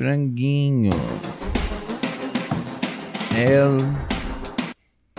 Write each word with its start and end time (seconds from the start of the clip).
franguinho. 0.00 0.96
El 3.36 3.84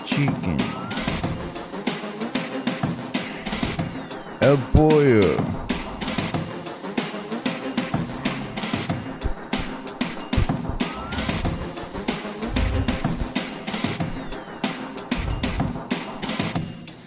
chicken. 0.04 0.58
El 4.40 4.58
pollo. 4.74 5.38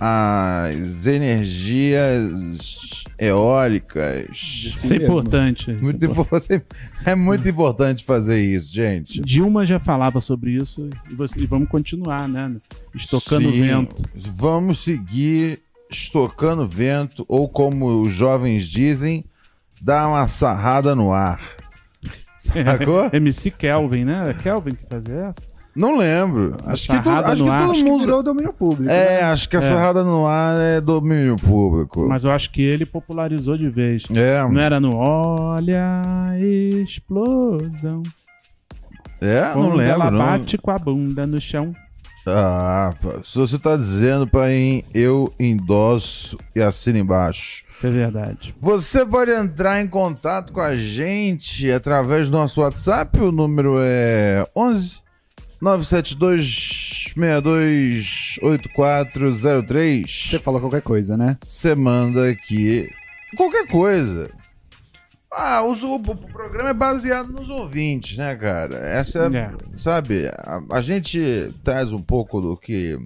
as 0.00 1.06
energias 1.06 3.04
eólicas. 3.18 4.28
Isso 4.32 4.86
mesmo. 4.86 4.94
é 4.94 5.04
importante. 5.06 5.70
isso 5.70 5.80
é 5.80 5.82
Muito 5.82 6.04
importante. 6.06 6.54
impo- 6.54 6.76
é 7.04 7.14
muito 7.14 7.48
importante 7.48 8.04
fazer 8.04 8.40
isso, 8.40 8.72
gente. 8.72 9.20
Dilma 9.20 9.66
já 9.66 9.78
falava 9.78 10.20
sobre 10.20 10.52
isso 10.52 10.88
e, 11.10 11.14
você- 11.14 11.40
e 11.40 11.46
vamos 11.46 11.68
continuar, 11.68 12.28
né? 12.28 12.54
Estocando 12.94 13.50
Sim, 13.50 13.62
vento. 13.62 14.02
Vamos 14.14 14.80
seguir 14.82 15.60
estocando 15.90 16.66
vento, 16.66 17.24
ou 17.28 17.48
como 17.48 18.02
os 18.02 18.12
jovens 18.12 18.68
dizem, 18.68 19.24
dar 19.80 20.06
uma 20.08 20.28
sarrada 20.28 20.94
no 20.94 21.12
ar. 21.12 21.40
Sacou? 22.38 23.08
MC 23.12 23.50
Kelvin, 23.50 24.04
né? 24.04 24.30
É 24.30 24.34
Kelvin 24.34 24.74
que 24.74 24.86
fazia 24.86 25.14
essa? 25.30 25.57
Não 25.78 25.96
lembro. 25.96 26.56
A 26.66 26.72
Acho 26.72 26.88
que, 26.88 26.94
todo, 26.96 27.04
sarrada 27.04 27.26
acho 27.28 27.36
que 27.44 27.48
todo 27.50 27.70
Acho 27.70 27.84
Que 27.84 27.90
mundo. 27.90 28.00
virou 28.04 28.22
domínio 28.22 28.52
público. 28.52 28.90
É, 28.92 29.20
né? 29.20 29.22
acho 29.30 29.48
que 29.48 29.56
a 29.56 29.60
É. 29.60 29.62
sarrada 29.62 30.02
no 30.02 30.26
ar 30.26 30.56
é 30.58 30.80
domínio 30.80 31.36
público. 31.36 32.08
Mas 32.08 32.24
eu 32.24 32.30
acho 32.32 32.50
que 32.50 32.62
ele 32.62 32.84
popularizou 32.84 33.56
de 33.56 33.68
vez. 33.70 34.02
É, 34.14 34.42
Não 34.48 34.60
era 34.60 34.80
no 34.80 34.96
Olha 34.96 35.80
a 36.32 36.38
explosão. 36.38 38.02
é, 39.20 39.42
não 39.46 39.52
Quando 39.54 39.74
lembro. 39.76 39.92
ela 39.92 40.10
Não. 40.10 40.18
bate 40.18 40.58
com 40.58 40.70
a 40.70 40.78
bunda 40.78 41.26
no 41.26 41.40
chão. 41.40 41.72
Ah, 42.30 42.92
se 43.24 43.38
você 43.38 43.58
tá 43.58 43.74
dizendo, 43.74 44.26
pai, 44.26 44.84
eu 44.92 45.32
endosso 45.40 46.36
e 46.54 46.60
assino 46.60 46.98
embaixo. 46.98 47.64
Isso 47.70 47.86
é 47.86 47.90
verdade. 47.90 48.54
Você 48.58 49.06
pode 49.06 49.30
entrar 49.30 49.80
em 49.80 49.86
contato 49.86 50.52
com 50.52 50.60
a 50.60 50.76
gente 50.76 51.70
através 51.72 52.28
do 52.28 52.36
nosso 52.36 52.60
WhatsApp. 52.60 53.18
O 53.20 53.32
número 53.32 53.76
é 53.80 54.46
11 54.54 55.00
972 55.60 57.12
62 57.14 58.38
8403. 58.42 60.04
Você 60.30 60.38
fala 60.38 60.60
qualquer 60.60 60.82
coisa, 60.82 61.16
né? 61.16 61.36
Você 61.42 61.74
manda 61.74 62.28
aqui 62.30 62.88
qualquer 63.36 63.66
coisa. 63.66 64.30
Ah, 65.30 65.62
os- 65.62 65.82
o, 65.82 65.96
o 65.96 66.16
programa 66.32 66.70
é 66.70 66.74
baseado 66.74 67.32
nos 67.32 67.48
ouvintes, 67.50 68.16
né, 68.16 68.34
cara? 68.36 68.76
Essa 68.78 69.28
é, 69.32 69.36
É. 69.36 69.50
sabe, 69.76 70.26
a, 70.28 70.60
a 70.72 70.80
gente 70.80 71.52
traz 71.62 71.92
um 71.92 72.00
pouco 72.00 72.40
do 72.40 72.56
que 72.56 72.98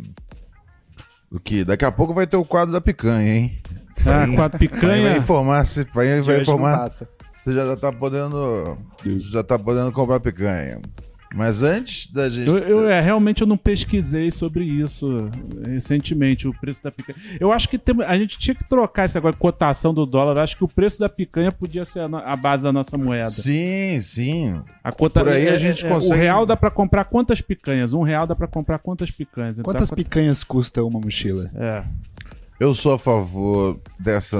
do 1.30 1.40
que 1.40 1.64
daqui 1.64 1.84
a 1.84 1.90
pouco 1.90 2.12
vai 2.14 2.26
ter 2.26 2.36
o 2.36 2.44
quadro 2.44 2.72
da 2.72 2.80
picanha, 2.80 3.34
hein? 3.34 3.58
Ah, 4.00 4.02
Vai- 4.04 4.26
com 4.26 4.32
a 4.32 4.36
Vai, 4.36 4.48
vai 4.50 4.58
picanha. 4.58 5.16
informar, 5.16 5.64
se 5.66 5.84
vai, 5.94 6.20
vai 6.20 6.40
informar. 6.42 6.88
Você 6.88 7.54
já 7.54 7.76
tá 7.76 7.90
podendo, 7.92 8.76
você 9.02 9.18
já 9.18 9.42
tá 9.42 9.58
podendo 9.58 9.90
comprar 9.90 10.20
picanha. 10.20 10.80
Mas 11.34 11.62
antes 11.62 12.06
da 12.12 12.28
gente 12.28 12.48
Eu, 12.48 12.58
eu, 12.58 12.88
é, 12.88 13.00
realmente 13.00 13.40
eu 13.40 13.46
não 13.46 13.56
pesquisei 13.56 14.30
sobre 14.30 14.64
isso 14.64 15.30
recentemente, 15.66 16.46
o 16.46 16.52
preço 16.52 16.82
da 16.82 16.90
picanha. 16.90 17.16
Eu 17.40 17.52
acho 17.52 17.68
que 17.68 17.78
tem- 17.78 18.02
a 18.04 18.16
gente 18.18 18.38
tinha 18.38 18.54
que 18.54 18.64
trocar 18.68 19.06
esse 19.06 19.16
agora, 19.16 19.34
cotação 19.34 19.94
do 19.94 20.04
dólar. 20.04 20.36
Eu 20.36 20.42
acho 20.42 20.56
que 20.56 20.64
o 20.64 20.68
preço 20.68 20.98
da 21.00 21.08
picanha 21.08 21.50
podia 21.50 21.84
ser 21.84 22.00
a, 22.00 22.08
no- 22.08 22.18
a 22.18 22.36
base 22.36 22.62
da 22.62 22.72
nossa 22.72 22.96
moeda. 22.98 23.30
Sim, 23.30 23.98
sim. 24.00 24.60
A 24.84 24.92
cota, 24.92 25.20
Por 25.20 25.30
aí 25.32 25.48
a 25.48 25.52
é- 25.54 25.58
gente 25.58 25.84
é- 25.84 25.88
consegue- 25.88 26.12
O 26.14 26.16
real 26.16 26.44
dá 26.46 26.56
pra 26.56 26.70
comprar 26.70 27.04
quantas 27.04 27.40
picanhas? 27.40 27.92
Um 27.92 28.02
real 28.02 28.26
dá 28.26 28.34
pra 28.34 28.46
comprar 28.46 28.78
quantas 28.78 29.10
picanhas? 29.10 29.58
Então, 29.58 29.64
Quantas 29.72 29.90
picanhas 29.90 30.44
custa 30.44 30.82
uma 30.84 31.00
mochila? 31.00 31.50
É. 31.54 31.82
Eu 32.62 32.72
sou 32.74 32.92
a 32.94 32.98
favor 32.98 33.80
dessa, 33.98 34.36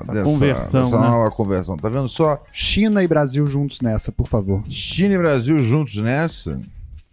Essa 0.00 0.12
dessa, 0.12 0.24
conversão, 0.24 0.82
dessa 0.82 0.98
né? 1.00 1.08
nova 1.08 1.30
conversão. 1.30 1.76
Tá 1.76 1.88
vendo 1.88 2.08
só? 2.08 2.42
China 2.52 3.00
e 3.00 3.06
Brasil 3.06 3.46
juntos 3.46 3.80
nessa, 3.80 4.10
por 4.10 4.26
favor. 4.26 4.62
China 4.68 5.14
e 5.14 5.18
Brasil 5.18 5.60
juntos 5.60 5.94
nessa? 5.96 6.58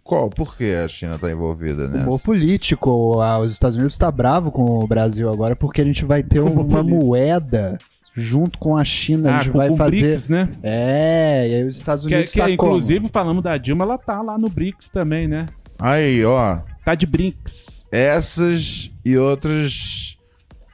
Qual? 0.02 0.28
Por 0.28 0.56
que 0.56 0.74
a 0.74 0.88
China 0.88 1.16
tá 1.16 1.30
envolvida 1.30 1.86
nessa? 1.88 2.02
Humor 2.08 2.20
político. 2.22 3.20
Ah, 3.20 3.38
os 3.38 3.52
Estados 3.52 3.76
Unidos 3.76 3.96
tá 3.96 4.10
bravo 4.10 4.50
com 4.50 4.80
o 4.82 4.86
Brasil 4.88 5.30
agora 5.30 5.54
porque 5.54 5.80
a 5.80 5.84
gente 5.84 6.04
vai 6.04 6.24
ter 6.24 6.40
Humor 6.42 6.64
uma 6.64 6.78
político. 6.82 7.04
moeda 7.06 7.78
junto 8.16 8.58
com 8.58 8.76
a 8.76 8.84
China. 8.84 9.30
a 9.30 9.36
Ah, 9.36 9.38
gente 9.38 9.52
com, 9.52 9.58
vai 9.58 9.76
fazer. 9.76 10.00
BRICS, 10.16 10.28
né? 10.28 10.48
É, 10.64 11.46
e 11.48 11.54
aí 11.54 11.64
os 11.68 11.76
Estados 11.76 12.04
Que, 12.04 12.12
Unidos 12.12 12.32
que, 12.32 12.38
tá 12.38 12.44
como? 12.46 12.54
inclusive, 12.54 13.08
falamos 13.10 13.44
da 13.44 13.56
Dilma, 13.56 13.84
ela 13.84 13.96
tá 13.96 14.20
lá 14.22 14.36
no 14.36 14.48
BRICS 14.48 14.88
também, 14.88 15.28
né? 15.28 15.46
Aí, 15.78 16.24
ó. 16.24 16.58
Tá 16.84 16.96
de 16.96 17.06
BRICS. 17.06 17.86
Essas 17.92 18.89
e 19.04 19.16
outras 19.16 20.16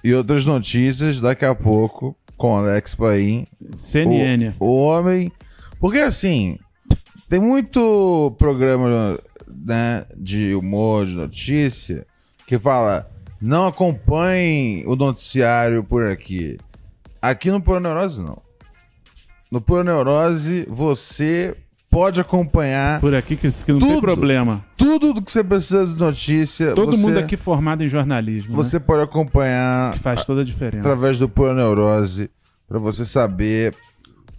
e 0.03 0.15
outras 0.15 0.47
notícias 0.47 1.21
daqui 1.21 1.45
a 1.45 1.55
pouco 1.55 2.17
com 2.37 2.57
Alex 2.57 2.95
Paim. 2.95 3.47
CNN. 3.77 4.55
O, 4.61 4.67
o 4.67 4.85
homem. 4.87 5.33
Porque 5.81 5.99
assim, 5.99 6.59
tem 7.29 7.41
muito 7.41 8.35
programa 8.39 9.19
né, 9.49 10.05
de 10.17 10.55
humor, 10.55 11.07
de 11.07 11.15
notícia, 11.15 12.07
que 12.47 12.59
fala: 12.59 13.11
não 13.41 13.67
acompanhem 13.67 14.85
o 14.87 14.95
noticiário 14.95 15.83
por 15.83 16.07
aqui. 16.07 16.59
Aqui 17.21 17.51
no 17.51 17.61
Pura 17.61 17.81
Neurose, 17.81 18.21
não. 18.21 18.41
No 19.51 19.61
Pura 19.61 19.83
Neurose, 19.83 20.67
você 20.69 21.57
pode 21.97 22.21
acompanhar 22.21 23.01
Por 23.01 23.15
aqui 23.15 23.37
que, 23.37 23.51
que 23.51 23.73
não 23.73 23.79
tem 23.79 23.89
Tudo. 23.89 24.03
problema. 24.03 24.63
tudo 24.77 25.15
do 25.15 25.23
que 25.23 25.33
você 25.33 25.43
precisa 25.43 25.87
de 25.87 25.99
notícia. 25.99 26.75
Todo 26.75 26.95
você, 26.95 26.99
mundo 27.03 27.19
aqui 27.19 27.39
formado 27.39 27.83
em 27.83 27.89
jornalismo, 27.89 28.51
né? 28.51 28.63
Você 28.63 28.79
pode 28.79 29.03
acompanhar 29.03 29.95
Que 29.95 29.99
faz 30.01 30.23
toda 30.27 30.43
a 30.43 30.45
diferença. 30.45 30.81
através 30.81 31.19
do 31.19 31.27
Pura 31.27 31.55
Neurose 31.55 32.31
pra 32.69 32.79
você 32.79 33.07
saber. 33.07 33.75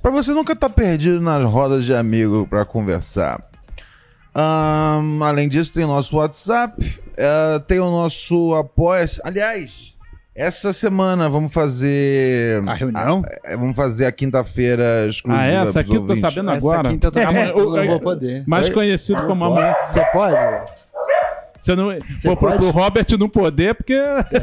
Pra 0.04 0.12
você 0.12 0.34
nunca 0.34 0.54
estar 0.54 0.70
perdido 0.70 1.20
nas 1.20 1.44
rodas 1.46 1.84
de 1.84 1.96
amigo 1.96 2.46
pra 2.48 2.64
conversar. 2.64 3.44
Ahn, 4.36 5.24
além 5.24 5.50
disso, 5.50 5.74
tem 5.74 5.84
o 5.84 5.88
nosso 5.88 6.16
WhatsApp, 6.18 7.00
eh, 7.18 7.60
tem 7.68 7.80
o 7.80 7.90
nosso 7.90 8.54
apoia 8.54 9.04
Aliás, 9.24 9.96
essa 10.38 10.72
semana 10.72 11.28
vamos 11.30 11.52
fazer. 11.52 12.62
A 12.68 12.74
reunião? 12.74 13.22
eh, 13.44 13.58
vamos 13.58 13.76
fazer 13.76 14.06
a 14.06 14.12
quinta-feira 14.12 15.08
exclusiva. 15.10 15.44
Ah, 15.44 15.48
essa 15.48 15.64
pros 15.64 15.76
aqui 15.78 15.90
eu 15.92 15.96
tô 15.96 16.02
ouvintes. 16.10 16.22
sabendo 16.22 16.52
Essa 16.52 16.58
agora. 16.68 16.90
quinta 16.90 17.08
eu 17.08 17.12
tô- 17.12 17.20
Amanhã- 17.20 17.46
eu 17.50 17.70
não 17.72 17.88
vou 17.88 18.00
poder. 18.00 18.44
Mais 18.48 18.70
conhecido 18.70 19.22
como 19.26 19.44
amanhã. 19.46 19.74
Você 19.88 20.02
pode? 20.14 20.77
Você 21.60 21.76
não, 21.76 21.90
pô, 22.24 22.38
pro, 22.38 22.52
pro 22.54 22.70
Robert 22.70 23.06
não 23.20 23.30
poder, 23.30 23.76
porque. 23.76 23.96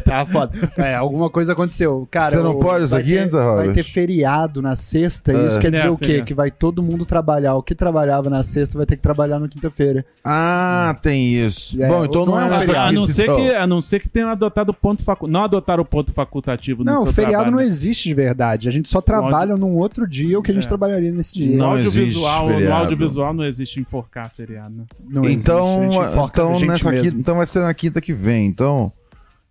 Tá 0.04 0.24
foda. 0.26 0.52
É, 0.76 0.94
alguma 0.94 1.30
coisa 1.30 1.52
aconteceu. 1.52 2.06
Cara, 2.10 2.30
Você 2.30 2.36
não 2.38 2.58
pode 2.58 2.88
ter- 2.90 3.02
quinta, 3.04 3.36
Vai 3.44 3.56
Robert? 3.56 3.74
ter 3.74 3.82
feriado 3.82 4.60
na 4.62 4.74
sexta, 4.76 5.32
e 5.32 5.46
isso 5.46 5.58
É. 5.58 5.60
quer 5.60 5.70
dizer 5.70 5.86
É, 5.86 5.90
o 5.90 5.96
quê? 5.96 6.06
feriado. 6.06 6.26
Que 6.26 6.34
vai 6.34 6.50
todo 6.50 6.82
mundo 6.82 7.04
trabalhar. 7.04 7.54
O 7.54 7.62
que 7.62 7.74
trabalhava 7.74 8.28
na 8.30 8.42
sexta 8.44 8.76
vai 8.76 8.86
ter 8.86 8.96
que 8.96 9.02
trabalhar 9.02 9.38
na 9.38 9.48
quinta-feira. 9.48 10.04
Ah, 10.24 10.96
tem 11.02 11.34
isso. 11.34 11.80
É, 11.82 11.88
Bom, 11.88 12.04
então 12.04 12.24
não 12.26 12.32
não, 12.34 12.40
é 12.40 12.42
é 12.42 12.46
um 12.46 12.50
nessa 12.50 12.64
feriado. 12.66 12.88
a, 12.88 12.92
não 12.92 13.06
ser 13.06 13.34
que, 13.34 13.54
a 13.54 13.66
não 13.66 13.80
ser 13.80 14.00
que 14.00 14.08
tenham 14.08 14.28
adotado 14.28 14.70
o 14.70 14.74
ponto 14.74 15.02
facu... 15.02 15.26
Não 15.26 15.44
adotaram 15.44 15.82
o 15.82 15.86
ponto 15.86 16.12
facultativo 16.12 16.84
no 16.84 16.92
Não, 16.92 17.02
seu 17.04 17.12
feriado 17.12 17.44
trabalho. 17.44 17.56
não 17.56 17.62
existe 17.62 18.08
de 18.08 18.14
verdade. 18.14 18.68
A 18.68 18.72
gente 18.72 18.88
só 18.88 19.00
trabalha 19.00 19.56
num 19.56 19.76
outro 19.76 20.06
dia 20.08 20.38
o 20.38 20.42
que 20.42 20.50
a 20.50 20.54
gente 20.54 20.64
É. 20.66 20.68
trabalharia 20.68 21.10
nesse 21.12 21.34
dia. 21.34 21.56
Não 21.56 21.70
no 21.70 21.76
audiovisual, 21.76 22.48
existe 22.50 22.68
no 22.68 22.74
audiovisual 22.74 23.34
não 23.34 23.44
existe 23.44 23.80
enforcar 23.80 24.30
feriado, 24.30 24.74
né? 24.74 24.84
Não 25.08 25.24
existe, 25.24 25.50
a 25.50 25.54
Então, 25.54 25.66
a 26.02 26.26
então, 26.26 26.52
gente 26.58 26.68
nessa 26.68 26.90
mesmo. 26.90 27.03
Quinta, 27.10 27.16
então 27.20 27.36
vai 27.36 27.46
ser 27.46 27.60
na 27.60 27.74
quinta 27.74 28.00
que 28.00 28.12
vem. 28.12 28.46
Então, 28.46 28.92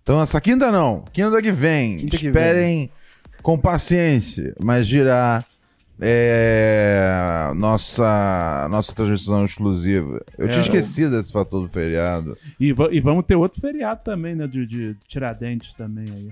então 0.01 0.21
essa 0.21 0.39
quinta 0.41 0.71
não. 0.71 1.03
Quinta 1.13 1.41
que 1.41 1.51
vem. 1.51 1.97
Quinta 1.97 2.17
que 2.17 2.27
Esperem 2.27 2.89
com 3.41 3.57
paciência, 3.57 4.55
mas 4.59 4.88
virá 4.89 5.44
é, 6.27 7.51
nossa 7.55 8.67
nossa 8.69 8.94
transmissão 8.94 9.44
exclusiva. 9.45 10.21
Eu 10.38 10.45
É, 10.45 10.50
tinha 10.50 10.59
eu- 10.59 10.63
esquecido 10.63 11.15
desse 11.15 11.31
fator 11.31 11.61
do 11.61 11.69
feriado. 11.69 12.38
E, 12.59 12.69
e 12.91 13.00
vamos 13.00 13.25
ter 13.25 13.35
outro 13.35 13.59
feriado 13.61 14.01
também, 14.03 14.35
né? 14.35 14.47
De, 14.47 14.65
de 14.65 14.95
Tiradentes 15.07 15.73
também 15.73 16.05
aí. 16.09 16.29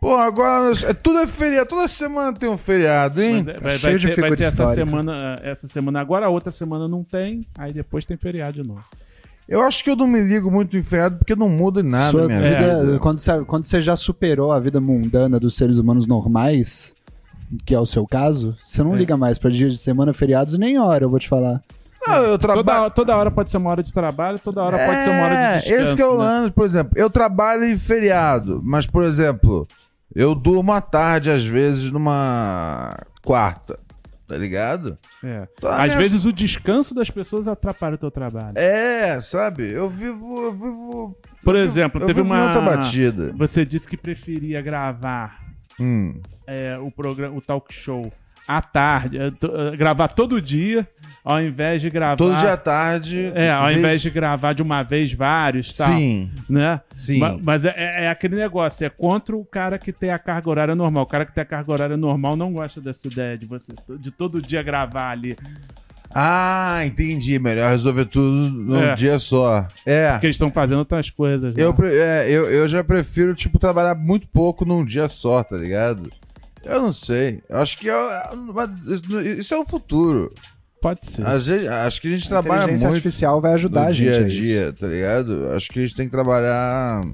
Pô, 0.00 0.16
agora 0.16 0.72
é, 0.86 0.94
tudo 0.94 1.18
é 1.18 1.26
feriado, 1.26 1.68
toda 1.68 1.86
semana 1.86 2.32
tem 2.36 2.48
um 2.48 2.56
feriado, 2.56 3.20
hein? 3.22 3.44
Mas 3.44 3.54
é- 3.54 3.58
vai, 3.60 3.78
Cheio 3.78 3.92
vai 3.92 3.98
de 3.98 4.14
ter, 4.14 4.20
vai 4.22 4.36
ter 4.36 4.44
essa 4.44 4.74
semana, 4.74 5.40
essa 5.42 5.68
semana 5.68 6.00
agora, 6.00 6.24
a 6.26 6.30
outra 6.30 6.50
semana 6.50 6.88
não 6.88 7.04
tem, 7.04 7.44
aí 7.58 7.70
depois 7.72 8.06
tem 8.06 8.16
feriado 8.16 8.62
de 8.62 8.66
novo. 8.66 8.82
Eu 9.50 9.62
acho 9.62 9.82
que 9.82 9.90
eu 9.90 9.96
não 9.96 10.06
me 10.06 10.20
ligo 10.20 10.48
muito 10.50 10.78
em 10.78 10.82
feriado 10.82 11.18
porque 11.18 11.34
não 11.34 11.48
muda 11.48 11.80
em 11.80 11.90
nada 11.90 12.10
Sua 12.12 12.26
minha 12.28 12.40
vida- 12.40 12.80
vida. 12.84 12.98
Quando, 13.00 13.18
você, 13.18 13.44
quando 13.44 13.64
você 13.64 13.80
já 13.80 13.96
superou 13.96 14.52
a 14.52 14.60
vida 14.60 14.80
mundana 14.80 15.40
dos 15.40 15.56
seres 15.56 15.76
humanos 15.76 16.06
normais, 16.06 16.94
que 17.66 17.74
é 17.74 17.80
o 17.80 17.84
seu 17.84 18.06
caso, 18.06 18.56
você 18.64 18.80
não 18.82 18.94
É. 18.94 18.98
liga 18.98 19.16
mais 19.16 19.38
pra 19.38 19.50
dia 19.50 19.68
de 19.68 19.76
semana, 19.76 20.14
feriados, 20.14 20.56
nem 20.56 20.78
hora, 20.78 21.04
eu 21.04 21.10
vou 21.10 21.18
te 21.18 21.28
falar. 21.28 21.60
Não, 22.06 22.14
eu 22.14 22.38
Toda, 22.38 22.54
trabalho. 22.54 22.80
hora- 22.82 22.90
toda 22.90 23.16
hora 23.16 23.30
pode 23.30 23.50
ser 23.50 23.56
uma 23.56 23.70
hora 23.70 23.82
de 23.82 23.92
trabalho, 23.92 24.38
toda 24.38 24.62
hora 24.62 24.78
pode 24.78 25.02
ser 25.02 25.10
uma 25.10 25.22
hora 25.24 25.34
de 25.34 25.54
descanso. 25.64 25.82
Esse 25.82 25.96
que 25.96 26.02
é 26.02 26.06
o 26.06 26.12
né? 26.16 26.18
lance, 26.24 26.50
por 26.52 26.64
exemplo. 26.64 26.92
Eu 26.96 27.10
trabalho 27.10 27.64
em 27.64 27.76
feriado, 27.76 28.60
mas, 28.64 28.86
por 28.86 29.02
exemplo, 29.02 29.66
eu 30.14 30.32
durmo 30.34 30.72
à 30.72 30.80
tarde, 30.80 31.28
às 31.30 31.44
vezes, 31.44 31.90
numa 31.90 32.96
quarta. 33.24 33.78
Tá 34.28 34.36
ligado? 34.38 34.96
É. 35.22 35.46
Às 35.66 35.90
né? 35.92 35.96
vezes 35.98 36.24
o 36.24 36.32
descanso 36.32 36.94
das 36.94 37.10
pessoas 37.10 37.46
atrapalha 37.46 37.94
o 37.94 37.98
teu 37.98 38.10
trabalho. 38.10 38.54
É, 38.56 39.20
sabe? 39.20 39.70
Eu 39.70 39.88
vivo. 39.88 40.42
Eu 40.44 40.52
vivo. 40.52 41.18
Por 41.44 41.54
eu 41.56 41.62
exemplo, 41.64 42.00
vivo- 42.00 42.06
teve 42.06 42.20
uma. 42.20 42.60
batida. 42.60 43.32
Você 43.36 43.64
disse 43.66 43.88
que 43.88 43.96
preferia 43.96 44.62
gravar 44.62 45.38
Hum. 45.78 46.20
é, 46.46 46.78
o 46.78 46.90
programa, 46.90 47.36
o 47.36 47.40
talk 47.40 47.72
show 47.72 48.12
à 48.56 48.62
tarde, 48.62 49.18
to- 49.40 49.52
é, 49.72 49.76
gravar 49.76 50.08
todo 50.08 50.40
dia, 50.40 50.86
ao 51.24 51.40
invés 51.40 51.80
de 51.82 51.90
gravar. 51.90 52.16
Todo 52.16 52.36
dia 52.36 52.52
à 52.52 52.56
tarde. 52.56 53.30
É, 53.34 53.50
ao 53.50 53.66
vez- 53.66 53.78
invés 53.78 54.02
de 54.02 54.10
gravar 54.10 54.52
de 54.52 54.62
uma 54.62 54.82
vez 54.82 55.12
vários, 55.12 55.76
tal. 55.76 55.88
Sim, 55.88 56.30
Né? 56.48 56.80
sim. 56.98 57.18
Ma- 57.18 57.38
Mas 57.42 57.64
é, 57.64 57.74
é- 57.76 58.04
é 58.04 58.08
aquele 58.08 58.36
negócio, 58.36 58.84
é 58.86 58.90
contra 58.90 59.36
o 59.36 59.44
cara 59.44 59.78
que 59.78 59.92
tem 59.92 60.10
a 60.10 60.18
carga 60.18 60.48
horária 60.50 60.74
normal. 60.74 61.02
O 61.02 61.06
cara 61.06 61.24
que 61.26 61.32
tem 61.34 61.42
a 61.42 61.46
carga 61.46 61.72
horária 61.72 61.96
normal 61.96 62.36
não 62.36 62.52
gosta 62.52 62.80
dessa 62.80 63.06
ideia 63.06 63.36
de 63.38 63.46
você 63.46 63.72
de 63.98 64.10
todo 64.10 64.40
dia 64.42 64.62
gravar 64.62 65.10
ali. 65.10 65.36
Ah, 66.12 66.80
entendi. 66.84 67.38
Melhor 67.38 67.70
resolver 67.70 68.04
tudo 68.06 68.26
num 68.50 68.82
É. 68.82 68.94
dia 68.94 69.18
só. 69.20 69.68
É. 69.86 70.10
Porque 70.12 70.26
eles 70.26 70.34
estão 70.34 70.50
fazendo 70.50 70.78
outras 70.80 71.08
coisas. 71.08 71.56
Eu, 71.56 71.68
lá. 71.68 71.74
pre- 71.74 71.94
é, 71.96 72.26
eu, 72.28 72.50
eu 72.50 72.68
já 72.68 72.82
prefiro, 72.82 73.32
tipo, 73.32 73.60
trabalhar 73.60 73.94
muito 73.94 74.26
pouco 74.26 74.64
num 74.64 74.84
dia 74.84 75.08
só, 75.08 75.42
tá 75.44 75.56
ligado? 75.56 76.10
Eu 76.64 76.82
não 76.82 76.92
sei. 76.92 77.42
Acho 77.50 77.78
que 77.78 77.88
é, 77.88 77.92
é- 77.92 79.28
isso- 79.38 79.54
é 79.54 79.58
o 79.58 79.64
futuro. 79.64 80.32
Pode 80.82 81.06
ser. 81.06 81.26
A 81.26 81.38
gente- 81.38 81.68
acho 81.68 82.00
que 82.00 82.08
a 82.08 82.10
gente 82.10 82.24
A 82.26 82.28
trabalha 82.28 82.62
inteligência 82.62 82.88
muito 82.88 82.96
artificial 82.96 83.40
vai 83.40 83.52
ajudar 83.54 83.82
no 83.82 83.86
a 83.88 83.92
gente. 83.92 84.06
dia 84.08 84.16
a 84.16 84.28
isso. 84.28 84.36
dia, 84.36 84.72
tá 84.72 84.86
ligado? 84.86 85.48
Acho 85.54 85.68
que 85.70 85.78
a 85.78 85.82
gente 85.82 85.94
tem 85.94 86.06
que 86.06 86.12
trabalhar 86.12 87.04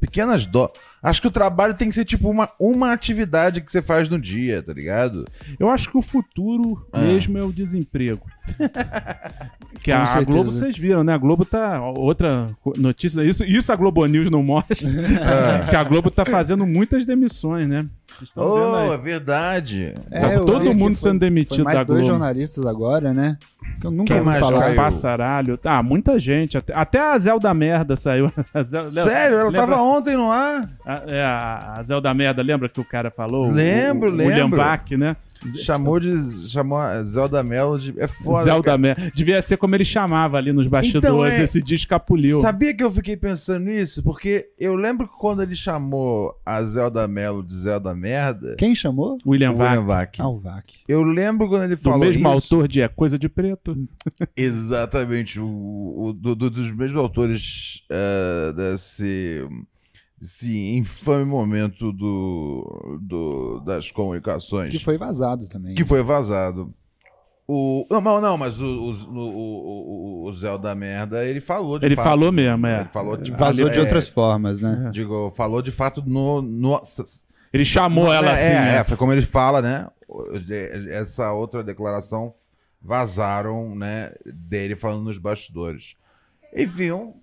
pequenas 0.00 0.46
do... 0.46 0.70
Acho 1.02 1.20
que 1.22 1.28
o 1.28 1.30
trabalho 1.30 1.74
tem 1.74 1.88
que 1.88 1.94
ser 1.94 2.04
tipo 2.04 2.28
uma, 2.28 2.48
uma 2.60 2.92
atividade 2.92 3.60
que 3.60 3.70
você 3.70 3.80
faz 3.82 4.08
no 4.08 4.20
dia, 4.20 4.62
tá 4.62 4.72
ligado? 4.72 5.24
Eu 5.58 5.68
acho 5.70 5.90
que 5.90 5.96
o 5.98 6.02
futuro 6.02 6.86
Ah. 6.92 7.00
mesmo 7.00 7.38
é 7.38 7.42
o 7.44 7.52
desemprego. 7.52 8.24
que 9.82 9.92
a, 9.92 9.96
Com 9.98 10.02
a 10.02 10.06
certeza. 10.06 10.30
Globo 10.30 10.52
vocês 10.52 10.76
viram, 10.78 11.04
né? 11.04 11.12
A 11.14 11.18
Globo 11.18 11.44
tá. 11.44 11.80
Outra 11.82 12.48
notícia. 12.76 13.22
Isso, 13.22 13.44
isso 13.44 13.70
a 13.72 13.76
Globo 13.76 14.04
News 14.06 14.30
não 14.30 14.42
mostra. 14.42 14.76
que 15.70 15.76
a 15.76 15.84
Globo 15.84 16.10
tá 16.10 16.24
fazendo 16.24 16.66
muitas 16.66 17.04
demissões, 17.06 17.68
né? 17.68 17.86
Oh, 18.34 18.74
aí. 18.74 18.90
é 18.90 18.98
verdade. 18.98 19.94
É, 20.10 20.20
Tá 20.30 20.38
todo 20.44 20.74
mundo 20.74 20.96
foi- 20.96 21.10
sendo 21.10 21.20
demitido 21.20 21.56
foi 21.56 21.64
mais 21.64 21.78
da 21.78 21.84
dois 21.84 22.00
Globo. 22.00 22.18
jornalistas 22.18 22.66
agora, 22.66 23.12
né? 23.14 23.36
Que 23.80 23.86
eu 23.86 23.90
nunca 23.92 24.14
Quem 24.14 24.22
mais 24.22 24.40
falar. 24.40 24.74
Passaralho. 24.74 25.58
Ah, 25.62 25.82
muita 25.82 26.18
gente. 26.18 26.58
Até, 26.58 26.74
até 26.74 26.98
a 27.00 27.18
Zelda 27.18 27.52
Merda 27.54 27.94
saiu. 27.94 28.32
A 28.52 28.62
Zel- 28.64 28.88
Sério? 28.88 29.36
Ela 29.38 29.44
lembra- 29.50 29.60
tava 29.60 29.80
ontem 29.82 30.16
no 30.16 30.32
ar? 30.32 30.68
A, 30.84 31.02
é, 31.06 31.22
a, 31.22 31.82
Zelda 31.84 32.12
Merda, 32.12 32.42
lembra 32.42 32.68
que 32.68 32.80
o 32.80 32.84
cara 32.84 33.10
falou? 33.10 33.48
Lembro, 33.48 34.10
o, 34.10 34.14
o 34.14 34.16
William 34.16 34.44
lembro. 34.44 34.56
Vac, 34.56 34.96
né? 34.96 35.14
Chamou 35.62 35.98
de. 36.00 36.48
Chamou 36.48 36.78
a 36.78 37.02
Zelda 37.04 37.42
Mello 37.42 37.78
de. 37.78 37.94
É 37.98 38.06
foda. 38.06 38.44
Zelda. 38.44 38.78
Merda. 38.78 39.10
Devia 39.14 39.40
ser 39.42 39.56
como 39.56 39.74
ele 39.74 39.84
chamava 39.84 40.36
ali 40.38 40.52
nos 40.52 40.66
bastidores. 40.66 41.08
Então, 41.08 41.24
é- 41.24 41.42
Esse 41.42 41.62
dia 41.62 41.76
escapuliu. 41.76 42.40
Sabia 42.40 42.74
que 42.74 42.82
eu 42.82 42.90
fiquei 42.90 43.16
pensando 43.16 43.64
nisso? 43.66 44.02
Porque 44.02 44.50
eu 44.58 44.74
lembro 44.74 45.06
que 45.08 45.14
quando 45.18 45.42
ele 45.42 45.54
chamou 45.54 46.34
a 46.44 46.62
Zelda 46.64 47.06
Mello 47.08 47.42
de 47.42 47.54
Zelda 47.54 47.94
Merda. 47.94 48.56
Quem 48.58 48.74
chamou? 48.74 49.18
William 49.26 49.52
o 49.52 49.56
Vac. 49.56 49.70
William 49.70 49.86
Vac. 49.86 50.20
Ah, 50.20 50.28
o 50.28 50.38
Vac. 50.38 50.64
Eu 50.88 51.02
lembro 51.02 51.48
quando 51.48 51.64
ele 51.64 51.76
Do 51.76 51.82
falou 51.82 51.98
mesmo 52.00 52.18
isso. 52.18 52.26
autor 52.28 52.68
de 52.68 52.80
É 52.80 52.88
Coisa 52.88 53.18
de 53.18 53.28
Preto. 53.28 53.74
Exatamente, 54.36 55.38
o, 55.40 55.46
o- 55.96 56.12
do- 56.12 56.34
do- 56.34 56.50
dos 56.50 56.72
mesmos 56.72 57.00
autores 57.00 57.82
eh, 57.90 58.52
desse, 58.56 59.46
desse 60.20 60.74
infame 60.76 61.24
momento 61.24 61.92
do, 61.92 62.98
do- 63.00 63.60
das 63.64 63.90
comunicações 63.90 64.70
Que 64.70 64.78
foi 64.78 64.98
vazado 64.98 65.48
também. 65.48 65.74
que 65.74 65.84
foi 65.84 66.02
vazado. 66.02 66.74
O, 67.50 67.86
não, 67.90 68.00
não, 68.20 68.36
mas 68.36 68.60
o, 68.60 68.66
o, 68.66 68.90
o, 69.10 70.24
o- 70.24 70.28
o 70.28 70.32
Zé 70.34 70.58
da 70.58 70.74
merda, 70.74 71.24
ele 71.24 71.40
falou 71.40 71.78
de 71.78 71.86
Ele 71.86 71.96
fato. 71.96 72.04
falou 72.04 72.30
mesmo, 72.30 72.66
é. 72.66 72.80
Ele 72.80 72.88
falou 72.90 73.16
de 73.16 73.30
Vazou 73.30 73.64
ali- 73.66 73.72
de 73.74 73.78
é, 73.78 73.82
outras 73.82 74.06
formas, 74.08 74.60
né? 74.60 74.90
Digo, 74.92 75.32
falou 75.34 75.62
de 75.62 75.70
fato 75.72 76.02
no. 76.06 76.42
no 76.42 76.82
Ele 77.52 77.64
chamou 77.64 78.12
ela 78.12 78.30
é, 78.30 78.32
assim, 78.34 78.42
é, 78.54 78.72
né? 78.72 78.76
é, 78.80 78.84
foi 78.84 78.96
como 78.98 79.12
ele 79.12 79.22
fala, 79.22 79.62
né? 79.62 79.86
Essa 80.90 81.32
outra 81.32 81.62
declaração 81.64 82.34
vazaram, 82.82 83.74
né? 83.74 84.12
Dele 84.26 84.76
falando 84.76 85.04
nos 85.04 85.16
bastidores. 85.18 85.94
Enfim, 86.54 86.90
um 86.92 87.14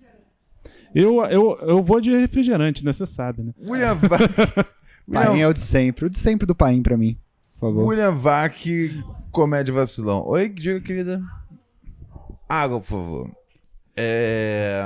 Eu, 0.96 1.22
eu, 1.26 1.58
eu 1.60 1.82
vou 1.82 2.00
de 2.00 2.10
refrigerante, 2.16 2.82
né? 2.82 2.90
Você 2.90 3.04
sabe, 3.04 3.42
né? 3.42 3.52
William, 3.68 3.94
Va 3.96 4.16
Paim 5.12 5.28
William, 5.28 5.44
é 5.44 5.48
o 5.48 5.52
de 5.52 5.60
sempre. 5.60 6.06
O 6.06 6.10
de 6.10 6.18
sempre 6.18 6.46
do 6.46 6.54
Paim 6.54 6.82
pra 6.82 6.96
mim, 6.96 7.18
por 7.60 7.68
favor. 7.68 7.84
William 7.84 8.14
Vac, 8.14 8.64
comédia 9.30 9.74
vacilão. 9.74 10.26
Oi, 10.26 10.48
diga, 10.48 10.80
querida. 10.80 11.20
Água, 12.48 12.80
por 12.80 12.86
favor. 12.86 13.30
É. 13.94 14.82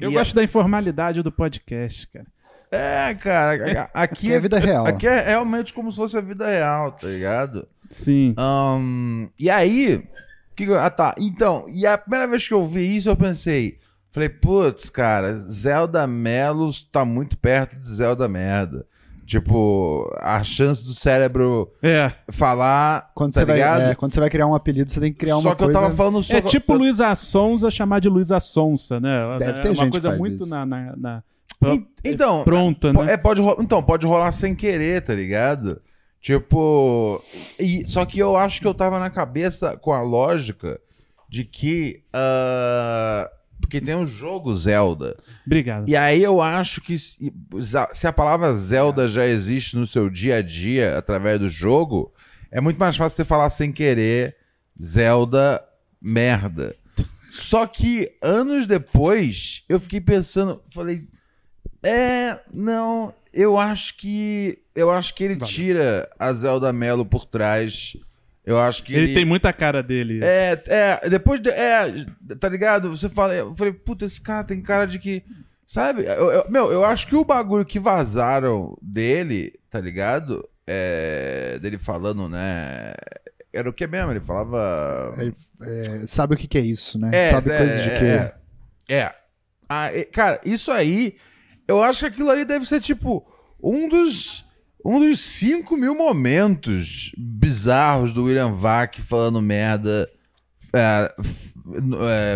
Eu 0.00 0.10
E 0.10 0.12
gosto 0.12 0.34
da 0.34 0.44
informalidade 0.44 1.22
do 1.22 1.32
podcast, 1.32 2.08
cara. 2.08 2.26
É, 2.70 3.14
cara, 3.14 3.52
aqui 3.54 3.90
Aqui 3.94 4.32
é 4.34 4.40
vida 4.40 4.58
real. 4.58 4.86
Aqui 4.86 5.06
é 5.06 5.28
realmente 5.28 5.72
como 5.72 5.90
se 5.90 5.96
fosse 5.96 6.18
a 6.18 6.20
vida 6.20 6.46
real, 6.46 6.92
tá 6.92 7.06
ligado? 7.06 7.66
Sim. 7.88 8.34
Ahn, 8.36 9.28
e 9.38 9.48
aí. 9.48 10.06
Que, 10.54 10.70
ah, 10.74 10.90
tá. 10.90 11.14
Então, 11.18 11.64
e 11.68 11.86
a 11.86 11.96
primeira 11.96 12.26
vez 12.28 12.46
que 12.46 12.52
eu 12.52 12.66
vi 12.66 12.94
isso, 12.94 13.08
eu 13.08 13.16
pensei. 13.16 13.78
Falei, 14.14 14.28
putz, 14.28 14.88
cara, 14.90 15.36
Zelda 15.36 16.06
Melos 16.06 16.84
tá 16.84 17.04
muito 17.04 17.36
perto 17.36 17.74
de 17.74 17.92
Zelda 17.92 18.28
Merda. 18.28 18.86
Tipo, 19.26 20.08
a 20.20 20.40
chance 20.44 20.84
do 20.84 20.94
cérebro 20.94 21.72
É. 21.82 22.12
falar. 22.30 23.10
Quando, 23.12 23.32
tá 23.32 23.40
você 23.40 23.44
vai, 23.44 23.56
ligado? 23.56 23.80
é, 23.80 23.94
quando 23.96 24.12
você 24.12 24.20
vai 24.20 24.30
criar 24.30 24.46
um 24.46 24.54
apelido, 24.54 24.88
você 24.88 25.00
tem 25.00 25.12
que 25.12 25.18
criar 25.18 25.34
só 25.34 25.40
uma 25.40 25.50
que 25.56 25.64
coisa... 25.64 25.78
eu 25.78 25.82
tava 25.82 25.94
falando 25.96 26.22
só. 26.22 26.36
É 26.36 26.42
tipo 26.42 26.74
Luísa 26.76 27.12
Sonza 27.16 27.70
chamar 27.72 28.00
de 28.00 28.08
Luísa 28.08 28.38
Sonsa, 28.38 29.00
né? 29.00 29.36
Deve 29.40 29.50
é 29.50 29.62
ter 29.62 29.68
uma 29.70 29.76
gente 29.84 29.90
coisa 29.90 30.08
faz 30.10 30.20
muito 30.20 30.44
isso. 30.44 30.46
na, 30.46 30.64
na, 30.64 30.94
na- 30.96 31.22
En- 31.64 31.84
Então, 32.04 32.44
pronta, 32.44 32.92
Po- 32.92 33.02
né? 33.02 33.14
É, 33.14 33.16
pode 33.16 33.40
então, 33.58 33.82
pode 33.82 34.06
rolar 34.06 34.30
sem 34.30 34.54
querer, 34.54 35.02
tá 35.02 35.12
ligado? 35.14 35.80
Tipo. 36.20 37.20
E, 37.58 37.84
só 37.84 38.04
que 38.04 38.18
eu 38.20 38.36
acho 38.36 38.60
que 38.60 38.66
eu 38.66 38.74
tava 38.74 39.00
na 39.00 39.10
cabeça 39.10 39.76
com 39.76 39.92
a 39.92 40.02
lógica 40.02 40.78
de 41.28 41.44
que. 41.44 42.04
ah, 42.12 43.28
porque 43.60 43.80
tem 43.80 43.94
o 43.94 44.06
jogo 44.06 44.52
Zelda. 44.54 45.16
Obrigado. 45.46 45.88
E 45.88 45.96
aí 45.96 46.22
eu 46.22 46.40
acho 46.40 46.80
que 46.80 46.98
se 46.98 47.32
se 47.92 48.06
a 48.06 48.12
palavra 48.12 48.54
Zelda 48.56 49.08
já 49.08 49.26
existe 49.26 49.76
no 49.76 49.86
seu 49.86 50.10
dia 50.10 50.36
a 50.36 50.42
dia 50.42 50.98
através 50.98 51.38
do 51.38 51.48
jogo, 51.48 52.12
é 52.50 52.60
muito 52.60 52.78
mais 52.78 52.96
fácil 52.96 53.16
você 53.16 53.24
falar 53.24 53.50
sem 53.50 53.72
querer 53.72 54.36
Zelda 54.80 55.62
merda. 56.00 56.76
Só 57.32 57.66
que 57.66 58.08
anos 58.22 58.66
depois 58.66 59.64
eu 59.68 59.80
fiquei 59.80 60.00
pensando, 60.00 60.62
falei, 60.72 61.08
é, 61.82 62.38
não, 62.54 63.12
eu 63.32 63.58
acho 63.58 63.96
que 63.96 64.58
eu 64.74 64.90
acho 64.90 65.14
que 65.14 65.24
ele 65.24 65.34
Valeu. 65.34 65.48
tira 65.52 66.10
a 66.18 66.32
Zelda 66.32 66.72
Melo 66.72 67.04
por 67.04 67.26
trás. 67.26 67.96
Eu 68.44 68.58
acho 68.58 68.84
que 68.84 68.94
Ele 68.94 69.14
tem 69.14 69.24
muita 69.24 69.52
cara 69.52 69.82
dele. 69.82 70.20
é, 70.22 70.62
é, 70.66 71.08
depois 71.08 71.40
de, 71.40 71.48
é, 71.48 72.04
tá 72.38 72.48
ligado? 72.48 72.94
Você 72.94 73.08
fala, 73.08 73.34
eu 73.34 73.54
falei, 73.54 73.72
puta, 73.72 74.04
esse 74.04 74.20
cara 74.20 74.44
tem 74.44 74.60
cara 74.60 74.84
de 74.86 74.98
que, 74.98 75.22
sabe? 75.66 76.04
Eu- 76.04 76.30
eu- 76.30 76.50
meu, 76.50 76.70
eu 76.70 76.84
acho 76.84 77.06
que 77.06 77.16
o 77.16 77.24
bagulho 77.24 77.64
que 77.64 77.78
vazaram 77.80 78.76
dele, 78.82 79.54
tá 79.70 79.80
ligado? 79.80 80.46
É, 80.66 81.58
dele 81.60 81.78
falando, 81.78 82.28
né? 82.28 82.92
Era 83.52 83.70
o 83.70 83.72
que 83.72 83.86
mesmo? 83.86 84.10
Ele 84.10 84.20
falava. 84.20 85.14
Ele, 85.18 85.32
é, 85.62 86.06
sabe 86.06 86.34
o 86.34 86.36
que, 86.36 86.46
que 86.48 86.58
é 86.58 86.62
isso, 86.62 86.98
né? 86.98 87.10
É, 87.12 87.30
sabe 87.30 87.50
é, 87.50 87.56
coisas 87.58 87.82
de 87.82 87.88
é, 87.88 87.98
que... 87.98 88.04
É. 88.04 88.34
É. 88.88 89.14
Ah, 89.68 89.86
é, 89.96 90.04
cara, 90.04 90.40
isso 90.44 90.70
aí, 90.70 91.16
eu 91.66 91.82
acho 91.82 92.00
que 92.00 92.06
aquilo 92.06 92.30
ali 92.30 92.44
deve 92.44 92.66
ser 92.66 92.80
tipo 92.80 93.26
um 93.62 93.88
dos. 93.88 94.44
Um 94.84 95.00
dos 95.00 95.18
5 95.20 95.76
mil 95.76 95.96
momentos 95.96 97.12
bizarros 97.16 98.12
do 98.12 98.24
William 98.24 98.52
Vac 98.52 99.00
falando 99.00 99.40
merda. 99.40 100.08
é, 100.74 101.14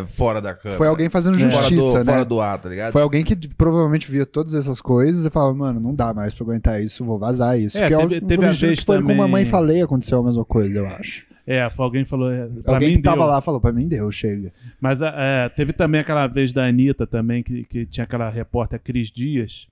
é, 0.01 0.05
fora 0.07 0.41
da 0.41 0.55
câmera. 0.55 0.79
Foi 0.79 0.87
alguém 0.87 1.09
fazendo 1.11 1.39
fora 1.39 1.51
justiça, 1.51 1.99
do, 2.01 2.05
né? 2.05 2.13
Fora 2.13 2.25
do 2.25 2.41
ar, 2.41 2.59
tá 2.59 2.69
ligado? 2.69 2.93
Foi 2.93 3.03
alguém 3.03 3.23
que 3.25 3.37
provavelmente 3.55 4.11
via 4.11 4.25
todas 4.25 4.55
essas 4.55 4.81
coisas 4.81 5.25
e 5.27 5.31
falava, 5.31 5.55
mano, 5.55 5.79
não 5.81 5.95
dá 5.95 6.15
mais 6.15 6.33
pra 6.35 6.45
aguentar 6.45 6.83
isso, 6.83 7.05
vou 7.05 7.19
vazar 7.19 7.59
isso. 7.61 7.77
É, 7.79 7.89
Porque 7.89 8.03
teve- 8.09 8.17
eu 8.17 8.27
teve 8.29 8.45
a 8.47 8.53
vez 8.53 8.79
que 8.81 8.87
foi 8.87 8.97
com 8.97 9.03
também- 9.03 9.17
Mamãe 9.17 9.45
Falei 9.45 9.83
aconteceu 9.83 10.19
a 10.21 10.23
mesma 10.25 10.45
coisa, 10.45 10.79
eu 10.79 10.87
acho. 10.87 11.27
É, 11.47 11.69
foi 11.71 11.85
alguém 11.85 12.05
que 12.05 12.11
falou. 12.11 12.31
é, 12.31 12.47
Pra 12.63 12.75
alguém 12.75 12.91
mim 12.91 12.97
que 12.97 13.03
tava 13.03 13.17
deu. 13.19 13.27
lá 13.27 13.41
falou, 13.41 13.61
pra 13.61 13.73
mim 13.73 13.89
deu, 13.89 14.11
chega. 14.13 14.53
Mas 14.81 15.01
é, 15.03 15.49
teve 15.57 15.73
também 15.73 16.01
aquela 16.01 16.27
vez 16.27 16.53
da 16.53 16.67
Anitta 16.67 17.07
também, 17.07 17.43
que, 17.43 17.65
que 17.65 17.87
tinha 17.87 18.05
aquela 18.05 18.29
repórter 18.31 18.79
Cris 18.83 19.11
Dias, 19.11 19.67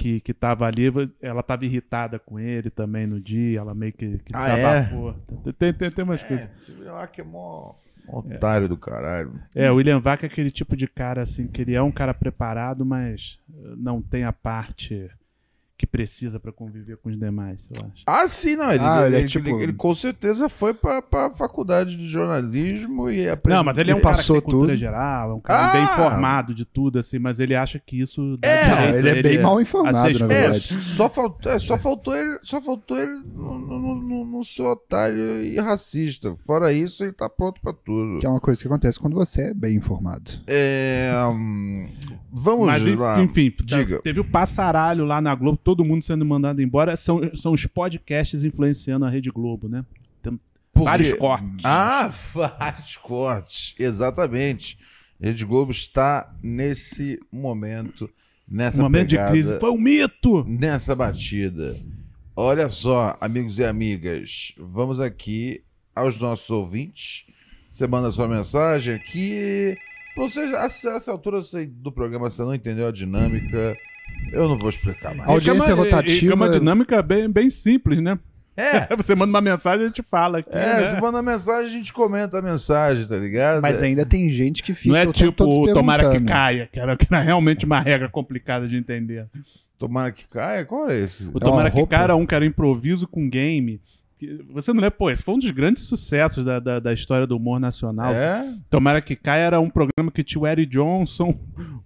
que, 0.00 0.18
que 0.20 0.32
tava 0.32 0.66
ali, 0.66 0.84
ela 1.20 1.42
tava 1.42 1.66
irritada 1.66 2.18
com 2.18 2.40
ele 2.40 2.70
também 2.70 3.06
no 3.06 3.20
dia, 3.20 3.60
ela 3.60 3.74
meio 3.74 3.92
que, 3.92 4.16
que 4.18 4.32
Ah, 4.32 4.48
é? 4.48 4.56
desabafou. 4.56 5.12
Tem, 5.58 5.74
tem, 5.74 5.90
tem 5.90 6.04
umas 6.04 6.22
coisas. 6.22 6.48
É, 6.48 6.50
esse 6.56 6.72
lá 6.84 7.06
que 7.06 7.20
é 7.20 7.24
mó 7.24 7.74
mó 8.06 8.18
otário 8.20 8.66
do 8.66 8.78
caralho. 8.78 9.34
É, 9.54 9.70
o 9.70 9.74
William 9.74 10.00
Vac 10.00 10.22
é 10.22 10.26
aquele 10.26 10.50
tipo 10.50 10.74
de 10.74 10.88
cara, 10.88 11.20
assim, 11.20 11.46
que 11.46 11.60
ele 11.60 11.74
é 11.74 11.82
um 11.82 11.92
cara 11.92 12.14
preparado, 12.14 12.84
mas 12.84 13.38
não 13.76 14.00
tem 14.00 14.24
a 14.24 14.32
parte 14.32 15.10
que 15.80 15.86
precisa 15.86 16.38
pra 16.38 16.52
conviver 16.52 16.98
com 16.98 17.08
os 17.08 17.18
demais, 17.18 17.58
eu 17.74 17.86
acho. 17.86 18.02
Ah, 18.06 18.28
sim, 18.28 18.54
não. 18.54 18.70
Ele, 18.70 18.84
Ah, 18.84 19.06
ele 19.06 19.16
ele, 19.16 19.24
é 19.24 19.28
tipo- 19.28 19.48
ele- 19.48 19.62
ele 19.62 19.72
com 19.72 19.94
certeza 19.94 20.46
foi 20.46 20.74
pra, 20.74 21.00
pra 21.00 21.30
faculdade 21.30 21.96
de 21.96 22.06
jornalismo 22.06 23.08
e 23.10 23.26
aprendeu. 23.26 23.56
Não, 23.56 23.64
mas 23.64 23.78
ele 23.78 23.90
é 23.90 23.94
um 23.96 24.00
cara 24.02 24.18
que 24.18 24.26
tem 24.26 24.40
cultura 24.42 24.66
tudo. 24.72 24.76
geral, 24.76 25.30
é 25.30 25.34
um 25.34 25.40
cara 25.40 25.70
Ah! 25.70 25.72
bem 25.72 25.82
informado 25.84 26.54
de 26.54 26.66
tudo, 26.66 26.98
assim, 26.98 27.18
mas 27.18 27.40
ele 27.40 27.54
acha 27.54 27.78
que 27.78 27.98
isso 27.98 28.36
dá 28.36 28.46
É, 28.48 28.64
direito 28.92 28.96
ele 28.98 29.08
a 29.08 29.16
é 29.16 29.22
bem 29.22 29.42
mal 29.42 29.58
informado, 29.58 29.96
a 29.96 30.02
na 30.02 30.08
É, 30.10 30.12
verdade. 30.42 30.60
só 30.60 31.08
faltou, 31.08 31.50
é, 31.50 31.58
só 31.58 31.78
faltou 31.78 32.14
ele, 32.14 32.38
só 32.42 32.60
faltou 32.60 32.98
ele 32.98 33.18
não, 33.34 33.58
não, 33.58 33.94
não, 33.96 34.24
não 34.26 34.44
ser 34.44 34.62
otário 34.62 35.42
e 35.42 35.58
racista. 35.58 36.36
Fora 36.36 36.74
isso, 36.74 37.02
ele 37.02 37.12
tá 37.12 37.26
pronto 37.30 37.58
pra 37.62 37.72
tudo. 37.72 38.18
Que 38.20 38.26
é 38.26 38.28
uma 38.28 38.38
coisa 38.40 38.60
que 38.60 38.66
acontece 38.68 39.00
quando 39.00 39.14
você 39.14 39.44
é 39.44 39.54
bem 39.54 39.76
informado. 39.76 40.30
É, 40.46 41.10
hum, 41.32 41.86
vamos 42.32 42.66
Mas, 42.66 42.82
lá. 42.96 43.22
enfim, 43.22 43.52
Diga. 43.64 44.00
teve 44.02 44.20
o 44.20 44.24
passaralho 44.24 45.04
lá 45.04 45.20
na 45.20 45.34
Globo, 45.34 45.56
todo 45.62 45.84
mundo 45.84 46.02
sendo 46.04 46.24
mandado 46.24 46.60
embora. 46.62 46.96
São, 46.96 47.20
são 47.34 47.52
os 47.52 47.66
podcasts 47.66 48.44
influenciando 48.44 49.04
a 49.04 49.10
Rede 49.10 49.30
Globo, 49.30 49.68
né? 49.68 49.84
Tem 50.22 50.38
Porque- 50.72 50.84
vários 50.84 51.12
cortes. 51.14 51.64
Ah, 51.64 52.10
vários 52.34 52.96
cortes. 52.96 53.74
Exatamente. 53.78 54.78
Rede 55.20 55.44
Globo 55.44 55.70
está 55.70 56.32
nesse 56.42 57.20
momento, 57.30 58.08
nessa 58.48 58.78
um 58.78 58.82
momento 58.84 59.08
de 59.08 59.16
pegada, 59.16 59.30
crise. 59.32 59.60
Foi 59.60 59.70
um 59.70 59.78
mito! 59.78 60.44
nessa 60.48 60.94
batida. 60.96 61.76
Olha 62.34 62.70
só, 62.70 63.16
amigos 63.20 63.58
e 63.58 63.64
amigas, 63.64 64.54
vamos 64.56 64.98
aqui 64.98 65.62
aos 65.94 66.18
nossos 66.18 66.48
ouvintes. 66.48 67.26
Você 67.70 67.86
manda 67.86 68.10
sua 68.10 68.26
mensagem 68.26 68.94
aqui. 68.94 69.76
Você, 70.20 70.40
a 70.40 70.64
essa 70.64 71.10
altura 71.10 71.38
você- 71.38 71.66
do 71.66 71.90
programa, 71.90 72.28
você 72.28 72.42
não 72.42 72.54
entendeu 72.54 72.86
a 72.86 72.92
dinâmica. 72.92 73.74
Eu 74.32 74.48
não 74.48 74.58
vou 74.58 74.68
explicar 74.68 75.14
mais. 75.14 75.28
A 75.28 75.32
audiência 75.32 75.72
E- 75.72 75.74
rotativa- 75.74 76.26
E, 76.26 76.28
é 76.30 76.34
uma 76.34 76.48
dinâmica 76.50 77.02
bem, 77.02 77.28
bem 77.30 77.50
simples, 77.50 78.02
né? 78.02 78.18
É, 78.56 78.94
Você 78.96 79.14
manda 79.14 79.30
uma 79.30 79.40
mensagem 79.40 79.80
e 79.82 79.84
a 79.84 79.88
gente 79.88 80.02
fala 80.02 80.38
aqui. 80.40 80.50
é, 80.52 80.80
né? 80.80 80.88
você 80.88 81.00
manda 81.00 81.22
mensagem, 81.22 81.70
a 81.70 81.72
gente 81.72 81.92
comenta 81.92 82.38
a 82.38 82.42
mensagem, 82.42 83.06
tá 83.06 83.16
ligado? 83.16 83.62
Mas 83.62 83.80
ainda 83.82 84.04
tem 84.04 84.28
gente 84.28 84.62
que 84.62 84.74
fica 84.74 84.92
Não 84.92 85.00
é 85.00 85.12
tipo 85.12 85.66
tomara 85.72 86.10
que 86.10 86.20
caia, 86.20 86.68
que 86.70 86.78
era, 86.78 86.96
que 86.96 87.06
era 87.10 87.22
realmente 87.22 87.64
uma 87.64 87.80
regra 87.80 88.08
complicada 88.10 88.68
de 88.68 88.76
entender. 88.76 89.26
Tomara 89.78 90.12
que 90.12 90.28
caia? 90.28 90.64
Qual 90.66 90.90
é 90.90 90.96
esse? 90.96 91.30
O 91.32 91.40
tomara 91.40 91.70
que 91.70 91.86
caia 91.86 92.02
era 92.04 92.16
um 92.16 92.26
que 92.26 92.34
era 92.34 92.44
improviso 92.44 93.08
com 93.08 93.30
game. 93.30 93.80
Você 94.52 94.72
não 94.72 94.80
lembra? 94.80 94.90
Pô, 94.90 95.10
esse 95.10 95.22
foi 95.22 95.34
um 95.34 95.38
dos 95.38 95.50
grandes 95.50 95.84
sucessos 95.84 96.44
da, 96.44 96.58
da, 96.60 96.80
da 96.80 96.92
história 96.92 97.26
do 97.26 97.36
humor 97.36 97.58
nacional. 97.60 98.12
É? 98.12 98.44
Tomara 98.68 99.00
que 99.00 99.16
caia 99.16 99.42
era 99.42 99.60
um 99.60 99.70
programa 99.70 100.10
que 100.12 100.22
tinha 100.22 100.40
o 100.42 100.46
Eric 100.46 100.70
Johnson, 100.70 101.34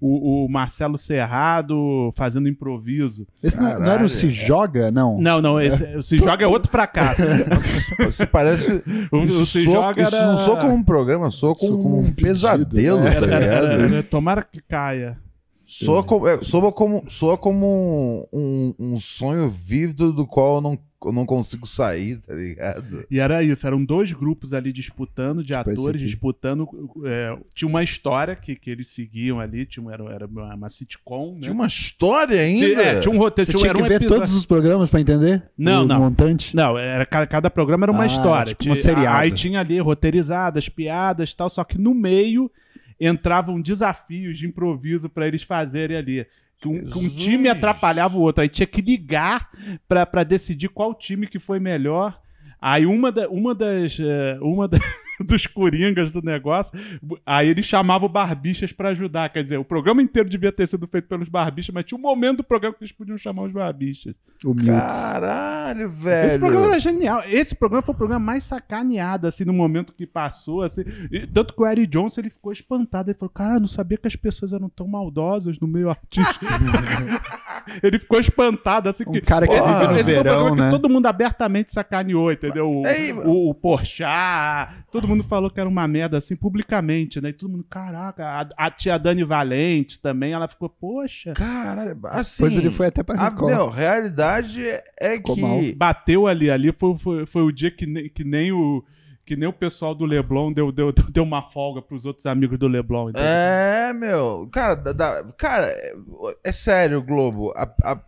o, 0.00 0.44
o 0.44 0.48
Marcelo 0.48 0.96
Serrado 0.98 2.12
fazendo 2.16 2.48
improviso. 2.48 3.26
Esse 3.42 3.56
não, 3.56 3.78
não 3.78 3.92
era 3.92 4.04
o 4.04 4.08
Se 4.08 4.30
Joga, 4.30 4.90
não? 4.90 5.20
Não, 5.20 5.40
não, 5.40 5.60
esse, 5.60 5.84
o 5.96 6.02
Se 6.02 6.16
Joga 6.18 6.44
é 6.44 6.46
outro 6.48 6.70
fracasso. 6.70 7.22
Isso 8.08 8.26
parece. 8.28 8.82
O, 9.12 9.18
o 9.18 9.24
Isso, 9.24 9.46
Se 9.46 9.64
Joga 9.64 10.02
isso 10.02 10.14
era... 10.14 10.26
não 10.26 10.36
soa 10.36 10.60
como 10.60 10.74
um 10.74 10.82
programa, 10.82 11.30
soa 11.30 11.54
como, 11.54 11.82
como 11.82 11.96
um, 11.96 12.00
um 12.00 12.12
pedido, 12.12 12.22
pesadelo, 12.26 13.00
né? 13.00 13.10
tá 13.12 13.16
Era- 13.16 13.26
era- 13.26 13.38
ligado? 13.40 13.64
era- 13.66 13.82
era- 13.94 14.02
tomara 14.02 14.42
que 14.42 14.60
caia. 14.60 15.18
Soa 15.66 16.04
como, 16.04 16.28
é, 16.28 16.38
soa 16.42 16.70
como, 16.70 17.04
soa 17.08 17.36
como 17.36 18.28
um, 18.32 18.74
um 18.78 18.96
sonho 18.96 19.48
vívido 19.48 20.12
do 20.12 20.24
qual 20.26 20.56
eu 20.56 20.60
não, 20.60 20.78
não 21.12 21.26
consigo 21.26 21.66
sair, 21.66 22.18
tá 22.18 22.34
ligado? 22.34 23.04
E 23.11 23.18
era 23.20 23.42
isso, 23.42 23.66
eram 23.66 23.84
dois 23.84 24.12
grupos 24.12 24.52
ali 24.52 24.73
disputando, 24.73 25.42
de 25.42 25.54
Tipo 25.56 25.70
atores 25.70 26.00
disputando. 26.00 26.66
é, 27.04 27.37
tinha 27.54 27.68
uma 27.68 27.82
história 27.82 28.34
que, 28.37 28.54
que 28.56 28.70
eles 28.70 28.88
seguiam 28.88 29.40
ali, 29.40 29.66
tinha, 29.66 29.84
um- 29.84 29.90
era, 29.90 30.04
era 30.12 30.26
uma, 30.26 30.54
uma 30.54 30.68
sitcom, 30.70 31.34
né? 31.34 31.40
Tinha 31.42 31.52
uma 31.52 31.66
história 31.66 32.40
ainda. 32.40 32.66
Tinha- 32.66 32.80
é, 32.82 33.00
tinha 33.00 33.14
um 33.14 33.18
roteiro, 33.18 33.50
Você 33.52 33.58
tinha, 33.58 33.73
tinha 33.73 33.75
que 33.75 33.82
um 33.82 33.88
ver 33.88 33.94
episódio- 33.96 34.16
todos 34.20 34.34
os 34.34 34.46
programas 34.46 34.88
pra 34.90 35.00
entender? 35.00 35.42
Não, 35.56 35.84
o 35.84 35.87
não. 35.87 36.00
montante? 36.00 36.54
Não, 36.56 36.78
era, 36.78 37.04
cada, 37.06 37.26
cada 37.26 37.50
programa 37.50 37.84
era 37.84 37.92
uma 37.92 38.04
Ah, 38.04 38.06
história. 38.06 38.46
tipo 38.54 38.62
um 38.62 38.73
Tinha- 38.73 38.76
seriado. 38.76 39.18
Aí 39.18 39.30
tinha 39.32 39.61
ali 39.61 39.78
roteirizadas, 39.80 40.68
piadas 40.68 41.30
e 41.30 41.37
tal, 41.37 41.49
só 41.50 41.62
que 41.64 41.78
no 41.78 41.94
meio 41.94 42.50
entravam 43.00 43.61
desafios 43.61 44.38
de 44.38 44.46
improviso 44.46 45.08
pra 45.08 45.26
eles 45.26 45.42
fazerem 45.42 45.96
ali. 45.96 46.26
Que 46.64 46.68
um, 46.68 46.83
que 46.85 46.99
um 46.99 47.09
time 47.09 47.49
atrapalhava 47.49 48.16
o 48.16 48.21
outro. 48.21 48.42
Aí 48.42 48.49
tinha 48.49 48.66
que 48.66 48.80
ligar 48.80 49.50
pra 49.88 50.04
pra 50.06 50.25
decidir 50.25 50.68
qual 50.68 50.94
time 50.94 51.26
que 51.26 51.38
foi 51.38 51.61
melhor. 51.61 52.18
Aí 52.61 52.87
uma, 52.87 53.12
da, 53.12 53.28
uma 53.28 53.54
das. 53.54 53.99
eh, 54.00 54.38
uma 54.40 54.66
da- 54.66 54.78
dos 55.25 55.47
coringas 55.47 56.11
do 56.11 56.23
negócio. 56.23 56.73
Aí 57.25 57.49
ele 57.49 57.62
chamava 57.62 58.06
o 58.06 58.09
Barbichas 58.09 58.73
pra 58.73 58.90
ajudar. 58.90 59.28
Quer 59.30 59.42
dizer, 59.42 59.59
o 59.59 59.64
programa 59.64 60.02
inteiro 60.02 60.28
devia 60.28 60.52
ter 60.52 60.66
sido 60.66 60.87
feito 60.87 61.09
pelos 61.09 61.28
Barbichas, 61.28 61.75
mas 61.75 61.85
tinha 61.85 61.99
um 61.99 62.02
momento 62.02 62.38
do 62.38 62.44
programa 62.44 62.75
que 62.75 62.85
eles 62.85 62.92
podiam 62.92 63.18
chamar 63.18 63.44
os 63.44 63.52
Barbichas. 63.52 64.14
Humildes. 64.44 64.75
Caralho, 64.75 65.88
velho. 65.88 66.28
Esse 66.28 66.38
programa 66.38 66.66
era 66.66 66.78
genial. 66.78 67.23
Esse 67.26 67.54
programa 67.54 67.83
foi 67.83 67.94
o 67.94 67.99
programa 67.99 68.25
mais 68.25 68.44
sacaneado, 68.44 69.26
assim, 69.26 69.44
no 69.44 69.52
momento 69.52 69.92
que 69.92 70.06
passou, 70.06 70.62
assim. 70.62 70.83
E 71.11 71.26
tanto 71.26 71.54
que 71.54 71.62
o 71.62 71.66
Eric 71.66 71.87
Johnson, 71.87 72.21
ele 72.21 72.30
ficou 72.30 72.52
espantado. 72.52 73.11
Ele 73.11 73.18
falou, 73.18 73.30
cara, 73.30 73.59
não 73.59 73.66
sabia 73.66 73.97
que 73.97 74.06
as 74.06 74.16
pessoas 74.16 74.52
eram 74.52 74.68
tão 74.68 74.87
maldosas 74.87 75.59
no 75.59 75.66
meio 75.66 75.88
artístico. 75.88 76.44
ele 77.83 77.99
ficou 77.99 78.21
espantado, 78.21 78.88
assim. 78.88 79.04
Um 79.06 79.12
que 79.12 79.21
cara 79.21 79.47
que 79.47 79.54
esse, 79.54 79.66
vive 79.66 79.87
no 79.87 79.92
esse 79.94 80.04
foi 80.04 80.12
o 80.12 80.16
verão, 80.16 80.35
programa 80.35 80.56
né? 80.56 80.71
que 80.71 80.83
todo 80.83 80.92
mundo 80.92 81.06
abertamente 81.06 81.73
sacaneou, 81.73 82.30
entendeu? 82.30 82.71
O, 82.71 82.87
Ei, 82.87 83.12
o, 83.12 83.50
o 83.50 83.54
Porchat, 83.54 84.85
todo 84.90 85.03
mundo 85.08 85.23
falou 85.25 85.50
que 85.50 85.58
era 85.61 85.68
uma 85.68 85.87
merda, 85.88 86.18
assim, 86.18 86.34
publicamente, 86.37 87.20
né? 87.20 87.30
E 87.30 87.32
todo 87.32 87.50
mundo, 87.50 87.64
caraca, 87.68 88.25
a, 88.26 88.66
a 88.66 88.70
tia 88.70 88.99
Dani 88.99 89.25
Valente 89.25 90.00
também, 90.00 90.32
ela 90.32 90.49
ficou, 90.49 90.68
poxa... 90.68 91.32
Caralho, 91.34 91.99
assim. 92.04 92.42
Depois 92.42 92.56
ele 92.58 92.70
foi 92.70 92.87
até 92.87 93.02
pra 93.02 93.16
A 93.20 93.28
Record. 93.28 93.52
meu, 93.52 93.68
realidade 93.70 94.62
é 95.00 95.16
Ficou 95.16 95.34
que. 95.34 95.40
mal. 95.40 95.61
bateu 95.76 96.26
ali. 96.26 96.50
Ali 96.50 96.73
foi, 96.73 96.99
foi, 96.99 97.26
foi 97.26 97.42
o 97.42 97.52
dia 97.52 97.70
que 97.70 97.87
nem, 97.87 98.08
que 98.08 98.25
nem 98.25 98.52
o. 98.52 98.84
Que 99.26 99.37
nem 99.37 99.49
o 99.49 99.52
pessoal 99.54 99.94
do 99.94 100.04
Leblon 100.04 100.52
deu, 100.52 100.70
deu, 100.70 100.92
deu 101.11 101.23
uma 101.23 101.40
folga 101.50 101.80
pros 101.80 102.04
outros 102.04 102.26
amigos 102.26 102.58
do 102.58 102.68
Leblon. 102.68 103.08
entendeu? 103.08 103.26
É, 103.26 103.92
meu. 103.94 104.46
Cara, 104.52 104.75
da- 104.75 104.92
da- 104.92 105.25
cara 105.38 105.66
é, 105.68 105.94
é 106.44 106.52
sério, 106.52 107.02
Globo. 107.02 107.50
A- 107.56 107.75
a- 107.82 108.02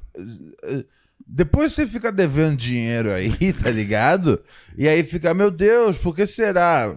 depois 1.27 1.73
você 1.73 1.87
fica 1.87 2.13
devendo 2.13 2.57
dinheiro 2.57 3.11
aí, 3.13 3.53
tá 3.53 3.71
ligado? 3.71 4.41
E 4.77 4.87
aí 4.87 5.03
fica, 5.03 5.35
meu 5.35 5.51
Deus, 5.51 5.99
por 5.99 6.15
que 6.15 6.27
será? 6.27 6.97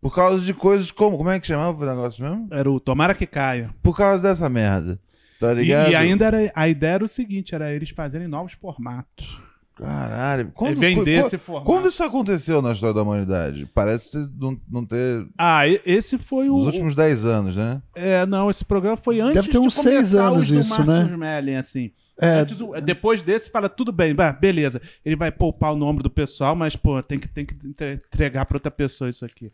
Por 0.00 0.14
causa 0.14 0.44
de 0.44 0.54
coisas 0.54 0.90
como. 0.90 1.16
Como 1.16 1.28
é 1.30 1.40
que 1.40 1.46
chamava 1.46 1.76
o 1.82 1.86
negócio 1.86 2.22
mesmo? 2.22 2.48
Era 2.52 2.70
o 2.70 2.78
Tomara 2.78 3.14
que 3.14 3.26
caia. 3.26 3.70
Por 3.82 3.96
causa 3.96 4.22
dessa 4.28 4.48
merda. 4.48 4.98
Tá 5.40 5.52
E, 5.52 5.56
ligado? 5.56 5.90
e 5.90 5.96
ainda 5.96 6.24
era, 6.26 6.52
a 6.54 6.68
ideia 6.68 6.92
era 6.94 7.04
o 7.04 7.08
seguinte: 7.08 7.54
era 7.54 7.72
eles 7.72 7.90
fazerem 7.90 8.28
novos 8.28 8.52
formatos. 8.52 9.40
Caralho. 9.74 10.50
Quando, 10.54 10.78
vender 10.80 10.94
foi- 11.04 11.12
esse 11.14 11.30
quando- 11.30 11.40
formato. 11.40 11.66
quando 11.66 11.88
isso 11.88 12.02
aconteceu 12.02 12.60
na 12.60 12.72
história 12.72 12.94
da 12.94 13.02
humanidade? 13.02 13.64
Parece 13.74 14.10
ter- 14.10 14.28
não, 14.36 14.60
não 14.68 14.84
ter. 14.84 15.26
Ah, 15.38 15.66
e- 15.68 15.80
esse 15.86 16.18
foi 16.18 16.48
o. 16.48 16.56
Nos 16.56 16.66
últimos 16.66 16.94
10 16.96 17.24
anos, 17.24 17.56
né? 17.56 17.80
É, 17.94 18.26
não, 18.26 18.50
esse 18.50 18.64
programa 18.64 18.96
foi 18.96 19.20
antes 19.20 19.34
Deve 19.36 19.48
ter 19.48 19.52
de 19.60 19.66
uns 19.66 19.74
seis 19.74 19.84
começar 20.12 20.26
anos 20.28 20.50
isso, 20.50 20.84
né? 20.84 21.02
Smelling, 21.12 21.54
assim. 21.56 21.90
É. 22.20 22.40
Antes 22.40 22.60
o- 22.60 22.72
depois 22.80 23.22
desse, 23.22 23.48
fala, 23.50 23.68
tudo 23.68 23.92
bem, 23.92 24.14
beleza. 24.40 24.80
Ele 25.04 25.14
vai 25.16 25.30
poupar 25.30 25.72
o 25.72 25.76
nome 25.76 26.02
do 26.02 26.10
pessoal, 26.10 26.56
mas, 26.56 26.74
pô, 26.74 27.02
tem 27.02 27.18
que, 27.18 27.28
tem 27.28 27.46
que 27.46 27.54
entre- 27.64 27.94
entregar 27.94 28.44
pra 28.44 28.56
outra 28.56 28.70
pessoa 28.70 29.08
isso 29.08 29.24
aqui. 29.24 29.52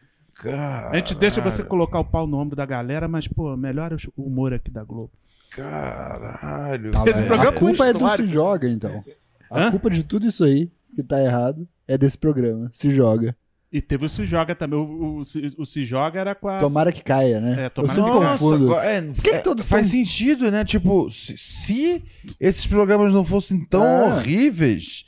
A 0.90 0.96
gente 0.96 1.14
deixa 1.14 1.40
você 1.40 1.62
colocar 1.62 2.00
o 2.00 2.04
pau 2.04 2.26
no 2.26 2.38
ombro 2.38 2.56
da 2.56 2.66
galera, 2.66 3.06
mas, 3.06 3.28
pô, 3.28 3.56
melhora 3.56 3.96
o 4.16 4.22
humor 4.26 4.52
aqui 4.52 4.70
da 4.70 4.82
Globo. 4.82 5.12
Caralho. 5.50 6.90
Tá, 6.90 7.04
Esse 7.06 7.22
programa 7.22 7.50
a 7.50 7.58
culpa 7.58 7.86
é 7.86 7.92
do. 7.92 8.08
Se 8.10 8.26
Joga, 8.26 8.68
então. 8.68 9.04
A 9.50 9.64
Hã? 9.66 9.70
culpa 9.70 9.88
de 9.90 10.02
tudo 10.02 10.26
isso 10.26 10.42
aí 10.44 10.70
que 10.96 11.02
tá 11.02 11.22
errado 11.22 11.68
é 11.86 11.96
desse 11.98 12.18
programa. 12.18 12.70
Se 12.72 12.90
Joga. 12.90 13.36
E 13.76 13.82
teve 13.82 14.06
o 14.06 14.08
Se 14.08 14.24
Joga 14.24 14.54
também. 14.54 14.78
O, 14.78 15.16
o, 15.18 15.24
Se- 15.24 15.52
o 15.58 15.66
Se 15.66 15.82
Joga 15.82 16.20
era 16.20 16.32
com 16.32 16.46
a. 16.48 16.60
Tomara 16.60 16.92
que 16.92 17.02
caia, 17.02 17.40
né? 17.40 17.62
É, 17.62 17.66
Eu 17.66 17.70
tomara 17.70 17.92
sempre 17.92 18.10
que 18.12 18.18
caia. 18.18 18.30
confundo. 18.30 18.74
é, 18.76 19.02
que 19.20 19.30
é, 19.30 19.38
todos 19.38 19.66
faz 19.66 19.88
sentido, 19.88 20.48
né? 20.48 20.64
Tipo, 20.64 21.10
se, 21.10 21.36
se 21.36 22.04
esses 22.38 22.66
programas 22.68 23.12
não 23.12 23.24
fossem 23.24 23.64
tão 23.64 23.84
É. 23.84 24.14
horríveis, 24.14 25.06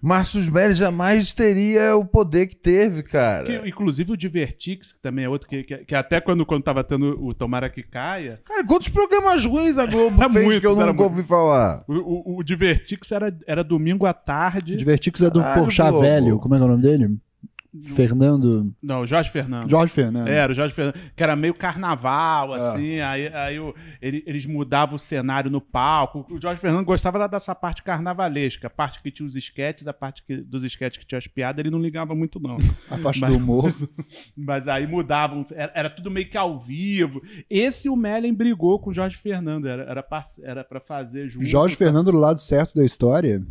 Márcio 0.00 0.40
Smelly 0.40 0.74
jamais 0.74 1.34
teria 1.34 1.94
o 1.94 2.06
poder 2.06 2.46
que 2.46 2.56
teve, 2.56 3.02
cara. 3.02 3.44
Que, 3.44 3.68
inclusive 3.68 4.12
o 4.12 4.16
Divertix, 4.16 4.92
que 4.94 5.00
também 5.00 5.24
é 5.26 5.28
outro, 5.28 5.46
que, 5.48 5.62
que, 5.64 5.76
que 5.78 5.94
até 5.94 6.18
quando, 6.18 6.46
quando 6.46 6.62
tava 6.62 6.82
tendo 6.82 7.22
o 7.22 7.34
Tomara 7.34 7.68
que 7.68 7.82
Caia, 7.82 8.40
Cara, 8.46 8.64
quantos 8.64 8.88
programas 8.88 9.44
ruins 9.44 9.76
a 9.76 9.84
Globo 9.86 10.22
Era 10.22 10.32
fez 10.32 10.44
muito, 10.46 10.60
que 10.62 10.66
eu 10.66 10.70
nunca 10.74 10.86
muito. 10.86 11.02
ouvi 11.02 11.22
falar? 11.22 11.84
o, 11.88 11.94
o, 11.94 12.38
o 12.38 12.42
Divertix 12.42 13.12
era, 13.12 13.34
era 13.46 13.62
domingo 13.62 14.06
à 14.06 14.14
tarde. 14.14 14.74
Divertix 14.76 15.20
é 15.22 15.28
do 15.30 15.42
Porchat 15.42 15.92
velho. 16.00 16.38
Como 16.38 16.54
é 16.54 16.58
que 16.58 16.62
é 16.62 16.66
o 16.66 16.70
nome 16.70 16.82
dele? 16.82 17.16
Fernando. 17.84 18.74
Não, 18.82 19.06
Jorge 19.06 19.30
Fernando. 19.30 19.70
Jorge 19.70 19.92
Fernando. 19.92 20.28
Era, 20.28 20.52
o 20.52 20.54
Jorge 20.54 20.74
Fernando, 20.74 20.94
que 21.14 21.22
era 21.22 21.34
meio 21.36 21.54
carnaval, 21.54 22.54
Ah. 22.54 22.72
assim, 22.72 23.00
aí, 23.00 23.28
aí 23.28 23.58
o- 23.60 23.74
ele- 24.00 24.22
eles 24.26 24.46
mudavam 24.46 24.96
o 24.96 24.98
cenário 24.98 25.50
no 25.50 25.60
palco. 25.60 26.26
O 26.30 26.40
Jorge 26.40 26.60
Fernando 26.60 26.84
gostava 26.84 27.28
dessa 27.28 27.54
parte 27.54 27.82
carnavalesca, 27.82 28.66
a 28.66 28.70
parte 28.70 29.02
que 29.02 29.10
tinha 29.10 29.26
os 29.26 29.36
esquetes, 29.36 29.86
a 29.86 29.92
parte 29.92 30.22
que- 30.24 30.36
dos 30.42 30.64
esquetes 30.64 30.98
que 30.98 31.06
tinha 31.06 31.18
as 31.18 31.26
piadas, 31.26 31.60
ele 31.60 31.70
não 31.70 31.80
ligava 31.80 32.14
muito, 32.14 32.40
não. 32.40 32.56
A 32.90 32.98
parte 32.98 33.20
Mas- 33.20 33.30
do 33.30 33.36
humor. 33.36 33.72
Mas 34.36 34.68
aí 34.68 34.86
mudavam, 34.86 35.44
era, 35.52 35.72
era 35.74 35.90
tudo 35.90 36.10
meio 36.10 36.28
que 36.28 36.36
ao 36.36 36.58
vivo. 36.58 37.20
Esse 37.50 37.88
o 37.88 37.96
Mellen 37.96 38.32
brigou 38.34 38.78
com 38.78 38.90
o 38.90 38.94
Jorge 38.94 39.16
Fernando, 39.16 39.66
era, 39.66 39.82
era, 39.84 40.02
par- 40.02 40.28
era 40.42 40.64
pra 40.64 40.80
fazer 40.80 41.28
junto. 41.28 41.44
Jorge 41.46 41.74
Fernando 41.76 42.10
do 42.12 42.18
lado 42.18 42.40
certo 42.40 42.74
da 42.74 42.84
história. 42.84 43.42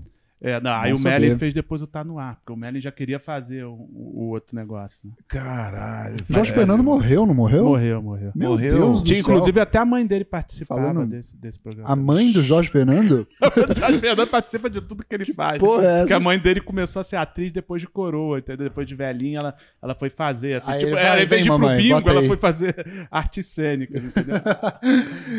É, 0.47 0.61
não, 0.61 0.71
aí 0.71 0.93
o 0.93 0.99
Mellen 0.99 1.29
saber. 1.29 1.39
fez 1.39 1.53
depois 1.55 1.81
o 1.81 1.87
Tá 1.87 2.03
No 2.03 2.19
Ar, 2.19 2.35
porque 2.35 2.53
o 2.53 2.55
Mellen 2.55 2.79
já 2.79 2.91
queria 2.91 3.17
fazer 3.19 3.63
o, 3.65 3.73
o 3.73 4.29
outro 4.29 4.55
negócio. 4.55 4.99
né? 5.03 5.11
Caralho. 5.27 6.17
Jorge. 6.29 6.51
Fernando 6.53 6.83
morreu, 6.83 7.25
não 7.25 7.33
morreu? 7.33 7.63
Morreu, 7.65 8.01
morreu. 8.01 8.31
Meu 8.35 8.51
Morreu. 8.51 8.71
Deus 8.77 9.01
do 9.01 9.05
Tinha, 9.07 9.23
céu. 9.23 9.31
inclusive, 9.33 9.59
até 9.59 9.79
a 9.79 9.85
mãe 9.85 10.05
dele 10.05 10.23
participava 10.23 10.81
Falando- 10.81 11.09
desse, 11.09 11.35
desse 11.35 11.57
programa. 11.59 11.89
A 11.91 11.95
mãe 11.95 12.31
do 12.31 12.43
Jorge 12.43 12.69
Fernando? 12.69 13.27
O 13.41 13.79
Jorge 13.79 13.97
Fernando 13.99 14.27
participa 14.27 14.69
de 14.69 14.81
tudo 14.81 15.03
que 15.03 15.15
ele 15.15 15.25
faz. 15.33 15.57
porra 15.57 15.83
é 15.83 15.87
essa? 15.87 15.99
Porque 16.01 16.13
a 16.13 16.19
mãe 16.19 16.37
dele 16.39 16.61
começou 16.61 16.99
a 16.99 17.03
ser 17.03 17.15
atriz 17.15 17.51
depois 17.51 17.81
de 17.81 17.87
coroa, 17.87 18.37
entendeu? 18.37 18.65
Depois 18.67 18.87
de 18.87 18.93
velhinha, 18.93 19.39
ela, 19.39 19.55
ela 19.81 19.95
foi 19.95 20.09
fazer. 20.11 20.53
Assim, 20.57 20.71
Aí 20.71 20.79
tipo, 20.79 20.95
ela, 20.95 21.23
em 21.23 21.25
vez 21.25 21.41
de 21.43 21.47
ir 21.47 21.51
pro 21.51 21.59
mamãe, 21.59 21.77
bingo, 21.77 22.07
ela 22.09 22.23
foi 22.27 22.37
fazer 22.37 22.85
artes 23.09 23.47
cênicas, 23.47 24.03
entendeu? 24.03 24.35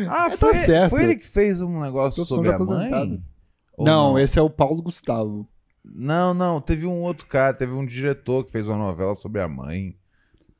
Ah, 0.09 0.25
É, 0.27 0.29
tá 0.31 0.37
foi, 0.37 0.53
certo. 0.55 0.89
foi 0.89 1.03
ele 1.03 1.15
que 1.15 1.25
fez 1.27 1.61
um 1.61 1.79
negócio 1.79 2.25
sobre 2.25 2.49
a 2.49 2.59
mãe? 2.59 3.21
Ou 3.77 3.85
Não, 3.85 4.17
esse 4.19 4.37
é 4.39 4.41
o 4.41 4.49
Paulo 4.49 4.81
Gustavo. 4.81 5.47
Não, 5.85 6.33
não, 6.33 6.59
teve 6.59 6.85
um 6.85 7.01
outro 7.01 7.25
cara, 7.27 7.53
teve 7.53 7.71
um 7.71 7.85
diretor 7.85 8.43
que 8.43 8.51
fez 8.51 8.67
uma 8.67 8.75
novela 8.77 9.15
sobre 9.15 9.39
a 9.41 9.47
mãe. 9.47 9.95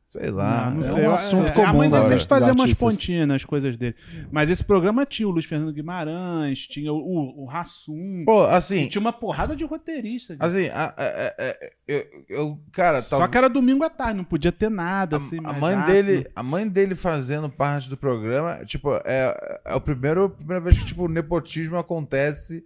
Sei 0.06 0.30
lá. 0.32 0.70
Não, 0.70 0.76
não 0.76 0.80
é 0.80 0.84
sei. 0.86 0.94
um 1.02 1.04
eu- 1.06 1.14
assunto 1.14 1.48
é, 1.50 1.52
comum 1.52 1.68
A 1.68 1.74
mãe 1.74 1.88
agora. 1.88 2.08
sempre 2.08 2.26
fazia 2.30 2.54
umas 2.54 2.74
pontinhas 2.76 3.28
nas 3.28 3.44
coisas 3.44 3.76
dele. 3.76 3.94
Mas 4.32 4.50
esse 4.50 4.64
programa 4.64 5.06
tinha 5.06 5.28
o 5.28 5.32
Luiz 5.32 5.46
Fernando 5.46 5.74
Guimarães, 5.74 6.60
tinha 6.66 6.94
o, 6.94 6.96
o, 6.98 7.44
o 7.44 7.46
Rassum, 7.46 8.24
Pô, 8.26 8.44
assim, 8.46 8.88
tinha 8.88 9.02
uma 9.02 9.12
porrada 9.12 9.54
de 9.54 9.66
roteiristas. 9.66 10.38
assim, 10.40 10.68
a- 10.70 10.94
a- 10.96 11.34
a- 11.44 11.56
eu, 11.86 12.06
eu- 12.30 12.60
cara, 12.72 13.02
Só 13.02 13.18
tal- 13.18 13.28
que 13.28 13.38
era 13.38 13.50
domingo 13.50 13.84
à 13.84 13.90
tarde, 13.90 14.16
não 14.16 14.24
podia 14.24 14.54
ter 14.54 14.70
nada, 14.70 15.18
assim. 15.18 15.40
a, 15.44 15.52
mãe 15.52 15.78
dele, 15.82 16.26
a 16.34 16.42
mãe 16.42 16.66
dele 16.70 16.96
fazendo 16.96 17.50
parte 17.50 17.90
do 17.90 17.98
programa, 17.98 18.64
tipo, 18.64 18.90
é, 19.04 19.60
é 19.66 19.76
o 19.76 19.82
primeiro, 19.82 20.24
a 20.24 20.30
primeira 20.30 20.64
vez 20.64 20.80
que 20.80 20.86
tipo, 20.86 21.04
o 21.04 21.10
nepotismo 21.10 21.76
acontece 21.76 22.64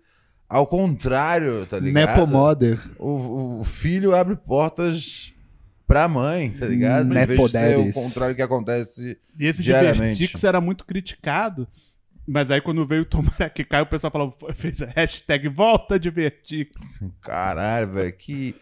ao 0.51 0.67
contrário, 0.67 1.65
tá 1.65 1.79
ligado? 1.79 2.09
Nepomoder. 2.09 2.79
O, 2.99 3.59
o 3.61 3.63
filho 3.63 4.15
abre 4.15 4.35
portas 4.35 5.33
pra 5.87 6.07
mãe, 6.07 6.49
tá 6.51 6.65
ligado? 6.65 7.05
Em 7.17 7.25
vez 7.25 7.39
de 7.39 7.49
ser 7.49 7.77
o 7.79 7.93
contrário 7.93 8.35
que 8.35 8.41
acontece. 8.41 9.17
E 9.39 9.45
esse 9.45 9.61
diariamente. 9.63 10.15
Divertix 10.19 10.43
era 10.43 10.59
muito 10.61 10.85
criticado. 10.85 11.67
Mas 12.27 12.51
aí 12.51 12.61
quando 12.61 12.85
veio 12.85 13.01
o 13.01 13.05
Tomara 13.05 13.49
que 13.49 13.63
caiu, 13.65 13.83
o 13.83 13.87
pessoal 13.87 14.11
falou, 14.11 14.33
fez 14.53 14.81
a 14.81 14.85
hashtag 14.85 15.49
volta 15.49 15.99
Divertix. 15.99 16.71
Caralho, 17.19 17.87
velho, 17.91 18.13
que. 18.13 18.55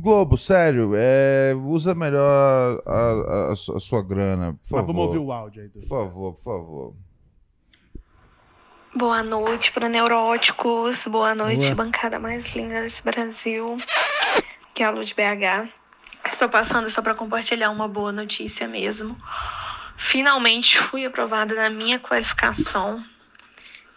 Globo, 0.00 0.36
sério, 0.36 0.92
é, 0.94 1.54
usa 1.54 1.94
melhor 1.94 2.82
a, 2.84 2.92
a- 2.92 3.52
a 3.52 3.56
su- 3.56 3.74
a 3.76 3.80
sua 3.80 4.02
grana, 4.02 4.52
por 4.52 4.58
Mas 4.60 4.68
favor. 4.68 4.86
vamos 4.86 5.02
ouvir 5.06 5.18
o 5.18 5.32
áudio 5.32 5.62
aí. 5.62 5.68
Do... 5.68 5.80
Por 5.80 5.88
favor, 5.88 6.32
por 6.34 6.42
favor. 6.42 6.94
Boa 8.96 9.22
noite 9.22 9.72
para 9.72 9.90
neuróticos, 9.90 11.04
boa 11.06 11.34
noite, 11.34 11.74
Boa. 11.74 11.84
bancada 11.84 12.18
mais 12.18 12.56
linda 12.56 12.80
desse 12.80 13.04
Brasil, 13.04 13.76
que 14.72 14.82
é 14.82 14.86
a 14.86 14.90
Lu 14.90 15.04
de 15.04 15.12
BH. 15.12 15.68
Estou 16.26 16.48
passando 16.48 16.88
só 16.88 17.02
para 17.02 17.14
compartilhar 17.14 17.68
uma 17.68 17.86
boa 17.86 18.10
notícia 18.10 18.66
mesmo. 18.66 19.14
Finalmente 19.98 20.78
fui 20.78 21.04
aprovada 21.04 21.54
na 21.54 21.68
minha 21.68 21.98
qualificação. 21.98 23.04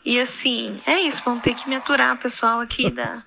E 0.03 0.19
assim, 0.19 0.81
é 0.85 0.99
isso, 0.99 1.23
vão 1.23 1.39
ter 1.39 1.53
que 1.53 1.69
me 1.69 1.77
aturar, 1.77 2.17
pessoal 2.17 2.59
aqui 2.59 2.91
da, 2.91 3.23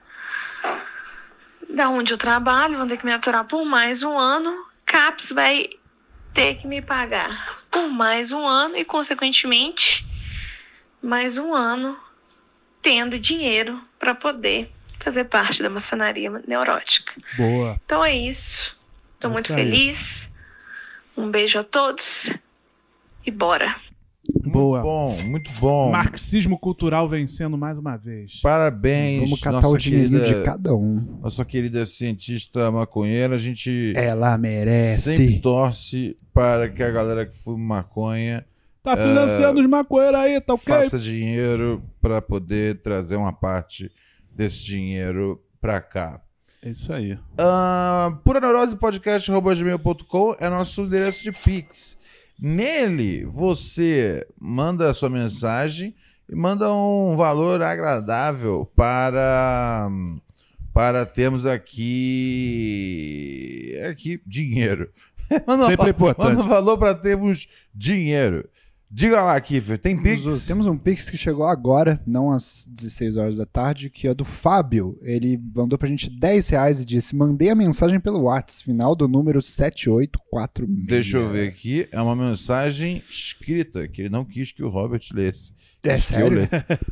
da 1.71 1.89
onde 1.89 2.13
eu 2.13 2.19
trabalho, 2.19 2.77
vão 2.77 2.87
ter 2.87 2.99
que 2.99 3.07
me 3.07 3.15
aturar 3.15 3.47
por 3.47 3.65
mais 3.65 4.03
um 4.03 4.19
ano. 4.19 4.67
CAPS 4.85 5.33
vai 5.33 5.71
ter 6.35 6.57
que 6.57 6.67
me 6.67 6.83
pagar 6.83 7.63
por 7.71 7.89
mais 7.89 8.31
um 8.31 8.47
ano 8.47 8.77
e, 8.77 8.85
consequentemente, 8.85 10.12
mais 11.03 11.37
um 11.37 11.55
ano 11.55 11.97
tendo 12.81 13.19
dinheiro 13.19 13.81
para 13.99 14.15
poder 14.15 14.71
fazer 15.01 15.25
parte 15.25 15.63
da 15.63 15.71
maçonaria 15.71 16.31
neurótica. 16.47 17.13
Boa. 17.37 17.81
Então 17.85 18.05
é 18.05 18.15
isso. 18.15 18.77
Estou 19.15 19.31
É 19.31 19.33
muito 19.33 19.53
aí. 19.53 19.59
feliz. 19.65 20.33
Um 21.17 21.31
beijo 21.31 21.59
a 21.59 21.65
todos 21.65 22.33
e 23.27 23.31
bora. 23.31 23.75
Boa. 24.45 24.81
Muito 24.81 24.85
bom, 24.85 25.23
muito 25.29 25.53
bom. 25.61 25.91
Marxismo 25.91 26.57
cultural 26.59 27.09
vencendo 27.09 27.59
mais 27.59 27.77
uma 27.77 27.97
vez. 27.97 28.41
Parabéns, 28.41 29.21
Vamos 29.25 29.41
catar 29.41 29.61
nossa 29.61 29.77
o 29.77 29.79
querida, 29.79 30.21
de 30.21 30.45
cada 30.45 30.75
um. 30.75 31.19
nossa 31.21 31.45
querida 31.45 31.85
cientista 31.85 32.71
maconheira. 32.71 33.35
A 33.35 33.39
gente 33.39 33.93
Ela 33.97 34.39
merece. 34.39 35.17
sempre 35.17 35.41
torce 35.41 36.17
para 36.33 36.69
que 36.69 36.83
a 36.83 36.91
galera 36.91 37.27
que 37.27 37.37
fuma 37.37 37.77
maconha 37.77 38.47
Tá 38.83 38.97
financiando 38.97 39.61
os 39.61 39.67
maconheiros 39.67 40.19
aí, 40.19 40.41
tá 40.41 40.55
ok? 40.55 40.75
faça 40.75 40.99
dinheiro 40.99 41.83
para 42.01 42.21
poder 42.21 42.83
trazer 42.83 43.15
uma 43.15 43.33
parte 43.33 43.93
desse 44.35 44.65
dinheiro 44.65 45.41
para 45.61 45.81
cá. 45.81 46.21
É 46.61 46.71
isso 46.71 46.93
aí. 46.93 47.13
Uh, 47.15 48.17
Pura 48.25 48.41
Neurose 48.41 48.75
Podcast.gmail.com 48.77 50.35
é 50.41 50.49
nosso 50.49 50.83
endereço 50.83 51.23
de 51.23 51.31
Pix. 51.31 51.97
Nele, 52.41 53.25
você 53.25 54.27
manda 54.41 54.91
a 54.91 54.95
sua 54.95 55.09
mensagem 55.09 55.95
e 56.29 56.35
manda 56.35 56.73
um 56.73 57.15
valor 57.15 57.63
agradável 57.63 58.69
para, 58.75 59.89
para 60.75 61.07
termos 61.07 61.47
aqui, 61.47 62.61
aqui 63.89 64.21
dinheiro. 64.27 64.91
manda, 65.47 65.67
Sempre 65.67 65.91
importante. 65.91 66.29
manda 66.29 66.43
um 66.43 66.49
valor 66.49 66.77
para 66.79 66.97
termos 66.97 67.47
dinheiro. 67.73 68.49
Diga 68.95 69.23
lá, 69.23 69.41
Kiffer, 69.41 69.79
tem 69.79 69.97
Pix? 69.97 70.23
Temos, 70.23 70.47
temos 70.47 70.67
um 70.67 70.77
Pix 70.77 71.09
que 71.09 71.17
chegou 71.17 71.47
agora, 71.47 71.99
não 72.07 72.31
às 72.31 72.69
16 72.69 73.17
horas 73.17 73.37
da 73.39 73.47
tarde, 73.47 73.89
que 73.89 74.07
é 74.07 74.13
do 74.13 74.23
Fábio. 74.23 74.99
Ele 75.01 75.41
mandou 75.55 75.79
pra 75.79 75.89
gente 75.89 76.11
10 76.11 76.49
reais 76.51 76.83
e 76.83 76.85
disse: 76.85 77.17
Mandei 77.17 77.49
a 77.49 77.55
mensagem 77.55 77.99
pelo 77.99 78.25
WhatsApp, 78.25 78.65
final 78.65 78.95
do 78.95 79.09
número 79.09 79.41
7846. 79.41 80.87
Deixa 80.87 81.17
eu 81.17 81.27
ver 81.31 81.49
aqui. 81.49 81.89
É 81.91 82.03
uma 82.03 82.15
mensagem 82.15 83.03
escrita, 83.09 83.89
que 83.89 84.03
ele 84.03 84.11
não 84.11 84.27
quis 84.27 84.53
que 84.53 84.63
o 84.63 84.69
Robert 84.69 85.01
lesse. 85.15 85.55
É 85.83 85.95
eu 85.95 86.01
sério? 86.01 86.49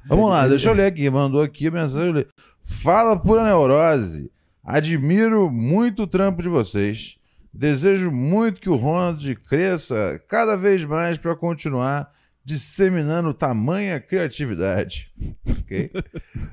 Vamos 0.09 0.31
lá, 0.31 0.49
deixa 0.49 0.71
eu 0.71 0.75
ler 0.75 0.87
aqui. 0.87 1.11
Mandou 1.11 1.43
aqui 1.43 1.67
a 1.67 1.71
mensagem. 1.71 2.25
Fala 2.65 3.15
pura 3.21 3.45
neurose. 3.45 4.31
Admiro 4.65 5.51
muito 5.51 6.05
o 6.05 6.07
trampo 6.07 6.41
de 6.41 6.49
vocês. 6.49 7.20
Desejo 7.53 8.11
muito 8.11 8.61
que 8.61 8.71
o 8.71 8.77
Ronald 8.77 9.35
cresça 9.49 10.21
cada 10.29 10.57
vez 10.57 10.85
mais 10.85 11.19
para 11.19 11.35
continuar 11.37 12.11
disseminando 12.45 13.35
tamanha 13.35 14.01
criatividade. 14.01 15.11
Ok? 15.63 15.91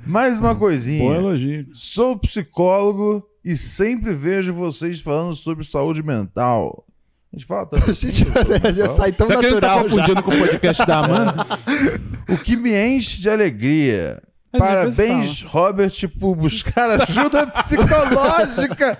Mais 0.05 0.39
uma 0.39 0.53
coisinha. 0.55 1.03
Bom 1.03 1.15
elogio. 1.15 1.67
Sou 1.73 2.17
psicólogo 2.19 3.27
e 3.43 3.57
sempre 3.57 4.13
vejo 4.13 4.53
vocês 4.53 4.99
falando 5.01 5.35
sobre 5.35 5.65
saúde 5.65 6.03
mental. 6.03 6.85
A 7.33 7.35
gente 7.35 7.47
fala 7.47 7.65
tanto 7.65 7.89
A 7.89 7.93
gente 7.93 8.23
assim 8.23 8.31
saúde 8.31 8.73
já 8.77 8.87
sai 8.87 9.11
tão 9.11 9.25
Será 9.27 9.39
que 9.39 9.45
ele 9.47 9.59
tá 9.59 9.67
natural 9.67 9.89
já. 9.89 9.95
confundindo 9.95 10.23
com 10.23 10.31
o 10.31 10.39
podcast 10.39 10.85
da 10.85 10.99
Amanda? 10.99 11.45
O 12.29 12.37
que 12.37 12.55
me 12.55 12.71
enche 12.75 13.21
de 13.21 13.29
alegria. 13.29 14.21
Às 14.53 14.59
Parabéns, 14.59 15.41
Robert, 15.43 16.09
por 16.19 16.35
buscar 16.35 17.01
ajuda 17.01 17.47
psicológica. 17.47 18.97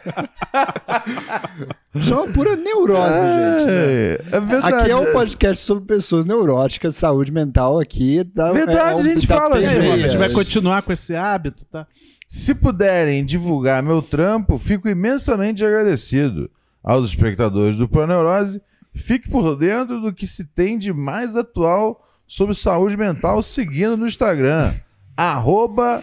Já 1.96 2.16
é 2.16 2.20
uma 2.20 2.28
pura 2.34 2.56
neurose, 2.56 3.14
gente. 3.14 3.70
É, 3.70 4.20
é 4.34 4.40
verdade. 4.40 4.76
Aqui 4.76 4.92
é 4.92 4.96
um 4.96 5.12
podcast 5.14 5.64
sobre 5.64 5.86
pessoas 5.86 6.26
neuróticas, 6.26 6.96
saúde 6.96 7.32
mental 7.32 7.80
aqui. 7.80 8.24
Dá, 8.24 8.52
Verdade, 8.52 8.80
é 8.80 8.96
um- 8.96 9.00
a 9.00 9.04
gente 9.14 9.26
fala, 9.28 9.60
né, 9.60 9.68
A 9.68 9.72
gente 9.98 10.08
vai 10.10 10.18
meias. 10.18 10.34
continuar 10.34 10.82
com 10.82 10.92
esse 10.94 11.16
hábito, 11.16 11.66
tá? 11.66 11.88
Se 12.28 12.54
puderem 12.54 13.24
divulgar 13.26 13.82
meu 13.82 14.02
trampo, 14.02 14.58
fico 14.60 14.90
imensamente 14.90 15.64
agradecido. 15.66 16.52
Aos 16.84 17.06
espectadores 17.06 17.78
do 17.78 17.88
Proneurose, 17.88 18.62
fique 18.94 19.30
por 19.30 19.56
dentro 19.56 20.00
do 20.02 20.14
que 20.14 20.28
se 20.28 20.46
tem 20.46 20.78
de 20.78 20.92
mais 20.94 21.36
atual 21.36 22.04
sobre 22.28 22.54
saúde 22.54 22.96
mental 22.98 23.42
seguindo 23.42 23.96
no 23.98 24.06
Instagram. 24.08 24.74
Arroba 25.18 26.02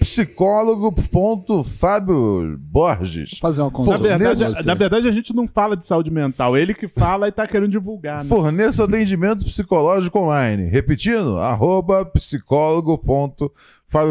psicólogo.fábio 0.00 2.56
Borges. 2.58 3.38
Fazer 3.40 3.60
uma 3.62 3.70
Na 3.70 3.76
consulta. 3.76 3.98
verdade, 3.98 4.38
pra 4.40 4.48
você. 4.48 4.62
na 4.66 4.74
verdade, 4.74 5.08
a 5.08 5.12
gente 5.12 5.34
não 5.34 5.48
fala 5.48 5.76
de 5.76 5.86
saúde 5.86 6.10
mental. 6.10 6.56
Ele 6.56 6.74
que 6.74 6.88
fala 6.88 7.28
e 7.28 7.32
tá 7.32 7.46
querendo 7.46 7.70
divulgar, 7.70 8.22
né? 8.22 8.28
Forneça 8.28 8.84
atendimento 8.84 9.44
psicológico 9.44 10.18
online. 10.18 10.68
Repetindo, 10.68 11.38
arroba 11.38 12.04
psicólogo.fábio 12.04 13.52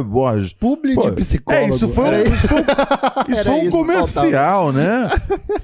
Borges. 0.06 0.54
Publi 0.54 0.96
Pô, 0.96 1.10
de 1.10 1.16
psicólogo. 1.18 1.66
É, 1.66 1.70
isso 1.70 1.90
foi, 1.90 2.04
um- 2.10 2.22
isso 2.34 2.48
foi, 2.48 2.58
um- 2.62 3.32
isso 3.34 3.44
foi 3.44 3.54
um 3.54 3.62
isso, 3.64 3.72
comercial, 3.72 4.72
né? 4.72 5.10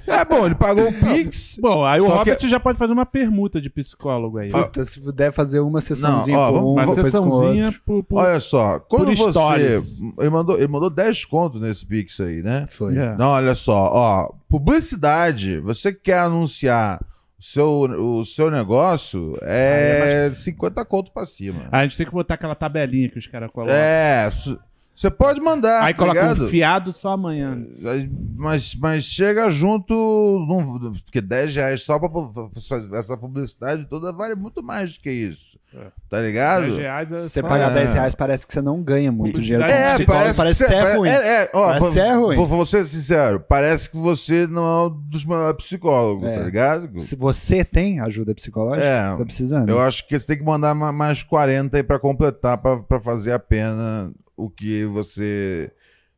É 0.06 0.26
bom, 0.26 0.46
ele 0.46 0.56
pagou 0.56 0.90
o 0.90 0.94
Pix. 0.94 1.58
Bom, 1.62 1.84
aí 1.86 2.00
o 2.02 2.08
Robert 2.08 2.38
que- 2.38 2.48
já 2.50 2.60
pode 2.60 2.78
fazer 2.78 2.94
uma 2.94 3.06
permuta 3.06 3.60
de 3.62 3.70
psicólogo 3.70 4.38
aí. 4.38 4.52
Puta, 4.52 4.84
se 4.86 5.00
puder 5.00 5.32
fazer 5.34 5.60
uma 5.62 5.82
sessãozinha 5.82 6.36
Não, 6.36 6.44
ó, 6.44 6.48
com 6.50 6.54
vamos- 6.56 6.70
um, 6.70 6.74
Uma 6.74 7.04
sessãozinha 7.04 7.66
outro. 7.66 7.82
por, 7.86 8.04
por- 8.04 8.20
Olha 8.20 8.40
só, 8.40 8.80
quando 8.80 9.06
Por 9.06 9.16
você. 9.16 9.80
Ele 10.20 10.30
mandou, 10.30 10.58
ele 10.58 10.68
mandou 10.68 10.90
10 10.90 11.26
contos 11.26 11.60
nesse 11.62 11.86
Pix 11.86 12.20
aí, 12.20 12.44
né? 12.44 12.68
Foi. 12.70 12.96
É. 12.98 13.16
Não, 13.18 13.28
olha 13.30 13.56
só, 13.56 13.90
ó, 13.94 14.30
publicidade, 14.50 15.60
você 15.60 15.94
quer 15.94 16.20
anunciar 16.20 17.00
seu, 17.42 17.68
o 17.70 18.24
seu 18.24 18.52
negócio, 18.52 19.36
é, 19.42 20.32
50 20.34 20.86
conto 20.86 21.12
pra 21.12 21.26
cima. 21.26 21.68
A 21.72 21.82
gente 21.84 21.98
tem 21.98 22.06
que 22.06 22.12
botar 22.12 22.36
aquela 22.36 22.54
tabelinha 22.56 23.10
que 23.10 23.18
os 23.20 23.26
caras 23.28 23.50
colocam. 23.52 23.76
É, 23.76 24.30
su- 24.32 24.60
você 24.94 25.10
pode 25.10 25.40
mandar, 25.42 25.84
aí 25.84 25.94
tá 25.94 26.00
coloca 26.00 26.20
ligado? 26.22 26.46
um 26.46 26.48
fiado 26.50 26.94
só 26.94 27.12
amanhã. 27.12 27.58
Mas, 28.36 28.76
mas 28.76 29.04
chega 29.04 29.50
junto, 29.50 29.94
não- 30.48 30.92
porque 31.06 31.22
10 31.22 31.56
reais 31.56 31.82
só 31.84 31.98
pra 31.98 32.10
essa 33.00 33.18
publicidade 33.18 33.86
toda 33.90 34.12
vale 34.12 34.36
muito 34.36 34.62
mais 34.64 34.94
do 34.94 35.00
que 35.00 35.10
isso. 35.12 35.60
É. 35.74 35.88
Tá 36.10 36.20
ligado? 36.20 36.64
10 36.66 36.76
reais 36.78 37.12
é 37.14 37.18
Se 37.18 37.30
você 37.30 37.40
só- 37.42 37.48
pagar 37.48 37.72
É. 37.72 37.74
10 37.76 37.94
reais, 37.94 38.14
parece 38.14 38.46
que 38.46 38.52
você 38.54 38.62
não 38.62 38.84
ganha 38.84 39.10
muito 39.12 39.40
dinheiro. 39.40 39.64
Publicidade- 39.64 39.74
com 39.74 39.74
É, 39.74 39.96
psicólogo, 40.06 40.22
parece, 40.24 40.38
parece 40.38 40.58
que 40.58 40.64
que 40.66 40.70
você, 40.70 40.76
é 40.76 40.96
ruim. 40.98 41.10
É, 41.10 41.44
é, 41.44 41.50
ó, 41.54 41.64
Parece 41.68 41.80
vou, 41.80 41.92
que 41.94 42.00
é 42.00 42.14
ruim. 42.14 42.36
Vou, 42.36 42.46
vou 42.48 42.66
ser 42.66 42.84
sincero, 42.86 43.40
parece 43.40 43.90
que 43.90 43.96
você 43.98 44.46
não 44.48 44.64
é 44.64 44.88
um 44.88 44.90
dos 45.08 45.26
melhores 45.26 45.64
psicólogos, 45.64 46.28
É. 46.28 46.38
tá 46.40 46.44
ligado? 46.44 47.02
Se 47.02 47.16
você 47.16 47.64
tem 47.64 48.02
ajuda 48.02 48.36
psicológica, 48.36 48.86
É, 48.86 49.16
tá 49.16 49.24
precisando. 49.24 49.70
Eu 49.70 49.80
acho 49.80 50.06
que 50.08 50.20
você 50.20 50.26
tem 50.28 50.38
que 50.38 50.44
mandar 50.44 50.76
ma- 50.76 50.92
mais 50.92 51.24
40 51.24 51.78
aí 51.78 51.84
pra 51.84 51.98
completar, 51.98 52.58
pra, 52.58 52.78
pra 52.84 53.00
fazer 53.00 53.32
a 53.32 53.40
pena 53.40 54.12
o 54.42 54.50
que 54.50 54.86
você 54.86 55.72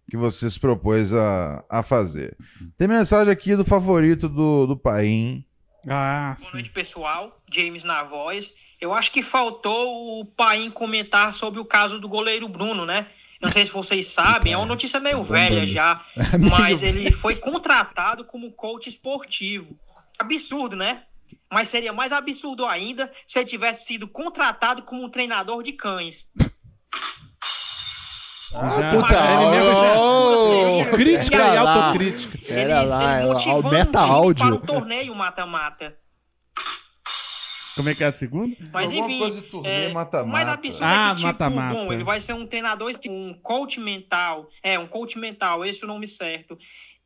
que 0.10 0.18
você 0.18 0.50
se 0.50 0.60
propôs 0.60 1.14
a, 1.14 1.64
a 1.70 1.82
fazer. 1.82 2.38
Tem 2.78 2.88
mensagem 2.88 3.32
aqui 3.32 3.56
do 3.56 3.64
favorito 3.64 4.28
do, 4.28 4.68
do 4.68 4.78
Paim. 4.78 5.46
Ah, 5.88 6.36
Boa 6.40 6.54
noite, 6.54 6.70
pessoal. 6.70 7.42
James 7.52 7.84
na 7.84 8.04
voz. 8.04 8.54
Eu 8.80 8.94
acho 8.94 9.12
que 9.12 9.22
faltou 9.22 10.20
o 10.20 10.26
Paim 10.26 10.70
comentar 10.70 11.34
sobre 11.34 11.60
o 11.60 11.66
caso 11.66 12.00
do 12.00 12.10
goleiro 12.10 12.48
Bruno, 12.50 12.86
né? 12.86 13.08
Não 13.42 13.52
sei 13.52 13.66
se 13.66 13.72
vocês 13.72 14.08
sabem, 14.08 14.54
é 14.54 14.58
uma 14.58 14.66
notícia 14.66 15.00
meio 15.00 15.18
Tá 15.18 15.34
velha 15.34 15.68
já, 15.68 16.06
Meio 16.38 16.52
mas 16.52 16.82
ele 16.82 17.12
foi 17.12 17.36
contratado 17.36 18.24
como 18.24 18.52
coach 18.52 18.88
esportivo. 18.88 19.78
Absurdo, 20.18 20.76
né? 20.76 21.04
Mas 21.52 21.70
seria 21.70 21.92
mais 21.92 22.12
absurdo 22.12 22.66
ainda 22.66 23.12
se 23.28 23.40
ele 23.40 23.46
tivesse 23.46 23.86
sido 23.86 24.08
contratado 24.08 24.84
como 24.84 25.04
um 25.04 25.10
treinador 25.10 25.62
de 25.62 25.74
cães. 25.74 26.28
Ah, 28.56 28.80
Já- 28.80 28.92
puta, 28.92 29.16
ele 29.16 29.50
mesmo 29.52 29.72
já- 29.72 30.00
ô, 30.00 30.86
Crítica 30.96 31.36
e 31.36 31.40
lá. 31.60 31.74
autocrítica. 31.76 32.38
Pera 32.48 32.82
lá, 32.84 33.18
ele 33.20 33.28
motivando 33.34 33.68
aumenta 33.68 34.00
o 34.00 34.04
time 34.04 34.16
áudio. 34.16 34.46
para 34.46 34.56
o 34.56 34.60
torneio 34.60 35.16
mata-mata. 35.16 35.98
Como 37.76 37.90
é 37.90 37.96
que 37.96 38.04
é 38.04 38.08
a 38.08 38.14
segunda? 38.14 38.56
Mas 38.72 38.86
Alguma 38.92 39.06
enfim, 39.08 39.20
coisa 39.20 39.42
de 39.42 39.48
torneio, 39.48 39.90
é, 39.90 39.94
mais 39.94 40.48
absurdo 40.48 40.86
Ah, 40.86 41.06
é 41.06 41.10
que, 41.10 41.16
tipo, 41.16 41.28
mata-mata. 41.28 41.74
bom, 41.74 41.92
ele 41.92 42.04
vai 42.04 42.22
ser 42.22 42.34
um 42.34 42.46
treinador, 42.46 42.92
um 43.10 43.34
coach 43.42 43.80
mental, 43.80 44.48
é, 44.62 44.78
um 44.78 44.88
coach 44.88 45.18
mental, 45.18 45.66
esse 45.66 45.82
é 45.82 45.86
o 45.86 45.88
nome 45.88 46.08
certo. 46.08 46.56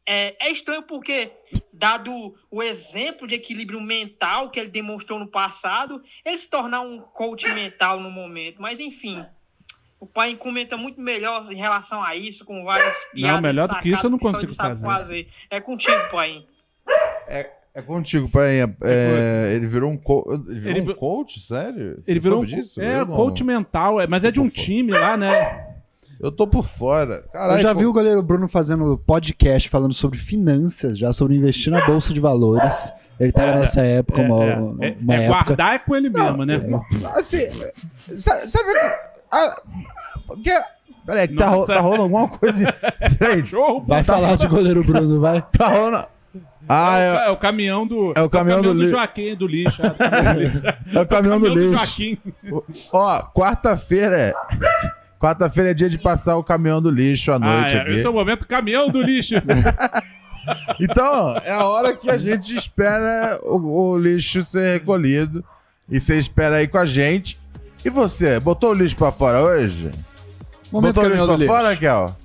É, 0.05 0.35
é 0.45 0.51
estranho 0.51 0.83
porque, 0.83 1.31
dado 1.71 2.33
o 2.51 2.61
exemplo 2.61 3.25
de 3.27 3.35
equilíbrio 3.35 3.79
mental 3.79 4.49
que 4.49 4.59
ele 4.59 4.69
demonstrou 4.69 5.17
no 5.19 5.27
passado, 5.27 6.01
ele 6.25 6.37
se 6.37 6.49
tornar 6.49 6.81
um 6.81 6.99
coach 6.99 7.47
mental 7.53 7.99
no 8.01 8.11
momento. 8.11 8.61
Mas, 8.61 8.79
enfim, 8.81 9.25
o 9.99 10.05
pai 10.05 10.35
comenta 10.35 10.77
muito 10.77 11.01
melhor 11.01 11.51
em 11.51 11.57
relação 11.57 12.03
a 12.03 12.15
isso, 12.15 12.45
com 12.45 12.63
várias 12.63 12.95
piadas 13.13 13.41
melhor 13.41 13.67
do 13.67 13.79
que 13.79 13.89
isso 13.89 14.05
eu 14.05 14.09
não 14.09 14.19
consigo 14.19 14.53
sabe 14.53 14.79
fazer. 14.81 15.27
É 15.49 15.59
contigo, 15.59 16.09
pai. 16.11 16.45
É 17.77 17.81
contigo, 17.83 18.27
Paim. 18.27 18.55
É, 18.55 18.65
é, 18.83 19.53
ele 19.55 19.67
virou 19.67 19.91
um, 19.91 19.97
co 19.97 20.25
ele 20.49 20.59
virou 20.59 20.77
Ele 20.77 20.91
um 20.91 20.95
coach? 20.95 21.39
Sério? 21.39 21.99
Você 22.01 22.09
Ele 22.09 22.19
virou 22.19 22.41
um 22.41 22.45
disso? 22.45 22.81
é, 22.81 23.01
Eu 23.01 23.05
não. 23.05 23.15
coach 23.15 23.43
mental, 23.43 24.01
é, 24.01 24.07
mas 24.07 24.23
é 24.23 24.31
de 24.31 24.39
um 24.39 24.49
time 24.49 24.91
lá, 24.91 25.15
né? 25.15 25.63
Eu 26.19 26.31
tô 26.31 26.47
por 26.47 26.65
fora. 26.65 27.23
Caralho, 27.31 27.59
Eu 27.59 27.61
já 27.61 27.73
pô. 27.75 27.79
vi 27.81 27.85
o 27.85 27.93
goleiro 27.93 28.23
Bruno 28.23 28.47
fazendo 28.47 28.97
podcast 28.97 29.69
falando 29.69 29.93
sobre 29.93 30.17
finanças, 30.17 30.97
já 30.97 31.13
sobre 31.13 31.35
investir 31.35 31.71
na 31.71 31.85
bolsa 31.85 32.11
de 32.11 32.19
valores. 32.19 32.91
Ele 33.19 33.31
tava 33.31 33.59
nessa 33.59 33.81
época, 33.81 34.23
uma, 34.23 34.43
é, 34.43 34.55
uma 34.55 34.83
é, 34.83 34.87
é 34.87 35.23
época. 35.25 35.27
guardar 35.27 35.75
é 35.75 35.77
com 35.77 35.95
ele 35.95 36.09
mesmo, 36.09 36.45
né? 36.45 36.55
Assim, 37.13 37.47
sabe, 38.17 38.49
sabe 38.49 38.73
que. 38.73 39.16
Ah, 39.31 39.61
que 40.43 40.51
peraí, 41.05 41.27
que 41.27 41.35
tá, 41.35 41.47
ro- 41.47 41.65
tá 41.65 41.79
rolando 41.79 42.03
alguma 42.03 42.27
coisa. 42.27 42.71
Peraí, 43.19 43.43
Vai 43.87 44.03
falar 44.03 44.35
de 44.35 44.47
goleiro 44.47 44.83
Bruno, 44.83 45.19
vai. 45.19 45.41
tá 45.57 45.67
rolando. 45.67 46.07
Ah, 46.69 46.97
é, 46.97 47.11
o- 47.11 47.15
é, 47.19 47.27
é 47.27 47.29
o 47.29 47.37
caminhão 47.37 47.87
do. 47.87 48.13
É 48.15 48.21
o 48.21 48.29
caminhão 48.29 48.61
do 48.61 48.73
do, 48.73 48.83
li- 48.83 48.89
Joaquim, 48.89 49.35
do 49.35 49.47
lixo. 49.47 49.81
é, 49.81 49.87
o 49.89 49.95
caminhão 49.95 50.33
do 50.33 50.39
lixo. 50.41 50.67
é 50.97 51.01
o 51.01 51.07
caminhão 51.07 51.39
do 51.39 51.47
lixo. 51.47 51.77
Joaquim. 51.77 52.17
Ó, 52.91 53.21
quarta-feira 53.33 54.17
é. 54.17 54.33
Quarta-feira 55.19 55.71
é 55.71 55.73
dia 55.73 55.89
de 55.89 55.97
passar 55.97 56.35
o 56.37 56.43
caminhão 56.43 56.79
do 56.79 56.91
lixo 56.91 57.31
à 57.31 57.35
Ah, 57.37 57.39
noite 57.39 57.75
é, 57.75 57.81
aqui. 57.81 57.91
esse 57.95 58.05
é 58.05 58.09
o 58.09 58.13
momento 58.13 58.45
caminhão 58.47 58.89
do 58.89 59.01
lixo. 59.01 59.33
Então, 60.79 61.37
é 61.43 61.51
a 61.51 61.65
hora 61.65 61.93
que 61.93 62.09
a 62.09 62.17
gente 62.17 62.55
espera 62.55 63.37
o, 63.43 63.91
o 63.91 63.97
lixo 63.97 64.41
ser 64.43 64.73
recolhido. 64.79 65.43
E 65.89 65.99
você 65.99 66.17
espera 66.17 66.55
aí 66.57 66.67
com 66.67 66.77
a 66.77 66.85
gente. 66.85 67.37
E 67.87 67.89
você, 67.89 68.37
botou 68.37 68.71
o 68.71 68.73
lixo 68.73 68.97
pra 68.97 69.13
fora 69.13 69.41
hoje? 69.41 69.89
Momento 70.69 70.95
botou 70.95 71.09
o 71.09 71.13
lixo 71.13 71.25
pra 71.25 71.35
lixo. 71.37 71.47
fora, 71.47 71.69
Raquel? 71.69 72.15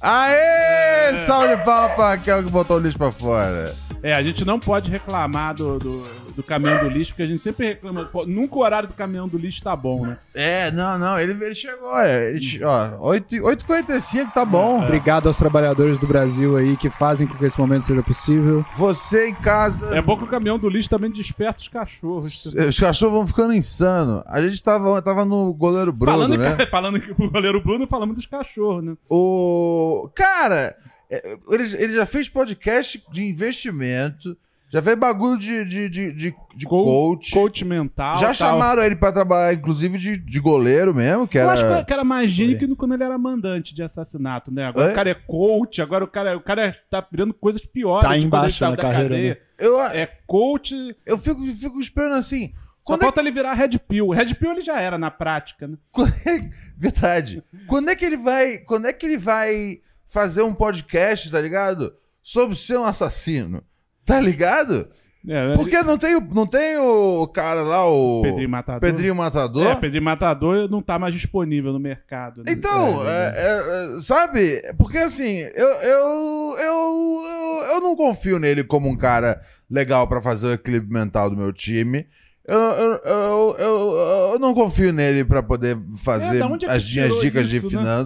Aê! 0.00 1.16
Salve 1.26 1.56
de 1.56 1.64
palma 1.64 1.88
pra 1.88 2.08
Raquel 2.10 2.44
que 2.44 2.50
botou 2.50 2.76
o 2.76 2.80
lixo 2.80 2.96
pra 2.96 3.10
fora. 3.10 3.74
É, 4.00 4.12
a 4.12 4.22
gente 4.22 4.44
não 4.44 4.60
pode 4.60 4.88
reclamar 4.88 5.54
do, 5.54 5.76
do, 5.76 6.02
do 6.34 6.42
caminhão 6.42 6.82
do 6.84 6.88
lixo, 6.90 7.12
porque 7.12 7.22
a 7.22 7.26
gente 7.26 7.42
sempre 7.42 7.66
reclama. 7.68 8.04
pô, 8.06 8.24
Nunca 8.26 8.56
o 8.56 8.60
horário 8.62 8.88
do 8.88 8.94
caminhão 8.94 9.28
do 9.28 9.36
lixo 9.38 9.62
tá 9.62 9.74
bom, 9.76 10.06
né? 10.06 10.18
É, 10.34 10.70
não, 10.70 10.98
não, 10.98 11.18
ele, 11.18 11.32
ele 11.44 11.54
chegou, 11.54 11.96
é, 11.98 12.30
ele, 12.30 12.64
ó, 12.64 12.98
8 13.08 13.34
e 13.36 13.40
8h45 13.40 14.32
tá 14.32 14.44
bom. 14.44 14.82
Obrigado 14.84 15.26
aos 15.26 15.36
trabalhadores 15.36 15.98
do 15.98 16.06
Brasil 16.06 16.56
aí 16.56 16.76
que 16.76 16.90
fazem 16.90 17.26
com 17.26 17.36
que 17.36 17.44
esse 17.44 17.58
momento 17.58 17.82
seja 17.82 18.02
possível. 18.02 18.64
Você 18.76 19.28
em 19.28 19.34
casa. 19.34 19.94
É 19.96 20.00
bom 20.02 20.16
que 20.16 20.24
o 20.24 20.28
caminhão 20.28 20.58
do 20.58 20.68
lixo 20.68 20.88
também 20.90 21.10
desperta 21.10 21.60
os 21.62 21.68
cachorros. 21.68 22.46
Os 22.46 22.78
cachorros 22.78 23.14
vão 23.14 23.26
ficando 23.26 23.52
insanos. 23.54 24.22
A 24.26 24.40
gente 24.46 24.62
tava, 24.62 25.00
tava 25.02 25.24
no 25.24 25.52
goleiro 25.54 25.92
Bruno, 25.92 26.12
falando, 26.18 26.36
né? 26.38 26.56
em, 26.60 26.66
falando 26.70 26.96
em- 26.98 27.14
pro 27.14 27.30
goleiro 27.30 27.60
Bruno, 27.62 27.86
falamos 27.86 28.16
dos 28.16 28.26
cachorros, 28.26 28.84
né? 28.84 28.94
O. 29.08 30.10
Cara, 30.14 30.76
é, 31.10 31.36
ele, 31.50 31.64
ele 31.76 31.94
já 31.94 32.06
fez 32.06 32.28
podcast 32.28 33.02
de 33.12 33.24
investimento, 33.24 34.36
já 34.72 34.80
fez 34.80 34.96
bagulho 34.96 35.38
de, 35.38 35.64
de, 35.64 35.88
de, 35.88 36.12
de, 36.12 36.34
de 36.56 36.66
Co- 36.66 36.84
coach. 36.84 37.30
Coach 37.32 37.64
mental. 37.64 38.16
já 38.18 38.26
tal. 38.26 38.34
chamaram 38.34 38.82
ele 38.82 38.94
pra 38.96 39.10
trabalhar, 39.12 39.52
inclusive, 39.52 39.98
de, 39.98 40.16
de 40.16 40.40
goleiro 40.40 40.94
mesmo, 40.94 41.26
que 41.26 41.36
Eu 41.38 41.50
acho 41.50 41.64
era. 41.64 41.78
que- 41.78 41.84
que 41.86 41.92
era 41.92 42.04
mais 42.04 42.30
gênio 42.30 42.58
que 42.58 42.66
no- 42.66 42.76
quando 42.76 42.94
ele 42.94 43.02
era 43.04 43.18
mandante 43.18 43.74
de 43.74 43.82
assassinato, 43.82 44.50
né? 44.52 44.64
Agora 44.66 44.86
Oi? 44.86 44.92
o 44.92 44.94
cara 44.94 45.10
é 45.10 45.14
coach, 45.14 45.82
agora 45.82 46.04
o 46.04 46.08
cara, 46.08 46.36
o 46.36 46.40
cara 46.40 46.76
tá 46.90 47.06
virando 47.10 47.34
coisas 47.34 47.60
piores. 47.62 48.08
Tá 48.08 48.16
embaixo 48.16 48.60
da 48.60 48.76
carreira, 48.76 49.08
cadeia. 49.08 49.40
Eu, 49.58 49.80
É 49.82 50.06
coach. 50.26 50.74
eu 51.06 51.18
fico, 51.18 51.42
fico 51.42 51.80
esperando 51.80 52.14
assim. 52.14 52.52
Só 52.82 52.94
Quando 52.94 53.02
é, 53.02 53.04
falta 53.06 53.20
ele 53.20 53.30
virar 53.30 53.52
Red 53.52 53.78
Pill. 53.86 54.08
Red 54.10 54.34
Pill 54.36 54.52
ele 54.52 54.62
já 54.62 54.80
era 54.80 54.96
na 54.96 55.10
prática, 55.10 55.68
né? 55.68 55.76
é- 56.24 56.48
Verdade. 56.78 57.42
Quando 57.66 57.90
é 57.90 57.94
que 57.96 58.04
ele 58.04 58.16
vai. 58.16 58.56
Quando 58.58 58.86
é 58.86 58.92
que 58.92 59.04
ele 59.04 59.18
vai 59.18 59.80
fazer 60.06 60.42
um 60.42 60.54
podcast, 60.54 61.30
tá 61.30 61.40
ligado? 61.40 61.92
Sobre 62.22 62.56
ser 62.56 62.78
um 62.78 62.84
assassino. 62.84 63.62
Tá 64.10 64.20
ligado? 64.20 64.88
É, 65.28 65.52
Porque 65.54 65.82
não 65.82 65.98
tem, 65.98 66.16
o- 66.16 66.34
não 66.34 66.46
tem 66.46 66.78
o 66.78 67.26
cara 67.26 67.60
lá, 67.60 67.86
o. 67.86 68.22
Pedrinho 68.22 68.48
Matador. 68.48 68.80
Pedrinho 68.80 69.14
Matador. 69.14 69.66
É, 69.66 69.74
Pedrinho 69.74 70.02
Matador 70.04 70.70
não 70.70 70.80
tá 70.80 70.98
mais 70.98 71.12
disponível 71.14 71.74
no 71.74 71.78
mercado. 71.78 72.38
Né? 72.38 72.52
Então, 72.52 73.06
é, 73.06 73.32
é, 73.36 73.96
é, 73.96 74.00
sabe? 74.00 74.62
Porque 74.78 74.96
assim, 74.96 75.36
eu, 75.54 75.68
eu, 75.68 76.56
eu, 76.58 77.20
eu, 77.22 77.66
eu 77.74 77.80
não 77.82 77.94
confio 77.94 78.38
nele 78.38 78.64
como 78.64 78.88
um 78.88 78.96
cara 78.96 79.42
legal 79.70 80.08
pra 80.08 80.22
fazer 80.22 80.46
o 80.46 80.52
equilíbrio 80.52 80.90
mental 80.92 81.28
do 81.28 81.36
meu 81.36 81.52
time. 81.52 82.06
Eu, 82.48 82.58
eu, 82.58 82.92
eu, 83.04 83.56
eu, 83.58 84.30
eu 84.32 84.38
não 84.38 84.54
confio 84.54 84.90
nele 84.90 85.22
pra 85.22 85.42
poder 85.42 85.76
É, 85.76 85.96
fazer 85.98 86.38
é 86.42 86.66
as 86.72 86.90
minhas 86.94 87.20
dicas 87.20 87.48
de 87.48 87.58
isso, 87.58 87.76
né? 87.76 88.04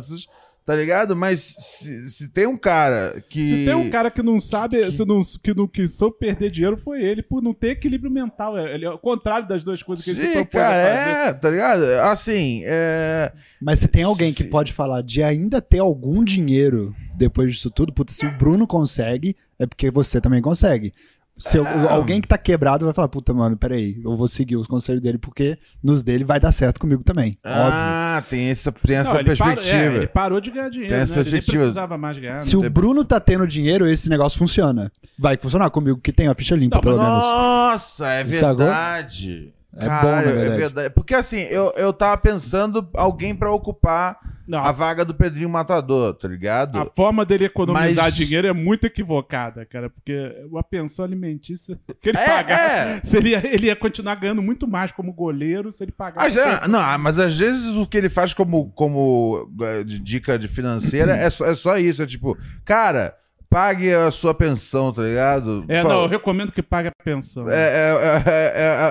Tá 0.66 0.74
ligado? 0.74 1.14
Mas 1.14 1.40
se, 1.58 2.08
se 2.10 2.28
tem 2.28 2.46
um 2.46 2.56
cara 2.56 3.22
que. 3.28 3.58
Se 3.60 3.64
tem 3.66 3.74
um 3.74 3.90
cara 3.90 4.10
que 4.10 4.22
não 4.22 4.40
sabe, 4.40 4.90
se 4.90 5.04
não, 5.04 5.20
que 5.42 5.54
não 5.54 5.66
que 5.68 5.86
soube 5.86 6.16
perder 6.18 6.50
dinheiro, 6.50 6.76
foi 6.76 7.02
ele, 7.02 7.22
por 7.22 7.42
não 7.42 7.52
ter 7.52 7.70
equilíbrio 7.70 8.10
mental. 8.10 8.56
É- 8.58 8.74
Ele 8.74 8.84
é 8.84 8.90
o 8.90 8.98
contrário 8.98 9.46
das 9.46 9.62
duas 9.62 9.82
coisas 9.82 10.04
que 10.04 10.10
ele 10.12 10.20
se 10.20 10.26
Sim, 10.26 10.32
propôs 10.32 10.62
a 10.62 10.66
cara, 10.66 10.96
fazer. 10.96 11.10
é, 11.28 11.32
tá 11.34 11.50
ligado? 11.50 11.82
Assim, 12.10 12.62
é. 12.64 13.32
Mas 13.60 13.80
se 13.80 13.88
tem 13.88 14.02
alguém 14.04 14.32
que 14.32 14.44
Se- 14.44 14.50
pode 14.50 14.72
falar 14.72 15.02
de 15.02 15.22
ainda 15.22 15.60
ter 15.60 15.78
algum 15.78 16.22
dinheiro 16.24 16.94
depois 17.16 17.52
disso 17.52 17.70
tudo, 17.70 17.92
puta, 17.92 18.12
se 18.12 18.26
o 18.26 18.30
Bruno 18.38 18.66
consegue, 18.66 19.36
é 19.58 19.66
porque 19.66 19.90
você 19.90 20.20
também 20.20 20.42
consegue. 20.42 20.92
Se 21.36 21.56
eu- 21.58 21.66
É. 21.66 21.88
alguém 21.92 22.20
que 22.20 22.28
tá 22.28 22.38
quebrado 22.38 22.84
vai 22.84 22.94
falar, 22.94 23.08
puta, 23.08 23.34
mano, 23.34 23.56
peraí, 23.56 24.00
eu 24.04 24.16
vou 24.16 24.28
seguir 24.28 24.54
os 24.56 24.68
conselhos 24.68 25.02
dele, 25.02 25.18
porque 25.18 25.58
nos 25.82 26.02
dele 26.02 26.22
vai 26.24 26.38
dar 26.38 26.52
certo 26.52 26.78
comigo 26.78 27.02
também. 27.02 27.36
Óbvio. 27.44 27.60
Ah, 27.72 28.22
tem 28.30 28.50
essa, 28.50 28.70
tem 28.70 28.96
essa 28.96 29.14
Não, 29.14 29.20
ele 29.20 29.34
parou- 29.36 29.54
perspectiva. 29.54 29.82
é, 29.92 29.96
ele 29.96 30.06
parou 30.06 30.40
de 30.40 30.50
ganhar 30.52 30.68
dinheiro. 30.68 30.92
Tem 30.94 31.02
essa 31.02 31.12
né? 31.12 31.20
Ele 31.20 31.24
nem 31.24 31.32
perspectiva. 31.32 31.62
precisava 31.64 31.98
mais 31.98 32.16
ganhar. 32.18 32.36
Se 32.36 32.56
né? 32.56 32.66
o 32.66 32.70
Bruno 32.70 33.04
tá 33.04 33.18
tendo 33.18 33.46
dinheiro, 33.48 33.86
esse 33.88 34.08
negócio 34.08 34.38
funciona. 34.38 34.92
Vai 35.18 35.36
funcionar 35.36 35.70
comigo, 35.70 35.98
que 36.00 36.12
tem 36.12 36.28
a 36.28 36.34
ficha 36.36 36.54
limpa, 36.54 36.76
Não, 36.76 36.82
pelo 36.82 36.96
menos. 36.98 37.12
Nossa, 37.18 38.06
é 38.08 38.22
verdade. 38.24 39.52
É 39.76 39.86
Caralho, 39.86 40.06
bom, 40.06 40.12
na 40.12 40.20
é 40.30 40.34
verdade. 40.34 40.56
verdade. 40.60 40.90
Porque 40.94 41.14
assim, 41.14 41.38
eu, 41.50 41.72
eu 41.76 41.92
tava 41.92 42.16
pensando 42.16 42.88
alguém 42.94 43.34
pra 43.34 43.52
ocupar 43.52 44.16
Não, 44.46 44.58
a 44.58 44.70
vaga 44.72 45.04
do 45.04 45.14
Pedrinho 45.14 45.48
Matador, 45.48 46.12
tá 46.14 46.28
ligado? 46.28 46.78
A 46.78 46.86
forma 46.86 47.24
dele 47.24 47.44
economizar 47.46 48.04
Mas- 48.04 48.14
dinheiro 48.16 48.46
é 48.46 48.52
muito 48.52 48.86
equivocada, 48.86 49.64
cara, 49.64 49.88
porque 49.88 50.14
a 50.56 50.62
pensão 50.62 51.04
alimentícia 51.04 51.78
que 52.00 52.10
ele 52.10 52.18
É, 52.18 52.24
pagar, 52.26 52.58
é. 52.98 53.00
se 53.04 53.16
ele, 53.16 53.30
ia, 53.30 53.46
ele 53.46 53.66
ia 53.66 53.76
continuar 53.76 54.16
ganhando 54.16 54.42
muito 54.42 54.66
mais 54.66 54.92
como 54.92 55.12
goleiro 55.12 55.72
se 55.72 55.82
ele 55.82 55.92
pagar. 55.92 56.22
Ah, 56.24 56.28
já- 56.28 56.68
não, 56.68 56.78
ah, 56.78 56.98
mas 56.98 57.18
às 57.18 57.38
vezes 57.38 57.74
o 57.76 57.86
que 57.86 57.96
ele 57.96 58.08
faz 58.08 58.34
como, 58.34 58.70
como 58.72 59.50
de 59.86 59.98
dica 59.98 60.38
de 60.38 60.46
financeira 60.48 61.12
é 61.16 61.30
só, 61.30 61.46
é 61.46 61.54
só 61.54 61.78
isso. 61.78 62.02
É 62.02 62.06
tipo, 62.06 62.36
cara, 62.64 63.14
pague 63.48 63.94
a 63.94 64.10
sua 64.10 64.34
pensão, 64.34 64.92
tá 64.92 65.02
ligado? 65.02 65.64
É, 65.68 65.80
Fala- 65.82 65.94
não, 65.94 66.02
eu 66.02 66.08
recomendo 66.08 66.52
que 66.52 66.62
pague 66.62 66.88
a 66.88 67.04
pensão. 67.04 67.48
É, 67.48 67.54
é, 67.54 67.94
é, 68.26 68.32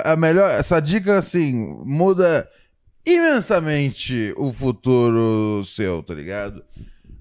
é, 0.05 0.09
é 0.09 0.11
a 0.13 0.15
melhor. 0.15 0.49
Essa 0.49 0.79
dica, 0.79 1.17
assim, 1.17 1.53
muda 1.85 2.47
imensamente 3.05 4.33
o 4.37 4.51
futuro 4.53 5.63
seu, 5.65 6.01
tá 6.03 6.13
ligado? 6.13 6.63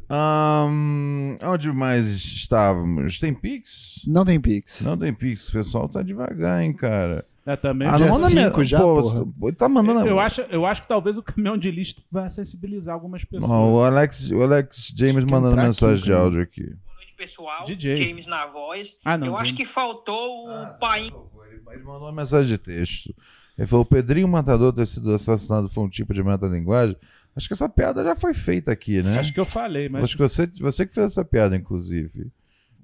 Ahn, 0.08 1.38
onde 1.42 1.72
mais 1.72 2.06
estávamos? 2.06 3.18
Tem 3.18 3.32
Pix? 3.32 4.02
Não 4.06 4.24
tem 4.24 4.38
Pix. 4.40 4.82
Não 4.82 4.96
tem 4.96 5.12
Pix. 5.12 5.48
O 5.48 5.52
pessoal 5.52 5.88
tá 5.88 6.02
devagar, 6.02 6.62
hein, 6.62 6.72
cara. 6.72 7.24
É, 7.46 7.56
também. 7.56 7.88
Ah, 7.88 7.96
dia 7.96 8.06
não 8.06 8.16
cinco 8.28 8.58
me- 8.58 8.64
já, 8.64 8.78
Pô, 8.78 9.02
porra. 9.02 9.26
pô, 9.40 9.52
tá 9.52 9.68
mandando. 9.68 10.06
eu, 10.06 10.20
acho, 10.20 10.42
eu 10.42 10.64
acho 10.66 10.82
que 10.82 10.88
talvez 10.88 11.16
o 11.16 11.22
caminhão 11.22 11.56
de 11.58 11.70
lixo 11.70 11.96
vai 12.10 12.28
sensibilizar 12.28 12.94
algumas 12.94 13.24
pessoas. 13.24 13.50
Ó, 13.50 13.70
o 13.72 13.82
Alex, 13.82 14.30
o 14.30 14.42
Alex 14.42 14.92
James 14.94 15.24
mandando 15.24 15.56
mensagem 15.56 15.96
aqui, 15.96 16.04
de 16.04 16.12
áudio 16.12 16.42
aqui. 16.42 16.60
Boa 16.66 16.96
noite, 16.98 17.14
pessoal. 17.16 17.64
DJ. 17.64 17.96
James 17.96 18.26
na 18.26 18.46
voz. 18.46 18.98
Ah, 19.04 19.16
não, 19.16 19.28
eu 19.28 19.36
acho 19.36 19.54
que 19.54 19.64
faltou 19.64 20.44
o 20.46 20.78
pai. 20.78 21.06
Ele, 21.06 21.60
ele 21.72 21.82
mandou 21.84 22.02
uma 22.02 22.12
mensagem 22.12 22.46
de 22.48 22.58
texto. 22.58 23.12
Ele 23.58 23.66
falou: 23.66 23.82
o 23.84 23.86
Pedrinho 23.88 24.28
Matador 24.28 24.72
ter 24.72 24.86
sido 24.86 25.14
assassinado 25.14 25.68
foi 25.68 25.84
um 25.84 25.88
tipo 25.88 26.12
de 26.14 26.22
metalinguagem. 26.22 26.96
Acho 27.34 27.46
que 27.48 27.54
essa 27.54 27.68
piada 27.68 28.02
já 28.04 28.14
foi 28.14 28.34
feita 28.34 28.70
aqui, 28.72 29.02
né? 29.02 29.18
Acho 29.18 29.32
que 29.32 29.40
eu 29.40 29.44
falei, 29.44 29.88
mas. 29.88 30.04
Acho 30.04 30.16
que 30.16 30.22
você, 30.22 30.46
você 30.60 30.84
que 30.86 30.92
fez 30.92 31.06
essa 31.06 31.24
piada, 31.24 31.56
inclusive. 31.56 32.30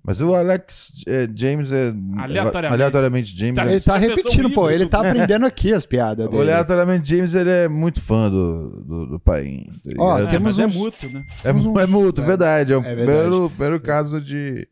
Mas 0.02 0.20
o 0.22 0.34
Alex 0.34 1.02
eh, 1.06 1.28
James 1.34 1.70
é. 1.70 1.92
Aleatoriamente. 2.16 2.66
aleatoriamente 2.72 3.36
James. 3.36 3.56
Tá, 3.56 3.66
é- 3.66 3.72
Ele 3.72 3.80
tá 3.80 3.96
repetindo, 3.98 4.50
pô. 4.54 4.70
Ele 4.70 4.86
tá 4.86 5.00
aprendendo 5.00 5.44
aqui 5.44 5.72
as 5.74 5.84
piadas 5.84 6.26
o 6.26 6.30
dele. 6.30 6.42
aleatoriamente 6.44 7.08
James 7.10 7.34
ele 7.34 7.50
é 7.50 7.68
muito 7.68 8.00
fã 8.00 8.30
do, 8.30 8.70
do, 8.84 9.06
do 9.06 9.20
Paim. 9.20 9.66
Ó? 9.98 10.18
É, 10.18 10.26
temos 10.26 10.56
mas 10.56 10.58
uns- 10.58 10.74
é 10.76 10.78
mútuo, 10.78 11.10
né? 11.10 11.22
É, 11.40 11.42
temos 11.42 11.66
uns- 11.66 11.80
é 11.82 11.86
mútuo, 11.86 12.24
é, 12.24 12.26
verdade. 12.26 12.72
É 12.72 12.76
o 12.76 12.80
é 12.80 12.82
verdade. 12.94 13.06
primeiro, 13.06 13.50
primeiro 13.50 13.80
caso 13.80 14.18
de 14.20 14.66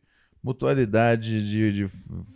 mutualidade 0.47 1.45
de, 1.45 1.73
de 1.73 1.89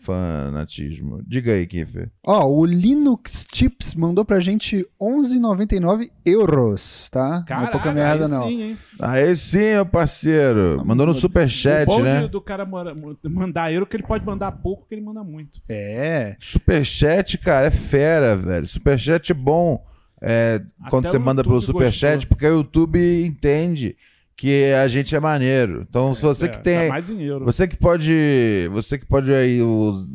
fanatismo. 0.03 1.23
Diga 1.25 1.53
aí, 1.53 1.65
Kiffer. 1.65 2.11
Ó, 2.25 2.45
o 2.45 2.65
Linux 2.65 3.47
Chips 3.53 3.95
mandou 3.95 4.25
pra 4.25 4.41
gente 4.41 4.85
11,99 5.01 6.09
euros, 6.25 7.07
tá? 7.09 7.45
não 7.49 7.63
é 7.63 7.67
pouca 7.67 7.93
merda, 7.93 8.25
aí 8.25 8.31
não. 8.31 8.47
sim, 8.47 8.61
hein? 8.61 8.77
Aí 8.99 9.35
sim, 9.35 9.57
meu 9.59 9.85
parceiro. 9.85 10.83
Mandou 10.85 11.05
no 11.05 11.13
o 11.13 11.15
superchat, 11.15 11.85
bom 11.85 12.01
né? 12.01 12.27
do 12.27 12.41
cara 12.41 12.65
mandar 12.65 13.71
euro 13.71 13.85
que 13.85 13.95
ele 13.95 14.03
pode 14.03 14.25
mandar 14.25 14.51
pouco, 14.51 14.85
que 14.87 14.93
ele 14.93 15.01
manda 15.01 15.23
muito. 15.23 15.61
É. 15.69 16.35
Superchat, 16.37 17.37
cara, 17.37 17.67
é 17.67 17.71
fera, 17.71 18.35
velho. 18.35 18.67
Superchat 18.67 19.31
é 19.31 19.35
bom 19.35 19.81
é, 20.21 20.61
quando 20.89 21.09
você 21.09 21.17
o 21.17 21.21
manda 21.21 21.43
pelo 21.43 21.61
superchat, 21.61 22.15
gostou. 22.15 22.29
porque 22.29 22.45
o 22.45 22.57
YouTube 22.57 23.25
entende 23.25 23.95
que 24.41 24.73
a 24.73 24.87
gente 24.87 25.15
é 25.15 25.19
maneiro. 25.19 25.85
Então, 25.87 26.15
se 26.15 26.23
você 26.23 26.45
É, 26.45 26.49
que 26.49 26.63
tem. 26.63 26.89
mais 26.89 27.07
euro. 27.11 27.45
Você 27.45 27.67
que 27.67 27.77
pode. 27.77 28.67
Você 28.71 28.97
que 28.97 29.05
pode 29.05 29.31
aí 29.31 29.61
us- 29.61 30.09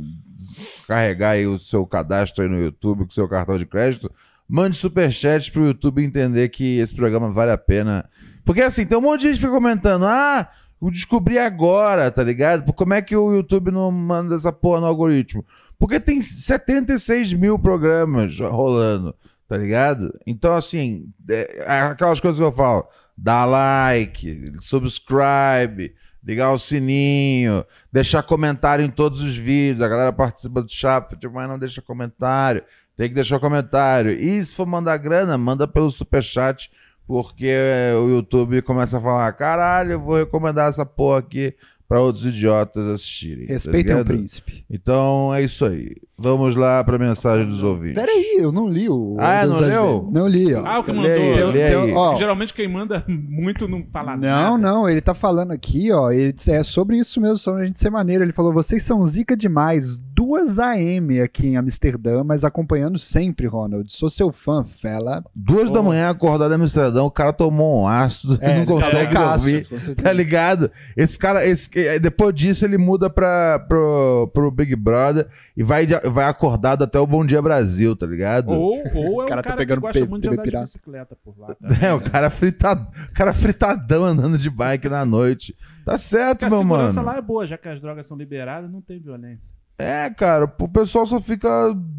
carregar 0.88 1.30
aí 1.30 1.46
o 1.46 1.58
seu 1.60 1.86
cadastro 1.86 2.42
aí 2.42 2.50
no 2.50 2.60
YouTube 2.60 3.04
com 3.04 3.10
o 3.10 3.14
seu 3.14 3.28
cartão 3.28 3.56
de 3.56 3.64
crédito, 3.64 4.10
mande 4.48 4.76
superchat 4.76 5.52
pro 5.52 5.66
YouTube 5.66 6.02
entender 6.02 6.48
que 6.48 6.78
esse 6.78 6.92
programa 6.92 7.30
vale 7.30 7.52
a 7.52 7.58
pena. 7.58 8.04
Porque 8.44 8.62
assim, 8.62 8.84
tem 8.84 8.98
um 8.98 9.00
monte 9.00 9.20
de 9.20 9.26
gente 9.28 9.34
que 9.36 9.40
fica 9.42 9.52
comentando, 9.52 10.04
ah, 10.06 10.48
eu 10.82 10.90
descobri 10.90 11.38
agora, 11.38 12.10
tá 12.10 12.24
ligado? 12.24 12.72
Como 12.72 12.94
é 12.94 13.02
que 13.02 13.14
o 13.16 13.32
YouTube 13.32 13.70
não 13.70 13.92
manda 13.92 14.34
essa 14.34 14.52
porra 14.52 14.80
no 14.80 14.86
algoritmo? 14.86 15.44
Porque 15.78 16.00
tem 16.00 16.20
76 16.20 17.32
mil 17.32 17.58
programas 17.60 18.36
rolando, 18.40 19.14
tá 19.48 19.56
ligado? 19.56 20.12
Então, 20.26 20.54
assim, 20.56 21.08
é, 21.28 21.64
aquelas 21.90 22.20
coisas 22.20 22.38
que 22.38 22.44
eu 22.44 22.52
falo, 22.52 22.86
dá 23.16 23.44
like, 23.44 24.52
subscribe, 24.58 25.94
ligar 26.24 26.52
o 26.52 26.58
sininho, 26.58 27.64
deixar 27.92 28.22
comentário 28.22 28.84
em 28.84 28.90
todos 28.90 29.20
os 29.20 29.36
vídeos. 29.36 29.82
A 29.82 29.88
galera 29.88 30.12
participa 30.12 30.60
do 30.62 30.70
chat, 30.70 31.06
mas 31.32 31.48
não 31.48 31.58
deixa 31.58 31.80
comentário. 31.80 32.64
Tem 32.96 33.08
que 33.08 33.14
deixar 33.14 33.38
comentário. 33.38 34.12
E 34.12 34.44
se 34.44 34.54
for 34.54 34.66
mandar 34.66 34.96
grana, 34.96 35.36
manda 35.38 35.68
pelo 35.68 35.90
superchat, 35.90 36.70
porque 37.06 37.54
o 38.00 38.08
YouTube 38.08 38.62
começa 38.62 38.98
a 38.98 39.00
falar: 39.00 39.32
caralho, 39.34 39.92
eu 39.92 40.00
vou 40.00 40.16
recomendar 40.16 40.68
essa 40.68 40.84
porra 40.84 41.20
aqui 41.20 41.54
para 41.88 42.00
outros 42.00 42.26
idiotas 42.26 42.86
assistirem. 42.86 43.46
tá 43.46 43.52
Respeitem 43.52 43.94
o 43.94 43.98
ligado? 43.98 44.06
príncipe. 44.06 44.64
Então 44.68 45.32
é 45.32 45.42
isso 45.42 45.64
aí. 45.64 45.94
Vamos 46.18 46.56
lá 46.56 46.82
para 46.82 46.96
a 46.96 46.98
mensagem 46.98 47.46
dos 47.46 47.62
ouvintes. 47.62 47.96
Peraí, 47.96 48.38
eu 48.38 48.50
não 48.50 48.66
li 48.66 48.88
o. 48.88 49.16
Ah, 49.20 49.44
não 49.46 49.60
leu? 49.60 50.00
dele. 50.00 50.12
Não 50.12 50.26
li, 50.26 50.54
ó. 50.54 50.64
Ah, 50.64 50.78
o 50.78 50.84
que 50.84 50.90
Lê 50.90 50.96
mandou. 50.96 51.12
aí, 51.12 51.38
eu- 51.38 51.50
lê 51.50 51.74
eu- 51.74 51.82
aí. 51.82 51.92
ó, 51.92 52.16
Geralmente 52.16 52.54
quem 52.54 52.66
manda 52.66 53.04
muito 53.06 53.68
não 53.68 53.84
fala 53.92 54.16
Não, 54.16 54.22
nada. 54.56 54.56
não, 54.58 54.88
ele 54.88 55.02
tá 55.02 55.12
falando 55.12 55.50
aqui, 55.52 55.92
ó. 55.92 56.10
Ele 56.10 56.34
é 56.48 56.62
sobre 56.62 56.96
isso 56.96 57.20
mesmo, 57.20 57.36
sobre 57.36 57.64
a 57.64 57.66
gente 57.66 57.78
ser 57.78 57.90
maneiro. 57.90 58.24
Ele 58.24 58.32
falou: 58.32 58.50
vocês 58.52 58.82
são 58.82 59.04
zica 59.04 59.36
demais. 59.36 59.98
Duas 60.16 60.58
AM 60.58 61.20
aqui 61.20 61.48
em 61.48 61.56
Amsterdã, 61.58 62.24
mas 62.24 62.42
acompanhando 62.44 62.98
sempre, 62.98 63.46
Ronald. 63.46 63.92
Sou 63.92 64.08
seu 64.08 64.32
fã, 64.32 64.64
fela. 64.64 65.22
Duas 65.34 65.70
da 65.70 65.80
Oh. 65.80 65.82
manhã, 65.82 66.08
acordado 66.08 66.50
em 66.52 66.54
Amsterdã, 66.54 67.02
o 67.02 67.10
cara 67.10 67.34
tomou 67.34 67.82
um 67.82 67.86
ácido, 67.86 68.38
É, 68.40 68.56
não 68.60 68.64
tá 68.64 68.72
consegue 68.72 69.14
loucaço, 69.14 69.44
dormir. 69.44 69.66
Tá 70.02 70.12
ligado? 70.14 70.70
Esse 70.96 71.18
cara, 71.18 71.46
esse, 71.46 71.68
depois 72.00 72.34
disso, 72.34 72.64
ele 72.64 72.78
muda 72.78 73.10
pra, 73.10 73.58
pro, 73.68 74.30
pro 74.32 74.50
Big 74.50 74.74
Brother 74.74 75.26
e 75.54 75.62
vai, 75.62 75.84
de- 75.84 76.00
vai 76.10 76.26
acordado 76.26 76.84
até 76.84 76.98
o 76.98 77.06
Bom 77.06 77.24
Dia 77.24 77.40
Brasil, 77.42 77.96
tá 77.96 78.06
ligado? 78.06 78.50
Ou, 78.50 78.82
ou 78.94 79.22
é 79.22 79.24
O 79.24 79.28
cara 79.28 79.40
um 79.40 79.42
tá 79.42 79.50
cara 79.50 79.56
pegando 79.56 79.80
que 79.80 79.86
gosta 79.86 80.06
muito 80.06 80.22
de 80.22 80.28
andar 80.28 80.44
de 80.44 80.50
bicicleta 80.50 81.16
por 81.24 81.38
lá. 81.38 81.48
Tá? 81.48 81.86
É, 81.86 81.92
o 81.92 82.00
cara, 82.00 82.30
fritado, 82.30 82.86
o 83.10 83.14
cara 83.14 83.32
fritadão 83.32 84.04
andando 84.04 84.38
de 84.38 84.50
bike 84.50 84.88
na 84.88 85.04
noite. 85.04 85.56
Tá 85.84 85.96
certo, 85.98 86.40
Porque 86.40 86.44
a 86.46 86.48
meu 86.48 86.58
segurança 86.58 87.02
mano. 87.02 87.06
lá 87.06 87.16
é 87.16 87.22
boa, 87.22 87.46
já 87.46 87.56
que 87.56 87.68
as 87.68 87.80
drogas 87.80 88.06
são 88.06 88.16
liberadas, 88.16 88.70
não 88.70 88.80
tem 88.80 88.98
violência. 88.98 89.54
É, 89.78 90.08
cara, 90.10 90.44
o 90.58 90.68
pessoal 90.68 91.06
só 91.06 91.20
fica 91.20 91.48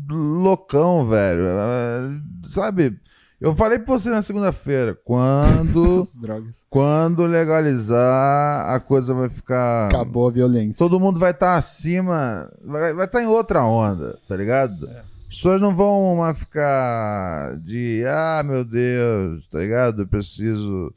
loucão, 0.10 1.08
velho. 1.08 1.44
É, 1.48 2.48
Sabe? 2.50 3.00
Eu 3.40 3.56
falei 3.56 3.78
pra 3.78 3.94
você 3.94 4.10
na 4.10 4.24
segunda-feira, 4.24 5.00
quando, 5.06 6.04
quando 6.72 7.24
legalizar, 7.26 8.68
a 8.74 8.80
coisa 8.80 9.14
vai 9.14 9.30
ficar. 9.30 9.90
Acabou 9.90 10.28
a 10.28 10.32
violência. 10.32 10.80
Todo 10.80 11.00
mundo 11.00 11.20
vai 11.20 11.32
estar 11.32 11.56
acima, 11.56 12.52
vai 12.64 13.06
estar 13.06 13.22
em 13.22 13.28
outra 13.28 13.64
onda, 13.64 14.18
tá 14.28 14.36
ligado? 14.36 14.90
É. 14.90 15.04
As 15.30 15.36
pessoas 15.36 15.62
não 15.62 15.76
vão 15.76 16.16
mais 16.16 16.40
ficar 16.40 17.58
de, 17.58 18.04
ah, 18.08 18.42
meu 18.44 18.64
Deus, 18.66 19.48
tá 19.50 19.60
ligado? 19.60 20.02
Eu 20.02 20.08
preciso 20.08 20.92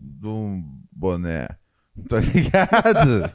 de 0.00 0.26
um 0.26 0.64
boné, 0.90 1.48
tá 2.08 2.18
ligado? 2.18 3.30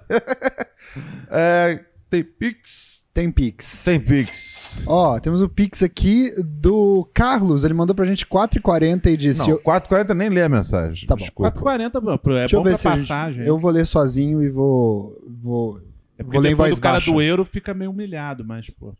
é, 1.29 1.85
tem 2.09 2.23
Pix? 2.23 3.02
Tem 3.13 3.31
Pix. 3.31 3.83
Tem 3.83 3.99
Pix. 3.99 4.83
Ó, 4.87 5.19
temos 5.19 5.41
o 5.43 5.47
Pix 5.47 5.83
aqui 5.83 6.31
do 6.43 7.07
Carlos. 7.13 7.63
Ele 7.63 7.73
mandou 7.75 7.95
pra 7.95 8.05
gente 8.05 8.25
4,40 8.25 9.05
e 9.11 9.15
disse. 9.17 9.41
Não, 9.41 9.49
eu- 9.51 9.59
4,40 9.59 10.15
nem 10.15 10.29
lê 10.29 10.41
a 10.41 10.49
mensagem. 10.49 11.05
Tá 11.07 11.15
bom. 11.15 11.21
Desculpa. 11.21 11.51
4,40 11.51 12.01
bro, 12.01 12.17
pro- 12.17 12.35
é 12.35 12.39
Deixa 12.39 12.55
eu 12.55 12.59
bom 12.59 12.63
ver 12.63 12.69
pra 12.71 12.77
se 12.79 12.87
a 12.87 12.97
gente- 12.97 13.07
passagem. 13.07 13.45
Eu 13.45 13.59
vou 13.59 13.69
ler 13.69 13.85
sozinho 13.85 14.41
e 14.41 14.49
vou. 14.49 15.15
vou... 15.43 15.77
é 16.17 16.23
porque 16.23 16.37
vou 16.37 16.41
ler 16.41 16.49
em 16.49 16.51
depois 16.53 16.69
voz 16.71 16.79
do 16.79 16.81
cara 16.81 16.95
baixa. 16.95 17.11
do 17.11 17.21
euro 17.21 17.45
fica 17.45 17.71
meio 17.73 17.91
humilhado, 17.91 18.43
mas, 18.43 18.67
pô. 18.71 18.95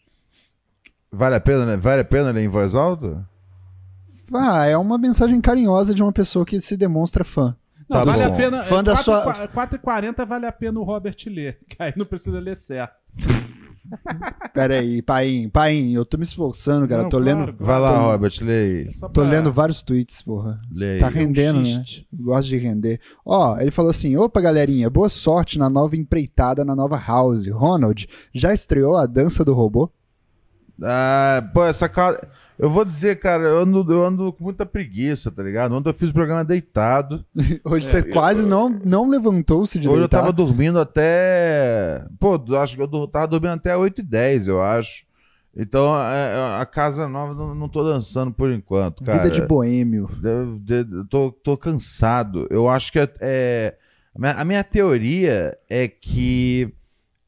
Vale 1.12 1.36
a 1.36 1.40
pena, 1.42 1.66
né? 1.66 1.78
Vale 1.78 2.02
a 2.02 2.06
pena 2.06 2.30
ler 2.30 2.44
em 2.44 2.48
voz 2.48 2.76
alta? 2.76 3.28
Ah, 4.32 4.66
é 4.68 4.78
uma 4.78 4.98
mensagem 5.00 5.42
carinhosa 5.42 5.94
de 5.94 6.04
uma 6.04 6.12
pessoa 6.12 6.46
que 6.46 6.62
se 6.62 6.78
demonstra 6.78 7.24
fã. 7.24 7.56
Não, 7.90 7.98
Tá 8.00 8.04
vale 8.12 8.24
bom. 8.28 8.34
a 8.34 8.38
pena. 8.38 8.64
Fã 8.64 8.80
é, 8.80 8.84
da 8.84 8.92
4, 8.94 9.04
sua- 9.04 9.48
4,40 9.48 10.24
vale 10.26 10.46
a 10.46 10.52
pena 10.52 10.80
o 10.80 10.84
Robert 10.84 11.16
ler, 11.28 11.60
que 11.68 11.76
aí 11.82 11.94
não 11.98 12.06
precisa 12.06 12.40
ler 12.40 12.56
certo. 12.58 13.03
Pera 14.54 14.80
aí, 14.80 15.02
Paim, 15.02 15.50
Paim, 15.50 15.94
eu 15.94 16.06
tô 16.06 16.18
me 16.18 16.24
esforçando, 16.24 16.88
cara. 16.88 17.04
Não, 17.04 17.10
tô 17.10 17.20
claro, 17.22 17.40
lendo. 17.48 17.56
Vai 17.60 17.80
lá, 17.80 17.94
tô- 17.94 18.02
Robert, 18.12 18.34
lê 18.42 18.54
aí. 18.88 18.94
Só 18.94 19.10
Tô 19.10 19.24
lendo 19.24 19.52
vários 19.52 19.82
tweets, 19.82 20.22
porra. 20.22 20.60
Lê 20.72 20.94
aí. 20.94 21.00
Tá 21.00 21.10
rendendo, 21.10 21.60
né? 21.60 21.66
xiste. 21.66 22.08
Gosto 22.14 22.48
de 22.50 22.58
render. 22.58 23.00
Ó, 23.26 23.60
ele 23.60 23.72
falou 23.72 23.92
assim: 23.92 24.16
opa, 24.16 24.40
galerinha, 24.42 24.90
boa 24.90 25.10
sorte 25.10 25.58
na 25.60 25.70
nova 25.70 25.96
empreitada 25.96 26.64
na 26.64 26.76
nova 26.76 26.98
house. 26.98 27.48
Ronald, 27.48 28.08
já 28.34 28.54
estreou 28.54 28.96
a 28.96 29.06
dança 29.06 29.44
do 29.44 29.54
robô? 29.54 29.92
Ah, 30.82 31.50
pô, 31.54 31.64
essa 31.66 31.88
casa. 31.88 32.28
Eu 32.58 32.70
vou 32.70 32.86
dizer, 32.86 33.20
cara, 33.20 33.44
eu 33.44 33.60
ando, 33.60 33.92
eu 33.92 34.04
ando 34.06 34.32
com 34.32 34.44
muita 34.44 34.66
preguiça, 34.66 35.32
tá 35.32 35.42
ligado? 35.42 35.76
Ontem 35.76 35.90
eu 35.90 35.94
fiz 35.94 36.12
o 36.12 36.14
programa 36.14 36.46
deitado. 36.46 37.26
Hoje 37.66 37.88
você 37.88 38.04
quase 38.04 38.46
não, 38.46 38.70
não 38.70 39.10
levantou-se 39.10 39.80
de 39.80 39.88
Hoje 39.88 39.98
eu 39.98 40.02
deitar. 40.02 40.20
tava 40.20 40.32
dormindo 40.32 40.80
até. 40.80 42.06
Pô, 42.20 42.42
eu 42.48 42.60
acho 42.60 42.76
que 42.76 42.82
eu 42.82 43.08
tava 43.08 43.28
dormindo 43.28 43.54
até 43.54 43.74
8h10, 43.74 44.48
eu 44.48 44.62
acho. 44.62 45.04
Então 45.56 45.96
é, 45.96 46.60
a 46.62 46.66
casa 46.66 47.08
nova 47.08 47.34
não, 47.34 47.54
não 47.54 47.70
tô 47.70 47.84
dançando 47.84 48.32
por 48.32 48.52
enquanto, 48.52 49.04
cara. 49.04 49.20
Vida 49.24 49.30
de 49.30 49.42
boêmio. 49.46 50.10
Eu, 50.24 50.60
eu 50.68 51.06
tô, 51.06 51.32
tô 51.32 51.58
cansado. 51.58 52.48
Eu 52.50 52.68
acho 52.70 52.92
que 52.92 53.00
é. 53.00 53.10
é- 53.20 53.76
a, 54.20 54.42
a 54.42 54.46
minha 54.46 54.64
teoria 54.64 55.58
é 55.70 55.88
que 55.88 56.74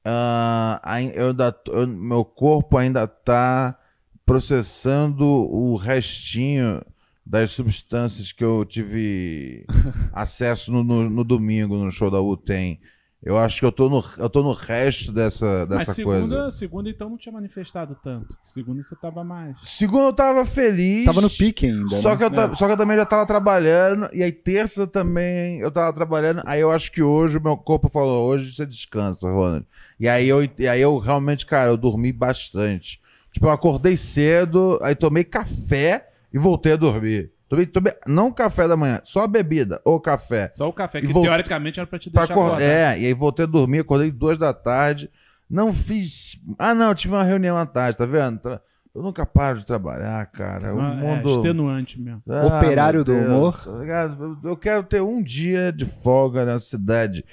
ah, 0.05 0.79
ai- 0.83 1.11
eu 1.15 1.29
ainda 1.29 1.55
eu- 1.67 1.87
meu 1.87 2.23
corpo 2.23 2.77
ainda 2.77 3.07
tá 3.07 3.77
processando 4.25 5.23
o 5.25 5.75
restinho 5.77 6.81
das 7.25 7.51
substâncias 7.51 8.31
que 8.31 8.43
eu 8.43 8.63
tive 8.65 9.65
acesso 10.13 10.71
no, 10.71 10.83
no- 10.83 11.09
no 11.09 11.23
domingo 11.23 11.75
no 11.77 11.91
show 11.91 12.11
da 12.11 12.21
UTEM. 12.21 12.79
Eu 13.23 13.39
acho 13.39 13.59
que 13.59 13.65
eu 13.65 13.71
tô 13.71 13.89
no, 13.89 14.03
eu 14.19 14.29
tô 14.29 14.43
no 14.43 14.51
resto 14.53 15.11
dessa, 15.11 15.65
Mas 15.67 15.79
dessa 15.79 15.93
segunda, 15.95 16.19
coisa. 16.19 16.51
segunda, 16.51 16.89
então, 16.91 17.09
não 17.09 17.17
tinha 17.17 17.33
manifestado 17.33 17.97
tanto. 18.03 18.37
Segunda 18.45 18.83
você 18.83 18.95
tava 18.95 19.23
mais. 19.23 19.55
Segundo, 19.63 20.03
eu 20.09 20.13
tava 20.13 20.45
feliz. 20.45 21.05
Tava 21.05 21.21
no 21.21 21.29
pique 21.29 21.65
ainda. 21.65 21.95
Só 21.95 22.09
né? 22.11 22.17
que, 22.17 22.23
eu 22.23 22.43
É. 22.43 22.55
só 22.55 22.67
que 22.67 22.73
eu 22.73 22.77
também 22.77 22.95
já 22.97 23.05
tava 23.05 23.25
trabalhando, 23.25 24.07
e 24.13 24.21
aí 24.21 24.31
terça 24.31 24.85
também 24.85 25.59
eu 25.59 25.71
tava 25.71 25.91
trabalhando, 25.91 26.43
aí 26.45 26.61
eu 26.61 26.69
acho 26.69 26.91
que 26.91 27.01
hoje 27.01 27.39
o 27.39 27.41
meu 27.41 27.57
corpo 27.57 27.89
falou, 27.89 28.27
hoje 28.29 28.53
você 28.53 28.63
descansa, 28.63 29.27
Ronald. 29.27 29.65
E 29.99 30.07
aí 30.09 30.27
eu, 30.27 30.43
e 30.57 30.67
aí 30.67 30.81
eu 30.81 30.97
realmente, 30.99 31.45
cara, 31.45 31.69
eu 31.71 31.77
dormi 31.77 32.11
bastante. 32.11 32.99
Tipo, 33.31 33.47
eu 33.47 33.51
acordei 33.51 33.95
cedo, 33.97 34.79
aí 34.81 34.95
tomei 34.95 35.23
café 35.23 36.09
e 36.33 36.37
voltei 36.37 36.73
a 36.73 36.77
dormir. 36.77 37.31
Tomei, 37.47 37.65
tomei 37.65 37.93
não 38.07 38.31
café 38.31 38.67
da 38.67 38.75
manhã, 38.75 38.99
só 39.03 39.27
bebida 39.27 39.79
ou 39.85 39.99
café. 39.99 40.49
Só 40.51 40.67
o 40.67 40.73
café, 40.73 40.99
E 40.99 41.07
que 41.07 41.13
vol- 41.13 41.23
teoricamente 41.23 41.79
era 41.79 41.85
pra 41.87 41.99
te 41.99 42.09
Pra 42.09 42.21
deixar 42.21 42.33
acordar, 42.33 42.55
acordar. 42.55 42.65
é, 42.97 42.99
e 42.99 43.05
aí 43.05 43.13
voltei 43.13 43.43
a 43.45 43.47
dormir, 43.47 43.79
acordei 43.79 44.11
duas 44.11 44.37
da 44.37 44.53
tarde. 44.53 45.09
Não 45.49 45.71
fiz. 45.71 46.39
Ah, 46.57 46.73
não, 46.73 46.95
tive 46.95 47.13
uma 47.13 47.23
reunião 47.23 47.55
à 47.55 47.65
tarde, 47.65 47.97
tá 47.97 48.05
vendo? 48.05 48.39
Tá- 48.39 48.59
Eu 48.95 49.03
nunca 49.03 49.25
paro 49.25 49.59
de 49.59 49.65
trabalhar, 49.65 50.25
cara. 50.27 50.73
O 50.73 50.79
Ah, 50.79 50.93
mundo. 50.95 51.29
É 51.29 51.33
extenuante 51.35 51.99
mesmo. 52.01 52.23
Ah, 52.29 52.45
Operário 52.57 53.03
do 53.03 53.11
humor. 53.13 53.61
tá? 53.61 53.69
Eu 54.17 54.51
eu 54.51 54.57
quero 54.57 54.83
ter 54.83 55.01
um 55.01 55.21
dia 55.21 55.71
de 55.71 55.83
folga 55.85 56.45
nessa 56.45 56.61
cidade. 56.61 57.23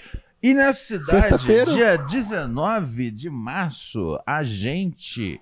E 0.43 0.53
nessa 0.55 0.99
cidade, 0.99 1.73
dia 1.73 1.97
19 1.97 3.11
de 3.11 3.31
março, 3.31 4.19
a 4.27 4.43
gente 4.43 5.41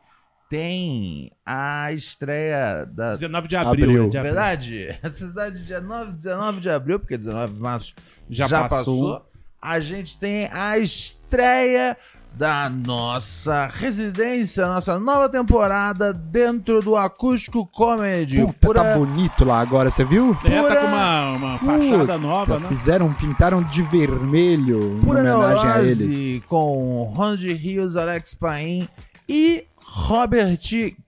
tem 0.48 1.30
a 1.46 1.92
estreia 1.92 2.84
da. 2.84 3.12
19 3.12 3.48
de 3.48 3.56
abril. 3.56 3.84
Abril. 3.84 4.02
né, 4.04 4.08
de 4.10 4.16
É 4.16 4.20
abril. 4.20 4.34
verdade? 4.34 4.98
Essa 5.02 5.26
cidade, 5.28 5.64
dia 5.64 5.80
9, 5.80 6.12
19 6.12 6.60
de 6.60 6.68
abril, 6.70 6.98
porque 7.00 7.16
19 7.16 7.54
de 7.54 7.60
março 7.60 7.94
Já 8.28 8.46
já, 8.46 8.68
passou. 8.68 9.14
passou. 9.14 9.30
A 9.62 9.78
gente 9.78 10.18
tem 10.18 10.48
a 10.52 10.76
estreia 10.78 11.96
da 12.34 12.70
nossa 12.70 13.66
residência, 13.66 14.66
nossa 14.66 14.98
nova 14.98 15.28
temporada 15.28 16.12
dentro 16.12 16.80
do 16.80 16.96
Acústico 16.96 17.66
Comedy. 17.66 18.40
Puta, 18.40 18.54
Pura- 18.60 18.82
tá 18.84 18.96
bonito 18.98 19.44
lá 19.44 19.60
agora, 19.60 19.90
você 19.90 20.04
viu? 20.04 20.36
É, 20.44 20.50
tá 20.50 20.62
Pura- 20.62 20.76
com 20.80 20.86
uma, 20.86 21.30
uma 21.32 21.58
fachada 21.58 22.18
nova, 22.18 22.54
Puta, 22.54 22.60
né? 22.60 22.68
Fizeram, 22.68 23.12
pintaram 23.12 23.62
de 23.62 23.82
vermelho 23.82 24.96
em 24.96 25.00
Pura 25.00 25.20
homenagem 25.20 25.68
a 25.70 25.82
eles. 25.82 26.42
com 26.46 27.02
Ronald 27.14 27.52
Rios, 27.52 27.96
Alex 27.96 28.32
Paim 28.34 28.88
e 29.28 29.64
Robert 29.84 30.58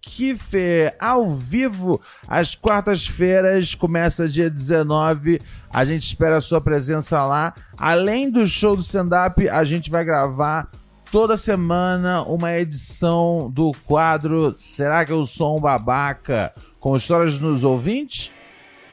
Kiefer 0.00 0.94
ao 1.00 1.30
vivo 1.34 2.00
às 2.28 2.54
quartas-feiras, 2.56 3.74
começa 3.76 4.28
dia 4.28 4.50
19. 4.50 5.40
A 5.72 5.84
gente 5.84 6.02
espera 6.04 6.36
a 6.38 6.40
sua 6.40 6.60
presença 6.60 7.24
lá. 7.24 7.54
Além 7.78 8.28
do 8.30 8.46
show 8.46 8.76
do 8.76 8.82
stand-up, 8.82 9.48
a 9.48 9.64
gente 9.64 9.88
vai 9.88 10.04
gravar 10.04 10.68
toda 11.12 11.36
semana 11.36 12.22
uma 12.22 12.56
edição 12.56 13.50
do 13.52 13.72
quadro 13.84 14.54
Será 14.56 15.04
que 15.04 15.12
eu 15.12 15.26
sou 15.26 15.58
um 15.58 15.60
babaca? 15.60 16.54
Com 16.80 16.96
histórias 16.96 17.38
dos 17.38 17.62
ouvintes 17.62 18.32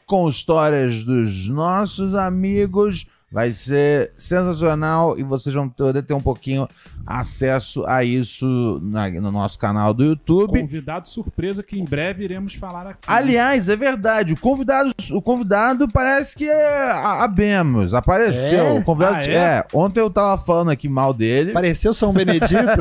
com 0.06 0.28
histórias 0.28 1.06
dos 1.06 1.48
nossos 1.48 2.16
amigos. 2.16 3.06
Vai 3.32 3.52
ser 3.52 4.12
sensacional 4.18 5.18
e 5.18 5.24
vocês 5.24 5.54
vão 5.54 5.70
poder 5.70 6.02
ter 6.02 6.14
um 6.16 6.20
pouquinho 6.20 6.68
acesso 7.06 7.86
a 7.88 8.04
isso 8.04 8.80
na- 8.84 9.10
no 9.10 9.32
nosso 9.32 9.58
canal 9.60 9.94
do 9.94 10.04
YouTube. 10.04 10.60
Convidado 10.60 11.08
surpresa 11.08 11.62
que 11.64 11.80
em 11.80 11.86
breve 11.86 12.24
iremos 12.24 12.54
falar 12.56 12.88
aqui. 12.88 13.00
Aliás, 13.08 13.70
é 13.70 13.76
verdade, 13.76 14.34
o 14.34 14.38
convidado, 14.40 14.92
o 15.12 15.22
convidado 15.22 15.88
parece 15.92 16.36
que 16.36 16.48
é 16.50 16.92
a, 16.92 17.24
a 17.24 17.28
Bemos, 17.28 17.94
apareceu. 17.94 18.60
É? 18.66 18.72
O 18.80 18.84
convidado, 18.84 19.18
Ah, 19.18 19.24
é? 19.32 19.34
é? 19.34 19.66
ontem 19.74 20.00
eu 20.00 20.10
tava 20.10 20.38
falando 20.42 20.70
aqui 20.72 20.90
mal 20.90 21.14
dele. 21.14 21.52
Pareceu 21.52 21.94
São 21.94 22.12
Benedito. 22.14 22.50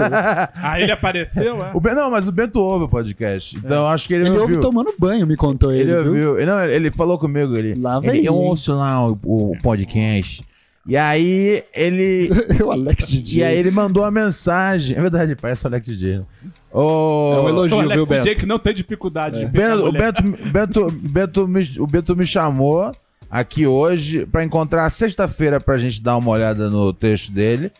Ah, 0.63 0.81
ele 0.81 0.91
apareceu, 0.93 1.57
é? 1.65 1.71
O 1.75 1.81
Ben- 1.81 1.95
não, 1.95 2.11
mas 2.11 2.27
o 2.29 2.33
Bento 2.33 2.61
ouve 2.61 2.85
o 2.85 2.89
podcast, 2.89 3.57
então 3.57 3.87
acho 3.87 4.07
que 4.09 4.15
ele, 4.15 4.25
ele 4.29 4.31
ouviu. 4.39 4.57
ouve 4.57 4.61
tomando 4.61 4.93
banho, 4.99 5.27
me 5.27 5.37
contou 5.37 5.73
ele, 5.73 5.91
Ele 5.93 6.03
viu? 6.11 6.31
ouviu. 6.33 6.47
Não, 6.47 6.65
ele 6.65 6.91
falou 6.91 7.19
comigo. 7.19 7.57
Ele, 7.57 7.75
Lá 7.79 8.01
vem 8.01 8.11
ele, 8.11 8.19
eu 8.29 8.35
ele. 8.35 8.45
ouço 8.45 8.75
lá 8.75 9.07
o, 9.09 9.19
o 9.25 9.53
podcast. 9.63 10.38
E 10.89 10.97
aí 10.97 11.63
ele. 11.75 12.31
o 12.65 12.71
Alex 12.73 13.07
DJ. 13.07 13.39
e 13.41 13.45
aí 13.45 13.59
ele 13.59 13.71
mandou 13.71 14.03
uma 14.05 14.11
mensagem. 14.11 14.97
É 14.97 15.01
verdade, 15.01 15.37
parece 15.37 15.63
o 15.65 15.69
Alex 15.69 15.87
DJ. 15.87 16.19
né? 16.19 16.25
O, 16.73 17.33
É 17.35 17.41
um 17.43 17.49
elogio, 17.51 17.77
o 17.77 17.81
viu, 17.83 17.91
Alex 17.93 18.09
Beto? 18.09 18.25
J 18.25 18.35
que 18.37 18.47
não 18.47 18.59
tem 18.59 18.75
dificuldade 18.75 19.39
de 19.39 19.45
o 19.45 19.51
pegar 19.51 19.69
Bento, 19.77 19.83
o 19.83 19.87
mulher. 19.87 20.13
Bento, 20.13 20.53
Bento, 20.53 20.91
Bento 20.91 21.49
me, 21.49 21.61
o 21.79 21.87
Bento 21.87 22.17
me 22.17 22.25
chamou 22.27 22.91
aqui 23.31 23.67
hoje 23.67 24.25
pra 24.25 24.43
encontrar 24.43 24.89
sexta-feira 24.89 25.61
pra 25.61 25.77
gente 25.77 26.03
dar 26.03 26.17
uma 26.17 26.31
olhada 26.31 26.71
no 26.71 26.91
texto 26.95 27.33
dele. 27.33 27.71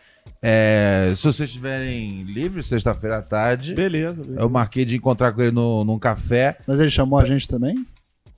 É, 0.41 1.11
se 1.15 1.23
vocês 1.23 1.49
estiverem 1.49 2.23
livres, 2.23 2.67
sexta-feira 2.67 3.17
à 3.17 3.21
tarde, 3.21 3.73
Beleza, 3.73 4.21
beleza. 4.21 4.39
eu 4.39 4.49
marquei 4.49 4.85
de 4.85 4.95
encontrar 4.95 5.31
com 5.33 5.41
ele 5.41 5.51
no, 5.51 5.83
num 5.83 5.97
café. 5.99 6.57
Mas 6.67 6.79
ele 6.79 6.89
chamou 6.91 7.19
a 7.19 7.25
gente 7.25 7.47
também? 7.47 7.85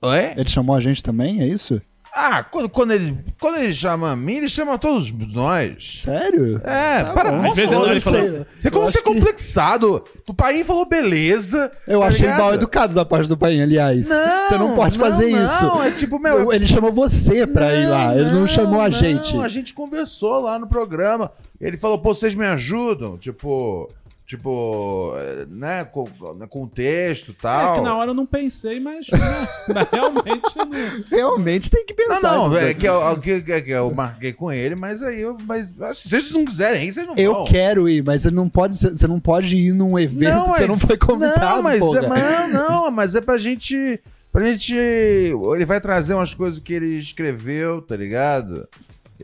Oi? 0.00 0.32
Ele 0.36 0.48
chamou 0.48 0.74
a 0.74 0.80
gente 0.80 1.00
também, 1.02 1.40
é 1.42 1.46
isso? 1.46 1.80
Ah, 2.14 2.42
quando, 2.44 2.68
quando, 2.68 2.92
ele, 2.92 3.16
quando 3.40 3.56
ele 3.58 3.72
chama 3.72 4.12
a 4.12 4.16
mim, 4.16 4.34
ele 4.36 4.48
chama 4.48 4.76
todos 4.76 5.10
nós. 5.32 6.02
Sério? 6.02 6.60
É, 6.62 7.04
Tá 7.04 7.12
para 7.14 7.30
bom. 7.30 7.38
nossa, 7.38 7.50
Às 7.52 7.58
ele 7.58 7.66
fala 7.68 7.94
você, 7.94 8.18
assim, 8.18 8.44
você 8.60 8.70
como 8.70 8.84
você 8.90 8.98
é 8.98 9.02
que- 9.02 9.08
complexado. 9.08 10.04
O 10.28 10.34
pai 10.34 10.62
falou 10.62 10.84
beleza. 10.84 11.72
Eu 11.88 12.00
tá 12.00 12.06
achei 12.08 12.26
ligado? 12.26 12.40
mal 12.40 12.54
educado 12.54 12.94
da 12.94 13.04
parte 13.04 13.28
do 13.28 13.36
pai, 13.36 13.58
aliás. 13.60 14.10
Não, 14.10 14.48
você 14.48 14.58
não 14.58 14.74
pode 14.74 14.98
não, 14.98 15.06
fazer 15.06 15.30
não, 15.30 15.42
isso. 15.44 15.82
é 15.82 15.90
tipo, 15.92 16.18
meu. 16.18 16.52
Ele 16.52 16.66
chamou 16.66 16.92
você 16.92 17.46
pra 17.46 17.74
ir 17.74 17.86
lá, 17.86 18.14
ele 18.14 18.30
não, 18.30 18.46
chamou 18.46 18.80
a 18.80 18.90
não, 18.90 18.92
gente. 18.92 19.36
A 19.38 19.48
gente 19.48 19.72
conversou 19.72 20.40
lá 20.42 20.58
no 20.58 20.66
programa. 20.66 21.30
Ele 21.58 21.76
falou, 21.78 21.98
pô, 21.98 22.14
vocês 22.14 22.34
me 22.34 22.44
ajudam? 22.46 23.16
Tipo, 23.16 23.88
tipo, 24.36 25.12
eh, 25.16 25.46
né, 25.50 25.84
com, 25.84 26.04
com 26.48 26.62
o 26.64 26.68
texto 26.68 27.28
e 27.28 27.32
É 27.32 27.34
tal. 27.40 27.74
que 27.76 27.80
na 27.82 27.96
hora 27.96 28.10
eu 28.10 28.14
não 28.14 28.24
pensei, 28.26 28.80
mas, 28.80 29.06
né, 29.08 29.18
mas 29.74 29.88
realmente 29.90 30.56
não. 30.56 31.04
Realmente 31.10 31.70
tem 31.70 31.84
que 31.84 31.94
Não, 31.98 32.14
pensar. 32.14 32.32
não, 32.32 32.48
nisso 32.48 32.60
é 32.60 32.64
daí. 32.64 32.74
que 32.74 32.86
eu, 32.88 33.20
que, 33.20 33.40
que, 33.42 33.62
que 33.62 33.70
eu 33.70 33.94
marquei 33.94 34.32
com 34.32 34.50
ele, 34.52 34.74
mas 34.74 35.02
aí 35.02 35.20
eu. 35.20 35.36
Mas 35.46 35.68
se 35.96 36.08
vocês 36.08 36.32
não 36.32 36.44
quiserem 36.44 36.88
ir, 36.88 36.92
vocês 36.94 37.06
não 37.06 37.14
Eu 37.16 37.34
vão. 37.34 37.44
quero 37.44 37.88
ir, 37.88 38.02
mas 38.02 38.22
você 38.22 38.30
não 38.30 38.48
pode, 38.48 38.76
você 38.76 39.06
não 39.06 39.20
pode 39.20 39.56
ir 39.56 39.72
num 39.72 39.98
evento 39.98 40.44
que 40.44 40.58
você 40.58 40.66
não 40.66 40.78
foi 40.78 40.96
convidado, 40.96 41.40
Não, 41.56 41.62
mas, 41.62 41.82
é, 41.82 42.08
mas 42.08 42.52
não, 42.52 42.68
não, 42.84 42.90
mas 42.90 43.14
é 43.14 43.20
pra 43.20 43.36
gente. 43.38 44.00
Pra 44.32 44.46
gente. 44.46 44.74
Ele 44.74 45.64
vai 45.66 45.78
trazer 45.80 46.14
umas 46.14 46.32
coisas 46.32 46.58
que 46.58 46.72
ele 46.72 46.96
escreveu, 46.96 47.82
tá 47.82 47.94
ligado? 47.94 48.66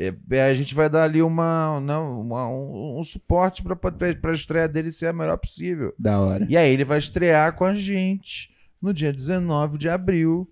É, 0.01 0.15
é, 0.31 0.43
a 0.51 0.55
gente 0.55 0.77
vai 0.77 0.89
dar 0.89 1.03
ali 1.03 1.21
uma, 1.21 1.81
não, 1.81 2.21
uma- 2.21 2.49
um, 2.49 3.01
um 3.01 3.03
suporte 3.03 3.63
pra, 3.65 3.75
pra, 3.75 3.91
pra 3.91 4.33
estreia 4.33 4.69
dele 4.69 4.93
ser 4.93 5.09
a 5.09 5.13
melhor 5.13 5.37
possível. 5.39 5.93
Da 5.99 6.21
hora. 6.21 6.47
E 6.49 6.57
aí 6.57 6.73
ele 6.73 6.85
vai 6.85 6.99
estrear 7.01 7.53
com 7.57 7.65
a 7.65 7.75
gente 7.75 8.51
no 8.81 8.95
dia 8.95 9.13
19 9.13 9.77
de 9.77 9.89
abril. 9.89 10.49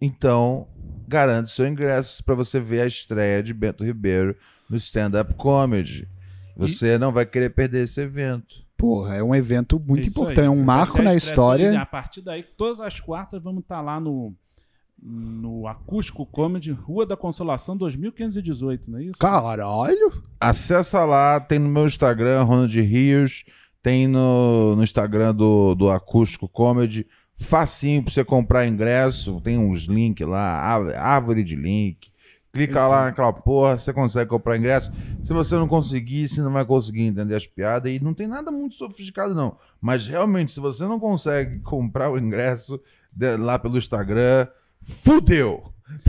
Então, 0.00 0.68
garante 1.08 1.50
seu 1.50 1.66
ingresso 1.66 2.22
pra 2.24 2.34
você 2.36 2.60
ver 2.60 2.82
a 2.82 2.86
estreia 2.86 3.42
de 3.42 3.52
Bento 3.52 3.84
Ribeiro 3.84 4.36
no 4.70 4.76
stand-up 4.76 5.34
comedy. 5.34 6.08
Você 6.56 6.96
não 6.98 7.10
vai 7.12 7.26
querer 7.26 7.50
perder 7.50 7.82
esse 7.84 8.00
evento. 8.00 8.62
Porra, 8.76 9.16
é 9.16 9.22
um 9.22 9.34
evento 9.34 9.80
muito 9.80 10.02
Isso 10.08 10.10
importante, 10.10 10.38
é 10.40 10.42
aí. 10.42 10.48
um 10.48 10.56
Vai 10.56 10.64
marco 10.64 10.98
a 10.98 11.02
na 11.02 11.14
história. 11.14 11.66
dele. 11.66 11.78
A 11.78 11.86
partir 11.86 12.20
daí, 12.20 12.42
todas 12.42 12.80
as 12.80 13.00
quartas 13.00 13.42
vamos 13.42 13.62
estar 13.62 13.80
lá 13.80 13.98
no 13.98 14.34
No 15.06 15.66
Acústico 15.66 16.24
Comedy, 16.24 16.70
Rua 16.72 17.04
da 17.04 17.14
Consolação 17.14 17.76
2518, 17.76 18.90
não 18.90 18.98
é 18.98 19.02
isso? 19.04 19.18
Caralho! 19.18 20.22
Acessa 20.40 21.04
lá, 21.04 21.38
tem 21.38 21.58
no 21.58 21.68
meu 21.68 21.84
Instagram, 21.84 22.42
Ronald 22.44 22.74
Rios, 22.80 23.44
tem 23.82 24.08
no, 24.08 24.74
no 24.74 24.82
Instagram 24.82 25.34
do, 25.34 25.74
do 25.74 25.90
Acústico 25.90 26.48
Comedy. 26.48 27.06
Facinho 27.36 28.02
pra 28.02 28.12
você 28.14 28.24
comprar 28.24 28.66
ingresso, 28.66 29.40
tem 29.42 29.58
uns 29.58 29.82
links 29.82 30.26
lá, 30.26 30.40
ár- 30.40 30.94
árvore 30.96 31.44
de 31.44 31.54
link. 31.56 32.10
Clica 32.50 32.86
lá 32.86 33.06
naquela 33.06 33.32
porra, 33.32 33.76
você 33.76 33.92
consegue 33.92 34.30
comprar 34.30 34.56
ingresso. 34.56 34.90
Se 35.22 35.32
você 35.34 35.56
não 35.56 35.66
conseguir, 35.68 36.28
você 36.28 36.40
não 36.40 36.52
vai 36.52 36.64
conseguir 36.64 37.02
entender 37.02 37.34
as 37.34 37.46
piadas. 37.46 37.92
E 37.92 38.02
não 38.02 38.14
tem 38.14 38.28
nada 38.28 38.50
muito 38.52 38.76
sofisticado, 38.76 39.34
não. 39.34 39.58
Mas 39.82 40.06
realmente, 40.06 40.52
se 40.52 40.60
você 40.60 40.84
não 40.86 40.98
consegue 41.00 41.58
comprar 41.66 42.10
o 42.10 42.16
ingresso 42.18 42.80
de- 43.12 43.36
lá 43.36 43.58
pelo 43.58 43.76
Instagram, 43.76 44.46
fudeu! 44.84 45.62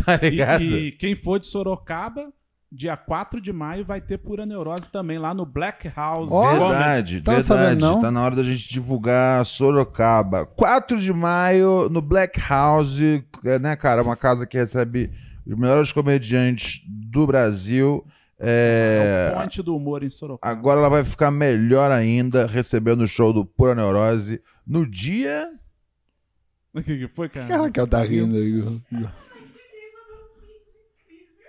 Tá 0.05 0.19
E, 0.21 0.30
ligado? 0.30 0.63
e 0.63 0.91
quem 0.93 1.15
for 1.15 1.39
de 1.39 1.47
Sorocaba, 1.47 2.32
dia 2.71 2.95
4 2.97 3.39
de 3.41 3.51
maio, 3.53 3.86
vai 3.86 4.01
ter 4.01 4.17
pura 4.17 4.45
neurose 4.45 4.89
também 4.89 5.17
lá 5.17 5.34
no 5.34 5.45
Black 5.45 5.88
House. 5.95 6.30
Comedy. 6.30 6.59
Verdade, 6.59 7.21
Tava 7.21 7.38
verdade. 7.38 7.45
sabendo, 7.63 7.82
não? 7.82 8.01
Tá 8.01 8.11
na 8.11 8.23
hora 8.23 8.36
da 8.36 8.43
gente 8.43 8.67
divulgar 8.69 9.45
Sorocaba. 9.45 10.45
4 10.45 10.99
de 10.99 11.13
maio, 11.13 11.89
no 11.89 12.01
Black 12.01 12.39
House, 12.39 12.97
é, 13.45 13.59
né, 13.59 13.76
cara? 13.76 14.01
Uma 14.03 14.15
casa 14.15 14.45
que 14.45 14.57
recebe 14.57 15.11
os 15.45 15.57
melhores 15.57 15.91
comediantes 15.91 16.82
do 16.88 17.26
Brasil. 17.28 18.05
É 18.39 19.30
É, 19.32 19.36
o 19.36 19.41
ponte 19.41 19.61
do 19.63 19.76
humor 19.76 20.03
em 20.03 20.09
Sorocaba. 20.09 20.51
Agora 20.51 20.80
ela 20.80 20.89
vai 20.89 21.03
ficar 21.05 21.32
melhor 21.32 21.89
ainda, 21.91 22.45
recebendo 22.47 23.01
o 23.01 23.07
show 23.07 23.32
do 23.32 23.45
Pura 23.45 23.73
Neurose 23.76 24.41
no 24.67 24.86
dia. 24.89 25.47
O 26.76 26.82
que 26.84 26.97
que 26.97 27.07
foi, 27.07 27.30
cara? 27.30 27.57
Raquel 27.57 27.88
tá 27.88 28.03
rindo 28.03 28.36
aí? 28.36 28.82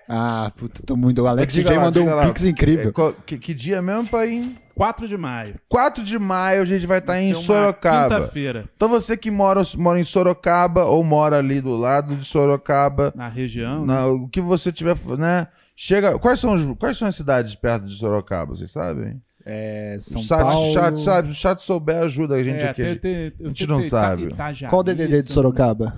Ah, 0.09 0.53
puta, 0.57 0.83
tô 0.87 0.97
muito. 0.97 1.20
O 1.22 1.27
Alex 1.27 1.53
DJ 1.53 1.77
lá, 1.77 1.85
mandou 1.87 2.05
um 2.05 2.14
lá. 2.14 2.27
pix 2.29 2.45
incrível. 2.45 2.91
É, 2.91 2.93
qual- 2.93 3.12
que, 3.12 3.37
que 3.39 3.53
dia 3.53 3.83
mesmo, 3.83 4.07
pai? 4.07 4.41
4 4.77 5.09
de 5.09 5.16
maio. 5.16 5.57
4 5.68 6.05
de 6.05 6.16
maio 6.18 6.62
a 6.62 6.64
gente 6.64 6.87
vai 6.87 6.99
estar 6.99 7.14
Vai 7.14 7.22
em 7.24 7.33
uma 7.33 7.43
Sorocaba. 7.43 8.14
Quinta-feira, 8.20 8.68
Então 8.77 8.89
você 8.89 9.16
que 9.16 9.31
mora, 9.33 9.62
mora 9.77 9.99
em 9.99 10.05
Sorocaba 10.05 10.85
ou 10.85 11.03
mora 11.03 11.39
ali 11.39 11.61
do 11.61 11.74
lado 11.74 12.14
de 12.14 12.24
Sorocaba, 12.24 13.12
na 13.16 13.27
região. 13.29 13.85
né? 13.85 13.95
Na- 13.95 14.07
o 14.07 14.29
que 14.29 14.41
você 14.41 14.70
tiver, 14.70 14.95
né? 15.18 15.49
Chega. 15.74 16.16
Quais 16.20 16.39
são, 16.39 16.53
os- 16.55 16.79
quais 16.79 16.97
são 16.97 17.09
as 17.09 17.16
cidades 17.16 17.57
perto 17.57 17.87
de 17.87 17.95
Sorocaba? 17.97 18.55
Vocês 18.55 18.70
sabem? 18.70 19.20
É, 19.49 19.97
São 20.01 20.21
o 20.21 20.25
chat, 20.25 20.41
Paulo. 20.43 20.73
chat, 20.75 21.01
sabe? 21.01 21.29
Se 21.29 21.33
o 21.33 21.37
chat 21.37 21.63
souber, 21.63 21.99
ajuda 21.99 22.35
a 22.35 22.43
gente 22.43 22.65
É, 22.65 22.69
aqui. 22.71 22.83
tem- 22.83 22.97
tem- 23.31 23.47
a 23.47 23.49
gente 23.49 23.67
não 23.69 23.79
Ita- 23.79 23.89
sabe. 23.89 24.23
Itajaí, 24.25 24.69
Qual 24.69 24.81
o 24.81 24.83
DDD 24.83 25.07
de 25.23 25.29
eu 25.29 25.33
Sorocaba? 25.35 25.97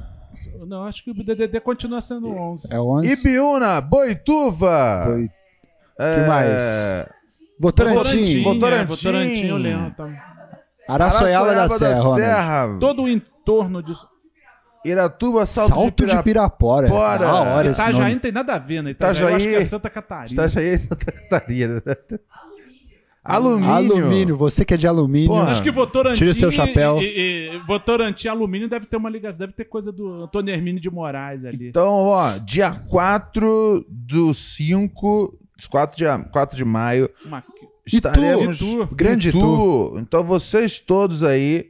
não- 0.66 0.84
acho 0.84 1.02
que 1.02 1.10
o 1.10 1.14
DDD 1.14 1.58
continua 1.60 2.00
sendo 2.02 2.28
11. 2.28 2.68
É 2.70 2.78
11? 2.78 3.10
Ibiúna, 3.10 3.80
Boituva. 3.80 5.02
Foi. 5.06 5.30
é, 5.98 6.14
que 6.14 6.28
mais? 6.28 7.18
Votorantim. 7.58 8.42
Votorantim. 8.42 8.82
é, 8.82 8.84
Votorantim, 8.84 9.46
eu 9.46 9.56
lembro. 9.56 9.90
Tá. 9.94 10.08
Araçoiaba 10.86 11.54
da 11.54 11.68
Serra, 11.70 12.00
Ronald. 12.00 12.20
Serra. 12.20 12.76
Todo 12.78 13.02
o 13.04 13.08
entorno 13.08 13.82
disso. 13.82 14.06
Iratuba, 14.84 15.44
Salto, 15.44 15.68
Salto 15.74 16.06
de 16.06 16.14
de 16.16 16.22
Pirapora. 16.22 16.86
Pirapora. 16.86 16.88
Bora. 16.88 17.18
Da 17.18 17.32
hora 17.56 17.68
Itajaí 17.70 18.12
não 18.14 18.20
tem 18.20 18.32
nada 18.32 18.54
a 18.54 18.58
ver, 18.58 18.82
né? 18.82 18.90
Itajaí, 18.90 19.16
Itajaí- 19.16 19.32
eu 19.32 19.36
acho 19.36 19.48
que 19.48 19.54
é 19.54 19.64
Santa 19.68 19.90
Catarina. 19.90 20.32
Itajaí 20.32 20.66
e 20.66 20.78
Santa 20.78 21.04
Catarina. 21.12 21.82
Alumínio. 23.28 23.70
Alumínio, 23.72 24.36
você 24.36 24.64
que 24.64 24.74
é 24.74 24.76
de 24.76 24.86
alumínio. 24.86 25.28
Porra. 25.28 25.52
Acho 25.52 25.62
que 25.62 25.70
Votorantim. 25.70 26.18
Tire 26.18 26.30
o 26.30 26.34
seu 26.34 26.50
chapéu. 26.50 26.98
E, 27.00 27.04
e, 27.04 27.56
e 27.56 27.58
Votorantim 27.66 28.28
Alumínio 28.28 28.68
deve 28.68 28.86
ter 28.86 28.96
uma 28.96 29.10
ligação, 29.10 29.38
deve 29.38 29.52
ter 29.52 29.64
coisa 29.66 29.92
do 29.92 30.24
Antônio 30.24 30.52
Hermínio 30.54 30.80
de 30.80 30.90
Moraes 30.90 31.44
ali. 31.44 31.68
Então, 31.68 32.06
ó, 32.06 32.38
dia 32.38 32.70
4 32.72 33.84
do 33.88 34.32
5, 34.32 35.38
4 35.70 35.96
de, 35.96 36.04
4 36.30 36.56
de 36.56 36.64
maio, 36.64 37.10
Uma- 37.24 37.44
estaremos 37.86 38.60
Itu. 38.60 38.88
Grande 38.92 39.28
Itu. 39.28 39.96
Então 39.98 40.22
vocês 40.24 40.80
todos 40.80 41.22
aí 41.22 41.66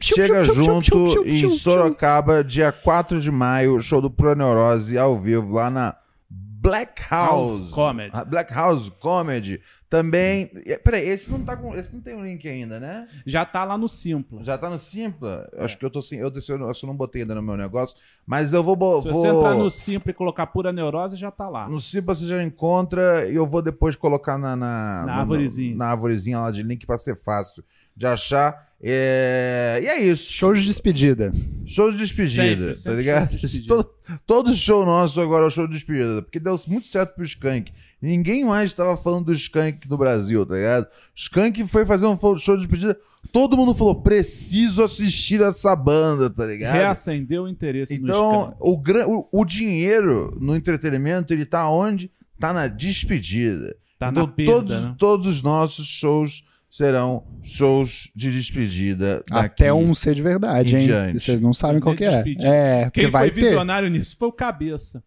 chega 0.00 0.44
junto 0.44 1.26
em. 1.26 1.48
Sorocaba, 1.50 2.42
dia 2.44 2.72
4 2.72 3.20
de 3.20 3.30
maio, 3.30 3.80
show 3.80 4.00
do 4.00 4.10
Proneurose 4.10 4.96
ao 4.96 5.18
vivo 5.20 5.54
lá 5.54 5.70
na 5.70 5.96
Black 6.28 7.02
House. 7.10 7.60
House 7.60 7.70
Comedy. 7.70 8.10
Ah, 8.12 8.24
Black 8.24 8.52
House 8.52 8.88
Comedy. 9.00 9.60
Também. 9.90 10.46
Peraí, 10.84 11.08
esse 11.08 11.28
não 11.32 11.42
tá 11.42 11.56
com. 11.56 11.74
Esse 11.74 11.92
não 11.92 12.00
tem 12.00 12.14
o 12.14 12.24
link 12.24 12.48
ainda, 12.48 12.78
né? 12.78 13.08
Já 13.26 13.44
tá 13.44 13.64
lá 13.64 13.76
no 13.76 13.88
Simpla. 13.88 14.44
Já 14.44 14.56
tá 14.56 14.70
no 14.70 14.78
Simpla? 14.78 15.50
Acho 15.58 15.76
que 15.76 15.84
eu 15.84 15.90
tô 15.90 16.00
sem. 16.00 16.20
Eu, 16.20 16.28
eu, 16.32 16.56
eu 16.68 16.74
só 16.74 16.86
não 16.86 16.94
botei 16.96 17.22
ainda 17.22 17.34
no 17.34 17.42
meu 17.42 17.56
negócio. 17.56 17.96
Mas 18.24 18.52
eu 18.52 18.62
vou. 18.62 18.76
bo- 18.76 19.02
Se 19.02 19.08
vou... 19.10 19.20
você 19.20 19.28
entrar 19.28 19.54
no 19.56 19.68
Simpla 19.68 20.12
e 20.12 20.14
colocar 20.14 20.46
pura 20.46 20.72
neurose, 20.72 21.16
já 21.16 21.32
tá 21.32 21.48
lá. 21.48 21.68
No 21.68 21.80
Simpla 21.80 22.14
você 22.14 22.24
já 22.24 22.40
encontra 22.40 23.28
e 23.28 23.34
eu 23.34 23.44
vou 23.44 23.60
depois 23.60 23.96
colocar 23.96 24.38
na, 24.38 24.54
na, 24.54 25.04
Na 25.06 25.14
arvorezinha. 25.16 25.74
na 25.76 25.86
arvorezinha 25.88 26.38
lá 26.38 26.52
de 26.52 26.62
link 26.62 26.86
pra 26.86 26.96
ser 26.96 27.16
fácil 27.16 27.64
de 27.96 28.06
achar. 28.06 28.70
É, 28.82 29.80
E 29.82 29.86
é 29.88 30.00
isso. 30.00 30.32
Show 30.32 30.54
de 30.54 30.64
despedida. 30.64 31.32
Show 31.66 31.90
de 31.90 31.98
despedida, 31.98 32.42
Sempre, 32.44 32.68
tá 32.68 32.74
sempre 32.76 32.96
ligado? 32.96 33.28
show 33.30 33.36
de 33.36 33.40
despedida. 33.42 33.74
Todo, 33.74 33.90
todo 34.26 34.54
show 34.54 34.84
nosso 34.86 35.20
agora 35.20 35.44
é 35.44 35.48
o 35.48 35.50
show 35.50 35.66
de 35.66 35.74
despedida, 35.74 36.22
porque 36.22 36.40
deu 36.40 36.58
muito 36.68 36.86
certo 36.86 37.14
pro 37.14 37.24
Skank. 37.24 37.72
Ninguém 38.02 38.44
mais 38.44 38.72
tava 38.72 38.96
falando 38.96 39.26
do 39.26 39.32
Skank 39.34 39.88
no 39.88 39.98
Brasil, 39.98 40.46
tá 40.46 40.54
ligado? 40.54 40.86
Skank 41.14 41.66
foi 41.66 41.84
fazer 41.84 42.06
um 42.06 42.16
show 42.38 42.56
de 42.56 42.66
despedida, 42.66 42.98
todo 43.30 43.56
mundo 43.58 43.74
falou, 43.74 44.00
preciso 44.00 44.82
assistir 44.82 45.40
essa 45.42 45.76
banda, 45.76 46.30
tá 46.30 46.46
ligado? 46.46 46.72
Reacendeu 46.72 47.42
o 47.42 47.48
interesse 47.48 47.98
no 47.98 48.04
Então, 48.04 48.42
Scan. 48.44 48.56
o, 48.58 48.78
gran- 48.78 49.06
o, 49.06 49.28
o 49.30 49.44
dinheiro 49.44 50.30
no 50.40 50.56
entretenimento, 50.56 51.34
ele 51.34 51.44
tá 51.44 51.68
onde? 51.68 52.10
Tá 52.38 52.54
na 52.54 52.66
despedida. 52.68 53.76
Tá 53.98 54.08
então, 54.08 54.26
na 54.26 54.32
perda, 54.32 54.52
todos, 54.52 54.82
né? 54.82 54.94
todos 54.96 55.26
os 55.26 55.42
nossos 55.42 55.86
shows 55.86 56.42
serão 56.70 57.26
shows 57.42 58.10
de 58.16 58.30
despedida. 58.30 59.16
daqui. 59.28 59.44
Até 59.46 59.74
um 59.74 59.94
ser 59.94 60.14
de 60.14 60.22
verdade, 60.22 60.74
hein? 60.74 60.86
diante. 60.86 61.20
Vocês 61.20 61.40
não 61.40 61.52
sabem 61.52 61.82
qual 61.82 61.94
que 61.94 62.04
é. 62.04 62.10
Despedida. 62.22 62.46
É, 62.48 62.84
porque 62.84 63.02
Quem 63.02 63.10
vai 63.10 63.26
foi 63.26 63.34
ter. 63.34 63.40
visionário 63.42 63.90
nisso 63.90 64.16
foi 64.18 64.28
o 64.28 64.32
Cabeça. 64.32 65.02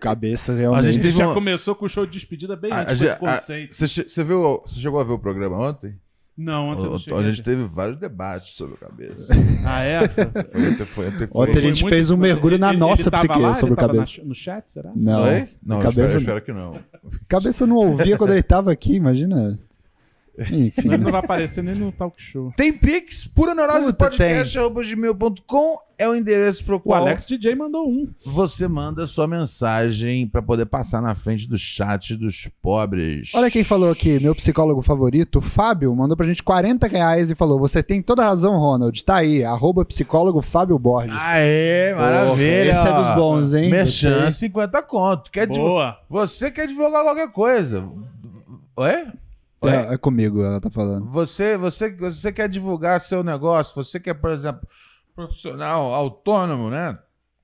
Cabeça 0.00 0.52
A 0.52 0.56
realmente. 0.56 0.84
gente 0.84 0.94
Ele 0.96 1.02
teve 1.04 1.16
já 1.18 1.26
uma- 1.26 1.34
começou 1.34 1.74
com 1.74 1.84
o 1.84 1.88
show 1.88 2.04
de 2.06 2.12
despedida 2.12 2.56
bem 2.56 2.72
A- 2.72 2.80
antes 2.82 2.88
a 3.00 3.04
desse 3.04 3.04
gente- 3.18 3.26
a- 3.26 3.36
conceito. 3.38 3.74
Você 3.74 4.24
viu, 4.24 4.62
chegou 4.66 5.00
a 5.00 5.04
ver 5.04 5.12
o 5.12 5.18
programa 5.18 5.56
ontem? 5.58 5.94
Não, 6.34 6.68
ontem 6.70 6.84
eu 6.84 6.90
não 6.90 7.16
a 7.18 7.20
a 7.20 7.24
gente 7.24 7.42
teve 7.42 7.62
vários 7.64 7.98
debates 7.98 8.54
sobre 8.56 8.74
a 8.76 8.88
cabeça. 8.88 9.34
Ah, 9.66 9.80
é? 9.82 10.08
Foi, 10.08 10.24
foi, 10.46 10.86
foi, 10.86 11.10
foi, 11.12 11.28
Ontem 11.34 11.58
a 11.58 11.60
gente 11.60 11.86
fez 11.86 12.10
um 12.10 12.16
mergulho 12.16 12.58
na 12.58 12.70
Ele- 12.70 12.78
nossa 12.78 13.02
ele 13.08 13.16
psique 13.16 13.38
lá? 13.38 13.54
sobre 13.54 13.76
cabeça. 13.76 14.22
na- 14.22 14.28
no 14.28 14.34
chat, 14.34 14.70
será? 14.72 14.90
Não? 14.96 15.20
Não, 15.62 15.76
eu 15.76 15.82
cabeça, 15.82 15.88
espero, 15.88 16.12
eu 16.12 16.18
espero 16.18 16.42
que 16.42 16.52
não. 16.52 16.78
cabeça 17.28 17.66
não 17.66 17.76
ouvia 17.76 18.16
quando 18.16 18.30
ele 18.32 18.42
tava 18.42 18.72
aqui, 18.72 18.94
imagina. 18.94 19.58
Enfim. 20.38 20.88
Ele 20.88 20.98
não 20.98 21.10
vai 21.10 21.20
aparecer 21.20 21.62
nem 21.62 21.74
no 21.74 21.92
talk 21.92 22.14
show. 22.20 22.52
Tem 22.56 22.72
Pix, 22.72 23.26
pura 23.26 23.54
neurose 23.54 23.86
Puta, 23.92 24.08
podcast, 24.08 24.58
arroba 24.58 24.82
gmail.com 24.82 25.78
é 25.98 26.08
o 26.08 26.14
endereço 26.16 26.64
pro 26.64 26.76
O 26.76 26.80
qual 26.80 27.02
Alex 27.02 27.24
DJ 27.26 27.54
mandou 27.54 27.86
um. 27.88 28.08
você 28.24 28.66
manda 28.66 29.06
sua 29.06 29.28
mensagem 29.28 30.26
pra 30.26 30.40
poder 30.42 30.66
passar 30.66 31.00
na 31.02 31.14
frente 31.14 31.46
do 31.46 31.56
chat 31.58 32.16
dos 32.16 32.48
pobres. 32.60 33.30
Olha 33.34 33.50
quem 33.50 33.62
falou 33.62 33.90
aqui, 33.90 34.18
meu 34.20 34.34
psicólogo 34.34 34.80
favorito, 34.82 35.36
o 35.38 35.42
Fábio, 35.42 35.94
mandou 35.94 36.16
pra 36.16 36.26
gente 36.26 36.42
40 36.42 36.88
reais 36.88 37.30
e 37.30 37.34
falou: 37.34 37.60
Você 37.60 37.82
tem 37.82 38.00
toda 38.02 38.24
razão, 38.24 38.58
Ronald. 38.58 39.04
Tá 39.04 39.16
aí, 39.16 39.44
arroba 39.44 39.84
psicólogo 39.84 40.40
Fábio 40.40 40.78
Borges. 40.78 41.14
Aê, 41.20 41.94
maravilha. 41.94 42.70
esse 42.72 42.88
é 42.88 42.92
dos 42.92 43.14
bons, 43.14 43.52
hein? 43.54 43.70
Merchan, 43.70 44.24
Você- 44.30 44.38
50 44.38 44.82
conto. 44.82 45.30
Quer 45.30 45.46
Boa. 45.46 45.98
Você 46.08 46.50
quer 46.50 46.66
divulgar 46.66 47.02
qualquer 47.02 47.30
coisa. 47.30 47.84
Oi? 48.76 49.06
É, 49.68 49.94
é 49.94 49.98
comigo, 49.98 50.42
ela 50.42 50.60
tá 50.60 50.70
falando. 50.70 51.06
Você, 51.06 51.56
você, 51.56 51.90
você 51.94 52.32
quer 52.32 52.48
divulgar 52.48 53.00
seu 53.00 53.22
negócio, 53.22 53.74
você 53.74 54.00
que 54.00 54.10
é, 54.10 54.14
por 54.14 54.30
exemplo, 54.30 54.66
profissional 55.14 55.92
autônomo, 55.94 56.70
né? 56.70 56.98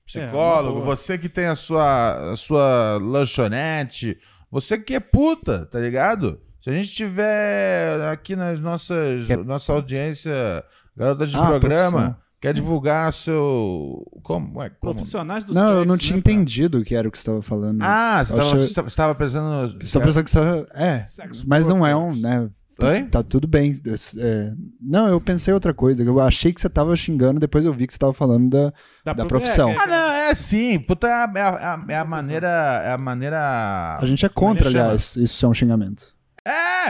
Psicólogo, 0.05 0.81
É, 0.81 0.83
você 0.85 1.17
que 1.17 1.29
tem 1.29 1.45
a 1.45 1.55
sua, 1.55 2.31
a 2.31 2.35
sua 2.35 2.97
lanchonete, 2.99 4.17
você 4.51 4.77
que 4.77 4.95
é 4.95 4.99
puta, 4.99 5.65
tá 5.67 5.79
ligado? 5.79 6.41
Se 6.59 6.69
a 6.69 6.73
gente 6.73 6.89
tiver 6.89 8.01
aqui 8.11 8.35
nas 8.35 8.59
nossas, 8.59 9.29
é- 9.29 9.37
nossa 9.37 9.71
audiência, 9.71 10.63
garota 10.97 11.25
de 11.27 11.37
Ah, 11.37 11.45
programa, 11.47 11.91
profissão. 11.91 12.15
Quer 12.41 12.53
divulgar 12.53 13.11
seu. 13.13 14.05
Como? 14.23 14.59
Ué, 14.59 14.69
como? 14.79 14.93
Profissionais 14.93 15.43
do 15.45 15.53
Não, 15.53 15.61
eu 15.61 15.67
sexo, 15.77 15.85
não 15.87 15.95
né, 15.95 15.99
tinha 15.99 16.21
cara? 16.21 16.33
entendido 16.35 16.79
o 16.79 16.83
que 16.83 16.95
era 16.95 17.07
o 17.07 17.11
que 17.11 17.17
você 17.19 17.25
tava 17.25 17.41
falando. 17.41 17.81
Ah, 17.81 18.23
você 18.23 18.33
Eu 18.33 18.37
estava 18.39 18.55
achei- 18.61 18.73
você 18.73 18.81
estava 18.87 19.15
pensando. 19.15 19.77
Pensando 19.77 20.23
que 20.23 20.31
você. 20.31 20.67
É, 20.73 20.99
Sexo 20.99 21.43
mas 21.47 21.67
não 21.67 21.85
é 21.85 21.95
um, 21.95 22.15
né? 22.15 22.49
Tá, 22.79 22.87
Oi? 22.87 23.03
tá 23.03 23.21
tudo 23.21 23.45
bem. 23.45 23.73
É, 24.17 24.53
não, 24.79 25.09
eu 25.09 25.19
pensei 25.19 25.53
outra 25.53 25.73
coisa. 25.73 26.01
Eu 26.01 26.17
achei 26.21 26.53
que 26.53 26.61
você 26.61 26.69
tava 26.69 26.95
xingando, 26.95 27.37
depois 27.37 27.65
eu 27.65 27.73
vi 27.73 27.85
que 27.85 27.91
você 27.91 27.99
tava 27.99 28.13
falando 28.13 28.49
da. 28.49 28.73
Da 29.03 29.13
pro- 29.13 29.27
profissão. 29.27 29.69
é, 29.71 29.75
Ah, 29.77 29.85
não, 29.87 30.11
é 30.13 30.31
assim. 30.31 30.79
Puta, 30.79 31.05
é 31.05 31.11
a, 31.11 31.31
é 31.35 31.41
a- 31.41 31.85
é 31.89 31.97
a 31.97 32.05
maneira. 32.05 32.47
É 32.85 32.93
a 32.93 32.97
maneira. 32.97 33.97
A 33.99 34.05
gente 34.05 34.25
é 34.25 34.29
contra, 34.29 34.69
aliás, 34.69 35.17
isso 35.17 35.45
é 35.45 35.49
um 35.49 35.53
xingamento. 35.53 36.17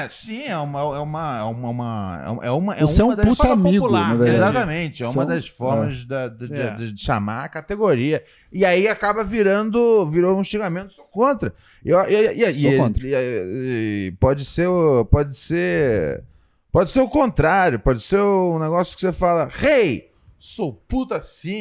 É, 0.01 0.05
É, 0.05 0.09
sim, 0.09 0.43
é 0.43 0.57
uma. 0.57 0.79
É 0.79 0.99
uma. 0.99 1.37
É 1.39 1.43
uma. 1.43 1.69
uma- 1.69 2.41
É 2.43 2.51
uma, 2.51 2.75
é 2.75 2.79
Você 2.81 3.01
é 3.01 3.05
um 3.05 3.15
das 3.15 3.25
puta 3.27 3.51
amigo, 3.53 3.83
popular. 3.85 4.27
Exatamente, 4.27 5.03
é 5.03 5.07
uma 5.07 5.25
das 5.25 5.47
formas 5.47 6.05
da- 6.05 6.27
de, 6.27 6.47
de- 6.47 6.61
É. 6.61 6.75
de 6.75 6.97
chamar 6.99 7.45
a 7.45 7.49
categoria. 7.49 8.23
E 8.51 8.65
aí 8.65 8.87
acaba 8.87 9.23
virando 9.23 10.09
virou 10.09 10.37
um 10.39 10.43
xingamento, 10.43 10.93
sou 10.93 11.05
contra. 11.05 11.53
E, 11.83 11.91
e- 11.91 12.43
e- 12.43 12.71
Sou 12.75 12.83
contra. 12.85 13.03
e- 13.05 14.13
pode 14.19 14.45
ser 14.45 14.67
pode 15.11 15.35
ser 15.35 16.23
pode 16.71 16.91
ser 16.91 16.99
o 17.01 17.09
contrário, 17.09 17.79
pode 17.79 18.01
ser 18.01 18.19
um 18.21 18.59
negócio 18.59 18.95
que 18.95 19.01
você 19.01 19.11
fala, 19.13 19.49
rei, 19.51 20.11
sou 20.37 20.71
puta 20.73 21.17
assim. 21.17 21.51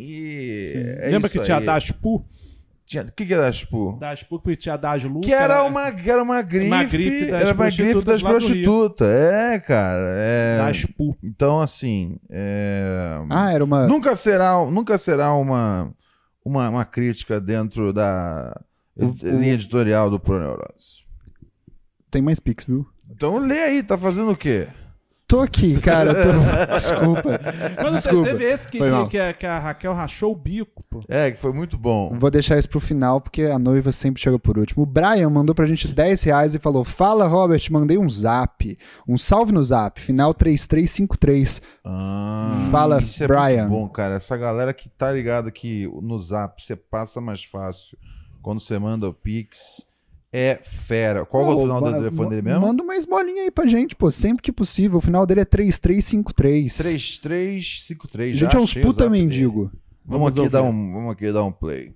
E 0.00 0.72
é 1.00 1.08
Lembra 1.10 1.28
que 1.28 1.40
tinha. 1.42 1.60
Daspu? 1.60 2.24
Tinha- 2.88 3.02
o 3.02 3.12
que 3.12 3.26
que 3.26 3.34
era 3.34 3.52
tipo? 3.52 3.98
Daspu 4.00 4.40
que 4.40 4.56
tinha 4.56 4.74
Daslu. 4.78 5.20
Que 5.20 5.34
era 5.34 5.62
uma, 5.62 5.92
que 5.92 6.10
era 6.10 6.22
uma 6.22 6.40
grife, 6.40 6.86
grife 6.86 7.30
das 7.30 7.42
era 7.42 7.52
uma 7.52 7.64
grife 7.70 8.02
das 8.02 8.22
prostitutas. 8.22 9.06
É, 9.10 9.58
cara. 9.58 10.06
É, 10.16 10.56
Daspu. 10.64 11.14
então, 11.22 11.60
assim. 11.60 12.16
é, 12.30 13.18
Ah, 13.28 13.52
era 13.52 13.62
uma. 13.62 13.86
nunca 13.86 14.16
será, 14.16 14.54
nunca 14.70 14.96
será 14.96 15.34
uma, 15.34 15.92
uma, 16.42 16.70
uma 16.70 16.84
crítica 16.86 17.38
dentro 17.38 17.92
da 17.92 18.58
O- 18.96 19.14
linha 19.22 19.52
editorial 19.52 20.08
do 20.08 20.18
Proneurose. 20.18 21.04
Tem 22.10 22.22
mais 22.22 22.40
Pix, 22.40 22.64
viu? 22.64 22.86
Então 23.10 23.36
lê 23.36 23.58
aí, 23.64 23.82
tá 23.82 23.98
fazendo 23.98 24.30
o 24.32 24.36
quê? 24.36 24.66
Tô 25.28 25.40
aqui, 25.42 25.78
cara. 25.80 26.14
tô- 26.14 26.32
Desculpa. 26.74 27.40
Mas 27.82 27.94
Desculpa. 28.02 28.28
teve 28.28 28.44
esse 28.44 28.66
que, 28.66 28.78
que, 28.78 29.08
que 29.10 29.18
a, 29.18 29.32
que 29.34 29.46
a 29.46 29.58
Raquel 29.58 29.92
rachou 29.92 30.32
o 30.32 30.34
bico, 30.34 30.82
pô. 30.88 31.02
É, 31.06 31.30
que 31.30 31.38
foi 31.38 31.52
muito 31.52 31.76
bom. 31.76 32.16
Vou 32.18 32.30
deixar 32.30 32.58
isso 32.58 32.68
pro 32.68 32.80
final, 32.80 33.20
porque 33.20 33.42
a 33.42 33.58
noiva 33.58 33.92
sempre 33.92 34.22
chega 34.22 34.38
por 34.38 34.56
último. 34.58 34.84
O 34.84 34.86
Brian 34.86 35.28
mandou 35.28 35.54
pra 35.54 35.66
gente 35.66 35.92
10 35.94 36.22
reais 36.22 36.54
e 36.54 36.58
falou: 36.58 36.82
Fala, 36.82 37.26
Robert, 37.28 37.60
mandei 37.70 37.98
um 37.98 38.08
zap. 38.08 38.78
Um 39.06 39.18
salve 39.18 39.52
no 39.52 39.62
zap, 39.62 40.00
final 40.00 40.32
3353. 40.32 41.60
Ah, 41.84 42.68
Fala, 42.70 43.00
isso 43.02 43.22
é 43.22 43.26
Brian. 43.26 43.68
muito 43.68 43.80
bom, 43.82 43.88
cara. 43.90 44.14
Essa 44.14 44.36
galera 44.36 44.72
que 44.72 44.88
tá 44.88 45.12
ligada 45.12 45.50
que 45.50 45.86
no 46.02 46.18
Zap 46.18 46.62
você 46.62 46.74
passa 46.74 47.20
mais 47.20 47.44
fácil 47.44 47.98
quando 48.40 48.60
você 48.60 48.78
manda 48.78 49.06
o 49.08 49.12
Pix 49.12 49.86
é 50.32 50.56
fera. 50.62 51.24
Qual 51.24 51.50
é 51.50 51.54
o 51.54 51.60
final 51.60 51.80
do 51.80 51.92
telefone 51.92 52.30
dele 52.30 52.42
mesmo? 52.42 52.60
Manda 52.60 52.82
uma 52.82 52.96
esmolinha 52.96 53.42
aí 53.42 53.50
pra 53.50 53.66
gente, 53.66 53.96
pô, 53.96 54.10
sempre 54.10 54.42
que 54.42 54.52
possível. 54.52 54.98
O 54.98 55.00
final 55.00 55.26
dele 55.26 55.40
é 55.40 55.44
3353. 55.44 56.76
3353. 56.76 58.36
A 58.36 58.38
gente 58.38 58.52
já 58.52 58.58
é 58.58 58.62
uns 58.62 58.74
puta 58.74 59.08
mendigo. 59.08 59.70
Vamos, 60.04 60.34
Vamos 60.34 60.38
aqui 60.38 60.48
dar 60.48 60.62
um, 60.62 60.92
vamos 60.92 61.12
aqui 61.12 61.32
dar 61.32 61.44
um 61.44 61.52
play. 61.52 61.94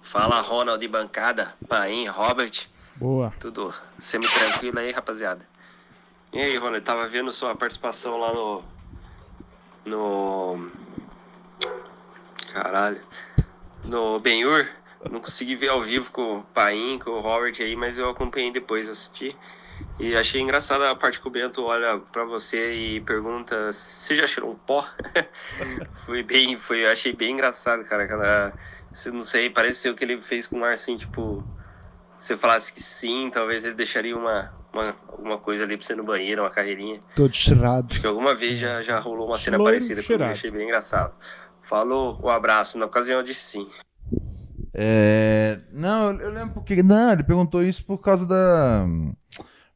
Fala 0.00 0.40
Ronald 0.40 0.80
de 0.80 0.86
bancada, 0.86 1.54
Paim, 1.66 2.06
Robert, 2.06 2.68
Boa. 2.96 3.32
tudo 3.40 3.72
semi-tranquilo 3.98 4.78
aí, 4.78 4.92
rapaziada. 4.92 5.46
E 6.32 6.38
aí, 6.38 6.56
Ronald, 6.56 6.84
tava 6.84 7.06
vendo 7.08 7.32
sua 7.32 7.54
participação 7.54 8.18
lá 8.18 8.32
no. 8.34 8.62
No. 9.86 10.70
Caralho. 12.52 13.00
No 13.88 14.18
Benhur. 14.20 14.66
Eu 15.04 15.10
não 15.10 15.20
consegui 15.20 15.54
ver 15.54 15.68
ao 15.68 15.82
vivo 15.82 16.10
com 16.10 16.38
o 16.38 16.42
Paim, 16.42 16.98
com 16.98 17.10
o 17.10 17.20
Robert 17.20 17.54
aí, 17.60 17.76
mas 17.76 17.98
eu 17.98 18.08
acompanhei 18.08 18.50
depois, 18.50 18.88
assisti. 18.88 19.36
E 19.98 20.16
achei 20.16 20.40
engraçada 20.40 20.90
a 20.90 20.94
parte 20.94 21.20
que 21.20 21.28
o 21.28 21.30
Bento 21.30 21.62
olha 21.64 21.98
pra 22.12 22.24
você 22.24 22.74
e 22.74 23.00
pergunta: 23.00 23.72
Você 23.72 24.14
já 24.14 24.26
cheirou 24.26 24.52
um 24.52 24.56
pó? 24.56 24.84
foi 26.06 26.22
bem, 26.22 26.56
foi, 26.56 26.84
eu 26.84 26.90
achei 26.90 27.12
bem 27.12 27.32
engraçado, 27.32 27.84
cara. 27.84 28.04
Aquela, 28.04 28.52
você 28.92 29.10
não 29.10 29.20
sei, 29.20 29.50
parece 29.50 29.80
ser 29.80 29.90
o 29.90 29.94
que 29.94 30.04
ele 30.04 30.20
fez 30.20 30.46
com 30.46 30.60
o 30.60 30.64
ar 30.64 30.72
assim, 30.72 30.96
tipo. 30.96 31.44
Se 32.16 32.28
você 32.28 32.36
falasse 32.36 32.72
que 32.72 32.80
sim, 32.80 33.28
talvez 33.32 33.64
ele 33.64 33.74
deixaria 33.74 34.16
uma, 34.16 34.54
uma, 34.72 34.96
alguma 35.08 35.38
coisa 35.38 35.64
ali 35.64 35.76
pra 35.76 35.84
você 35.84 35.96
no 35.96 36.04
banheiro, 36.04 36.42
uma 36.42 36.50
carreirinha. 36.50 37.02
Todo 37.16 37.34
cheirado. 37.34 37.88
Acho 37.90 38.00
que 38.00 38.06
alguma 38.06 38.36
vez 38.36 38.56
já, 38.56 38.80
já 38.82 39.00
rolou 39.00 39.26
uma 39.26 39.36
cena 39.36 39.58
parecida 39.58 39.96
comigo, 39.96 40.06
cheirado. 40.06 40.30
achei 40.30 40.50
bem 40.50 40.62
engraçado. 40.62 41.12
Falou, 41.60 42.20
um 42.22 42.28
abraço. 42.28 42.78
Na 42.78 42.86
ocasião 42.86 43.18
eu 43.18 43.24
disse 43.24 43.40
sim. 43.40 43.66
É, 44.74 45.60
não, 45.72 46.12
eu, 46.20 46.30
lembro 46.32 46.54
porque. 46.54 46.82
Não, 46.82 47.12
ele 47.12 47.22
perguntou 47.22 47.62
isso 47.62 47.84
por 47.84 47.98
causa 47.98 48.26
da. 48.26 48.86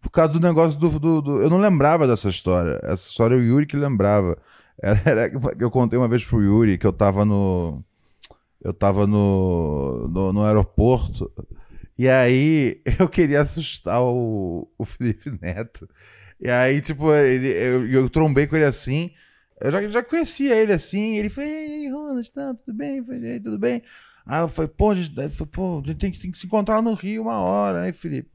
Por 0.02 0.10
causa 0.10 0.32
do 0.32 0.40
negócio 0.40 0.78
do, 0.78 0.98
do- 0.98 1.22
do- 1.22 1.42
Eu 1.42 1.50
não 1.50 1.58
lembrava 1.58 2.06
dessa 2.06 2.28
história. 2.28 2.80
Essa 2.82 3.08
história 3.08 3.36
o 3.36 3.40
Yuri 3.40 3.66
que 3.66 3.76
lembrava. 3.76 4.36
Era, 4.82 5.02
era- 5.04 5.32
eu 5.58 5.70
contei 5.70 5.98
uma 5.98 6.08
vez 6.08 6.24
pro 6.24 6.42
Yuri 6.42 6.78
que 6.78 6.86
eu 6.86 6.92
tava 6.92 7.24
no. 7.24 7.82
Eu 8.62 8.72
tava 8.72 9.06
no, 9.06 10.08
no, 10.08 10.32
no 10.32 10.44
aeroporto. 10.44 11.30
E 11.98 12.08
aí 12.08 12.80
eu 12.98 13.08
queria 13.08 13.40
assustar 13.42 14.02
o, 14.02 14.68
o 14.78 14.84
Felipe 14.84 15.30
Neto. 15.40 15.88
E 16.40 16.48
aí, 16.50 16.80
tipo, 16.80 17.12
ele, 17.12 17.48
eu, 17.48 17.88
eu 17.88 18.10
trombei 18.10 18.46
com 18.46 18.56
ele 18.56 18.64
assim. 18.64 19.10
Eu 19.60 19.72
já, 19.72 19.88
já 19.88 20.02
conhecia 20.02 20.54
ele 20.56 20.72
assim. 20.72 21.16
Ele 21.18 21.28
foi, 21.28 21.44
ei, 21.46 21.90
Ronald, 21.90 22.30
tá, 22.32 22.54
tudo 22.54 22.76
bem? 22.76 23.04
"Ei, 23.22 23.40
tudo 23.40 23.58
bem? 23.58 23.82
Aí 24.28 24.40
eu 24.42 24.48
falei, 24.48 24.68
pô, 24.70 24.90
a 24.90 24.94
gente, 24.94 25.18
aí 25.18 25.26
eu 25.26 25.30
falei, 25.30 25.50
pô, 25.52 25.82
a 25.82 25.86
gente 25.86 25.98
tem, 25.98 26.10
que, 26.12 26.18
tem 26.20 26.30
que 26.30 26.38
se 26.38 26.46
encontrar 26.46 26.82
no 26.82 26.92
Rio 26.94 27.22
uma 27.22 27.38
hora, 27.40 27.80
né, 27.82 27.92
Felipe? 27.92 28.30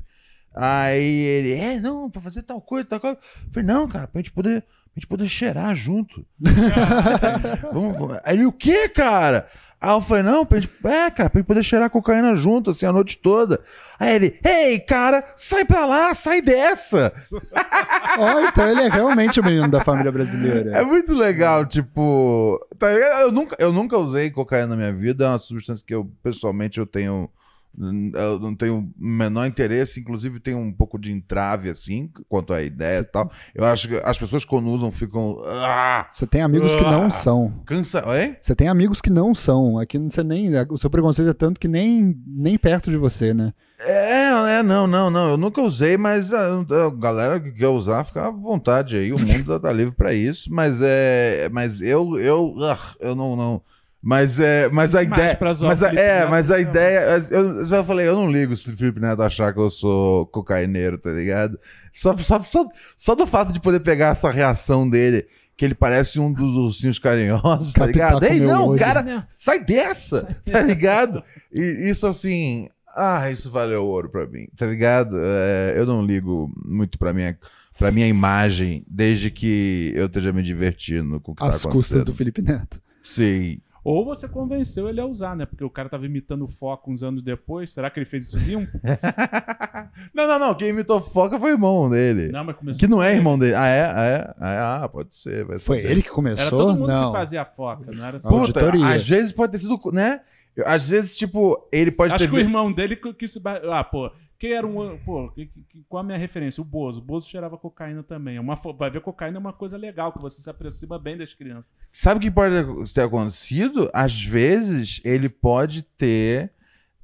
Aí 0.56 1.02
ele, 1.04 1.54
é, 1.54 1.80
não, 1.80 2.10
pra 2.10 2.22
fazer 2.22 2.44
tal 2.44 2.60
coisa, 2.62 2.88
tal 2.88 3.00
coisa. 3.00 3.18
Eu 3.46 3.52
falei, 3.52 3.68
não, 3.68 3.88
cara, 3.88 4.08
pra 4.08 4.20
gente 4.20 4.32
poder, 4.32 4.62
pra 4.62 4.70
gente 4.96 5.08
poder 5.08 5.30
cheirar 5.30 5.76
junto. 5.76 6.26
Vamos- 7.72 7.98
vamos. 7.98 8.18
Aí 8.24 8.36
ele, 8.36 8.46
o 8.46 8.52
quê, 8.52 8.90
cara? 8.90 9.48
Aí 9.84 9.92
eu 9.92 10.00
falei, 10.00 10.24
não, 10.24 10.46
pra 10.46 10.62
gente, 10.62 10.72
é, 10.86 11.12
cara, 11.12 11.30
pra 11.30 11.40
gente 11.40 11.48
poder 11.48 11.62
cheirar 11.62 11.90
cocaína 11.90 12.34
junto, 12.38 12.72
assim, 12.72 12.86
a 12.86 12.92
noite 12.94 13.18
toda. 13.18 13.60
Aí 14.00 14.16
ele, 14.16 14.40
ei, 14.42 14.80
cara, 14.80 15.22
sai 15.36 15.66
pra 15.66 15.86
lá, 15.86 16.14
sai 16.16 16.42
dessa. 16.42 17.12
Ó, 18.18 18.40
então 18.40 18.70
ele 18.70 18.84
é 18.84 18.88
realmente 18.88 19.42
o 19.42 19.44
menino 19.44 19.68
da 19.68 19.82
família 19.82 20.10
brasileira. 20.10 20.72
É 20.72 20.86
muito 20.86 21.14
legal, 21.14 21.66
tipo. 21.66 22.66
tá 22.80 22.94
eu, 22.94 23.30
nunca, 23.30 23.58
eu 23.60 23.74
nunca 23.74 23.98
usei 23.98 24.32
cocaína 24.32 24.68
na 24.68 24.78
minha 24.78 24.94
vida, 24.94 25.26
é 25.26 25.28
uma 25.28 25.40
substância 25.40 25.84
que 25.86 25.94
eu, 25.94 26.10
pessoalmente, 26.24 26.80
eu 26.80 26.86
tenho. 26.86 27.30
Eu 27.76 28.40
não 28.40 28.54
tenho 28.56 28.80
o 28.80 28.94
menor 28.98 29.48
interesse, 29.48 30.00
inclusive 30.00 30.40
tenho 30.40 30.60
um 30.60 30.72
pouco 30.72 31.00
de 31.00 31.12
entrave, 31.12 31.70
assim, 31.70 32.10
quanto 32.30 32.54
à 32.54 32.62
ideia 32.62 33.00
e 33.00 33.04
tal. 33.04 33.32
Eu 33.56 33.66
acho 33.66 33.88
que 33.88 33.96
as 34.04 34.18
pessoas 34.18 34.46
quando 34.46 34.68
usam 34.70 34.92
ficam. 34.92 35.42
Ah, 35.44 36.08
Você 36.12 36.28
tem 36.28 36.42
amigos 36.42 36.74
que 36.76 36.82
não 36.84 37.06
Ah. 37.06 37.12
são. 37.12 37.54
cansa. 37.66 38.08
Oi? 38.08 38.38
Você 38.40 38.54
tem 38.56 38.68
amigos 38.68 39.02
que 39.02 39.10
não 39.10 39.34
são. 39.34 39.80
Aqui 39.80 39.98
você 39.98 40.24
nem. 40.24 40.52
O 40.70 40.78
seu 40.78 40.90
preconceito 40.90 41.30
é 41.30 41.34
tanto 41.34 41.60
que 41.60 41.68
nem, 41.68 42.16
nem 42.28 42.58
perto 42.60 42.92
de 42.92 42.98
você, 42.98 43.34
né? 43.34 43.54
É, 43.80 44.60
é, 44.60 44.64
não, 44.64 44.86
não, 44.88 45.10
não. 45.10 45.30
Eu 45.32 45.38
nunca 45.38 45.62
usei, 45.62 45.98
mas 45.98 46.32
a, 46.32 46.60
a 46.60 46.90
galera 46.92 47.40
que 47.40 47.52
quer 47.52 47.68
usar, 47.68 48.04
fica 48.04 48.28
à 48.28 48.32
vontade 48.32 48.96
aí. 48.96 49.12
O 49.12 49.18
mundo 49.20 49.60
tá 49.60 49.74
livre 49.74 49.96
pra 49.96 50.14
isso. 50.14 50.48
Mas 50.54 50.80
é. 50.82 51.50
Mas 51.52 51.82
eu. 51.82 52.18
Eu, 52.20 52.56
ah, 52.62 52.78
eu 53.00 53.16
não. 53.16 53.36
não 53.36 53.62
mas 54.04 54.38
é. 54.40 54.68
Mas 54.70 54.94
a 54.94 55.04
Mas 55.04 55.08
ideia. 55.20 55.36
pra 55.38 55.54
zoar 55.54 55.70
Mas 55.72 55.82
a, 55.82 55.90
é, 55.90 55.94
Neto, 55.94 56.30
mas 56.30 56.52
a 56.52 56.56
não. 56.56 56.62
ideia. 56.62 57.00
Eu, 57.32 57.46
eu 57.62 57.66
já 57.66 57.84
falei, 57.84 58.08
eu 58.08 58.16
não 58.16 58.30
ligo 58.30 58.54
se 58.56 58.70
o 58.70 58.76
Felipe 58.76 59.00
Neto 59.00 59.22
achar 59.24 59.54
que 59.54 59.60
eu 59.62 59.72
sou 59.72 60.26
cocaineiro, 60.28 60.98
tá 60.98 61.10
ligado? 61.12 61.58
Só, 61.94 62.16
só, 62.18 62.44
só, 62.44 62.68
só 62.98 63.16
do 63.16 63.26
fato 63.26 63.54
de 63.54 63.62
poder 63.62 63.80
pegar 63.80 64.10
essa 64.10 64.30
reação 64.30 64.90
dele. 64.90 65.26
Que 65.56 65.64
ele 65.66 65.76
parece 65.76 66.20
um 66.20 66.34
dos 66.34 66.56
ursinhos 66.56 66.98
carinhosos, 66.98 67.74
tá 67.74 67.86
ligado? 67.86 68.24
Ei, 68.26 68.40
não, 68.40 68.70
olho. 68.70 68.80
cara, 68.80 69.28
sai 69.30 69.64
dessa, 69.64 70.24
tá 70.52 70.62
ligado? 70.64 71.24
E 71.54 71.90
isso 71.92 72.08
assim, 72.08 72.68
ah, 72.96 73.30
isso 73.30 73.52
valeu 73.52 73.86
ouro 73.86 74.10
pra 74.10 74.26
mim, 74.26 74.48
tá 74.58 74.66
ligado? 74.66 75.16
É, 75.24 75.74
eu 75.78 75.86
não 75.86 76.04
ligo 76.04 76.52
muito 76.66 76.98
pra 76.98 77.14
minha, 77.14 77.38
pra 77.78 77.92
minha 77.92 78.08
imagem, 78.08 78.84
desde 78.90 79.30
que 79.30 79.94
eu 79.96 80.08
esteja 80.08 80.34
me 80.34 80.42
divertindo 80.42 81.20
com 81.22 81.34
o 81.34 81.36
que 81.36 81.44
Às 81.44 81.62
tá 81.62 81.70
custas 81.70 81.70
acontecendo. 82.00 82.06
do 82.06 82.14
Felipe 82.16 82.42
Neto. 82.42 82.82
Sim. 83.04 83.60
Ou 83.84 84.06
você 84.06 84.30
convenceu 84.30 84.88
ele 84.88 85.02
a 85.02 85.06
usar, 85.06 85.36
né? 85.36 85.46
Porque 85.46 85.64
o 85.64 85.70
cara 85.70 85.90
tava 85.90 86.06
imitando 86.06 86.46
o 86.46 86.48
Foca 86.48 86.90
uns 86.90 87.04
anos 87.04 87.22
depois. 87.22 87.72
Será 87.72 87.90
que 87.90 88.00
ele 88.00 88.06
fez 88.06 88.28
isso 88.28 88.38
limpo? 88.38 88.72
não, 90.16 90.26
não, 90.26 90.40
não. 90.40 90.56
Quem 90.56 90.70
imitou 90.70 91.02
Foca 91.02 91.38
foi 91.38 91.52
o 91.52 91.56
irmão 91.56 91.90
dele. 91.90 92.32
Não, 92.32 92.46
mas 92.46 92.56
começou 92.56 92.80
que 92.80 92.88
não 92.88 93.04
é 93.04 93.14
irmão 93.14 93.38
dele. 93.38 93.56
Ah, 93.56 93.68
é? 93.68 93.84
Ah, 93.84 94.06
é? 94.06 94.34
Ah, 94.40 94.54
é? 94.54 94.84
Ah, 94.84 94.90
pode 94.90 95.14
ser. 95.14 95.44
vai 95.44 95.60
Foi 95.60 95.80
ele 95.80 96.02
que 96.02 96.08
Era 96.08 96.16
começou? 96.16 96.50
todo 96.60 96.80
mundo 96.80 96.88
não. 96.88 97.12
que 97.12 97.18
fazia 97.18 97.42
a 97.42 97.46
Foca, 97.46 97.92
não 97.92 98.06
era 98.06 98.20
só... 98.22 98.30
Puta, 98.30 98.60
auditoria. 98.60 98.88
às 98.88 99.08
vezes 99.08 99.32
pode 99.34 99.52
ter 99.52 99.58
sido, 99.58 99.78
né? 99.92 100.22
Às 100.66 100.88
vezes, 100.88 101.18
tipo, 101.18 101.68
ele 101.72 101.92
pode 101.92 102.14
Acho 102.14 102.24
ter. 102.24 102.30
que 102.30 102.36
o 102.38 102.40
irmão 102.40 102.72
dele 102.72 102.96
que, 102.96 103.14
que 103.14 103.28
se... 103.28 103.42
Ah, 103.70 103.84
pô... 103.84 104.10
Quem 104.44 104.52
era 104.52 104.68
um... 104.68 104.98
Pô, 105.06 105.30
que- 105.30 105.46
que- 105.70 105.86
qual 105.88 106.02
a 106.02 106.06
minha 106.06 106.18
referência? 106.18 106.60
O 106.60 106.66
Bozo. 106.66 107.00
O 107.00 107.02
Bozo 107.02 107.30
cheirava 107.30 107.58
cocaína 107.58 108.04
também. 108.04 108.36
É 108.36 108.42
Uma, 108.42 108.56
vai 108.78 108.90
ver, 108.92 109.00
cocaína 109.00 109.38
é 109.38 109.40
uma 109.40 109.54
coisa 109.54 109.78
legal, 109.78 110.12
que 110.12 110.20
você 110.22 110.42
se 110.42 110.50
aproxima 110.50 111.00
bem 111.00 111.16
das 111.16 111.34
crianças. 111.34 111.64
Sabe 111.90 112.18
o 112.18 112.22
que 112.22 112.30
pode 112.30 112.94
ter 112.94 113.02
acontecido? 113.04 113.90
Às 113.94 114.22
vezes 114.22 115.00
ele 115.06 115.30
pode 115.30 115.82
ter. 115.84 116.52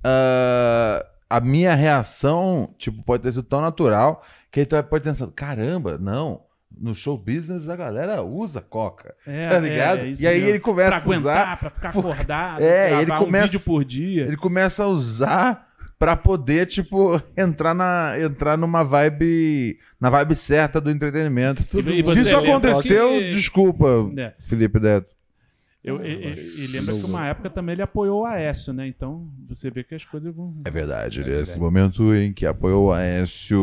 ah, 0.04 1.06
a 1.30 1.40
minha 1.40 1.74
reação, 1.76 2.74
tipo, 2.78 3.02
pode 3.04 3.24
ter 3.24 3.32
sido 3.32 3.44
tão 3.44 3.62
natural 3.62 4.22
que 4.52 4.60
ele 4.60 4.68
tá- 4.68 4.84
pode 4.84 5.04
ter 5.06 5.12
pensado: 5.12 5.32
caramba, 5.32 5.98
não. 5.98 6.42
No 6.78 6.94
show 6.94 7.18
business 7.18 7.68
a 7.70 7.76
galera 7.76 8.22
usa 8.22 8.62
coca. 8.62 9.16
É, 9.26 9.48
tá 9.50 9.60
ligado? 9.60 10.00
é, 10.00 10.10
é 10.10 10.14
e 10.20 10.28
aí 10.28 10.36
mesmo. 10.36 10.50
ele 10.50 10.60
começa 10.60 10.90
Pra 10.90 10.98
a 11.16 11.18
usar. 11.18 11.32
aguentar, 11.40 11.60
pra 11.60 11.70
ficar 11.70 11.90
acordado, 11.98 12.62
É, 12.62 13.02
ele 13.02 13.12
um 13.14 13.18
começa- 13.18 13.46
vídeo 13.48 13.60
por 13.66 13.86
dia. 13.86 14.26
Ele 14.26 14.38
começa 14.38 14.84
a 14.84 14.88
usar 14.88 15.69
pra 16.00 16.16
poder, 16.16 16.66
tipo, 16.66 17.22
entrar, 17.38 17.76
na, 17.76 18.16
entrar 18.20 18.58
numa 18.58 18.84
vibe. 18.84 19.78
Na 20.00 20.10
vibe 20.10 20.34
certa 20.36 20.80
do 20.80 20.90
entretenimento. 20.90 21.62
E 21.62 21.66
Se 21.66 21.82
você 21.82 22.22
isso 22.22 22.38
aconteceu, 22.38 23.20
que- 23.20 23.30
desculpa, 23.30 24.10
É. 24.18 24.34
Felipe 24.40 24.80
Neto. 24.80 25.12
Eu, 25.84 26.06
e, 26.06 26.10
e- 26.10 26.64
e 26.64 26.68
lembra 26.68 26.94
que 26.94 27.06
uma 27.06 27.26
época 27.28 27.50
também 27.50 27.74
ele 27.74 27.82
apoiou 27.82 28.22
o 28.22 28.26
Aécio, 28.26 28.74
né? 28.74 28.86
Então 28.88 29.28
você 29.48 29.70
vê 29.72 29.82
que 29.84 29.96
as 29.96 30.04
coisas 30.04 30.34
vão. 30.36 30.54
É 30.66 30.70
verdade, 30.72 31.24
nesse 31.24 31.58
momento 31.60 32.14
em 32.14 32.34
que 32.34 32.46
apoiou 32.46 32.88
o 32.88 32.92
Aécio. 32.92 33.58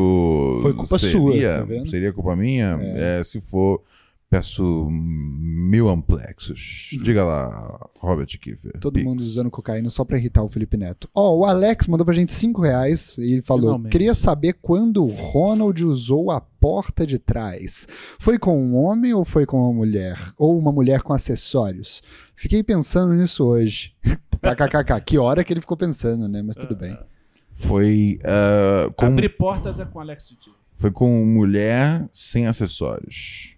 Foi 0.62 0.72
culpa 0.74 0.99
seria, 0.99 1.12
sua, 1.12 1.59
tá 1.59 1.64
vendo? 1.64 1.87
Seria 1.87 2.12
culpa 2.12 2.34
minha? 2.34 2.78
É, 2.82 3.22
se 3.24 3.39
for, 3.41 3.82
peço 4.29 4.89
mil 4.91 5.89
amplexos. 5.89 6.91
Diga 7.03 7.24
lá, 7.24 7.89
Robert 8.01 8.27
Kiefer. 8.27 8.79
Todo 8.81 8.95
Pix. 8.95 9.07
mundo 9.07 9.20
usando 9.20 9.51
cocaína 9.51 9.89
só 9.91 10.05
pra 10.05 10.18
irritar 10.18 10.43
o 10.43 10.49
Felipe 10.49 10.77
Neto. 10.77 11.09
Ó, 11.14 11.37
o 11.37 11.45
Alex 11.45 11.87
mandou 11.87 12.05
pra 12.05 12.14
gente 12.14 12.33
5 12.33 12.61
reais 12.62 13.16
e 13.18 13.41
falou: 13.43 13.66
Finalmente. 13.70 13.93
queria 13.93 14.14
saber 14.14 14.55
quando 14.61 15.05
o 15.05 15.11
Ronald 15.11 15.83
usou 15.85 16.31
a 16.31 16.41
porta 16.41 17.07
de 17.07 17.18
trás. 17.18 17.87
Foi 18.18 18.39
com 18.39 18.61
um 18.61 18.77
homem 18.77 19.12
ou 19.14 19.24
foi 19.24 19.47
com 19.47 19.59
uma 19.61 19.72
mulher? 19.72 20.18
Ou 20.37 20.59
uma 20.59 20.72
mulher 20.72 21.03
com 21.03 21.12
acessórios? 21.12 22.03
Fiquei 22.35 22.62
pensando 22.62 23.14
nisso 23.14 23.45
hoje. 23.45 23.95
KKKK. 24.43 25.01
Que 25.05 25.18
hora 25.18 25.43
que 25.43 25.53
ele 25.53 25.61
ficou 25.61 25.77
pensando, 25.77 26.29
né? 26.29 26.43
Mas 26.43 26.57
tudo 26.57 26.77
bem. 26.77 26.97
Foi, 27.53 28.18
ah, 28.22 28.91
com, 28.97 29.07
Abrir 29.07 29.31
portas 29.31 29.79
é 29.81 29.85
com 29.87 29.99
Alex 29.99 30.29
G. 30.29 30.37
foi 30.74 30.91
com 30.91 31.24
mulher 31.24 32.07
sem 32.12 32.47
acessórios. 32.47 33.55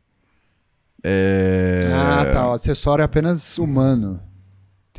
É... 1.05 1.91
Ah, 1.95 2.25
tá. 2.33 2.49
O 2.49 2.53
acessório 2.53 3.03
é 3.03 3.05
apenas 3.05 3.59
humano. 3.59 4.21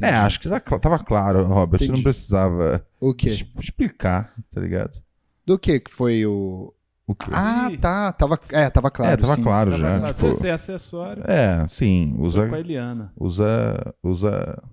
É, 0.02 0.12
acho 0.16 0.40
que 0.40 0.48
tá 0.48 0.60
cl- 0.62 0.80
tava 0.80 0.98
claro, 1.00 1.46
Robert. 1.46 1.80
Você 1.80 1.88
não 1.88 1.96
Entendi. 1.96 2.04
precisava 2.04 2.86
O 3.02 3.14
quê? 3.14 3.28
explicar, 3.60 4.34
tá 4.50 4.62
ligado? 4.62 5.02
Do 5.46 5.60
que 5.60 5.80
que 5.80 5.92
foi 5.92 6.26
o. 6.26 6.74
O 7.06 7.14
quê? 7.16 7.30
Ah, 7.34 7.70
tá. 7.82 8.14
Tava, 8.14 8.40
é, 8.54 8.70
tava 8.70 8.90
claro. 8.90 9.12
é, 9.12 9.18
tava 9.18 9.36
sim. 9.36 9.44
claro 9.44 9.78
já. 9.78 10.00
Pra 10.00 10.14
tipo, 10.14 10.28
você 10.30 10.42
ser 10.42 10.50
acessório, 10.52 11.24
é, 11.28 11.68
sim, 11.68 12.14
foi 12.16 12.28
usa, 12.28 12.48
com 12.48 12.56
a 12.56 12.60
Eliana. 12.60 13.12
usa, 13.20 13.96
usa, 14.02 14.64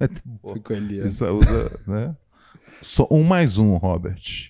Foi 0.40 0.60
com 0.60 0.72
ele. 0.72 1.02
usa, 1.02 1.30
usa, 1.32 1.80
né? 1.86 2.16
Só 2.80 3.06
um 3.10 3.22
mais 3.22 3.58
um, 3.58 3.76
Robert. 3.76 4.49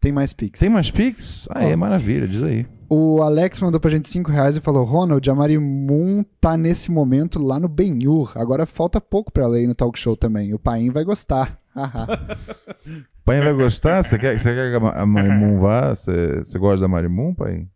Tem 0.00 0.10
mais 0.12 0.32
Pix. 0.32 0.58
Tem 0.60 0.68
mais 0.70 0.90
Pix? 0.90 1.46
Aí, 1.50 1.74
Ó. 1.74 1.76
maravilha, 1.76 2.26
diz 2.26 2.42
aí. 2.42 2.66
O 2.88 3.22
Alex 3.22 3.60
mandou 3.60 3.78
pra 3.78 3.90
gente 3.90 4.08
5 4.08 4.30
reais 4.30 4.56
e 4.56 4.60
falou: 4.60 4.84
Ronald, 4.84 5.28
a 5.30 5.34
Marimun 5.34 6.24
tá 6.40 6.56
nesse 6.56 6.90
momento 6.90 7.38
lá 7.38 7.60
no 7.60 7.68
Benhur. 7.68 8.32
Agora 8.34 8.66
falta 8.66 9.00
pouco 9.00 9.30
pra 9.30 9.44
ela 9.44 9.60
ir 9.60 9.66
no 9.66 9.74
talk 9.74 9.98
show 9.98 10.16
também. 10.16 10.52
O 10.54 10.58
Paim 10.58 10.90
vai 10.90 11.04
gostar. 11.04 11.56
Haha. 11.74 12.06
Pai 13.24 13.40
vai 13.42 13.52
gostar? 13.52 14.02
Você 14.02 14.18
quer, 14.18 14.40
você 14.40 14.54
quer 14.54 14.70
que 14.70 14.76
a 14.76 14.80
Ma- 14.80 14.90
a 15.02 15.06
Marimun 15.06 15.58
vá? 15.58 15.94
Você, 15.94 16.38
você 16.38 16.58
gosta 16.58 16.80
da 16.80 16.88
Marimun, 16.88 17.32
pai? 17.34 17.68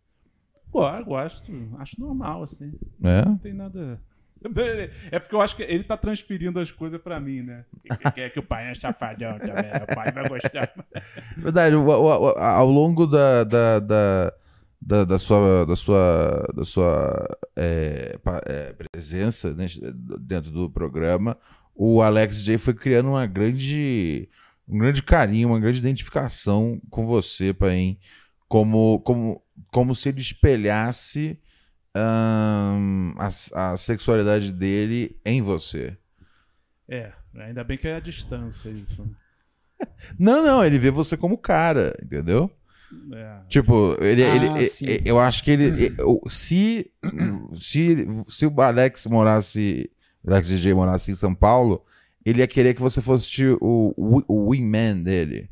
Pô, 0.69 0.85
eu 0.85 1.05
gosto. 1.05 1.49
Acho 1.79 1.97
normal, 2.01 2.43
assim. 2.43 2.73
É? 3.01 3.23
Não 3.23 3.37
tem 3.37 3.53
nada. 3.53 3.97
É 5.11 5.19
porque 5.19 5.35
eu 5.35 5.41
acho 5.41 5.55
que 5.55 5.63
ele 5.63 5.83
tá 5.83 5.97
transferindo 5.97 6.59
as 6.59 6.71
coisas 6.71 7.01
pra 7.01 7.19
mim, 7.19 7.41
né? 7.41 7.65
Que 7.83 8.11
quer 8.11 8.29
que 8.31 8.39
o 8.39 8.43
pai 8.43 8.71
é 8.71 8.75
chafadão 8.75 9.37
também. 9.39 9.71
O 9.83 9.95
pai 9.95 10.11
vai 10.11 10.27
gostar. 10.27 10.73
Verdade, 11.37 11.75
ao 11.75 12.69
longo 12.69 13.05
da, 13.05 13.43
da, 13.43 13.79
da, 13.79 14.33
da, 14.81 15.05
da 15.05 15.19
sua, 15.19 15.65
da 15.65 15.75
sua, 15.75 16.47
da 16.55 16.65
sua 16.65 17.37
é, 17.55 18.17
é, 18.45 18.73
presença 18.73 19.53
né, 19.53 19.67
dentro 20.19 20.51
do 20.51 20.69
programa, 20.69 21.37
o 21.75 22.01
Alex 22.01 22.37
J 22.37 22.57
foi 22.57 22.73
criando 22.73 23.09
uma 23.09 23.25
grande, 23.25 24.29
um 24.67 24.77
grande 24.77 25.03
carinho, 25.03 25.49
uma 25.49 25.59
grande 25.59 25.79
identificação 25.79 26.81
com 26.89 27.05
você, 27.05 27.53
Paim, 27.53 27.97
como, 28.47 28.99
como, 29.01 29.41
como 29.71 29.95
se 29.95 30.09
ele 30.09 30.21
espelhasse 30.21 31.39
a, 31.95 33.27
a 33.71 33.77
sexualidade 33.77 34.51
dele 34.51 35.17
em 35.25 35.41
você. 35.41 35.97
É, 36.89 37.11
ainda 37.37 37.63
bem 37.63 37.77
que 37.77 37.87
é 37.87 37.95
a 37.95 37.99
distância 37.99 38.69
isso. 38.69 39.07
Não, 40.17 40.41
não, 40.41 40.63
ele 40.63 40.79
vê 40.79 40.89
você 40.89 41.17
como 41.17 41.37
cara, 41.37 41.93
entendeu? 42.01 42.49
É. 43.13 43.39
Tipo, 43.49 43.97
ele, 43.99 44.23
Ah, 44.23 44.33
ele- 44.35 45.01
eu 45.03 45.19
acho 45.19 45.43
que 45.43 45.51
ele, 45.51 45.93
se, 46.29 46.89
se, 47.59 48.07
se 48.29 48.45
o 48.45 48.61
Alex 48.61 49.05
morasse, 49.07 49.91
o 50.23 50.31
Alex 50.31 50.47
DJ 50.47 50.73
morasse 50.73 51.11
em 51.11 51.15
São 51.15 51.35
Paulo, 51.35 51.83
ele 52.25 52.39
ia 52.39 52.47
querer 52.47 52.73
que 52.73 52.81
você 52.81 53.01
fosse 53.01 53.45
o, 53.59 53.93
o, 53.97 54.21
o 54.27 54.49
wingman 54.51 55.03
dele. 55.03 55.49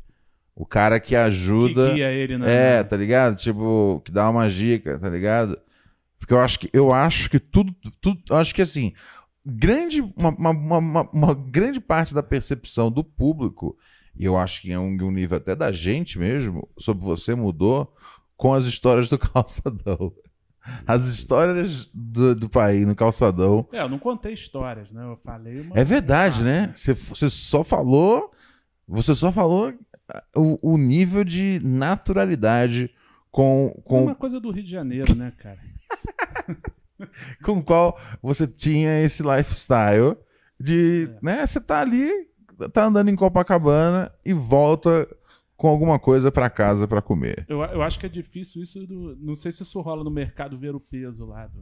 O 0.56 0.64
cara 0.64 0.98
que 0.98 1.14
ajuda. 1.14 1.88
Que 1.90 1.94
guia 1.96 2.10
ele, 2.10 2.38
né? 2.38 2.78
É, 2.78 2.82
tá 2.82 2.96
ligado? 2.96 3.36
Tipo, 3.36 4.00
que 4.04 4.10
dá 4.10 4.30
uma 4.30 4.48
dica, 4.48 4.98
tá 4.98 5.08
ligado? 5.10 5.58
Porque 6.18 6.32
eu 6.32 6.40
acho 6.40 6.58
que 6.58 6.70
eu 6.72 6.92
acho 6.92 7.28
que 7.28 7.38
tudo, 7.38 7.74
tudo 8.00 8.22
acho 8.34 8.54
que 8.54 8.62
assim, 8.62 8.92
grande 9.44 10.00
uma, 10.00 10.30
uma, 10.30 10.78
uma- 10.78 11.10
uma- 11.12 11.34
grande 11.34 11.80
parte 11.80 12.14
da 12.14 12.22
percepção 12.22 12.90
do 12.90 13.04
público, 13.04 13.76
e 14.16 14.24
eu 14.24 14.36
acho 14.36 14.62
que 14.62 14.72
em 14.72 14.76
um, 14.78 14.96
um 15.02 15.10
nível 15.10 15.36
até 15.36 15.54
da 15.54 15.70
gente 15.70 16.18
mesmo, 16.18 16.68
sobre 16.78 17.04
você 17.04 17.34
mudou 17.34 17.94
com 18.36 18.54
as 18.54 18.64
histórias 18.64 19.08
do 19.08 19.18
calçadão. 19.18 20.12
As 20.86 21.08
histórias 21.08 21.90
do, 21.92 22.34
do 22.34 22.48
país 22.48 22.86
no 22.86 22.94
calçadão. 22.96 23.68
É, 23.70 23.82
eu 23.82 23.88
não 23.88 23.98
contei 23.98 24.32
histórias, 24.32 24.90
né? 24.90 25.04
Eu 25.04 25.18
falei 25.22 25.60
uma... 25.60 25.78
É 25.78 25.84
verdade, 25.84 26.42
né? 26.42 26.72
Você, 26.74 26.94
você 26.94 27.28
só 27.28 27.62
falou. 27.62 28.30
Você 28.88 29.14
só 29.14 29.30
falou 29.30 29.74
ah, 30.10 30.24
o, 30.34 30.72
o 30.72 30.78
nível 30.78 31.22
de 31.22 31.60
naturalidade 31.62 32.90
com, 33.30 33.74
É 33.76 33.82
com, 33.82 34.04
uma 34.04 34.14
coisa 34.14 34.40
do 34.40 34.50
Rio 34.50 34.64
de 34.64 34.70
Janeiro, 34.70 35.14
né, 35.14 35.32
cara? 35.36 35.58
com 37.44 37.58
o 37.58 37.62
qual 37.64 37.98
você 38.22 38.46
tinha 38.46 39.00
esse 39.02 39.22
lifestyle 39.22 40.16
de, 40.58 41.10
É. 41.10 41.18
né, 41.24 41.46
você 41.46 41.60
tá 41.60 41.80
ali, 41.80 42.10
tá 42.72 42.84
andando 42.86 43.08
em 43.10 43.16
Copacabana 43.16 44.12
e 44.24 44.32
volta 44.32 45.08
com 45.56 45.68
alguma 45.68 45.98
coisa 45.98 46.30
pra 46.32 46.50
casa 46.50 46.86
pra 46.86 47.02
comer. 47.02 47.44
Eu, 47.48 47.62
eu 47.62 47.82
acho 47.82 47.98
que 47.98 48.06
é 48.06 48.08
difícil 48.08 48.62
isso. 48.62 48.86
Do, 48.86 49.16
não 49.20 49.34
sei 49.34 49.52
se 49.52 49.62
isso 49.62 49.80
rola 49.80 50.02
no 50.04 50.10
mercado 50.10 50.58
ver 50.58 50.74
o 50.74 50.80
peso 50.80 51.26
lá 51.26 51.46
do, 51.46 51.60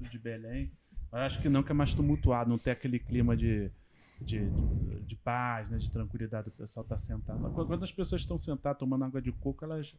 do 0.00 0.08
de 0.08 0.18
Belém. 0.18 0.70
Eu 1.12 1.18
acho 1.18 1.40
que 1.42 1.48
não, 1.48 1.62
que 1.62 1.72
é 1.72 1.74
mais 1.74 1.92
tumultuado, 1.94 2.48
não 2.48 2.58
tem 2.58 2.72
aquele 2.72 2.98
clima 2.98 3.36
de, 3.36 3.70
de, 4.20 4.48
de, 4.48 5.00
de 5.00 5.16
paz, 5.16 5.68
né, 5.68 5.78
de 5.78 5.90
tranquilidade. 5.90 6.48
O 6.48 6.52
pessoal 6.52 6.84
tá 6.84 6.96
sentado. 6.96 7.40
Quando, 7.50 7.66
quando 7.66 7.82
as 7.84 7.92
pessoas 7.92 8.22
estão 8.22 8.38
sentadas 8.38 8.78
tomando 8.78 9.04
água 9.04 9.20
de 9.20 9.32
coco, 9.32 9.64
elas 9.64 9.94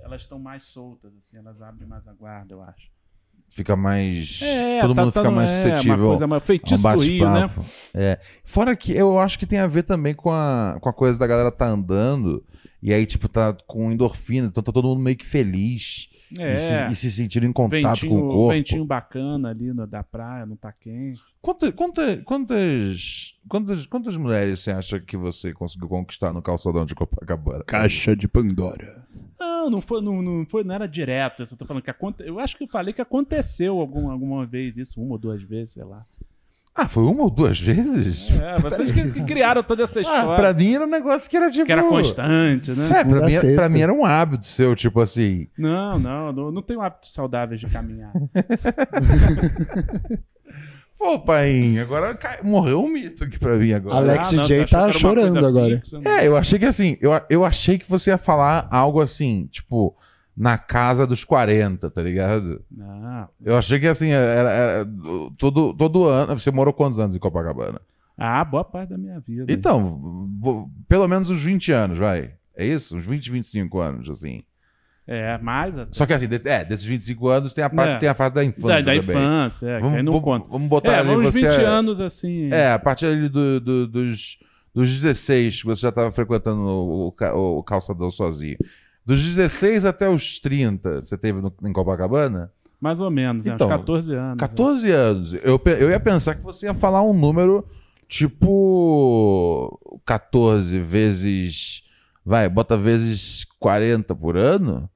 elas 0.00 0.22
estão 0.22 0.38
mais 0.38 0.62
soltas, 0.64 1.12
assim, 1.16 1.36
elas 1.36 1.60
abrem 1.60 1.86
mais 1.88 2.06
a 2.06 2.12
guarda, 2.12 2.54
eu 2.54 2.62
acho. 2.62 2.88
Fica 3.48 3.74
mais. 3.74 4.40
É, 4.42 4.80
todo 4.80 4.94
tá- 4.94 5.02
mundo 5.02 5.12
tá 5.12 5.20
fica 5.22 5.30
mais 5.30 5.50
é, 5.50 5.62
suscetível. 5.62 5.96
Uma 5.96 6.08
coisa, 6.08 6.26
mais 6.26 6.42
a 6.42 6.44
um 6.44 6.46
feitiço 6.46 6.82
do 6.82 6.98
Rio, 7.00 7.30
né? 7.30 7.50
É. 7.94 8.18
Fora 8.44 8.76
que 8.76 8.92
eu 8.92 9.18
acho 9.18 9.38
que 9.38 9.46
tem 9.46 9.58
a 9.58 9.66
ver 9.66 9.84
também 9.84 10.14
com 10.14 10.30
a, 10.30 10.76
com 10.80 10.88
a 10.88 10.92
coisa 10.92 11.18
da 11.18 11.26
galera 11.26 11.50
tá 11.50 11.66
andando 11.66 12.44
e 12.82 12.92
aí, 12.92 13.06
tipo, 13.06 13.28
tá 13.28 13.56
com 13.66 13.90
endorfina, 13.90 14.46
então 14.46 14.62
tá 14.62 14.70
todo 14.70 14.88
mundo 14.88 15.00
meio 15.00 15.16
que 15.16 15.26
feliz 15.26 16.08
e, 16.32 16.60
se, 16.60 16.72
É, 16.72 16.90
e 16.90 16.94
se 16.94 17.08
em 17.46 17.52
contato 17.52 18.00
ventinho, 18.02 18.12
com 18.20 18.26
o 18.26 18.30
corpo. 18.30 18.48
ventinho 18.52 18.84
bacana 18.84 19.50
ali 19.50 19.72
no, 19.72 19.86
da 19.86 20.02
praia, 20.02 20.44
não 20.44 20.56
tá 20.56 20.72
quente. 20.72 21.20
Quanta- 21.40 21.72
quanta- 21.72 22.16
quantas, 22.24 23.34
quantas, 23.48 23.86
quantas 23.86 24.16
mulheres 24.16 24.60
você 24.60 24.70
acha 24.70 25.00
que 25.00 25.16
você 25.16 25.52
conseguiu 25.52 25.88
conquistar 25.88 26.32
no 26.32 26.42
calçadão 26.42 26.84
de 26.84 26.94
Copacabana? 26.94 27.64
Caixa 27.64 28.14
de 28.16 28.28
Pandora. 28.28 29.06
Não, 29.38 29.70
não 29.70 29.80
foi, 29.80 30.02
não, 30.02 30.20
não 30.20 30.44
foi, 30.46 30.64
não 30.64 30.74
era 30.74 30.86
direto. 30.86 31.42
Eu 31.42 31.56
tô 31.56 31.64
falando 31.64 31.82
que 31.82 31.90
aconte... 31.90 32.22
Eu 32.26 32.38
acho 32.40 32.56
que 32.56 32.64
eu 32.64 32.68
falei 32.68 32.92
que 32.92 33.00
aconteceu 33.00 33.78
alguma, 33.78 34.12
alguma 34.12 34.44
vez 34.44 34.76
isso, 34.76 35.00
uma 35.00 35.12
ou 35.12 35.18
duas 35.18 35.42
vezes, 35.42 35.74
sei 35.74 35.84
lá. 35.84 36.04
Ah, 36.80 36.86
foi 36.86 37.02
uma 37.02 37.24
ou 37.24 37.30
duas 37.30 37.58
vezes? 37.60 38.38
É, 38.40 38.56
vocês 38.60 38.92
que, 38.92 39.10
que 39.10 39.24
criaram 39.24 39.64
toda 39.64 39.82
essa 39.82 39.98
Ah, 39.98 40.02
história. 40.02 40.36
pra 40.36 40.54
mim 40.54 40.74
era 40.74 40.84
um 40.84 40.88
negócio 40.88 41.28
que 41.28 41.36
era 41.36 41.50
tipo. 41.50 41.66
Que 41.66 41.72
era 41.72 41.82
constante, 41.82 42.70
né? 42.70 43.00
É, 43.00 43.04
pra 43.04 43.26
mim, 43.26 43.34
a 43.36 43.40
pra 43.56 43.68
mim 43.68 43.80
era 43.80 43.92
um 43.92 44.04
hábito 44.04 44.46
seu, 44.46 44.76
tipo 44.76 45.00
assim. 45.00 45.48
Não, 45.58 45.98
não, 45.98 46.32
não, 46.32 46.52
não 46.52 46.62
tenho 46.62 46.80
hábitos 46.80 47.12
saudáveis 47.12 47.60
de 47.60 47.66
caminhar. 47.66 48.12
Pô, 50.98 51.16
pai, 51.20 51.78
agora 51.78 52.12
cai- 52.16 52.42
morreu 52.42 52.82
um 52.82 52.88
mito 52.88 53.22
aqui 53.22 53.38
pra 53.38 53.56
mim 53.56 53.72
agora. 53.72 53.96
Alex 53.96 54.28
Ah, 54.28 54.32
não, 54.32 54.42
achou 54.44 54.66
tá 54.66 54.92
chorando 54.92 55.46
agora. 55.46 55.78
fixa, 55.80 56.00
né? 56.00 56.24
É, 56.24 56.26
eu 56.26 56.36
achei 56.36 56.58
que 56.58 56.64
assim, 56.64 56.96
eu, 57.00 57.12
eu 57.30 57.44
achei 57.44 57.78
que 57.78 57.88
você 57.88 58.10
ia 58.10 58.18
falar 58.18 58.66
algo 58.70 59.00
assim, 59.00 59.46
tipo, 59.46 59.96
na 60.40 60.56
casa 60.56 61.04
dos 61.04 61.24
40, 61.24 61.90
tá 61.90 62.00
ligado? 62.00 62.62
Não. 62.70 63.28
Eu 63.44 63.58
achei 63.58 63.80
que 63.80 63.86
assim, 63.88 64.10
era, 64.10 64.50
era- 64.50 64.86
todo, 65.36 65.74
todo 65.74 66.04
ano. 66.04 66.38
Você 66.38 66.50
morou 66.52 66.72
quantos 66.72 67.00
anos 67.00 67.16
em 67.16 67.18
Copacabana? 67.18 67.80
Ah, 68.16 68.44
boa 68.44 68.64
parte 68.64 68.90
da 68.90 68.98
minha 68.98 69.18
vida. 69.20 69.52
Então, 69.52 70.28
pelo 70.88 71.08
menos 71.08 71.28
uns 71.30 71.42
20 71.42 71.72
anos, 71.72 71.98
vai. 71.98 72.32
É 72.56 72.64
isso? 72.64 72.96
Uns 72.96 73.04
20, 73.04 73.30
25 73.30 73.78
anos, 73.80 74.08
assim. 74.10 74.42
É, 75.06 75.38
mais 75.38 75.76
até. 75.78 75.90
Só 75.92 76.04
que 76.04 76.12
assim, 76.12 76.28
de- 76.28 76.46
é, 76.48 76.64
desses 76.64 76.84
25 76.84 77.28
anos 77.28 77.54
tem 77.54 77.64
a 77.64 77.70
parte, 77.70 77.92
É. 77.94 77.98
tem 77.98 78.08
a 78.08 78.14
fase 78.14 78.34
da 78.34 78.40
da, 78.42 78.44
infância 78.46 78.68
da 78.82 78.94
também. 78.94 78.98
infância, 78.98 79.66
é, 79.66 79.80
que 79.80 79.86
aí 79.86 80.02
não 80.02 80.12
vamos, 80.12 80.24
conta. 80.24 80.46
vamos 80.50 80.68
botar 80.68 80.92
É, 80.92 80.98
ali 80.98 81.08
uns 81.10 81.22
você. 81.32 81.40
20 81.48 81.64
anos 81.64 82.00
assim. 82.00 82.52
É, 82.52 82.72
a 82.72 82.78
partir 82.78 83.06
ali 83.06 83.28
do- 83.28 83.58
do- 83.60 83.86
dos, 83.86 84.38
dos 84.74 84.90
16, 85.00 85.60
que 85.62 85.66
você 85.66 85.80
já 85.82 85.90
tava 85.92 86.10
frequentando 86.10 86.60
o, 86.60 87.08
o 87.08 87.58
o 87.58 87.62
calçadão 87.62 88.10
sozinho. 88.10 88.58
Dos 89.08 89.22
16 89.24 89.86
até 89.86 90.06
os 90.06 90.38
30, 90.38 91.00
você 91.00 91.16
teve 91.16 91.40
no- 91.40 91.50
em 91.64 91.72
Copacabana? 91.72 92.52
Mais 92.78 93.00
ou 93.00 93.10
menos, 93.10 93.46
é, 93.46 93.54
Então, 93.54 93.66
uns 93.66 93.70
14 93.70 94.14
anos. 94.14 94.36
14 94.38 94.90
anos. 94.90 95.32
Eu, 95.42 95.58
eu 95.80 95.88
ia 95.88 95.98
pensar 95.98 96.34
que 96.34 96.44
você 96.44 96.66
ia 96.66 96.74
falar 96.74 97.02
um 97.02 97.14
número 97.14 97.66
tipo 98.06 99.80
14 100.04 100.78
vezes. 100.78 101.82
Vai, 102.24 102.48
bota 102.50 102.76
vezes 102.76 103.44
40 103.58 104.14
por 104.14 104.36
ano? 104.36 104.88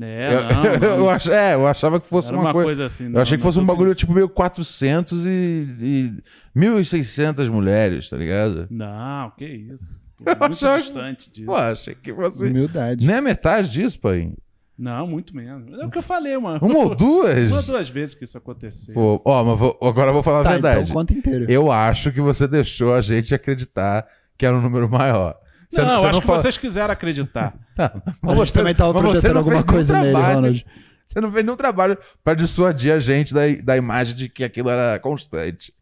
É, 0.00 0.34
eu, 0.34 0.42
não, 0.42 0.64
eu, 0.88 0.98
não. 1.00 1.10
ach- 1.10 1.28
é, 1.28 1.52
eu 1.54 1.66
achava 1.66 2.00
que 2.00 2.06
fosse 2.06 2.32
uma, 2.32 2.40
uma 2.40 2.52
coisa. 2.54 2.66
coisa 2.68 2.86
assim. 2.86 3.04
eu 3.04 3.10
não, 3.10 3.20
achei 3.20 3.36
que 3.36 3.42
fosse 3.44 3.60
um 3.60 3.66
bagulho 3.66 3.94
tipo 3.94 4.14
meio 4.14 4.30
400 4.30 5.26
e, 5.26 5.30
e 5.78 6.58
1.600 6.58 7.50
mulheres, 7.50 8.08
tá 8.08 8.16
ligado? 8.16 8.66
Não, 8.70 9.30
que 9.36 9.44
isso. 9.44 9.99
Eu 10.26 10.36
muito 10.36 10.52
achava- 10.52 10.80
distante 10.82 11.30
disso. 11.30 11.46
Pô, 11.46 11.54
achei 11.56 11.94
que 11.94 12.12
você. 12.12 12.46
Humildade. 12.46 13.06
Nem 13.06 13.16
a 13.16 13.22
metade 13.22 13.70
disso, 13.72 13.98
pai. 14.00 14.32
Não, 14.78 15.06
muito 15.06 15.36
menos. 15.36 15.70
É 15.78 15.84
o 15.84 15.90
que 15.90 15.98
eu 15.98 16.02
falei, 16.02 16.36
mano. 16.38 16.58
Uma 16.62 16.78
ou 16.78 16.94
duas? 16.96 17.44
Uma 17.50 17.56
ou 17.58 17.62
duas 17.62 17.88
vezes 17.90 18.14
que 18.14 18.24
isso 18.24 18.38
aconteceu. 18.38 18.94
Pô, 18.94 19.20
ó, 19.24 19.44
mas 19.44 19.58
vou- 19.58 19.78
agora 19.82 20.08
eu 20.10 20.14
vou 20.14 20.22
falar 20.22 20.40
a 20.40 20.44
Tá, 20.44 20.50
verdade. 20.52 20.80
então 20.82 20.94
conta 20.94 21.12
inteiro. 21.12 21.46
Eu 21.50 21.70
acho 21.70 22.10
que 22.12 22.20
você 22.20 22.48
deixou 22.48 22.94
a 22.94 23.00
gente 23.02 23.34
acreditar 23.34 24.06
que 24.38 24.46
era 24.46 24.56
um 24.56 24.60
número 24.62 24.88
maior. 24.88 25.36
Você- 25.68 25.82
não, 25.82 25.98
você 26.00 26.06
acho 26.06 26.20
que 26.20 26.26
fala- 26.26 26.40
vocês 26.42 26.56
quiseram 26.56 26.92
acreditar. 26.92 27.54
A 27.78 28.34
gente 28.36 28.52
também 28.52 28.74
tava 28.74 28.92
mas 28.94 29.02
você 29.02 29.08
projetando 29.20 29.32
não 29.34 29.38
alguma 29.40 29.56
fez 29.56 29.64
nenhum 29.66 29.76
coisa 29.76 30.00
nele, 30.00 30.12
trabalho. 30.12 30.34
Ronald. 30.36 30.66
Você 31.06 31.20
não 31.20 31.32
fez 31.32 31.44
nenhum 31.44 31.56
trabalho 31.56 31.98
pra 32.24 32.34
dissuadir 32.34 32.92
a 32.92 32.98
gente 32.98 33.34
da, 33.34 33.40
da 33.62 33.76
imagem 33.76 34.16
de 34.16 34.28
que 34.28 34.42
aquilo 34.44 34.70
era 34.70 34.98
constante. 34.98 35.72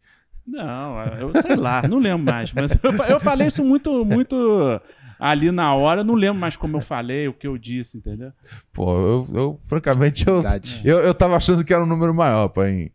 Não, 0.51 1.03
eu 1.19 1.41
sei 1.41 1.55
lá, 1.55 1.81
não 1.87 1.99
lembro 1.99 2.31
mais. 2.31 2.51
Mas 2.53 2.71
eu, 2.81 2.91
eu 3.05 3.19
falei 3.19 3.47
isso 3.47 3.63
muito, 3.63 4.03
muito 4.03 4.81
ali 5.19 5.51
na 5.51 5.73
hora, 5.75 6.03
não 6.03 6.15
lembro 6.15 6.39
mais 6.39 6.55
como 6.55 6.77
eu 6.77 6.81
falei, 6.81 7.27
o 7.27 7.33
que 7.33 7.45
eu 7.47 7.57
disse, 7.57 7.97
entendeu? 7.97 8.31
Pô, 8.73 8.91
eu, 8.97 9.27
eu, 9.33 9.59
francamente, 9.67 10.25
eu, 10.27 10.41
Verdade. 10.41 10.81
eu, 10.83 10.99
eu 10.99 11.13
tava 11.13 11.35
achando 11.35 11.63
que 11.63 11.73
era 11.73 11.83
um 11.83 11.87
número 11.87 12.13
maior, 12.13 12.47
pai. 12.47 12.91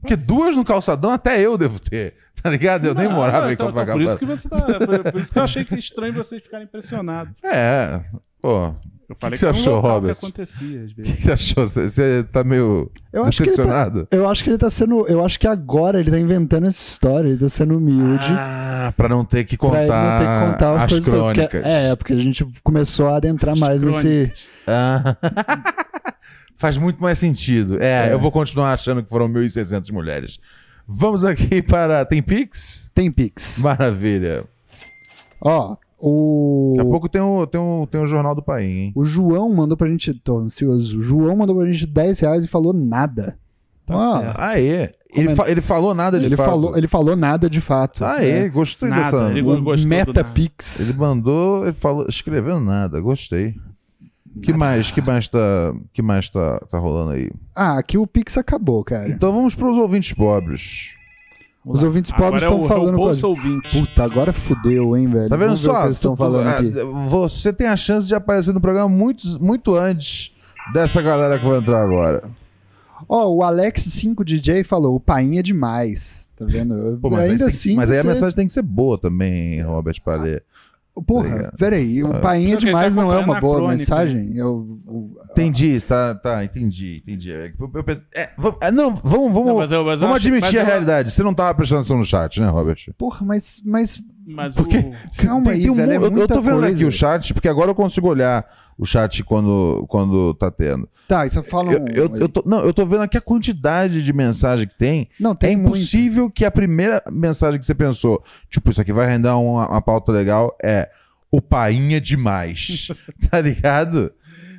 Porque 0.00 0.16
duas 0.16 0.56
no 0.56 0.64
calçadão 0.64 1.10
até 1.12 1.40
eu 1.40 1.58
devo 1.58 1.78
ter, 1.80 2.14
tá 2.42 2.48
ligado? 2.48 2.86
Eu 2.86 2.94
nem 2.94 3.08
Não, 3.08 3.14
morava 3.16 3.50
em 3.50 3.54
então- 3.54 3.68
então 3.68 3.84
Copacabana. 3.84 4.04
Por 4.04 4.08
isso 4.08 4.18
que 4.18 4.24
você 4.24 4.48
tá. 4.48 4.60
Por, 4.78 5.12
por 5.12 5.20
isso 5.20 5.32
que 5.32 5.38
eu 5.38 5.42
achei 5.42 5.64
que 5.64 5.74
estranho 5.76 6.12
vocês 6.12 6.42
ficarem 6.42 6.64
impressionados. 6.64 7.34
É, 7.42 8.02
pô. 8.40 8.74
Eu 9.08 9.16
falei 9.20 9.38
que 9.38 9.46
que, 9.46 9.46
você 9.46 9.46
era 9.46 9.56
um 9.56 9.60
achou, 9.60 9.80
Robert? 9.80 10.16
que 10.18 10.26
O 10.26 10.46
vezes. 10.46 10.92
que 11.16 11.22
você 11.22 11.32
achou? 11.32 11.66
Você, 11.66 11.88
você 11.88 12.24
tá 12.24 12.42
meio 12.42 12.90
Eu 13.12 13.24
acho, 13.24 13.42
que 13.42 13.48
ele 13.50 13.56
tá, 13.56 13.62
decepcionado? 13.62 14.08
eu 14.10 14.28
acho 14.28 14.42
que 14.44 14.50
ele 14.50 14.58
tá 14.58 14.68
sendo. 14.70 15.06
Eu 15.06 15.24
acho 15.24 15.38
que 15.38 15.46
agora 15.46 16.00
ele 16.00 16.10
tá 16.10 16.18
inventando 16.18 16.66
essa 16.66 16.82
história, 16.82 17.28
ele 17.28 17.38
tá 17.38 17.48
sendo 17.48 17.76
humilde. 17.76 18.26
Ah, 18.30 18.92
pra 18.96 19.08
não 19.08 19.24
ter 19.24 19.44
que 19.44 19.56
pra 19.56 19.68
contar, 19.68 19.82
ele 19.82 19.90
não 19.92 20.18
ter 20.18 20.24
que 20.46 20.52
contar 20.52 20.84
as, 20.84 20.92
as 20.92 21.04
crônicas. 21.04 21.64
é, 21.64 21.94
porque 21.94 22.12
a 22.12 22.18
gente 22.18 22.44
começou 22.64 23.08
a 23.08 23.16
adentrar 23.16 23.56
mais 23.56 23.82
nesse. 23.82 24.02
crônicas. 24.02 24.48
Ah. 24.66 25.16
Faz 26.58 26.78
muito 26.78 27.00
mais 27.02 27.18
sentido. 27.18 27.80
É, 27.82 28.08
É. 28.08 28.12
eu 28.12 28.18
vou 28.18 28.32
continuar 28.32 28.72
achando 28.72 29.02
que 29.02 29.08
foram 29.10 29.28
1.600 29.28 29.92
mulheres. 29.92 30.38
Vamos 30.88 31.24
aqui 31.24 31.60
para. 31.62 32.04
Tem 32.04 32.22
Pix? 32.22 32.90
Tem 32.94 33.10
Pix. 33.10 33.58
Maravilha. 33.58 34.44
Ó, 35.40 35.76
o. 35.98 36.74
Daqui 36.76 36.88
a 36.88 36.90
pouco 36.90 37.08
tem 37.08 37.20
o, 37.22 37.46
tem 37.46 37.60
o, 37.60 37.86
tem 37.90 38.00
o 38.00 38.06
Jornal 38.06 38.34
do 38.34 38.42
País, 38.42 38.68
hein? 38.68 38.92
O 38.94 39.04
João 39.04 39.52
mandou 39.54 39.76
pra 39.76 39.88
gente. 39.88 40.12
Tô 40.14 40.38
ansioso. 40.38 40.98
O 40.98 41.02
João 41.02 41.36
mandou 41.36 41.56
pra 41.56 41.66
gente 41.70 41.86
10 41.86 42.20
reais 42.20 42.44
e 42.44 42.48
falou 42.48 42.72
nada. 42.72 43.38
Tá 43.86 44.20
certo. 44.22 44.40
Aê. 44.40 44.90
Ele, 45.14 45.34
fa- 45.34 45.48
ele 45.48 45.60
falou 45.60 45.94
nada 45.94 46.18
de 46.18 46.26
ele, 46.26 46.36
fato. 46.36 46.46
falou, 46.50 46.76
ele 46.76 46.88
falou 46.88 47.16
nada 47.16 47.48
de 47.48 47.60
fato. 47.60 48.04
Aê, 48.04 48.30
É. 48.44 48.48
gostei 48.48 48.88
Nada, 48.90 49.02
dessa. 49.24 49.30
ele- 49.30 49.42
gostou 49.42 49.88
Metapix. 49.88 50.80
Ele 50.80 50.92
mandou, 50.94 51.62
ele 51.64 51.72
falou, 51.72 52.06
escreveu 52.08 52.58
nada, 52.60 53.00
gostei. 53.00 53.54
Que 54.42 54.52
mais, 54.52 54.90
que 54.90 55.00
mais 55.00 55.28
tá, 55.28 55.38
que 55.94 56.02
mais 56.02 56.28
tá, 56.28 56.58
tá 56.68 56.78
rolando 56.78 57.12
aí? 57.12 57.30
Ah, 57.54 57.78
aqui 57.78 57.96
o 57.96 58.06
Pix 58.06 58.36
acabou, 58.36 58.84
cara. 58.84 59.08
Então 59.08 59.32
vamos 59.32 59.54
para 59.54 59.70
os 59.70 59.78
ouvintes 59.78 60.12
pobres. 60.12 60.90
Os 61.66 61.82
ouvintes 61.82 62.12
pobres 62.12 62.44
é 62.44 62.46
estão 62.46 62.60
o- 62.60 62.68
falando 62.68 62.96
É 62.96 63.02
o 63.02 63.08
a 63.10 63.26
ouvinte. 63.28 63.76
Puta, 63.80 64.04
agora 64.04 64.32
fudeu, 64.32 64.96
hein, 64.96 65.08
velho. 65.08 65.28
Tá 65.28 65.34
vendo 65.36 65.46
Vamos 65.48 65.60
só? 65.60 65.80
que 65.80 65.86
eles 65.88 65.96
estão 65.96 66.16
falando 66.16 66.46
ah, 66.46 66.58
aqui. 66.58 66.72
Você 67.08 67.52
tem 67.52 67.66
a 67.66 67.76
chance 67.76 68.06
de 68.06 68.14
aparecer 68.14 68.54
no 68.54 68.60
programa 68.60 68.88
muito, 68.88 69.26
muito 69.42 69.74
antes 69.74 70.32
dessa 70.72 71.02
galera 71.02 71.38
que 71.40 71.44
vai 71.44 71.58
entrar 71.58 71.82
agora. 71.82 72.22
Ó, 73.08 73.28
o 73.34 73.38
Alex5DJ 73.40 74.64
falou: 74.64 74.94
o 74.94 75.00
painha 75.00 75.40
é 75.40 75.42
demais. 75.42 76.30
Tá 76.36 76.44
vendo? 76.48 76.98
Pô, 77.02 77.10
mas 77.10 77.20
aí 77.20 77.30
Ainda 77.32 77.46
assim. 77.46 77.74
mas 77.74 77.90
aí 77.90 77.98
a 77.98 78.02
você- 78.02 78.08
mensagem 78.08 78.36
tem 78.36 78.46
que 78.46 78.52
ser 78.52 78.62
boa 78.62 78.96
também, 78.96 79.60
Robert 79.62 80.00
Palê. 80.04 80.40
Tá 80.96 81.02
Porra, 81.06 81.28
ligado? 81.28 81.56
peraí. 81.58 82.02
O 82.02 82.10
Ah. 82.12 82.20
painha 82.20 82.48
é 82.48 82.52
ele 82.52 82.56
demais 82.56 82.94
tá 82.94 83.00
não 83.02 83.12
é 83.12 83.18
uma 83.18 83.38
boa 83.40 83.56
crônica. 83.58 83.78
mensagem? 83.78 84.34
Eu, 84.34 84.80
o- 84.86 85.16
Entendi, 85.30 85.78
tá, 85.82 86.14
tá, 86.14 86.42
entendi, 86.44 87.02
entendi. 87.06 87.30
É, 87.32 87.52
eu- 87.58 87.70
eu 87.74 87.84
pensei- 87.84 88.04
é, 88.14 88.30
vamos- 88.38 88.58
é, 88.62 88.70
não, 88.72 88.94
vamos, 88.94 89.32
vamos, 89.32 89.46
Não, 89.46 89.56
mas 89.56 89.70
eu- 89.72 89.84
mas 89.84 90.00
eu 90.00 90.08
vamos 90.08 90.16
admitir 90.24 90.58
a 90.58 90.62
eu- 90.62 90.66
realidade. 90.66 91.10
Você 91.10 91.22
não 91.22 91.34
tava 91.34 91.54
prestando 91.54 91.80
atenção 91.82 91.98
no 91.98 92.04
chat, 92.04 92.40
né, 92.40 92.48
Robert? 92.48 92.78
Porra, 92.96 93.24
mas. 93.26 93.60
mas 93.64 94.02
Mas 94.28 94.56
Porque 94.56 94.78
o. 94.78 94.92
Calma 95.24 95.52
aí, 95.52 95.70
um 95.70 95.74
velho, 95.74 95.92
é 95.92 95.96
eu, 95.98 96.02
eu 96.16 96.26
tô 96.26 96.40
vendo 96.40 96.58
aqui 96.64 96.72
coisa. 96.72 96.86
o 96.88 96.90
chat, 96.90 97.32
porque 97.32 97.46
agora 97.48 97.70
eu 97.70 97.76
consigo 97.76 98.08
olhar 98.08 98.44
o 98.78 98.84
chat 98.84 99.22
quando, 99.24 99.84
quando 99.88 100.34
tá 100.34 100.50
tendo. 100.50 100.88
tá, 101.08 101.26
então 101.26 101.42
fala 101.42 101.72
Eu, 101.72 101.80
um. 101.80 101.86
eu, 101.94 102.16
eu 102.16 102.28
tô, 102.28 102.42
não, 102.44 102.60
eu 102.64 102.72
tô 102.74 102.84
vendo 102.84 103.02
aqui 103.02 103.16
a 103.16 103.20
quantidade 103.20 104.02
de 104.04 104.12
mensagem 104.12 104.66
que 104.68 104.76
tem. 104.76 105.08
Não, 105.18 105.34
tem 105.34 105.54
é 105.54 105.56
muito. 105.56 105.68
impossível 105.76 106.30
que 106.30 106.44
a 106.44 106.50
primeira 106.50 107.02
mensagem 107.10 107.58
que 107.58 107.64
você 107.66 107.74
pensou, 107.74 108.22
tipo, 108.50 108.70
isso 108.70 108.80
aqui 108.80 108.92
vai 108.92 109.06
render 109.08 109.28
uma, 109.30 109.68
uma 109.68 109.80
pauta 109.82 110.12
legal, 110.12 110.54
é 110.62 110.90
o 111.30 111.40
painha 111.40 112.00
demais. 112.00 112.88
tá 113.30 113.40
ligado? 113.40 114.12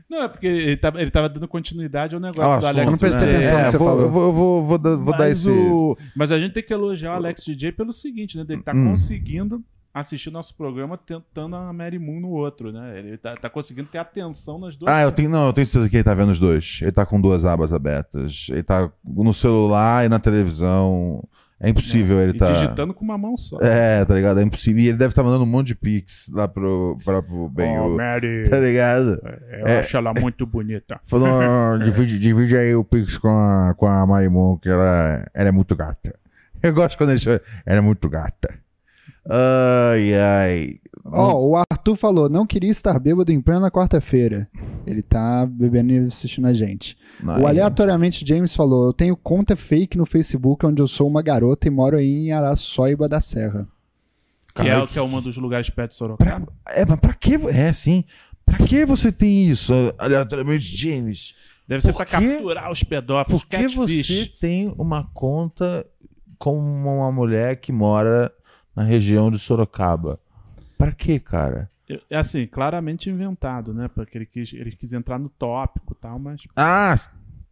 Não, 0.10 0.24
é 0.24 0.28
porque 0.30 0.48
ele 0.48 0.78
tava, 0.78 1.02
ele 1.02 1.12
tava 1.12 1.28
dando 1.28 1.48
continuidade 1.50 2.16
ao 2.16 2.22
negócio 2.22 2.42
Ah, 2.44 2.58
do 2.60 2.66
assunto, 2.66 2.68
Alex. 2.70 2.86
Eu 2.86 2.92
não 2.92 2.98
prestei 2.98 3.28
DJ. 3.28 3.38
atenção 3.40 3.58
no 3.60 3.66
que 3.66 3.72
você 3.72 3.78
vou, 3.78 3.88
falou. 3.88 4.02
Eu 4.04 4.10
vou, 4.12 4.24
eu 4.28 4.34
vou, 4.34 4.66
vou 4.66 4.78
dar, 4.78 4.96
vou 4.96 5.12
dar 5.12 5.20
mas, 5.20 5.40
esse. 5.40 5.50
o- 5.50 5.98
mas 6.16 6.32
a 6.32 6.40
gente 6.40 6.54
tem 6.54 6.64
que 6.64 6.74
elogiar 6.74 7.12
o 7.12 7.16
Alex 7.16 7.44
DJ 7.44 7.74
pelo 7.74 7.92
seguinte, 7.92 8.38
né? 8.38 8.46
Ele 8.48 8.62
tá 8.64 8.72
Hum. 8.74 8.92
conseguindo 8.92 9.62
assistir 9.94 10.30
nosso 10.32 10.56
programa 10.56 10.98
tentando 10.98 11.56
a 11.56 11.72
Mary 11.74 11.98
Moon 12.00 12.20
no 12.20 12.30
outro, 12.30 12.72
né? 12.72 12.98
Ele 13.00 13.18
tá, 13.18 13.34
tá 13.34 13.50
conseguindo 13.50 13.88
ter 13.90 13.98
atenção 13.98 14.60
nas 14.60 14.76
duas. 14.76 14.92
Ah, 14.92 15.02
eu 15.02 15.12
tenho, 15.12 15.30
não, 15.30 15.48
eu 15.48 15.54
tenho 15.54 15.66
certeza 15.68 15.90
que 15.90 15.98
ele 15.98 16.04
tá 16.04 16.14
vendo 16.14 16.32
os 16.32 16.40
dois. 16.40 16.80
Ele 16.82 16.92
tá 16.92 17.06
com 17.06 17.20
duas 17.20 17.46
abas 17.46 17.74
abertas. 17.74 18.48
Ele 18.50 18.64
tá 18.64 18.92
no 19.06 19.34
celular 19.34 20.06
e 20.06 20.10
na 20.10 20.20
televisão. 20.20 21.24
É 21.60 21.68
impossível 21.70 22.20
ele 22.22 22.34
e 22.34 22.38
tá. 22.38 22.52
digitando 22.54 22.94
com 22.94 23.04
uma 23.04 23.18
mão 23.18 23.36
só. 23.36 23.58
É, 23.60 24.06
tá 24.06 24.14
ligado? 24.14 24.40
É 24.40 24.44
impossível. 24.44 24.80
E 24.84 24.90
ele 24.90 24.98
deve 25.00 25.12
estar 25.12 25.24
mandando 25.24 25.44
um 25.44 25.48
monte 25.48 25.68
de 25.68 25.76
pix 25.76 26.30
lá 26.32 26.48
pro, 26.48 26.96
pra, 27.04 27.24
pro 27.24 27.52
Oh. 27.58 27.96
Mary, 27.98 28.44
tá 28.48 28.60
ligado? 28.60 29.20
eu 29.50 29.66
É. 29.66 29.80
acho 29.80 29.98
ela 29.98 30.14
muito 30.14 30.46
bonita. 30.46 31.00
Falou, 31.08 31.28
"Ah, 31.28 31.76
divide, 31.84 32.20
divide 32.20 32.56
aí 32.56 32.76
o 32.76 32.84
pix 32.84 33.18
com 33.18 33.30
a, 33.30 33.74
com 33.76 33.88
a 33.88 34.06
Marimon, 34.06 34.58
que 34.58 34.70
ela, 34.70 35.26
ela 35.34 35.50
é 35.50 35.52
muito 35.52 35.76
gata. 35.76 36.14
Eu 36.62 36.72
gosto 36.76 36.96
quando 36.96 37.10
ele 37.10 37.20
chama. 37.20 37.42
Ela 37.66 37.80
é 37.80 37.82
muito 37.82 38.08
gata. 38.08 38.54
Ai, 39.30 40.14
ai. 40.14 40.76
Ó, 41.06 41.40
o 41.50 41.56
Arthur 41.56 41.96
falou: 41.96 42.30
não 42.30 42.46
queria 42.46 42.72
estar 42.72 42.98
bêbado 43.00 43.32
em 43.32 43.42
plena 43.42 43.72
quarta-feira. 43.72 44.48
Ele 44.86 45.02
tá 45.02 45.46
bebendo 45.46 45.92
e 45.94 45.98
assistindo 46.00 46.48
a 46.48 46.54
gente. 46.54 46.98
Ai. 47.26 47.42
O 47.42 47.48
aleatoriamente 47.48 48.26
James 48.28 48.56
falou: 48.56 48.88
Eu 48.88 48.94
tenho 48.94 49.16
conta 49.16 49.56
fake 49.56 49.98
no 49.98 50.06
Facebook 50.06 50.66
onde 50.66 50.82
eu 50.82 50.88
sou 50.88 51.08
uma 51.08 51.22
garota 51.22 51.68
e 51.68 51.72
moro 51.72 51.98
aí 51.98 52.28
em 52.28 52.32
Araçóiba 52.32 53.08
da 53.08 53.20
Serra. 53.22 53.68
Que 54.54 54.62
é, 54.64 54.66
Caralho, 54.66 54.84
o- 54.86 54.88
que 54.88 54.98
é 55.00 55.02
uma 55.02 55.22
dos 55.22 55.38
lugares 55.38 55.70
perto 55.70 55.92
de 55.92 55.96
Sorocaba. 55.98 56.48
É, 56.70 56.86
mas 56.86 57.00
pra 57.00 57.14
que. 57.14 57.36
É, 57.50 57.72
sim. 57.74 58.04
Pra 58.46 58.58
que 58.58 58.86
você 58.86 59.12
tem 59.12 59.44
isso, 59.50 59.74
aleatoriamente, 59.98 60.64
James? 60.76 61.34
Deve 61.68 61.82
ser 61.82 61.92
Por 61.92 61.98
pra 61.98 62.06
capturar 62.06 62.72
os 62.72 62.82
pedófilos. 62.82 63.44
Por 63.44 63.50
que 63.50 63.68
você 63.68 64.32
tem 64.40 64.74
uma 64.78 65.04
conta 65.14 65.86
com 66.40 66.58
uma 66.58 67.12
mulher 67.12 67.58
que 67.58 67.74
mora 67.74 68.32
na 68.78 68.84
região 68.84 69.32
de 69.32 69.40
Sorocaba? 69.40 70.20
Pra 70.78 70.92
quê, 70.92 71.20
cara? 71.20 71.68
É 72.12 72.16
assim, 72.16 72.46
claramente 72.46 73.10
inventado, 73.10 73.74
né? 73.74 73.88
Porque 73.88 74.16
ele 74.16 74.26
quis, 74.28 74.54
ele 74.54 74.72
quis 74.72 74.94
entrar 74.94 75.18
no 75.18 75.30
tópico 75.30 75.96
e 75.98 76.00
tal, 76.00 76.20
mas 76.20 76.44
Ah, 76.56 76.94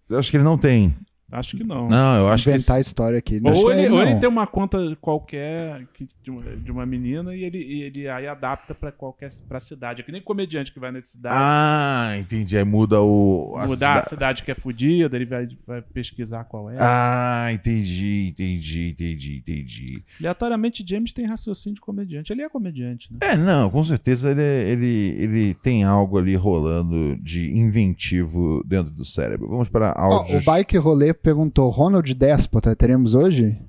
eu 0.07 0.19
acho 0.19 0.29
que 0.29 0.37
ele 0.37 0.43
não 0.43 0.55
tem. 0.55 0.95
Acho 1.31 1.57
que 1.57 1.63
não. 1.63 1.87
Não, 1.89 2.17
eu 2.19 2.27
acho 2.29 2.49
Inventar 2.49 2.75
que. 2.75 2.77
a 2.77 2.81
história 2.81 3.17
aqui. 3.19 3.41
Ou 3.43 3.51
acho 3.51 3.71
ele, 3.71 3.89
ou 3.89 4.01
ele 4.01 4.15
tem 4.19 4.29
uma 4.29 4.45
conta 4.47 4.77
qualquer 5.01 5.85
que- 5.93 6.07
de, 6.23 6.31
uma, 6.31 6.41
de 6.57 6.71
uma 6.71 6.85
menina 6.85 7.35
e 7.35 7.43
ele, 7.43 7.57
e 7.59 7.83
ele 7.83 8.07
aí 8.09 8.27
adapta 8.27 8.73
pra 8.73 8.91
qualquer 8.91 9.31
pra 9.47 9.59
cidade. 9.59 10.01
É 10.01 10.03
que 10.03 10.11
nem 10.11 10.21
comediante 10.21 10.71
que 10.71 10.79
vai 10.79 10.91
na 10.91 11.01
cidade, 11.03 11.35
Ah, 11.37 12.15
entendi. 12.19 12.57
Aí 12.57 12.63
muda 12.63 13.01
o. 13.01 13.53
a 13.57 13.67
mudar 13.67 13.93
a 13.93 14.03
cida- 14.03 14.09
cidade 14.09 14.43
que 14.43 14.51
é 14.51 14.55
fodida, 14.55 15.15
ele 15.15 15.25
vai, 15.25 15.47
vai 15.67 15.81
pesquisar 15.81 16.43
qual 16.45 16.69
é. 16.69 16.77
Ah, 16.79 17.47
entendi, 17.51 18.29
entendi, 18.29 18.89
entendi, 18.89 19.37
entendi. 19.37 20.03
Aleatoriamente, 20.19 20.83
James 20.87 21.11
tem 21.13 21.25
raciocínio 21.25 21.75
de 21.75 21.81
comediante. 21.81 22.31
Ele 22.31 22.41
é 22.41 22.49
comediante, 22.49 23.11
né? 23.11 23.19
É, 23.21 23.35
não, 23.37 23.69
com 23.69 23.83
certeza 23.83 24.31
ele, 24.31 24.41
ele, 24.41 25.15
ele 25.23 25.53
tem 25.55 25.83
algo 25.83 26.17
ali 26.17 26.35
rolando 26.35 27.15
de 27.17 27.51
inventivo 27.57 28.63
dentro 28.65 28.91
do 28.91 29.05
cérebro. 29.05 29.47
Vamos 29.47 29.69
para 29.69 29.91
áudios. 29.91 30.41
o 30.41 30.51
Bike 30.51 30.77
Rolê 30.77 31.13
perguntou: 31.21 31.69
Ronald 31.69 32.13
Déspota, 32.13 32.75
teremos 32.75 33.13
hoje? 33.13 33.59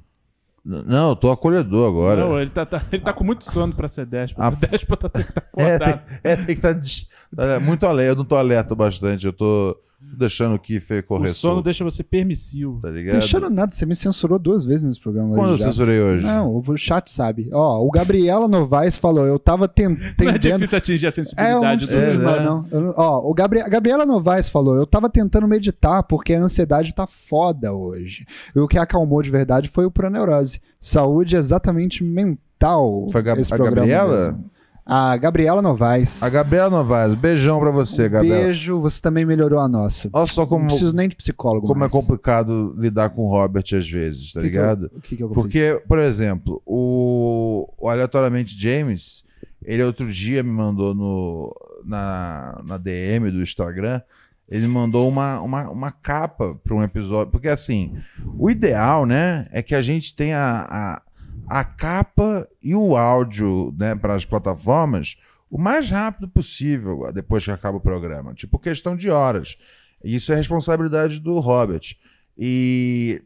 Não, 0.65 1.11
eu 1.11 1.17
tô 1.17 1.31
acolhedor 1.31 1.89
agora. 1.89 2.25
Não, 2.25 2.41
ele 2.41 2.51
tá, 2.51 2.67
tá- 2.67 2.83
ele 2.91 3.03
tá 3.03 3.13
com 3.13 3.23
muito 3.23 3.45
sono 3.45 3.73
pra 3.73 3.87
ser 3.87 4.05
déspota. 4.05 4.47
A 4.47 4.51
déspota 4.51 5.09
tem 5.09 5.23
que 5.23 5.29
estar 5.31 5.45
é, 5.57 5.65
acordado. 5.77 6.03
tem, 6.07 6.19
é, 6.25 6.37
tem 6.37 6.47
que 6.47 6.53
estar 6.67 7.61
muito 7.61 7.87
alerta. 7.87 8.13
Eu 8.13 8.17
não 8.17 8.25
tô 8.25 8.35
alerta 8.35 8.75
bastante. 8.75 9.25
Eu 9.27 9.33
tô 9.33 9.79
deixando 10.01 10.55
o 10.55 10.59
Kiffer 10.59 11.03
o 11.03 11.07
correr 11.07 11.29
sono 11.29 11.55
solto, 11.55 11.65
deixa 11.65 11.83
você 11.85 12.03
permissivo. 12.03 12.79
tá 12.81 12.91
ligado? 12.91 13.19
Deixando 13.19 13.49
nada, 13.51 13.73
você 13.75 13.85
me 13.87 13.95
censurou 13.97 14.39
duas 14.39 14.65
vezes 14.65 14.85
nesse 14.85 15.01
programa. 15.01 15.35
Quando 15.35 15.51
eu 15.53 15.57
já. 15.57 15.67
censurei 15.67 16.01
hoje? 16.01 16.25
Não, 16.25 16.57
o 16.57 16.77
chat 16.77 17.11
sabe. 17.11 17.49
Ó, 17.53 17.83
o 17.85 17.91
Gabriela 17.91 18.47
Novaes 18.47 18.97
falou, 18.97 19.27
eu 19.27 19.39
tava 19.39 19.67
ten- 19.67 19.89
Não 20.19 20.31
é 20.31 20.39
tentando... 20.39 20.61
difícil 20.61 20.79
atingir 20.79 21.07
a 21.07 21.09
É, 21.09 21.13
sensibilidade 21.13 21.85
É, 21.95 22.11
de 22.11 22.19
né? 22.19 22.25
mais, 22.25 22.45
não. 22.45 22.63
Não- 22.63 22.95
Ó, 22.97 23.31
o 23.31 23.35
Gabri... 23.35 23.61
a 23.61 23.69
Gabriela 23.69 24.05
Novaes 24.07 24.49
falou: 24.49 24.77
eu 24.77 24.87
tava 24.87 25.09
tentando 25.09 25.47
meditar 25.49 26.03
porque 26.03 26.35
a 26.35 26.41
ansiedade 26.41 26.95
tá 26.95 27.07
foda 27.07 27.73
hoje. 27.73 28.27
E 28.55 28.61
o 28.61 28.69
que 28.69 28.79
acalmou 28.79 29.23
de 29.23 29.31
verdade 29.31 29.69
foi 29.69 29.87
o 29.87 29.91
proneurose. 29.91 30.61
Saúde 30.81 31.37
exatamente 31.37 32.05
mental. 32.05 33.09
Foi 33.11 33.21
a 33.21 33.25
Gab- 33.25 33.41
a 33.51 33.57
Gabriela? 33.57 34.27
mesmo. 34.33 34.51
A 34.89 35.17
Gabriela 35.17 35.61
Novaes. 35.61 36.23
A 36.23 36.29
Gabriela 36.31 36.71
Novaes, 36.71 37.15
beijão 37.17 37.59
pra 37.59 37.73
você, 37.73 38.09
Gabriela. 38.09 38.45
Beijo, 38.45 38.81
você 38.81 39.01
também 39.01 39.25
melhorou 39.27 39.59
a 39.59 39.69
nossa. 39.69 40.09
Olha 40.13 40.27
só 40.27 40.43
Não 40.43 40.49
como, 40.49 40.67
preciso 40.67 40.95
nem 40.95 41.09
de 41.09 41.17
psicólogo. 41.17 41.67
como 41.67 41.79
é 41.81 41.89
mais. 41.89 41.93
complicado 41.93 42.73
lidar 42.79 43.11
com 43.11 43.23
o 43.23 43.29
Robert 43.29 43.65
às 43.75 43.91
vezes, 43.91 44.33
tá 44.33 44.41
que 44.41 44.49
que 44.49 44.57
eu- 44.57 44.61
ligado? 44.63 44.91
Que, 45.03 45.17
que 45.17 45.23
eu 45.25 45.29
fiz? 45.29 45.35
Porque, 45.35 45.83
por 45.89 45.99
exemplo, 45.99 46.63
o, 46.65 47.69
o 47.77 47.89
aleatoriamente 47.89 48.57
James, 48.57 49.25
ele 49.65 49.83
outro 49.83 50.09
dia 50.13 50.41
me 50.45 50.51
mandou 50.51 50.95
no, 50.95 51.53
na, 51.85 52.63
na 52.65 52.79
DM 52.79 53.29
do 53.33 53.43
Instagram, 53.43 54.01
ele 54.49 54.69
mandou 54.69 55.09
uma, 55.09 55.41
uma, 55.41 55.69
uma 55.69 55.91
capa 55.91 56.55
para 56.63 56.73
um 56.77 56.81
episódio. 56.81 57.33
Porque 57.33 57.49
assim, 57.49 57.93
o 58.39 58.49
ideal, 58.49 59.05
né, 59.05 59.45
é 59.51 59.61
que 59.63 59.75
a 59.75 59.83
gente 59.83 60.15
tenha 60.15 60.39
a, 60.69 61.03
a 61.49 61.65
capa 61.65 62.49
e 62.63 62.75
o 62.75 62.97
áudio, 62.97 63.75
né, 63.79 63.95
para 63.95 64.15
as 64.15 64.25
plataformas 64.25 65.17
o 65.51 65.59
mais 65.59 65.89
rápido 65.89 66.29
possível 66.29 67.11
depois 67.13 67.45
que 67.45 67.51
acaba 67.51 67.79
o 67.79 67.81
programa. 67.81 68.35
Tipo, 68.35 68.59
questão 68.59 68.97
de 68.97 69.11
horas. 69.11 69.57
Isso 70.03 70.33
é 70.33 70.37
responsabilidade 70.37 71.21
do 71.21 71.39
Robert. 71.39 71.95
E 72.37 73.23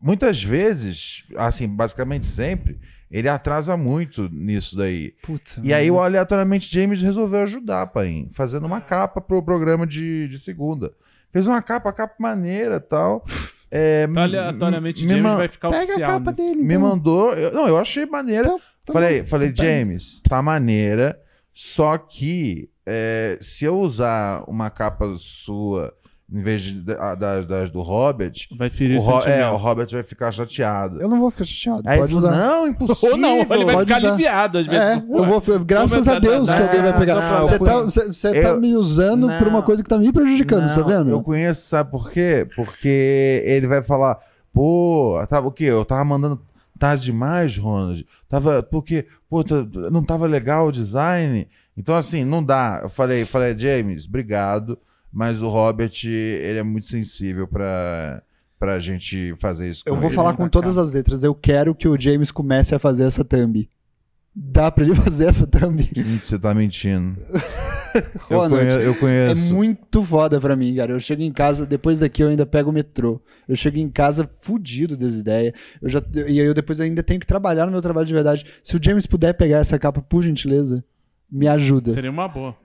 muitas 0.00 0.42
vezes, 0.42 1.24
assim, 1.36 1.68
basicamente 1.68 2.26
sempre, 2.26 2.78
ele 3.10 3.28
atrasa 3.28 3.76
muito 3.76 4.28
nisso 4.30 4.76
daí. 4.76 5.14
Puta, 5.22 5.60
E 5.62 5.72
aí 5.72 5.90
o 5.90 6.00
aleatoriamente 6.00 6.72
James 6.72 7.00
resolveu 7.00 7.42
ajudar, 7.42 7.86
pai, 7.88 8.26
fazendo 8.32 8.66
uma 8.66 8.80
capa 8.80 9.20
pro 9.20 9.42
programa 9.42 9.86
de, 9.86 10.28
de 10.28 10.38
segunda. 10.38 10.92
Fez 11.32 11.46
uma 11.46 11.62
capa, 11.62 11.92
capa 11.92 12.14
maneira 12.18 12.76
e 12.76 12.80
tal. 12.80 13.24
É, 13.74 14.06
Então, 14.08 14.22
aleatoriamente, 14.22 15.02
me, 15.04 15.08
James 15.08 15.22
ma- 15.22 15.36
vai 15.36 15.48
ficar 15.48 15.70
Pega 15.70 15.80
a 15.80 15.84
oficial 15.86 16.10
capa 16.18 16.30
nisso. 16.32 16.42
dele. 16.42 16.62
me 16.62 16.74
então. 16.74 16.80
mandou. 16.88 17.32
eu- 17.32 17.52
não, 17.52 17.66
eu 17.66 17.78
achei 17.78 18.04
maneira. 18.04 18.48
Então, 18.48 18.58
tá 18.84 18.92
falei, 18.92 19.24
falei, 19.24 19.48
Pega. 19.50 19.64
James, 19.64 20.20
tá 20.28 20.42
maneira. 20.42 21.18
Só 21.54 21.96
que 21.96 22.68
é, 22.86 23.38
se 23.40 23.64
eu 23.64 23.78
usar 23.80 24.44
uma 24.46 24.68
capa 24.68 25.14
sua 25.18 25.94
em 26.34 26.42
vez 26.42 26.62
de, 26.62 26.72
da- 26.80 27.14
das, 27.14 27.46
das 27.46 27.70
do 27.70 27.80
Robert, 27.82 28.32
Vai 28.56 28.70
ferir 28.70 28.98
o, 28.98 29.02
Ro- 29.02 29.24
é, 29.24 29.46
o 29.50 29.56
Robert 29.56 29.88
vai 29.90 30.02
ficar 30.02 30.32
chateado. 30.32 31.00
Eu 31.00 31.08
não 31.08 31.20
vou 31.20 31.30
ficar 31.30 31.44
chateado. 31.44 31.82
Aí 31.84 31.98
pode 31.98 32.14
usar. 32.14 32.30
não, 32.30 32.66
impossível. 32.68 33.10
Ou 33.12 33.18
não, 33.18 33.36
ele 33.40 33.46
vai 33.64 33.74
Pode 33.74 33.86
ficar 33.86 33.98
usar. 33.98 34.08
aliviado 34.14 34.58
às 34.58 34.66
vezes. 34.66 34.80
É, 34.80 34.94
eu 34.96 35.24
vou. 35.26 35.42
Graças 35.64 36.08
a 36.08 36.18
Deus 36.18 36.52
que 36.52 36.60
alguém 36.62 36.80
vai 36.80 36.98
pegar. 36.98 37.14
Não, 37.16 37.42
Você 37.44 37.54
eu 37.54 37.58
tá, 37.64 37.80
você- 37.82 38.06
você 38.06 38.32
tá 38.42 38.48
Eu- 38.48 38.60
me 38.60 38.74
usando 38.74 39.28
por 39.38 39.46
uma 39.48 39.58
Não. 39.58 39.62
coisa 39.62 39.82
que 39.82 39.88
tá 39.88 39.98
me 39.98 40.10
prejudicando, 40.12 40.66
Não, 40.68 40.74
tá 40.74 40.82
vendo? 40.82 41.10
Eu 41.10 41.22
conheço, 41.22 41.68
sabe 41.68 41.90
por 41.90 42.10
quê? 42.10 42.48
Porque 42.56 43.42
ele 43.44 43.66
vai 43.66 43.82
falar, 43.82 44.18
pô, 44.52 45.22
tava 45.28 45.48
o 45.48 45.52
quê? 45.52 45.64
Eu 45.64 45.84
tava 45.84 46.04
mandando 46.04 46.40
tarde 46.78 47.04
demais, 47.04 47.56
Ronald. 47.58 48.06
Tava, 48.28 48.62
porque, 48.62 49.06
pô, 49.28 49.44
tá- 49.44 49.66
não 49.90 50.02
tava 50.02 50.26
legal 50.26 50.66
o 50.68 50.72
design. 50.72 51.46
Então, 51.76 51.94
assim, 51.94 52.24
não 52.24 52.42
dá. 52.42 52.80
Eu 52.82 52.88
falei, 52.88 53.24
falei, 53.24 53.56
James, 53.56 54.06
obrigado, 54.06 54.78
mas 55.12 55.42
o 55.42 55.48
Robert, 55.48 55.92
ele 56.04 56.58
é 56.58 56.62
muito 56.62 56.86
sensível 56.86 57.46
pra, 57.46 58.22
pra 58.58 58.80
gente 58.80 59.34
fazer 59.36 59.70
isso 59.70 59.82
Eu 59.86 59.96
vou 59.96 60.06
ele. 60.08 60.14
falar 60.14 60.34
com 60.34 60.48
todas 60.48 60.78
as 60.78 60.92
letras. 60.94 61.22
Eu 61.22 61.34
quero 61.34 61.74
que 61.74 61.86
o 61.88 62.00
James 62.00 62.30
comece 62.30 62.74
a 62.74 62.78
fazer 62.78 63.04
essa 63.04 63.22
thumb. 63.24 63.68
Dá 64.34 64.70
pra 64.70 64.82
ele 64.84 64.94
fazer 64.96 65.26
essa 65.26 65.46
thumb? 65.46 65.82
Hum, 65.96 66.18
Você 66.24 66.38
tá 66.38 66.54
mentindo. 66.54 67.18
Eu 68.30 68.38
Ronald, 68.38 68.54
conheço. 68.64 68.78
Eu 68.78 68.92
É 68.92 68.94
conheço. 68.96 69.54
muito 69.54 70.02
foda 70.02 70.40
pra 70.40 70.56
mim, 70.56 70.74
cara. 70.76 70.92
Eu 70.92 70.98
chego 71.00 71.20
em 71.20 71.30
casa, 71.30 71.66
depois 71.66 71.98
daqui 71.98 72.22
eu 72.22 72.28
ainda 72.28 72.46
pego 72.46 72.70
o 72.70 72.72
metrô. 72.72 73.20
Eu 73.46 73.54
chego 73.54 73.76
em 73.76 73.90
casa 73.90 74.26
fudido 74.26 74.96
das 74.96 75.12
ideias. 75.16 75.52
Eu 75.82 75.90
já, 75.90 76.02
e 76.14 76.40
aí 76.40 76.46
eu 76.46 76.54
depois 76.54 76.80
ainda 76.80 77.02
tenho 77.02 77.20
que 77.20 77.26
trabalhar 77.26 77.66
no 77.66 77.72
meu 77.72 77.82
trabalho 77.82 78.06
de 78.06 78.14
verdade. 78.14 78.46
Se 78.64 78.74
o 78.74 78.80
James 78.82 79.04
puder 79.06 79.34
pegar 79.34 79.58
essa 79.58 79.78
capa, 79.78 80.00
por 80.00 80.22
gentileza, 80.22 80.82
me 81.30 81.46
ajuda. 81.46 81.92
Seria 81.92 82.10
uma 82.10 82.26
boa. 82.26 82.56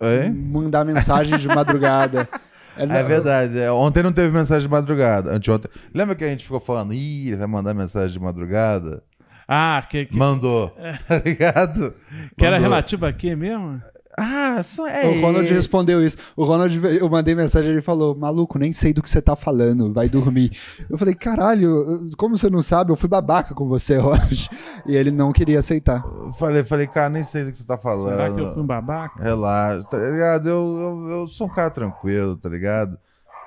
É? 0.00 0.28
Mandar 0.30 0.84
mensagem 0.84 1.36
de 1.38 1.48
madrugada. 1.48 2.28
É 2.80 3.02
verdade. 3.02 3.58
é, 3.58 3.72
Ontem 3.72 4.04
não 4.04 4.12
teve 4.12 4.32
mensagem 4.32 4.62
de 4.62 4.72
madrugada. 4.72 5.32
Anteontem. 5.34 5.68
Lembra 5.92 6.14
que 6.14 6.22
a 6.22 6.28
gente 6.28 6.44
ficou 6.44 6.60
falando, 6.60 6.94
ih, 6.94 7.34
vai 7.34 7.48
mandar 7.48 7.74
mensagem 7.74 8.12
de 8.16 8.20
madrugada? 8.20 9.02
Ah, 9.48 9.84
que, 9.90 10.06
que, 10.06 10.16
Mandou. 10.16 10.68
Tá 11.08 11.20
ligado? 11.24 11.92
que 12.36 12.44
era 12.46 12.54
Mandou. 12.54 12.70
relativo 12.70 13.04
a 13.04 13.12
quê 13.12 13.34
mesmo? 13.34 13.82
Ah, 14.20 14.60
só 14.64 14.88
é. 14.88 15.06
O 15.06 15.20
Ronald 15.20 15.48
respondeu 15.48 16.04
isso. 16.04 16.16
O 16.36 16.44
Ronald, 16.44 16.74
eu 16.98 17.08
mandei 17.08 17.36
mensagem 17.36 17.70
ele 17.70 17.80
falou: 17.80 18.16
Maluco, 18.16 18.58
nem 18.58 18.72
sei 18.72 18.92
do 18.92 19.00
que 19.00 19.08
você 19.08 19.22
tá 19.22 19.36
falando, 19.36 19.92
vai 19.92 20.08
dormir. 20.08 20.50
Eu 20.90 20.98
falei: 20.98 21.14
Caralho, 21.14 22.10
como 22.16 22.36
você 22.36 22.50
não 22.50 22.60
sabe, 22.60 22.90
eu 22.90 22.96
fui 22.96 23.08
babaca 23.08 23.54
com 23.54 23.68
você, 23.68 23.96
Ronald. 23.96 24.50
E 24.86 24.96
ele 24.96 25.12
não 25.12 25.32
queria 25.32 25.60
aceitar. 25.60 26.02
Falei, 26.38 26.64
falei, 26.64 26.86
cara, 26.86 27.08
nem 27.08 27.22
sei 27.22 27.44
do 27.44 27.52
que 27.52 27.58
você 27.58 27.64
tá 27.64 27.78
falando. 27.78 28.16
Será 28.16 28.34
que 28.34 28.40
eu 28.40 28.54
fui 28.54 28.62
um 28.62 28.66
babaca? 28.66 29.22
Relaxa, 29.22 29.84
tá 29.84 29.98
ligado? 29.98 30.48
Eu, 30.48 30.78
eu, 30.80 31.10
eu 31.10 31.28
sou 31.28 31.46
um 31.46 31.50
cara 31.50 31.70
tranquilo, 31.70 32.36
tá 32.36 32.48
ligado? 32.48 32.98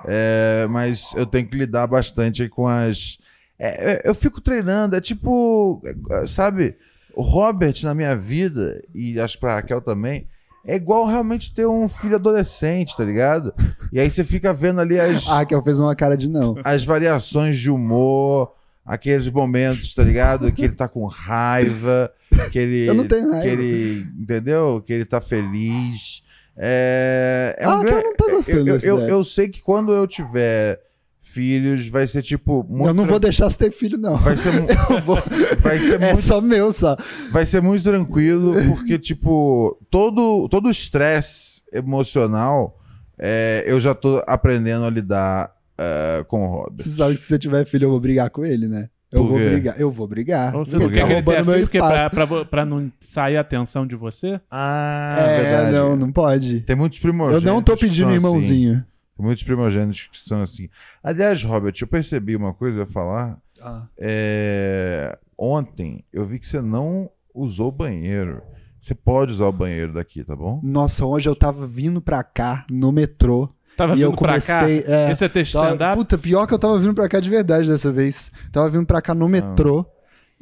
É, 0.06 0.66
mas 0.70 1.12
eu 1.14 1.26
tenho 1.26 1.46
que 1.46 1.56
lidar 1.56 1.86
bastante 1.86 2.48
com 2.48 2.66
as. 2.66 3.18
é, 3.58 3.92
é, 3.92 4.02
eu 4.04 4.14
fico 4.14 4.40
treinando, 4.40 4.96
é 4.96 5.00
tipo, 5.00 5.82
é, 6.10 6.26
sabe, 6.26 6.76
o 7.14 7.22
Robert 7.22 7.74
na 7.82 7.94
minha 7.94 8.16
vida, 8.16 8.82
e 8.94 9.20
acho 9.20 9.38
pra 9.38 9.54
Raquel 9.56 9.80
também, 9.80 10.26
é 10.66 10.76
igual 10.76 11.06
realmente 11.06 11.52
ter 11.54 11.66
um 11.66 11.88
filho 11.88 12.14
adolescente, 12.16 12.96
tá 12.96 13.04
ligado? 13.04 13.52
E 13.92 13.98
aí 14.00 14.10
você 14.10 14.22
fica 14.24 14.52
vendo 14.52 14.80
ali 14.80 14.98
as, 15.00 15.28
Ah, 15.28 15.44
que 15.44 15.54
eu 15.54 15.62
fez 15.62 15.78
uma 15.80 15.94
cara 15.96 16.16
de 16.16 16.28
não. 16.28 16.54
as 16.64 16.84
variações 16.84 17.58
de 17.58 17.70
humor, 17.70 18.52
aqueles 18.84 19.28
momentos, 19.28 19.94
tá 19.94 20.02
ligado? 20.04 20.50
Que 20.52 20.64
ele 20.64 20.74
tá 20.74 20.86
com 20.88 21.04
raiva, 21.06 22.12
que 22.50 22.58
ele. 22.58 22.86
Eu 22.88 22.94
não 22.94 23.06
tenho 23.08 23.30
raiva. 23.30 23.42
Que 23.42 23.48
ele. 23.48 24.06
Entendeu? 24.18 24.82
Que 24.84 24.92
ele 24.92 25.04
tá 25.04 25.20
feliz. 25.20 26.22
É, 26.56 27.56
é 27.58 27.64
Ah, 27.64 27.76
um 27.78 27.82
grande. 27.82 28.04
não 28.04 28.14
tá 28.14 28.30
gostando 28.30 28.68
eu, 28.68 28.78
eu, 28.78 28.98
eu, 29.00 29.08
eu 29.08 29.24
sei 29.24 29.48
que 29.48 29.60
quando 29.62 29.92
eu 29.92 30.06
tiver 30.06 30.78
filhos, 31.22 31.86
vai 31.86 32.06
ser 32.06 32.20
tipo. 32.22 32.64
Muito 32.68 32.88
eu 32.88 32.92
não 32.94 33.06
vou 33.06 33.18
deixar 33.20 33.48
você 33.48 33.56
ter 33.56 33.70
filho, 33.70 33.96
não. 33.96 34.16
Vai 34.18 34.36
ser, 34.36 34.50
Eu 34.90 35.00
vou... 35.00 35.16
vai 35.60 35.78
ser 35.78 35.94
É 36.02 36.06
muito 36.12 36.22
só 36.22 36.40
meu, 36.40 36.72
só. 36.72 36.96
vai 37.30 37.46
ser 37.46 37.62
muito 37.62 37.82
tranquilo, 37.84 38.52
porque, 38.68 38.98
tipo, 38.98 39.78
todo 39.90 40.48
todo 40.48 40.66
o 40.66 40.70
estresse 40.70 41.62
emocional 41.72 42.78
é, 43.18 43.62
eu 43.66 43.80
já 43.80 43.94
tô 43.94 44.22
aprendendo 44.26 44.84
a 44.84 44.90
lidar 44.90 45.52
é, 45.78 46.24
com 46.28 46.44
o 46.44 46.46
Robert. 46.48 46.84
Você 46.86 46.90
sabe 46.96 47.14
que 47.14 47.20
se 47.20 47.26
você 47.28 47.38
tiver 47.38 47.64
filho, 47.64 47.84
eu 47.86 47.90
vou 47.90 48.00
brigar 48.00 48.28
com 48.30 48.44
ele, 48.44 48.66
né? 48.68 48.88
Eu 49.12 49.26
vou 49.26 49.38
brigar. 49.38 49.78
Eu 49.78 49.90
vou 49.92 50.08
brigar. 50.08 50.56
Ou 50.56 50.64
você 50.64 50.78
não 50.78 50.86
Por 50.86 50.92
quer 50.94 51.06
tá 51.06 51.12
roubando 51.12 51.44
meu 51.44 51.54
filho 51.56 51.68
que 51.68 51.76
é 51.76 51.80
pra, 51.80 52.06
espaço. 52.06 52.46
pra, 52.46 52.64
não 52.64 52.90
sair 52.98 53.36
a 53.36 53.42
atenção 53.42 53.86
de 53.86 53.94
você? 53.94 54.40
Ah, 54.50 55.16
É, 55.18 55.42
verdade. 55.42 55.72
não, 55.72 55.96
não 55.96 56.10
pode. 56.10 56.60
Tem 56.62 56.74
muitos 56.74 56.98
Eu 56.98 57.02
primogênitos. 57.02 57.44
não 57.44 57.60
tô 57.62 57.74
que 57.76 57.80
pedindo 57.84 58.06
são 58.06 58.14
irmãozinho. 58.14 58.72
Assim. 58.76 58.84
Tem 59.16 59.24
muitos 59.26 59.44
primogênitos 59.44 60.06
que 60.06 60.18
são 60.18 60.40
assim. 60.42 60.68
Aliás, 61.02 61.42
Robert, 61.44 61.74
eu 61.80 61.86
percebi 61.86 62.34
uma 62.36 62.54
coisa 62.54 62.84
a 62.84 62.86
falar. 62.86 63.38
Ah. 63.60 63.86
É, 63.98 65.18
Ontem 65.38 66.04
eu 66.12 66.24
vi 66.24 66.38
que 66.38 66.46
você 66.46 66.60
não 66.60 67.10
usou 67.34 67.68
o 67.68 67.72
banheiro. 67.72 68.42
Você 68.80 68.94
pode 68.94 69.32
usar 69.32 69.46
o 69.46 69.52
banheiro 69.52 69.92
daqui, 69.92 70.22
tá 70.24 70.34
bom? 70.36 70.60
Nossa, 70.62 71.04
hoje 71.04 71.28
eu 71.28 71.34
tava 71.36 71.66
vindo 71.66 72.00
pra 72.00 72.22
cá 72.22 72.64
no 72.70 72.90
metrô. 72.92 73.48
Tava 73.76 73.92
e 73.92 73.96
vindo 73.96 74.04
eu 74.04 74.12
comecei. 74.12 74.82
pra 74.82 74.86
cá? 74.86 74.92
É, 74.98 75.10
Esse 75.10 75.24
é 75.24 75.28
tava- 75.28 75.96
puta, 75.96 76.18
pior 76.18 76.46
que 76.46 76.54
eu 76.54 76.58
tava 76.58 76.78
vindo 76.78 76.94
pra 76.94 77.08
cá 77.08 77.18
de 77.20 77.30
verdade 77.30 77.68
dessa 77.68 77.90
vez. 77.90 78.30
Tava 78.52 78.68
vindo 78.68 78.84
pra 78.86 79.00
cá 79.00 79.14
no 79.14 79.28
metrô. 79.28 79.86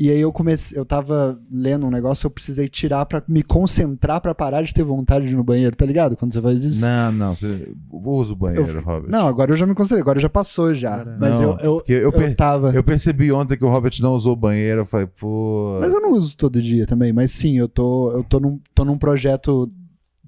E 0.03 0.11
aí 0.11 0.19
eu 0.19 0.33
comecei, 0.33 0.79
eu 0.79 0.85
tava 0.87 1.39
lendo 1.53 1.85
um 1.85 1.91
negócio, 1.91 2.25
eu 2.27 2.31
precisei 2.31 2.69
tirar 2.71 3.05
pra 3.05 3.23
me 3.29 3.43
concentrar 3.43 4.19
pra 4.23 4.35
parar 4.35 4.63
de 4.63 4.73
ter 4.73 4.83
vontade 4.83 5.27
de 5.27 5.35
ir 5.35 5.37
no 5.37 5.45
banheiro, 5.45 5.77
tá 5.77 5.85
ligado? 5.85 6.17
Quando 6.17 6.33
você 6.33 6.41
faz 6.41 6.65
isso. 6.65 6.81
Não, 6.81 7.13
não. 7.13 7.35
Você 7.35 7.71
usa 7.93 8.33
o 8.33 8.37
banheiro, 8.37 8.79
Eu- 8.79 8.81
Robert. 8.83 9.11
Não, 9.11 9.29
agora 9.29 9.53
eu 9.53 9.59
já 9.59 9.67
me 9.67 9.75
concentrei, 9.75 10.01
agora 10.01 10.19
já 10.19 10.31
passou 10.31 10.73
já. 10.73 10.97
Caramba. 10.97 11.19
Mas 11.21 11.35
Não, 11.39 11.43
eu, 11.43 11.59
eu, 11.59 11.83
eu 11.87 12.03
eu, 12.05 12.13
per- 12.13 12.35
tava. 12.35 12.71
Eu 12.75 12.83
percebi 12.83 13.31
ontem 13.31 13.59
que 13.59 13.65
o 13.65 13.69
Robert 13.69 13.93
não 14.01 14.15
usou 14.15 14.33
o 14.33 14.37
banheiro. 14.37 14.81
Eu 14.81 14.87
falei, 14.87 15.07
pô. 15.07 15.77
Mas 15.83 15.93
eu 15.93 16.01
não 16.01 16.15
uso 16.15 16.35
todo 16.35 16.63
dia 16.63 16.87
também. 16.87 17.13
Mas 17.13 17.33
sim, 17.33 17.59
eu 17.59 17.69
tô, 17.69 18.11
eu 18.13 18.25
tô, 18.25 18.41
num, 18.41 18.59
tô 18.75 18.87
num 18.87 18.97
projeto 18.97 19.71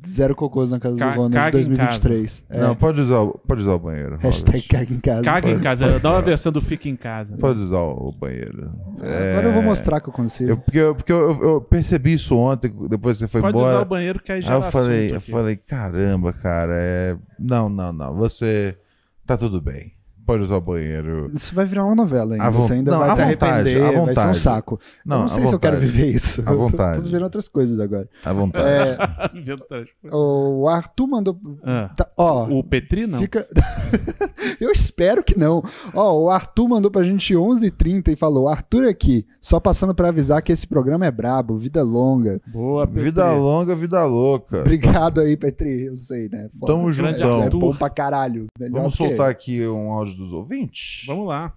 zero 0.06 0.34
cocôs 0.34 0.70
na 0.70 0.78
casa 0.80 0.96
Ca- 0.98 1.10
do 1.10 1.16
Ronald 1.16 1.36
em 1.44 1.48
em 1.48 1.50
2023. 1.50 2.44
É. 2.50 2.60
Não, 2.60 2.74
pode 2.74 3.00
usar, 3.00 3.20
o- 3.20 3.38
pode 3.38 3.62
usar 3.62 3.72
o 3.74 3.78
banheiro. 3.78 4.16
Hashtag 4.18 4.62
caga 4.68 4.92
em 4.94 5.00
casa. 5.00 5.22
Caga 5.22 5.48
em 5.48 5.52
Pode- 5.52 5.62
casa. 5.64 5.86
pode 5.88 6.00
Dá 6.00 6.10
uma 6.10 6.20
versão 6.22 6.52
do 6.52 6.60
Fica 6.60 6.88
em 6.88 6.96
Casa. 6.96 7.36
Pode 7.36 7.60
usar 7.60 7.80
o 7.80 8.12
banheiro. 8.12 8.72
Agora 8.98 9.42
eu 9.48 9.52
vou 9.52 9.62
mostrar 9.62 10.00
que 10.00 10.08
eu 10.08 10.12
consigo. 10.12 10.50
Eu, 10.50 10.56
porque 10.56 10.78
eu, 10.78 10.94
porque 10.94 11.12
eu, 11.12 11.42
eu 11.42 11.60
percebi 11.60 12.14
isso 12.14 12.36
ontem, 12.36 12.72
depois 12.88 13.16
que 13.18 13.24
você 13.24 13.28
foi 13.28 13.40
Pode 13.40 13.56
embora. 13.56 13.74
usar 13.76 13.82
o 13.82 13.88
banheiro 13.88 14.20
que 14.20 14.32
aí 14.32 14.38
Aí 14.38 14.42
já 14.42 14.54
eu 14.54 14.62
falei, 14.62 15.14
eu 15.14 15.20
falei, 15.20 15.56
caramba, 15.56 16.32
cara, 16.32 16.74
é... 16.76 17.16
Não, 17.38 17.68
não, 17.68 17.92
não, 17.92 18.14
você 18.14 18.76
tá 19.26 19.36
tudo 19.36 19.60
bem. 19.60 19.91
Pode 20.26 20.42
usar 20.44 20.56
o 20.56 20.60
banheiro. 20.60 21.30
Isso 21.34 21.54
vai 21.54 21.64
virar 21.66 21.84
uma 21.84 21.94
novela 21.94 22.34
ainda. 22.34 22.50
Você 22.50 22.74
ainda 22.74 22.90
não, 22.92 22.98
vai 23.00 23.08
se 23.08 23.14
vontade, 23.14 23.44
arrepender, 23.44 23.80
vai 23.80 23.92
ser 23.92 23.98
um 23.98 24.06
vontade. 24.06 24.38
saco. 24.38 24.80
Não, 25.04 25.16
eu 25.16 25.22
não 25.22 25.28
sei 25.28 25.46
se 25.46 25.52
eu 25.54 25.58
quero 25.58 25.76
vontade. 25.76 25.92
viver 25.92 26.10
isso. 26.14 26.40
À 26.46 26.50
Eu 26.52 26.56
tô- 26.56 26.68
vontade. 26.68 26.96
Tô 26.98 27.02
vivendo 27.04 27.22
outras 27.22 27.48
coisas 27.48 27.80
agora. 27.80 28.08
À 28.24 28.32
vontade. 28.32 28.64
É, 28.68 28.96
o 30.12 30.68
Arthur 30.68 31.06
mandou. 31.08 31.38
Ah, 31.64 31.90
tá- 31.96 32.08
ó, 32.16 32.44
o 32.48 32.62
Petri 32.62 33.06
não. 33.06 33.18
Fica... 33.18 33.46
eu 34.60 34.70
espero 34.70 35.22
que 35.22 35.38
não. 35.38 35.62
Ó, 35.94 36.22
o 36.24 36.30
Arthur 36.30 36.68
mandou 36.68 36.90
pra 36.90 37.02
gente 37.02 37.34
11h30 37.34 38.08
e 38.12 38.16
falou: 38.16 38.48
Arthur 38.48 38.88
aqui, 38.88 39.26
só 39.40 39.58
passando 39.58 39.94
pra 39.94 40.08
avisar 40.08 40.42
que 40.42 40.52
esse 40.52 40.66
programa 40.66 41.06
é 41.06 41.10
brabo, 41.10 41.56
vida 41.56 41.82
longa. 41.82 42.40
Boa, 42.46 42.86
Petri. 42.86 43.02
Vida 43.04 43.32
longa, 43.32 43.74
vida 43.74 44.04
louca. 44.04 44.60
Obrigado 44.60 45.20
aí, 45.20 45.36
Petri. 45.36 45.86
Eu 45.86 45.96
sei, 45.96 46.28
né? 46.28 46.48
Foda. 46.58 46.72
Tamo 46.72 46.92
juntão. 46.92 47.42
É 47.42 47.50
bom 47.50 47.74
pra 47.74 47.90
caralho. 47.90 48.46
Melhor 48.58 48.82
Vamos 48.82 48.94
soltar 48.94 49.30
aqui 49.30 49.66
um 49.66 49.90
áudio 49.90 50.11
dos 50.14 50.32
ouvintes? 50.32 51.04
Vamos 51.06 51.28
lá. 51.28 51.52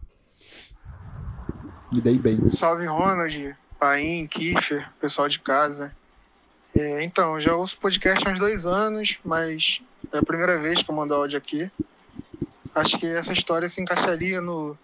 Me 1.91 2.01
dei 2.01 2.18
bem. 2.18 2.49
Salve 2.51 2.86
Ronald, 2.86 3.56
Paim, 3.80 4.28
Kiffer, 4.28 4.89
pessoal 4.99 5.28
de 5.28 5.39
casa. 5.39 5.95
É, 6.76 7.03
então, 7.03 7.39
já 7.39 7.56
ouço 7.56 7.78
podcast 7.78 8.28
há 8.28 8.32
uns 8.32 8.39
dois 8.39 8.66
anos, 8.66 9.20
mas 9.24 9.82
é 10.12 10.18
a 10.18 10.24
primeira 10.24 10.58
vez 10.58 10.84
que 10.84 10.91
eu 10.91 10.95
mando 10.95 11.14
áudio 11.14 11.38
aqui. 11.38 11.72
Acho 12.74 12.97
que 12.97 13.08
essa 13.08 13.32
história 13.32 13.70
se 13.70 13.82
encaixaria 13.82 14.41
no 14.41 14.78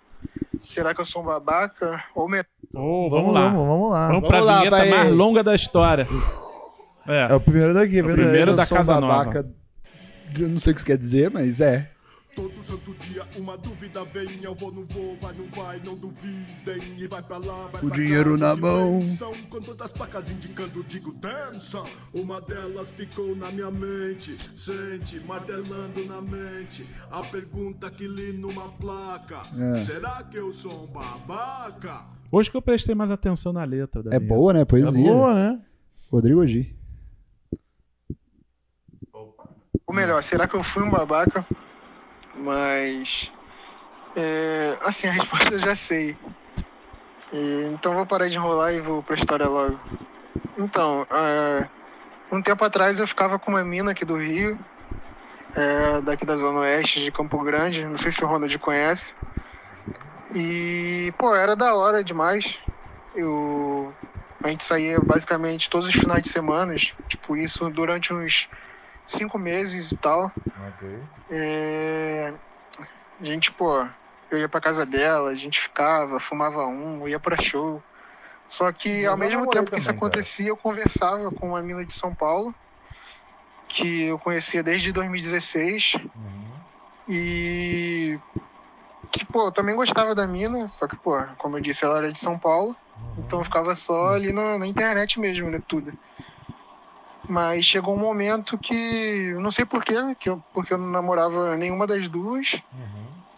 Será 0.61 0.93
que 0.93 1.01
eu 1.01 1.05
sou 1.05 1.21
um 1.21 1.25
babaca? 1.25 2.03
Ou 2.15 2.29
me... 2.29 2.43
Ô, 2.73 3.09
vamos, 3.09 3.33
lá. 3.33 3.49
Vamos, 3.49 3.61
vamos 3.61 3.91
lá. 3.91 4.07
Vamos 4.07 4.27
pra 4.29 4.37
Vamos 4.37 4.53
lá, 4.53 4.57
vinheta 4.59 4.77
vai. 4.77 4.89
mais 4.89 5.13
longa 5.13 5.43
da 5.43 5.55
história. 5.55 6.07
É. 7.07 7.31
É 7.31 7.35
o 7.35 7.41
primeiro 7.41 7.73
daqui, 7.73 7.97
é 7.97 8.03
verdade. 8.03 8.21
primeiro 8.21 8.55
da 8.55 8.63
um 8.63 8.67
Casa 8.67 9.01
babaca. 9.01 9.51
Eu 10.37 10.47
não 10.49 10.59
sei 10.59 10.71
o 10.71 10.75
que 10.75 10.79
isso 10.79 10.85
quer 10.85 10.97
dizer, 10.97 11.31
mas 11.31 11.59
é. 11.59 11.90
Todo 12.35 12.63
santo 12.63 12.93
dia 12.95 13.27
uma 13.35 13.57
dúvida 13.57 14.05
vem, 14.05 14.41
eu 14.43 14.55
vou, 14.55 14.71
não 14.71 14.85
vou, 14.85 15.17
vai, 15.19 15.33
não 15.33 15.47
vai, 15.49 15.79
não 15.83 15.97
duvidem, 15.97 16.97
e 16.97 17.05
vai 17.05 17.21
pra 17.21 17.37
lá, 17.37 17.67
vai 17.67 17.81
O 17.83 17.87
pra 17.87 17.95
dinheiro 17.97 18.31
cá, 18.31 18.37
na 18.37 18.55
mão. 18.55 18.99
bênção, 18.99 19.33
Com 19.49 19.59
todas 19.61 19.81
as 19.87 19.91
placas 19.91 20.29
indicando, 20.31 20.81
digo 20.83 21.11
dança. 21.11 21.83
Uma 22.13 22.39
delas 22.39 22.89
ficou 22.91 23.35
na 23.35 23.51
minha 23.51 23.69
mente, 23.69 24.37
sente, 24.57 25.19
martelando 25.19 26.05
na 26.05 26.21
mente. 26.21 26.89
A 27.11 27.21
pergunta 27.21 27.91
que 27.91 28.07
li 28.07 28.31
numa 28.31 28.69
placa: 28.69 29.41
É. 29.75 29.75
Será 29.83 30.23
que 30.23 30.37
eu 30.37 30.53
sou 30.53 30.85
um 30.85 30.87
babaca? 30.87 32.05
Hoje 32.31 32.49
que 32.49 32.55
eu 32.55 32.61
prestei 32.61 32.95
mais 32.95 33.11
atenção 33.11 33.51
na 33.51 33.65
letra. 33.65 34.01
Da 34.03 34.15
É 34.15 34.19
vinheta. 34.19 34.35
boa, 34.35 34.53
né? 34.53 34.61
É 34.61 34.65
Poesia. 34.65 34.91
boa, 34.91 35.33
né? 35.33 35.61
Rodrigo 36.09 36.47
G. 36.47 36.73
Ou 39.13 39.93
melhor, 39.93 40.21
será 40.23 40.47
que 40.47 40.55
eu 40.55 40.63
fui 40.63 40.81
um 40.83 40.89
babaca? 40.89 41.45
Mas. 42.43 43.31
é, 44.15 44.77
assim, 44.81 45.07
a 45.07 45.11
resposta 45.11 45.53
eu 45.53 45.59
já 45.59 45.75
sei. 45.75 46.17
E, 47.31 47.69
então 47.73 47.93
vou 47.93 48.05
parar 48.05 48.27
de 48.27 48.37
enrolar 48.37 48.73
e 48.73 48.81
vou 48.81 49.01
pra 49.03 49.15
história 49.15 49.47
logo. 49.47 49.79
Então, 50.57 51.05
é, 51.09 51.67
um 52.31 52.41
tempo 52.41 52.63
atrás 52.63 52.99
eu 52.99 53.07
ficava 53.07 53.39
com 53.39 53.51
uma 53.51 53.63
mina 53.63 53.91
aqui 53.91 54.03
do 54.03 54.17
Rio, 54.17 54.59
é, 55.55 56.01
daqui 56.01 56.25
da 56.25 56.35
Zona 56.35 56.59
Oeste 56.61 57.03
de 57.03 57.11
Campo 57.11 57.41
Grande, 57.43 57.85
não 57.85 57.97
sei 57.97 58.11
se 58.11 58.23
o 58.23 58.27
Ronald 58.27 58.57
conhece. 58.59 59.15
E, 60.33 61.13
pô, 61.17 61.35
era 61.35 61.55
da 61.55 61.75
hora 61.75 62.03
demais. 62.03 62.59
Eu, 63.15 63.93
a 64.43 64.49
gente 64.49 64.63
saía 64.63 64.99
basicamente 64.99 65.69
todos 65.69 65.87
os 65.87 65.93
finais 65.93 66.23
de 66.23 66.29
semana, 66.29 66.75
tipo, 66.75 67.35
isso 67.35 67.69
durante 67.69 68.13
uns 68.13 68.47
cinco 69.05 69.37
meses 69.37 69.91
e 69.91 69.97
tal. 69.97 70.31
É, 71.29 72.33
a 73.19 73.23
gente, 73.23 73.51
pô, 73.51 73.85
eu 74.29 74.37
ia 74.37 74.49
pra 74.49 74.61
casa 74.61 74.85
dela, 74.85 75.29
a 75.29 75.35
gente 75.35 75.59
ficava, 75.59 76.19
fumava 76.19 76.65
um, 76.65 77.07
ia 77.07 77.19
pra 77.19 77.37
show. 77.37 77.81
Só 78.47 78.71
que 78.71 79.01
Mas 79.01 79.07
ao 79.07 79.17
mesmo 79.17 79.47
tempo 79.49 79.71
que 79.71 79.77
isso 79.77 79.87
também, 79.87 79.99
cara. 79.99 80.07
acontecia, 80.07 80.47
eu 80.49 80.57
conversava 80.57 81.31
com 81.31 81.49
uma 81.49 81.61
mina 81.61 81.85
de 81.85 81.93
São 81.93 82.13
Paulo, 82.13 82.53
que 83.69 84.03
eu 84.03 84.19
conhecia 84.19 84.61
desde 84.61 84.91
2016. 84.91 85.93
E 87.07 88.19
que, 89.11 89.25
pô, 89.25 89.47
eu 89.47 89.51
também 89.51 89.75
gostava 89.75 90.15
da 90.15 90.25
mina, 90.27 90.67
só 90.67 90.87
que, 90.87 90.95
pô, 90.97 91.17
como 91.37 91.57
eu 91.57 91.61
disse, 91.61 91.83
ela 91.83 91.97
era 91.97 92.11
de 92.11 92.19
São 92.19 92.39
Paulo, 92.39 92.75
então 93.17 93.39
eu 93.39 93.43
ficava 93.43 93.75
só 93.75 94.13
ali 94.13 94.31
na, 94.31 94.57
na 94.57 94.65
internet 94.65 95.19
mesmo, 95.19 95.49
né, 95.49 95.61
tudo. 95.67 95.91
Mas 97.27 97.63
chegou 97.65 97.95
um 97.95 97.99
momento 97.99 98.57
que, 98.57 99.29
eu 99.33 99.39
não 99.39 99.51
sei 99.51 99.63
porquê, 99.65 99.93
que 100.19 100.29
eu, 100.29 100.43
porque 100.53 100.73
eu 100.73 100.77
não 100.77 100.87
namorava 100.87 101.55
nenhuma 101.55 101.85
das 101.85 102.07
duas, 102.07 102.61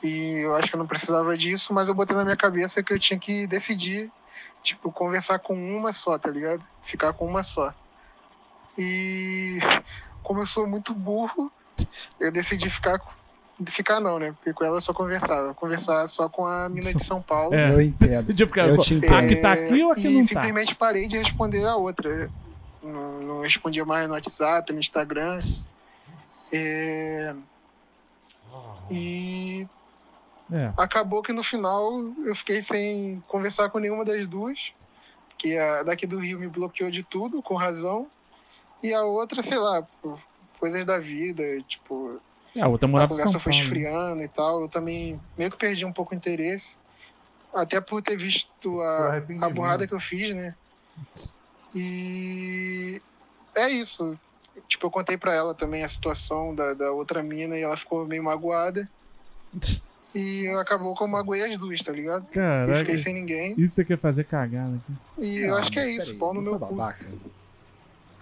e 0.03 0.39
eu 0.39 0.55
acho 0.55 0.69
que 0.69 0.75
eu 0.75 0.79
não 0.79 0.87
precisava 0.87 1.37
disso, 1.37 1.73
mas 1.73 1.87
eu 1.87 1.93
botei 1.93 2.15
na 2.15 2.23
minha 2.23 2.35
cabeça 2.37 2.81
que 2.81 2.91
eu 2.93 2.99
tinha 2.99 3.19
que 3.19 3.45
decidir, 3.45 4.09
tipo, 4.63 4.91
conversar 4.91 5.39
com 5.39 5.53
uma 5.53 5.91
só, 5.91 6.17
tá 6.17 6.29
ligado? 6.29 6.63
Ficar 6.81 7.13
com 7.13 7.25
uma 7.25 7.43
só. 7.43 7.73
E 8.77 9.59
como 10.23 10.41
eu 10.41 10.45
sou 10.45 10.65
muito 10.65 10.93
burro, 10.93 11.51
eu 12.19 12.31
decidi 12.31 12.69
ficar 12.69 12.97
com- 12.99 13.11
Ficar 13.67 13.99
não, 13.99 14.17
né? 14.17 14.31
Porque 14.31 14.51
com 14.51 14.65
ela 14.65 14.77
eu 14.77 14.81
só 14.81 14.91
conversava. 14.93 15.53
Conversar 15.53 16.07
só 16.07 16.27
com 16.27 16.47
a 16.47 16.67
mina 16.67 16.91
de 16.91 17.03
São 17.03 17.21
Paulo. 17.21 17.53
É. 17.53 17.71
Eu 17.71 17.79
entendo. 17.81 18.27
Eu 18.31 18.77
te 18.79 18.95
A 18.95 18.97
entendo. 18.97 19.27
que 19.27 19.35
tá 19.35 19.51
aqui 19.53 19.83
ou 19.83 19.91
a 19.91 19.95
que 19.95 20.07
e 20.07 20.09
não 20.09 20.21
tá? 20.21 20.27
simplesmente 20.27 20.73
parei 20.75 21.07
de 21.07 21.19
responder 21.19 21.63
a 21.63 21.75
outra. 21.75 22.31
Não, 22.83 23.19
não 23.21 23.41
respondia 23.41 23.85
mais 23.85 24.07
no 24.07 24.13
WhatsApp, 24.13 24.71
no 24.73 24.79
Instagram. 24.79 25.37
É, 26.51 27.35
E 28.91 29.67
É. 30.51 30.71
acabou 30.77 31.23
que 31.23 31.33
no 31.33 31.41
final 31.43 31.91
eu 32.25 32.35
fiquei 32.35 32.61
sem 32.61 33.23
conversar 33.27 33.69
com 33.69 33.79
nenhuma 33.79 34.05
das 34.05 34.27
duas. 34.27 34.73
Que 35.37 35.57
a 35.57 35.83
daqui 35.83 36.05
do 36.05 36.19
Rio 36.19 36.37
me 36.39 36.47
bloqueou 36.47 36.91
de 36.91 37.01
tudo, 37.01 37.41
com 37.41 37.55
razão. 37.55 38.07
E 38.81 38.93
a 38.93 39.03
outra, 39.03 39.41
sei 39.41 39.57
lá, 39.57 39.81
por 40.01 40.21
coisas 40.59 40.85
da 40.85 40.99
vida, 40.99 41.43
tipo, 41.67 42.21
É, 42.55 42.61
a 42.61 42.67
outra 42.67 42.87
a 42.87 42.91
morava 42.91 43.07
em 43.07 43.09
conversa 43.09 43.31
São 43.31 43.39
foi 43.41 43.51
Paulo. 43.51 43.63
esfriando 43.63 44.21
e 44.21 44.27
tal. 44.27 44.61
Eu 44.61 44.69
também 44.69 45.19
meio 45.37 45.49
que 45.49 45.57
perdi 45.57 45.85
um 45.85 45.93
pouco 45.93 46.13
o 46.13 46.17
interesse. 46.17 46.75
Até 47.53 47.79
por 47.81 48.01
ter 48.01 48.17
visto 48.17 48.81
a, 48.81 49.17
a 49.41 49.49
burrada 49.49 49.87
que 49.87 49.93
eu 49.93 49.99
fiz, 49.99 50.33
né? 50.35 50.55
E 51.75 53.01
é 53.55 53.69
isso. 53.69 54.17
Tipo, 54.67 54.87
eu 54.87 54.91
contei 54.91 55.17
pra 55.17 55.33
ela 55.35 55.53
também 55.53 55.83
a 55.83 55.87
situação 55.87 56.53
da, 56.53 56.73
da 56.73 56.91
outra 56.91 57.23
mina 57.23 57.57
e 57.57 57.61
ela 57.61 57.75
ficou 57.75 58.05
meio 58.05 58.23
magoada. 58.23 58.87
E 60.15 60.47
acabou 60.49 60.95
que 60.95 61.03
eu 61.03 61.07
magoei 61.07 61.43
as 61.43 61.57
duas, 61.57 61.81
tá 61.81 61.91
ligado? 61.91 62.25
E 62.29 62.33
Caraca. 62.33 62.79
fiquei 62.79 62.97
sem 62.97 63.13
ninguém. 63.15 63.55
Isso 63.57 63.75
você 63.75 63.83
quer 63.85 63.97
fazer 63.97 64.25
cagada 64.25 64.75
aqui. 64.75 64.93
E 65.25 65.39
eu 65.39 65.57
acho 65.57 65.71
que 65.71 65.79
é 65.79 65.89
isso, 65.89 66.07
peraí, 66.07 66.19
pau 66.19 66.33
no 66.33 66.41
não 66.41 66.51
meu 66.51 66.59
cu. 66.59 66.75
babaca. 66.75 67.05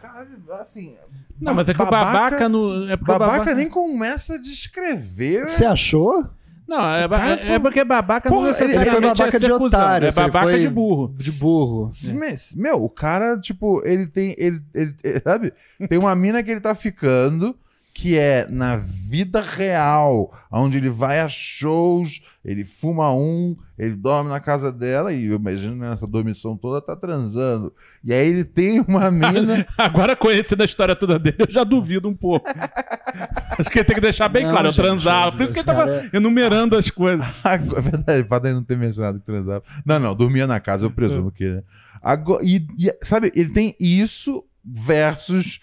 Cara, 0.02 0.28
assim. 0.62 0.98
Não, 1.40 1.54
mas 1.54 1.68
é 1.68 1.74
que 1.74 1.82
o 1.82 1.86
babaca 1.86 2.48
no. 2.48 2.90
É 2.90 2.94
o 2.94 2.98
Babaca, 2.98 3.54
nem 3.54 3.70
começa 3.70 4.36
a 4.36 4.38
descrever. 4.38 5.46
Você 5.46 5.66
achou? 5.66 6.30
Não, 6.72 6.94
é, 6.94 7.04
é- 7.04 7.38
foi- 7.38 7.56
é 7.56 7.60
porque 7.60 7.84
babaca 7.84 8.30
não 8.30 8.38
Porra, 8.38 8.50
ele- 8.52 8.68
necessariamente 8.68 8.90
ele 8.90 9.02
foi 9.02 9.10
babaca 9.16 9.38
é 9.38 9.40
ser 9.40 9.46
de 9.46 9.52
otário, 9.52 10.06
É 10.06 10.08
ele 10.08 10.16
babaca 10.16 10.46
foi- 10.46 10.60
de 10.62 10.70
burro. 10.70 11.14
De 11.18 11.32
burro. 11.34 11.90
Me- 12.14 12.38
Meu, 12.56 12.84
o 12.84 12.90
cara, 12.90 13.38
tipo, 13.38 13.82
ele 13.86 14.08
tem. 14.08 14.34
Ele, 14.38 14.62
ele, 14.74 14.96
ele- 15.04 15.20
sabe? 15.20 15.54
Tem 15.90 16.00
uma 16.00 16.16
mina 16.16 16.42
que 16.42 16.50
ele 16.50 16.62
tá 16.62 16.74
ficando 16.74 17.56
que 17.94 18.18
é 18.18 18.48
na 18.50 18.78
vida 18.78 19.42
real, 19.42 20.32
onde 20.50 20.78
ele 20.78 20.90
vai 20.90 21.20
a 21.20 21.28
shows, 21.28 22.22
ele 22.44 22.66
fuma 22.66 23.14
um, 23.14 23.56
ele 23.78 23.96
dorme 23.96 24.30
na 24.30 24.40
casa 24.40 24.72
dela 24.72 25.14
e 25.14 25.28
eu 25.28 25.36
imagino 25.36 25.76
nessa 25.76 26.08
dormição 26.08 26.58
toda 26.58 26.82
tá 26.82 26.96
transando. 26.96 27.72
E 28.04 28.12
aí 28.12 28.28
ele 28.28 28.44
tem 28.44 28.80
uma 28.82 29.10
mina. 29.12 29.66
Agora, 29.78 30.16
conhecendo 30.16 30.62
a 30.62 30.66
história 30.66 30.96
toda 30.96 31.20
dele, 31.20 31.38
eu 31.40 31.52
já 31.52 31.64
duvido 31.64 32.10
um 32.10 32.16
pouco. 32.16 32.50
Acho 33.60 33.70
que 33.70 33.80
ele 33.80 33.86
tem 33.86 33.96
que 33.96 34.02
deixar 34.02 34.28
bem 34.28 34.44
Não, 34.46 34.52
claro, 34.52 34.70
eu 34.70 34.74
transava. 34.74 35.32
Por 35.32 35.44
isso 35.44 35.54
que 35.54 35.60
ele 35.60 35.66
tava 35.66 35.86
cara 35.86 36.10
enumerando 36.12 36.76
as 36.76 36.90
coisas. 36.90 37.26
Agora, 37.46 37.80
é 37.80 37.82
verdade, 37.82 38.24
dele 38.24 38.54
não 38.54 38.64
ter 38.64 38.78
mencionado 38.78 39.20
que 39.20 39.26
transava. 39.26 39.64
Não, 39.86 40.00
não, 40.00 40.16
dormia 40.16 40.48
na 40.48 40.60
casa, 40.60 40.86
eu 40.86 40.92
presumo 40.92 41.32
que, 41.32 41.48
né? 41.48 41.64
Agora, 42.02 42.44
e, 42.44 42.66
e, 42.80 42.92
sabe, 43.04 43.32
ele 43.36 43.50
tem 43.50 43.76
isso 43.80 44.44
versus 44.66 45.60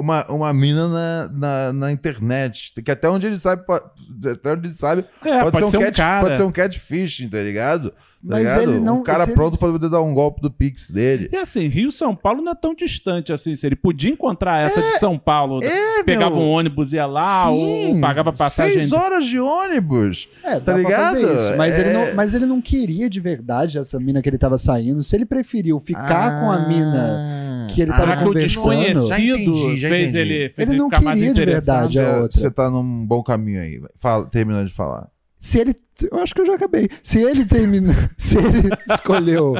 uma, 0.00 0.24
uma 0.26 0.52
mina 0.52 0.88
na, 0.88 1.28
na, 1.32 1.72
na 1.72 1.92
internet. 1.92 2.72
Que 2.82 2.90
até 2.90 3.08
onde 3.08 3.26
ele 3.26 3.38
sabe, 3.38 3.64
po- 3.66 3.72
até 3.74 4.52
onde 4.52 4.68
ele 4.68 4.74
sabe, 4.74 5.04
É, 5.24 5.50
pode, 5.50 5.70
ser 5.70 5.76
um, 5.78 5.80
cat, 5.80 5.96
cara. 5.96 6.20
pode 6.22 6.36
ser 6.36 6.42
um 6.44 6.52
catfishing, 6.52 7.28
tá 7.28 7.38
ligado? 7.42 7.90
Tá 7.90 8.30
Mas 8.34 8.38
ligado? 8.40 8.62
ele 8.62 8.80
não- 8.80 9.00
um 9.00 9.02
cara 9.04 9.22
ele- 9.24 9.34
pronto 9.34 9.56
pra 9.58 9.68
poder 9.70 9.88
dar 9.88 10.00
um 10.00 10.12
golpe 10.12 10.40
do 10.40 10.50
Pix 10.50 10.90
dele. 10.90 11.28
E 11.32 11.36
assim, 11.36 11.68
Rio 11.68 11.92
São 11.92 12.16
Paulo 12.16 12.42
não 12.42 12.52
é 12.52 12.54
tão 12.56 12.74
distante 12.74 13.32
assim. 13.32 13.54
Se 13.54 13.64
ele 13.66 13.76
podia 13.76 14.10
encontrar 14.10 14.66
essa 14.66 14.80
de 14.80 14.98
São 14.98 15.16
Paulo, 15.16 15.60
é, 15.62 16.02
pegava 16.02 16.34
meu. 16.34 16.44
um 16.44 16.48
ônibus, 16.50 16.92
ia 16.92 17.06
lá, 17.06 17.48
ou 17.50 17.56
Sim, 17.92 18.00
pagava 18.00 18.32
passagem. 18.32 18.78
Seis 18.78 18.90
horas 18.92 19.26
de 19.26 19.38
ônibus. 19.38 20.28
É, 20.42 20.58
Tá 20.58 20.72
ligado? 20.76 21.14
fazer 21.20 21.34
isso. 21.34 21.56
Mas, 21.56 21.78
ele 21.78 21.90
É. 21.90 21.92
não, 21.92 22.14
mas 22.16 22.34
ele 22.34 22.46
não 22.46 22.60
queria 22.60 23.08
de 23.08 23.20
verdade 23.20 23.78
essa 23.78 24.00
mina 24.00 24.20
que 24.20 24.28
ele 24.28 24.38
tava 24.38 24.58
saindo. 24.58 25.02
Se 25.04 25.14
ele 25.14 25.26
preferiu 25.26 25.78
ficar 25.78 26.40
com 26.40 26.50
a 26.50 26.66
mina 26.66 27.45
que 27.76 27.82
ele 27.82 27.90
tava 27.90 28.04
Será 28.06 28.16
que 28.16 28.22
o 28.22 28.26
conversando. 28.26 29.08
Já 29.08 29.16
desconhecido 29.16 29.50
entendi, 29.50 29.76
já 29.76 29.88
fez 29.90 30.14
entendi. 30.14 30.32
ele, 30.32 30.48
fez 30.48 30.68
Ele 30.68 30.70
ele 30.76 30.78
não 30.78 30.88
ficar 30.88 31.02
mais 31.02 31.18
queria 31.18 31.34
de 31.34 31.40
interessado? 31.42 31.88
verdade. 31.92 31.98
a 32.16 32.22
outra. 32.22 32.40
Você 32.40 32.50
tá 32.50 32.70
num 32.70 33.06
bom 33.06 33.22
caminho 33.22 33.60
aí. 33.60 33.80
Fala, 33.94 34.26
terminando 34.26 34.66
de 34.66 34.72
falar. 34.72 35.08
Se 35.38 35.58
ele. 35.60 35.74
Eu 36.10 36.18
acho 36.18 36.34
que 36.34 36.40
eu 36.42 36.46
já 36.46 36.54
acabei. 36.54 36.88
Se 37.02 37.18
ele 37.22 37.44
termina. 37.44 37.94
se 38.18 38.36
ele 38.36 38.70
escolheu 38.90 39.54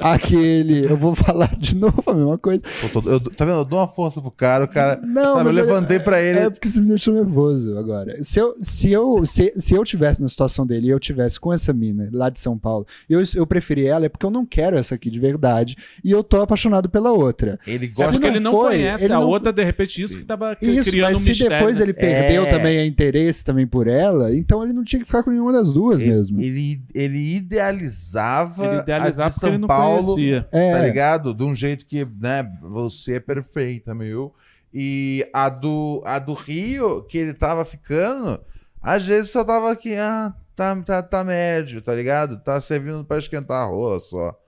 aquele. 0.00 0.84
Eu 0.84 0.96
vou 0.96 1.14
falar 1.14 1.54
de 1.56 1.76
novo 1.76 2.02
a 2.06 2.14
mesma 2.14 2.38
coisa. 2.38 2.62
Pô, 2.92 3.00
tô- 3.00 3.08
eu- 3.10 3.20
tá 3.20 3.44
vendo? 3.44 3.58
Eu 3.58 3.64
dou 3.64 3.78
uma 3.78 3.88
força 3.88 4.20
pro 4.20 4.30
cara, 4.30 4.64
o 4.64 4.68
cara. 4.68 5.00
Não, 5.02 5.34
sabe, 5.34 5.40
eu 5.40 5.44
mas 5.44 5.54
levantei 5.54 5.98
pra 5.98 6.20
ele. 6.22 6.38
É 6.38 6.50
porque 6.50 6.68
você 6.68 6.80
me 6.80 6.88
deixou 6.88 7.14
nervoso 7.14 7.76
agora. 7.78 8.22
Se 8.22 8.38
eu, 8.38 8.54
se 8.62 8.90
eu, 8.92 9.24
se, 9.24 9.52
se 9.56 9.74
eu 9.74 9.84
tivesse 9.84 10.20
na 10.20 10.28
situação 10.28 10.66
dele 10.66 10.86
e 10.86 10.90
eu 10.90 10.98
tivesse 11.00 11.38
com 11.38 11.52
essa 11.52 11.72
mina 11.72 12.08
lá 12.12 12.28
de 12.28 12.38
São 12.40 12.56
Paulo, 12.58 12.86
eu, 13.08 13.22
eu 13.34 13.46
preferi 13.46 13.86
ela 13.86 14.06
é 14.06 14.08
porque 14.08 14.26
eu 14.26 14.30
não 14.30 14.44
quero 14.46 14.76
essa 14.76 14.94
aqui 14.94 15.10
de 15.10 15.18
verdade 15.20 15.76
e 16.04 16.10
eu 16.10 16.22
tô 16.22 16.40
apaixonado 16.40 16.88
pela 16.88 17.12
outra. 17.12 17.58
Ele 17.66 17.86
Eu 17.86 17.90
gosta. 17.90 18.04
acho 18.04 18.14
Se 18.14 18.20
que 18.20 18.26
ele 18.26 18.40
não 18.40 18.52
foi, 18.52 18.76
conhece 18.76 19.04
ele 19.04 19.12
a 19.12 19.18
não- 19.20 19.28
outra, 19.28 19.52
de 19.52 19.64
repente, 19.64 20.02
isso 20.02 20.16
que 20.18 20.24
tava 20.24 20.56
Isso, 20.60 20.90
criando 20.90 21.08
mas 21.10 21.16
um 21.18 21.20
se 21.20 21.28
mistério. 21.30 21.56
depois 21.56 21.78
né? 21.78 21.84
ele 21.84 21.92
perdeu 21.92 22.44
É. 22.44 22.50
também 22.50 22.78
a 22.78 22.86
interesse 22.86 23.44
também 23.44 23.66
por 23.66 23.86
ela, 23.86 24.34
então 24.34 24.62
ele 24.62 24.72
não 24.72 24.84
tinha 24.84 25.00
que 25.00 25.06
ficar 25.06 25.22
com 25.22 25.30
nenhuma 25.30 25.52
das 25.52 25.67
duas 25.72 26.00
Ele, 26.00 26.10
mesmo. 26.10 26.40
ele, 26.40 26.82
ele 26.94 27.36
idealizava, 27.36 28.64
Ele 28.66 28.78
a 28.78 28.82
idealizava 28.82 29.28
de 29.30 29.34
porque 29.34 29.46
ele 29.46 29.52
São 29.54 29.60
não 29.60 29.68
Paulo, 29.68 30.14
conhecia. 30.14 30.48
É. 30.52 30.72
tá 30.72 30.82
ligado? 30.82 31.34
De 31.34 31.44
um 31.44 31.54
jeito 31.54 31.86
que, 31.86 32.04
né, 32.04 32.50
você 32.62 33.14
é 33.14 33.20
perfeita, 33.20 33.94
meu. 33.94 34.32
E 34.72 35.28
a 35.32 35.48
do, 35.48 36.02
a 36.04 36.18
do 36.18 36.34
Rio, 36.34 37.02
que 37.04 37.16
ele 37.18 37.32
tava 37.34 37.64
ficando, 37.64 38.40
às 38.82 39.06
vezes 39.06 39.30
só 39.30 39.42
tava 39.42 39.72
aqui, 39.72 39.94
ah, 39.94 40.34
tá, 40.54 40.76
tá, 40.82 41.02
tá 41.02 41.24
médio, 41.24 41.80
tá 41.80 41.94
ligado? 41.94 42.38
Tá 42.38 42.60
servindo 42.60 43.04
pra 43.04 43.18
esquentar 43.18 43.62
a 43.62 43.66
rola 43.66 43.98
só, 43.98 44.38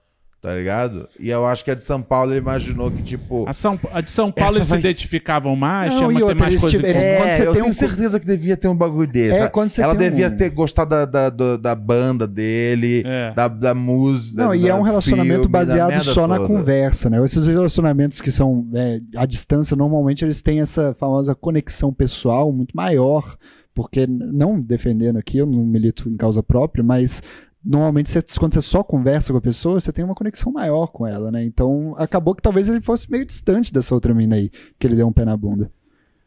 tá 0.41 0.55
ligado? 0.55 1.07
E 1.19 1.29
eu 1.29 1.45
acho 1.45 1.63
que 1.63 1.69
a 1.69 1.75
de 1.75 1.83
São 1.83 2.01
Paulo 2.01 2.31
ele 2.31 2.39
imaginou 2.39 2.89
que, 2.89 3.03
tipo. 3.03 3.47
A, 3.47 3.53
São- 3.53 3.79
a 3.93 4.01
de 4.01 4.09
São 4.09 4.31
Paulo 4.31 4.55
eles 4.57 4.65
se 4.67 4.71
vai 4.71 4.79
identificavam 4.79 5.55
mais, 5.55 5.91
Não, 5.91 6.07
tinha 6.09 6.19
e 6.19 6.23
outra, 6.23 6.37
mais 6.39 6.51
eles 6.53 6.61
coisa 6.61 6.77
em 6.77 6.79
tiveram- 6.79 6.99
comum. 6.99 7.15
quando 7.17 7.27
É, 7.29 7.33
você 7.35 7.41
eu 7.41 7.45
tem 7.45 7.61
tenho 7.61 7.65
um- 7.69 7.73
certeza 7.73 8.19
que 8.19 8.25
devia 8.25 8.57
ter 8.57 8.67
um 8.67 8.75
bagulho 8.75 9.07
desse. 9.11 9.33
É, 9.33 9.47
quando 9.47 9.69
você 9.69 9.81
Ela 9.83 9.95
tem 9.95 10.09
devia 10.09 10.27
um- 10.29 10.35
ter 10.35 10.49
gostado 10.49 10.89
da, 10.89 11.05
da, 11.05 11.29
da, 11.29 11.57
da 11.57 11.75
banda 11.75 12.27
dele, 12.27 13.03
É. 13.05 13.33
da, 13.35 13.47
da 13.47 13.75
música. 13.75 14.43
Não, 14.43 14.55
e 14.55 14.67
é 14.67 14.73
um 14.73 14.81
relacionamento 14.81 15.41
filme, 15.41 15.47
baseado 15.51 16.01
só 16.03 16.27
na 16.27 16.37
toda. 16.37 16.47
conversa, 16.47 17.07
né? 17.09 17.23
Esses 17.23 17.45
relacionamentos 17.45 18.19
que 18.19 18.31
são 18.31 18.67
é, 18.73 18.99
à 19.15 19.25
distância, 19.27 19.75
normalmente 19.75 20.25
eles 20.25 20.41
têm 20.41 20.59
essa 20.59 20.95
famosa 20.97 21.35
conexão 21.35 21.93
pessoal 21.93 22.51
muito 22.51 22.75
maior, 22.75 23.35
porque, 23.73 24.05
não 24.07 24.59
defendendo 24.59 25.17
aqui, 25.17 25.37
eu 25.37 25.45
não 25.45 25.63
milito 25.63 26.09
em 26.09 26.17
causa 26.17 26.41
própria, 26.43 26.83
mas 26.83 27.21
normalmente 27.65 28.09
você- 28.09 28.21
quando 28.39 28.53
você 28.53 28.61
só 28.61 28.83
conversa 28.83 29.31
com 29.31 29.37
a 29.37 29.41
pessoa, 29.41 29.79
você 29.79 29.91
tem 29.91 30.03
uma 30.03 30.15
conexão 30.15 30.51
maior 30.51 30.87
com 30.87 31.05
ela, 31.05 31.31
né? 31.31 31.43
Então 31.43 31.93
acabou 31.97 32.33
que 32.35 32.41
talvez 32.41 32.67
ele 32.67 32.81
fosse 32.81 33.09
meio 33.11 33.25
distante 33.25 33.71
dessa 33.73 33.93
outra 33.93 34.13
mina 34.13 34.35
aí, 34.35 34.49
que 34.79 34.87
ele 34.87 34.95
deu 34.95 35.07
um 35.07 35.13
pé 35.13 35.25
na 35.25 35.35
bunda. 35.37 35.71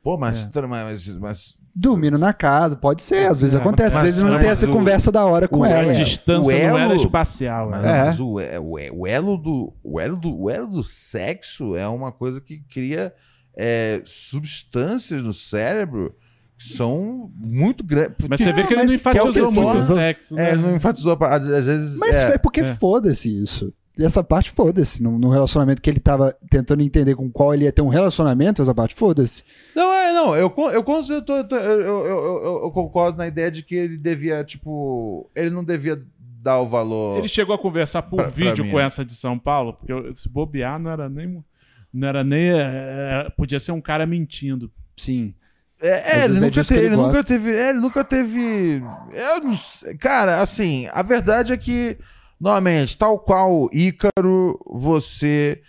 Pô, 0.02 0.14
É. 0.14 0.18
mas, 0.18 0.50
mas, 0.68 1.08
mas 1.18 1.64
Dormindo 1.76 2.16
na 2.16 2.32
casa, 2.32 2.76
pode 2.76 3.02
ser, 3.02 3.26
às 3.28 3.36
vezes 3.36 3.56
É, 3.56 3.58
acontece, 3.58 3.88
às 3.88 3.94
mas- 3.94 4.04
vezes 4.04 4.22
não 4.22 4.30
mas 4.30 4.40
tem 4.42 4.48
essa 4.50 4.68
o- 4.68 4.72
conversa 4.72 5.10
da 5.10 5.24
hora 5.26 5.48
com 5.48 5.58
o 5.60 5.64
ela. 5.64 5.90
A 5.90 5.94
é, 5.94 6.04
distância 6.04 6.48
o 6.48 6.68
não 6.68 6.78
era 6.78 6.84
elo- 6.84 6.94
espacial. 6.94 7.70
Mas, 7.70 7.82
né? 7.82 7.88
É. 7.98 8.04
mas 8.04 8.20
o, 8.20 8.38
é- 8.38 8.60
o, 8.60 8.78
é- 8.78 8.90
o 8.92 9.06
elo 9.08 9.36
do, 9.36 9.72
o, 9.82 9.98
elo 10.00 10.16
do, 10.16 10.40
o 10.42 10.48
elo 10.48 10.68
do 10.68 10.84
sexo 10.84 11.74
é 11.74 11.88
uma 11.88 12.12
coisa 12.12 12.40
que 12.40 12.58
cria 12.60 13.12
é, 13.56 14.00
substâncias 14.04 15.22
no 15.24 15.34
cérebro 15.34 16.14
são 16.58 17.30
muito 17.36 17.84
grandes. 17.84 18.26
Mas 18.28 18.40
você 18.40 18.52
vê 18.52 18.62
que 18.66 18.72
ele 18.74 18.82
não 18.82 18.86
que 18.88 18.92
é 18.92 18.96
enfatizou 18.96 19.52
muito 19.52 19.78
o 19.78 19.82
sexo. 19.82 20.34
É, 20.34 20.42
né? 20.42 20.52
ele 20.52 20.62
não 20.62 20.76
enfatizou, 20.76 21.18
às 21.20 21.66
vezes. 21.66 21.98
Mas 21.98 22.16
é, 22.16 22.34
é 22.34 22.38
porque 22.38 22.60
é. 22.60 22.74
foda-se 22.74 23.28
isso. 23.42 23.72
Essa 23.98 24.24
parte 24.24 24.50
foda-se. 24.50 25.00
No, 25.02 25.18
no 25.18 25.28
relacionamento 25.28 25.80
que 25.80 25.88
ele 25.88 26.00
tava 26.00 26.36
tentando 26.50 26.82
entender 26.82 27.14
com 27.14 27.30
qual 27.30 27.54
ele 27.54 27.64
ia 27.64 27.72
ter 27.72 27.82
um 27.82 27.88
relacionamento, 27.88 28.60
essa 28.60 28.74
parte 28.74 28.94
foda-se. 28.94 29.42
Não, 29.74 29.92
é, 29.92 30.12
não, 30.12 30.34
eu, 30.34 30.52
eu, 30.56 30.72
eu, 30.72 30.84
eu, 30.84 31.24
eu, 31.48 31.80
eu, 31.80 32.44
eu- 32.44 32.60
eu 32.64 32.70
concordo 32.72 33.18
na 33.18 33.26
ideia 33.28 33.50
de 33.50 33.62
que 33.62 33.74
ele 33.76 33.96
devia, 33.96 34.42
tipo. 34.42 35.30
Ele 35.34 35.50
não 35.50 35.62
devia 35.62 36.02
dar 36.42 36.60
o 36.60 36.66
valor. 36.66 37.18
Ele 37.18 37.28
chegou 37.28 37.54
a 37.54 37.58
conversar 37.58 38.02
por 38.02 38.16
Pra- 38.16 38.24
pra 38.26 38.34
vídeo 38.34 38.64
mim, 38.64 38.70
com 38.72 38.78
né? 38.78 38.84
essa 38.84 39.04
de 39.04 39.14
São 39.14 39.38
Paulo, 39.38 39.74
porque 39.74 39.92
eu- 39.92 40.12
se 40.14 40.28
bobear 40.28 40.78
não 40.78 40.90
era 40.90 41.08
nem. 41.08 41.44
Não 41.92 42.08
era 42.08 42.24
nem. 42.24 42.50
é, 42.50 43.30
podia 43.36 43.60
ser 43.60 43.70
um 43.72 43.80
cara 43.80 44.04
mentindo. 44.06 44.70
Sim. 44.96 45.34
É, 45.84 45.88
é, 45.88 46.20
Às 46.20 46.24
ele 46.24 46.36
é 46.36 46.40
nunca, 46.40 46.50
que 46.62 46.68
teve, 46.68 46.80
ele 46.80 46.86
ele 46.86 46.96
nunca 46.96 47.24
teve. 47.24 47.50
É, 47.54 47.68
ele 47.70 47.80
nunca 47.80 48.04
teve. 48.04 48.82
Eu 49.12 49.40
não 49.42 49.54
sei, 49.54 49.94
cara, 49.96 50.40
assim, 50.40 50.88
a 50.92 51.02
verdade 51.02 51.52
é 51.52 51.56
que, 51.56 51.98
novamente, 52.40 52.96
tal 52.96 53.18
qual 53.18 53.68
Ícaro, 53.72 54.58
você 54.66 55.60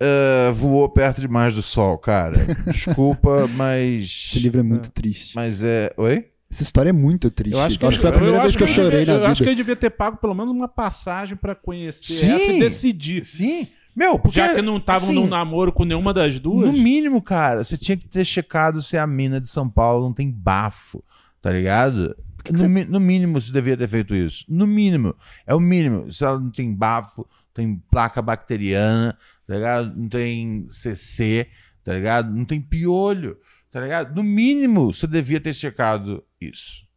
eh, 0.00 0.50
voou 0.52 0.88
perto 0.88 1.20
demais 1.20 1.54
do 1.54 1.60
sol, 1.62 1.98
cara. 1.98 2.38
Desculpa, 2.66 3.46
mas. 3.54 4.04
Esse 4.04 4.40
livro 4.40 4.60
é 4.60 4.62
muito 4.62 4.90
triste. 4.90 5.34
Mas 5.36 5.62
é. 5.62 5.92
Oi? 5.98 6.26
Essa 6.50 6.62
história 6.62 6.88
é 6.88 6.92
muito 6.92 7.30
triste. 7.30 7.54
Eu 7.54 7.60
acho 7.60 7.78
que, 7.78 7.98
foi 7.98 8.10
a 8.10 8.12
primeira 8.12 8.38
eu 8.38 8.40
vez 8.40 8.48
acho 8.48 8.58
que 8.58 8.64
eu 8.64 8.66
ele 8.66 8.74
chorei 8.74 8.98
devia, 9.00 9.06
na 9.06 9.12
Eu 9.12 9.20
vida. 9.20 9.32
acho 9.32 9.42
que 9.42 9.48
ele 9.48 9.56
devia 9.56 9.76
ter 9.76 9.90
pago 9.90 10.16
pelo 10.16 10.34
menos 10.34 10.50
uma 10.50 10.66
passagem 10.66 11.36
pra 11.36 11.54
conhecer 11.54 12.12
Sim. 12.14 12.32
essa 12.32 12.52
e 12.52 12.58
decidir. 12.58 13.24
Sim. 13.24 13.68
Meu, 13.96 14.18
porque. 14.18 14.38
Já 14.40 14.54
que 14.54 14.62
não 14.62 14.76
estavam 14.76 15.02
assim, 15.02 15.14
num 15.14 15.26
namoro 15.26 15.72
com 15.72 15.84
nenhuma 15.84 16.12
das 16.14 16.38
duas. 16.38 16.66
No 16.66 16.72
mínimo, 16.72 17.20
cara, 17.20 17.62
você 17.64 17.76
tinha 17.76 17.96
que 17.96 18.06
ter 18.08 18.24
checado 18.24 18.80
se 18.80 18.96
a 18.96 19.06
mina 19.06 19.40
de 19.40 19.48
São 19.48 19.68
Paulo 19.68 20.04
não 20.06 20.12
tem 20.12 20.30
bafo, 20.30 21.02
tá 21.42 21.50
ligado? 21.52 22.16
No, 22.50 22.68
mi- 22.68 22.84
no 22.84 22.98
mínimo 23.00 23.40
você 23.40 23.52
devia 23.52 23.76
ter 23.76 23.88
feito 23.88 24.14
isso. 24.14 24.44
No 24.48 24.66
mínimo. 24.66 25.14
É 25.46 25.54
o 25.54 25.60
mínimo. 25.60 26.10
Se 26.10 26.24
ela 26.24 26.40
não 26.40 26.50
tem 26.50 26.74
bafo, 26.74 27.26
tem 27.52 27.82
placa 27.90 28.22
bacteriana, 28.22 29.16
tá 29.46 29.54
ligado? 29.54 29.94
Não 29.96 30.08
tem 30.08 30.66
CC, 30.70 31.48
tá 31.84 31.92
ligado? 31.94 32.32
Não 32.34 32.44
tem 32.46 32.60
piolho, 32.60 33.36
tá 33.70 33.80
ligado? 33.80 34.14
No 34.14 34.22
mínimo 34.22 34.92
você 34.94 35.06
devia 35.06 35.40
ter 35.40 35.52
checado 35.52 36.24
isso. 36.40 36.88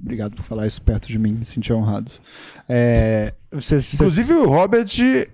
Obrigado 0.00 0.34
por 0.36 0.44
falar 0.44 0.66
isso 0.66 0.80
perto 0.82 1.08
de 1.08 1.18
mim, 1.18 1.32
me 1.32 1.44
senti 1.44 1.72
honrado. 1.72 2.10
É, 2.68 3.34
você- 3.50 3.80
você- 3.80 3.96
Inclusive 3.96 4.32
o 4.34 4.48
Robert, 4.48 4.86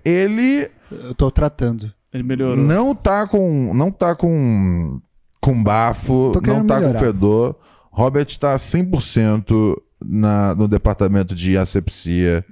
ele 0.03 0.69
eu 0.91 1.13
tô 1.15 1.29
tratando. 1.29 1.91
Ele 2.13 2.23
melhorou. 2.23 2.57
não 2.57 2.95
tá 2.95 3.27
com 3.27 3.73
não 3.73 3.91
tá 3.91 4.15
com 4.15 4.99
com 5.41 5.63
bafo, 5.63 6.31
não 6.41 6.65
tá 6.65 6.79
melhorar. 6.79 6.99
com 6.99 7.05
fedor. 7.05 7.55
Robert 7.91 8.25
tá 8.39 8.57
100% 8.57 9.79
na, 10.03 10.55
no 10.55 10.67
departamento 10.67 11.33
de 11.35 11.57
asepsia, 11.57 12.43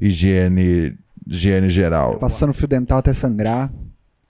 higiene, 0.00 0.96
higiene 1.26 1.68
geral. 1.68 2.18
Passando 2.18 2.52
fio 2.52 2.66
dental 2.68 2.98
até 2.98 3.12
sangrar. 3.12 3.72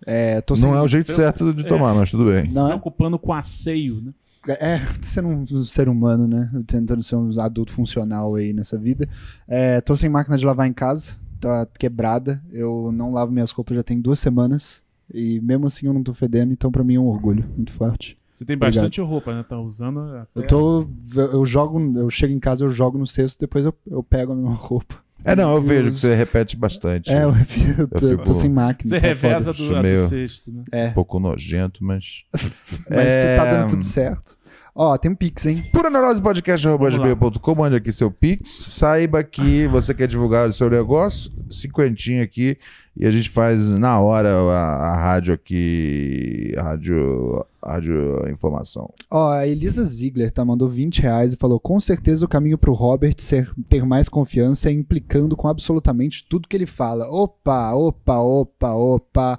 É, 0.07 0.41
tô 0.41 0.57
sem- 0.57 0.69
Não 0.69 0.77
é 0.77 0.81
o 0.83 0.89
jeito 0.89 1.13
certo 1.13 1.53
de 1.53 1.65
tomar, 1.65 1.95
mas 1.95 2.11
tudo 2.11 2.25
bem. 2.27 2.49
Não 2.53 2.67
é? 2.67 2.71
Preocupando 2.71 3.19
com 3.19 3.33
asseio, 3.33 4.01
né? 4.01 4.13
É, 4.49 4.79
ser 5.03 5.25
um, 5.25 5.43
um 5.43 5.65
ser 5.65 5.89
humano, 5.89 6.27
né? 6.27 6.51
Tentando 6.67 7.03
ser 7.03 7.17
um 7.17 7.39
adulto 7.41 7.73
funcional 7.73 8.35
aí 8.35 8.53
nessa 8.53 8.79
vida. 8.79 9.09
É, 9.47 9.81
tô 9.81 9.97
sem 9.97 10.09
máquina 10.09 10.37
de 10.37 10.45
lavar 10.47 10.67
em 10.67 10.73
casa, 10.73 11.13
tá 11.41 11.67
quebrada. 11.79 12.43
Eu 12.53 12.91
não 12.93 13.11
lavo 13.13 13.33
minhas 13.33 13.51
roupas 13.51 13.77
já 13.77 13.83
tem 13.83 14.01
duas 14.01 14.19
semanas. 14.19 14.83
E 15.13 15.41
mesmo 15.41 15.67
assim 15.67 15.87
eu 15.87 15.93
não 15.93 16.03
tô 16.05 16.15
fedendo, 16.15 16.53
então 16.53 16.71
pra 16.71 16.85
mim 16.85 16.95
é 16.95 17.01
um 17.01 17.09
orgulho 17.09 17.45
muito 17.57 17.73
forte. 17.73 18.17
Você 18.31 18.45
tem 18.45 18.55
Obrigado. 18.55 18.75
bastante 18.75 19.01
roupa, 19.01 19.35
né? 19.35 19.43
Tá 19.43 19.59
usando. 19.61 19.99
até- 20.01 20.41
Eu 20.43 20.47
tô. 20.47 20.89
Eu 21.17 21.45
jogo, 21.45 21.81
eu 21.99 22.09
chego 22.09 22.33
em 22.33 22.39
casa, 22.39 22.65
eu 22.65 22.69
jogo 22.71 22.97
no 22.97 23.07
cesto, 23.07 23.39
depois 23.41 23.65
eu, 23.65 23.75
eu 23.89 24.03
pego 24.05 24.33
a 24.33 24.37
mesma 24.37 24.55
roupa. 24.55 24.95
É, 25.25 25.37
não, 25.37 25.55
eu 25.55 25.63
vejo 25.63 25.91
que 25.91 25.99
você 25.99 26.15
repete 26.15 26.57
bastante. 26.57 27.11
É, 27.13 27.25
eu, 27.25 27.35
eu, 27.79 27.89
tô, 27.89 28.07
eu 28.07 28.19
tô 28.19 28.25
fico- 28.25 28.35
sem 28.35 28.51
máquina. 28.51 28.89
Você 28.89 29.01
tá 29.01 29.07
reveza 29.07 29.53
foda. 29.53 29.69
do, 29.69 29.77
a 29.77 29.79
do 29.79 29.83
meio- 29.83 30.09
sexto, 30.09 30.51
né? 30.53 30.65
É, 30.73 30.89
Um 30.89 30.93
pouco 30.93 31.21
nojento, 31.21 31.85
mas. 31.85 32.25
mas 32.89 33.07
É, 33.07 33.37
tá 33.37 33.45
dando 33.45 33.71
tudo 33.71 33.85
certo. 33.85 34.37
Ó, 34.75 34.97
tem 34.97 35.11
um 35.11 35.15
Pix, 35.15 35.47
hein? 35.47 35.65
Pura 35.73 35.91
Neurose 35.91 36.23
Podcast 36.23 36.67
Vamos 36.67 36.97
lá. 36.97 37.05
gmail.com, 37.05 37.55
mande 37.55 37.77
aqui 37.77 37.91
seu 37.93 38.11
Pix. 38.11 38.49
Saiba 38.51 39.23
que 39.25 39.67
você 39.67 39.93
quer 39.93 40.07
divulgar 40.07 40.49
o 40.49 40.53
seu 40.53 40.71
negócio, 40.71 41.31
cinquentinho 41.51 42.23
aqui, 42.23 42.57
e 42.97 43.07
a 43.07 43.11
gente 43.11 43.29
faz 43.31 43.59
na 43.79 44.01
hora 44.01 44.29
a, 44.29 44.93
a 44.93 44.97
rádio 44.97 45.35
aqui, 45.35 46.55
a 46.57 46.63
rádio, 46.63 47.45
a 47.63 47.73
rádio 47.73 48.29
informação. 48.31 48.93
Ó, 49.11 49.31
a 49.31 49.47
Elisa 49.47 49.85
Ziegler 49.85 50.31
tá, 50.31 50.45
mandou 50.45 50.69
20 50.69 51.03
reais 51.03 51.33
e 51.33 51.37
falou: 51.37 51.59
com 51.59 51.81
certeza 51.81 52.25
o 52.25 52.29
caminho 52.29 52.59
pro 52.59 52.73
Robert 52.73 53.17
ser, 53.19 53.51
ter 53.69 53.85
mais 53.85 54.09
confiança 54.09 54.69
é 54.69 54.73
implicando 54.73 55.37
com 55.37 55.49
absolutamente 55.49 56.25
tudo 56.29 56.49
que 56.49 56.57
ele 56.57 56.67
fala. 56.67 57.09
Opa, 57.09 57.73
opa, 57.73 58.19
opa, 58.19 58.73
opa, 58.73 59.39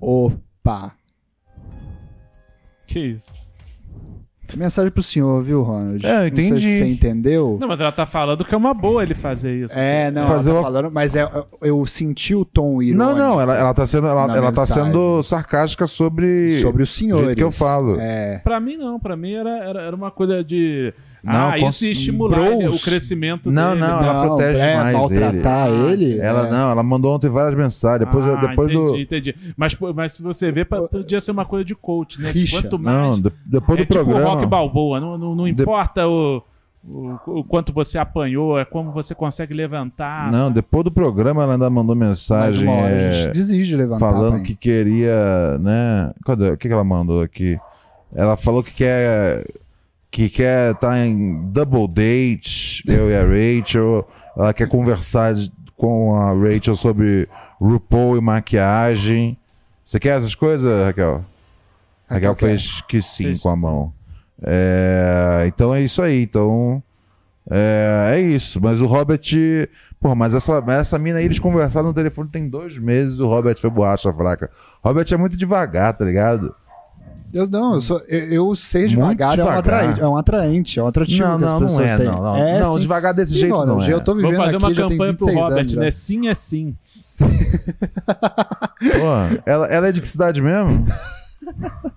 opa. 0.00 0.94
Que 2.86 3.00
isso? 3.00 3.45
Mensagem 4.56 4.90
pro 4.90 5.02
senhor, 5.02 5.42
viu, 5.42 5.62
Ronald? 5.62 6.04
É, 6.04 6.08
eu 6.08 6.14
Não 6.14 6.20
sei 6.20 6.28
entendi. 6.28 6.60
se 6.62 6.78
você 6.78 6.84
entendeu. 6.86 7.56
Não, 7.60 7.66
mas 7.68 7.80
ela 7.80 7.90
tá 7.90 8.04
falando 8.06 8.44
que 8.44 8.54
é 8.54 8.56
uma 8.58 8.74
boa 8.74 9.02
ele 9.02 9.14
fazer 9.14 9.64
isso. 9.64 9.78
É, 9.78 10.10
não, 10.10 10.26
Fazer 10.26 10.50
ela 10.50 10.60
tá 10.60 10.66
uma- 10.68 10.72
falando, 10.72 10.92
mas 10.92 11.16
é, 11.16 11.22
eu, 11.22 11.46
eu 11.62 11.86
senti 11.86 12.34
o 12.34 12.44
tom 12.44 12.82
irônico. 12.82 12.98
Não, 12.98 13.16
não, 13.16 13.40
ela, 13.40 13.56
ela 13.56 13.74
tá 13.74 13.86
sendo, 13.86 14.06
ela, 14.06 14.36
ela 14.36 14.52
tá 14.52 14.66
sendo 14.66 15.22
sarcástica 15.22 15.86
sobre. 15.86 16.52
sobre 16.60 16.84
senhores. 16.86 17.26
jeito 17.26 17.38
que 17.38 17.44
eu 17.44 17.50
falo. 17.52 17.98
É. 18.00 18.38
Pra 18.44 18.60
mim, 18.60 18.76
não. 18.76 19.00
Pra 19.00 19.16
mim 19.16 19.32
era, 19.32 19.50
era, 19.64 19.80
era 19.82 19.96
uma 19.96 20.10
coisa 20.10 20.44
de. 20.44 20.92
Não, 21.26 21.48
ah, 21.50 21.58
cons- 21.58 21.74
isso 21.74 21.84
ia 21.86 21.92
estimular 21.92 22.36
bros. 22.38 22.50
ele- 22.52 22.68
o 22.68 22.78
crescimento 22.78 23.50
Não, 23.50 23.70
dele. 23.70 23.80
não, 23.80 24.00
né? 24.00 24.08
ela 24.08 24.20
protege 24.26 24.60
é, 24.60 24.76
mais 24.76 24.96
maltratar 24.96 25.68
ele. 25.70 26.18
Ela 26.20 26.46
é. 26.46 26.50
não, 26.50 26.70
ela 26.70 26.82
mandou 26.82 27.14
ontem 27.14 27.28
várias 27.28 27.54
mensagens. 27.54 28.06
Depois, 28.06 28.24
ah, 28.24 28.36
depois 28.36 28.70
entendi, 28.70 28.86
do. 28.92 28.98
entendi. 28.98 29.34
Mas, 29.56 29.76
mas 29.94 30.12
se 30.12 30.22
você 30.22 30.52
vê, 30.52 30.64
podia 30.64 31.20
ser 31.20 31.32
uma 31.32 31.44
coisa 31.44 31.64
de 31.64 31.74
coach, 31.74 32.20
né? 32.20 32.30
Rixa. 32.30 32.62
Quanto 32.62 32.78
mais. 32.78 32.96
Não, 32.96 33.20
de- 33.20 33.32
depois 33.44 33.78
é 33.78 33.82
do 33.84 33.86
tipo 33.86 34.00
o 34.00 34.04
programa. 34.04 34.30
rock 34.34 34.46
balboa. 34.46 35.00
Não, 35.00 35.18
não, 35.18 35.34
não 35.34 35.44
De- 35.44 35.50
importa 35.62 36.06
o, 36.06 36.42
o, 36.88 37.16
o 37.26 37.44
quanto 37.44 37.72
você 37.72 37.98
apanhou, 37.98 38.58
é 38.58 38.64
como 38.64 38.92
você 38.92 39.14
consegue 39.14 39.52
levantar. 39.52 40.30
Não, 40.30 40.50
depois 40.52 40.84
do 40.84 40.90
programa 40.92 41.42
ela 41.42 41.54
ainda 41.54 41.68
mandou 41.68 41.96
mensagem 41.96 42.62
uma 42.62 42.72
hora 42.76 42.86
a 42.86 42.90
é, 42.90 43.12
gente 43.12 43.32
desiste 43.32 43.66
de 43.66 43.76
levantar. 43.76 43.98
falando 43.98 44.42
que 44.44 44.54
queria, 44.54 45.58
né? 45.60 46.12
Cadê? 46.24 46.50
O 46.50 46.56
que, 46.56 46.68
que 46.68 46.72
ela 46.72 46.84
mandou 46.84 47.20
aqui? 47.22 47.58
Ela 48.14 48.36
falou 48.36 48.62
que 48.62 48.72
quer 48.72 49.44
que 50.16 50.30
quer 50.30 50.72
estar 50.72 50.98
em 51.06 51.42
double 51.50 51.86
date, 51.86 52.82
eu 52.88 53.10
e 53.10 53.14
a 53.14 53.20
Rachel. 53.20 54.08
Ela 54.34 54.54
quer 54.54 54.66
conversar 54.66 55.34
com 55.76 56.16
a 56.16 56.32
Rachel 56.32 56.74
sobre 56.74 57.28
RuPaul 57.60 58.16
e 58.16 58.20
maquiagem. 58.22 59.36
Você 59.84 60.00
quer 60.00 60.16
essas 60.16 60.34
coisas, 60.34 60.86
Raquel? 60.86 61.22
Raquel 62.08 62.34
quer. 62.34 62.46
fez 62.46 62.80
que 62.88 63.02
sim 63.02 63.24
Fez 63.24 63.40
com 63.40 63.50
a 63.50 63.56
mão. 63.56 63.92
É, 64.42 65.44
então 65.48 65.74
é 65.74 65.82
isso 65.82 66.00
aí. 66.00 66.22
Então 66.22 66.82
é, 67.50 68.12
é 68.14 68.18
isso. 68.18 68.58
Mas 68.58 68.80
o 68.80 68.86
Robert. 68.86 69.20
Porra, 70.00 70.14
mas 70.14 70.32
essa, 70.32 70.62
mas 70.62 70.76
essa 70.76 70.98
mina 70.98 71.18
aí, 71.18 71.26
eles 71.26 71.38
conversaram 71.38 71.88
no 71.88 71.94
telefone 71.94 72.30
tem 72.30 72.48
dois 72.48 72.78
meses. 72.78 73.20
O 73.20 73.28
Robert 73.28 73.58
foi 73.58 73.68
borracha 73.68 74.10
fraca. 74.14 74.50
Robert 74.82 75.06
é 75.12 75.16
muito 75.18 75.36
devagar, 75.36 75.92
tá 75.94 76.06
ligado? 76.06 76.54
Eu 77.32 77.48
não, 77.48 77.74
eu, 77.74 77.80
sou, 77.80 78.00
eu, 78.08 78.18
eu 78.32 78.54
sei 78.54 78.86
devagar, 78.88 79.08
Muito 79.08 79.22
é 79.22 79.26
um 79.26 79.46
devagar. 79.48 79.58
atraente, 79.58 80.00
é 80.00 80.08
um 80.08 80.16
atraente, 80.16 80.78
é 80.78 80.82
um 80.82 80.86
atrativo 80.86 81.22
Não, 81.26 81.38
que 81.38 81.44
as 81.44 81.50
não, 81.50 81.60
não 81.60 81.80
é, 81.80 81.96
têm. 81.96 82.06
não, 82.06 82.22
não. 82.22 82.36
É, 82.36 82.60
não, 82.60 82.72
sim. 82.74 82.80
devagar 82.80 83.14
desse 83.14 83.32
Sim, 83.32 83.38
jeito 83.40 83.54
Ronald, 83.56 83.80
não 83.80 83.86
é. 83.88 83.92
Eu 83.92 84.00
tô 84.04 84.14
vivendo 84.14 84.36
Vamos 84.36 84.44
fazer 84.44 84.56
aqui 84.56 84.64
uma 84.64 84.88
campanha 84.90 85.14
pro 85.14 85.26
26 85.26 85.44
Robert, 85.44 85.58
anos. 85.60 85.72
já. 85.72 85.80
né? 85.80 85.90
Sim 85.90 86.28
é 86.28 86.34
sim. 86.34 86.76
Porra, 88.98 89.42
ela, 89.44 89.66
ela 89.66 89.88
é 89.88 89.92
de 89.92 90.00
que 90.00 90.08
cidade 90.08 90.40
mesmo? 90.40 90.86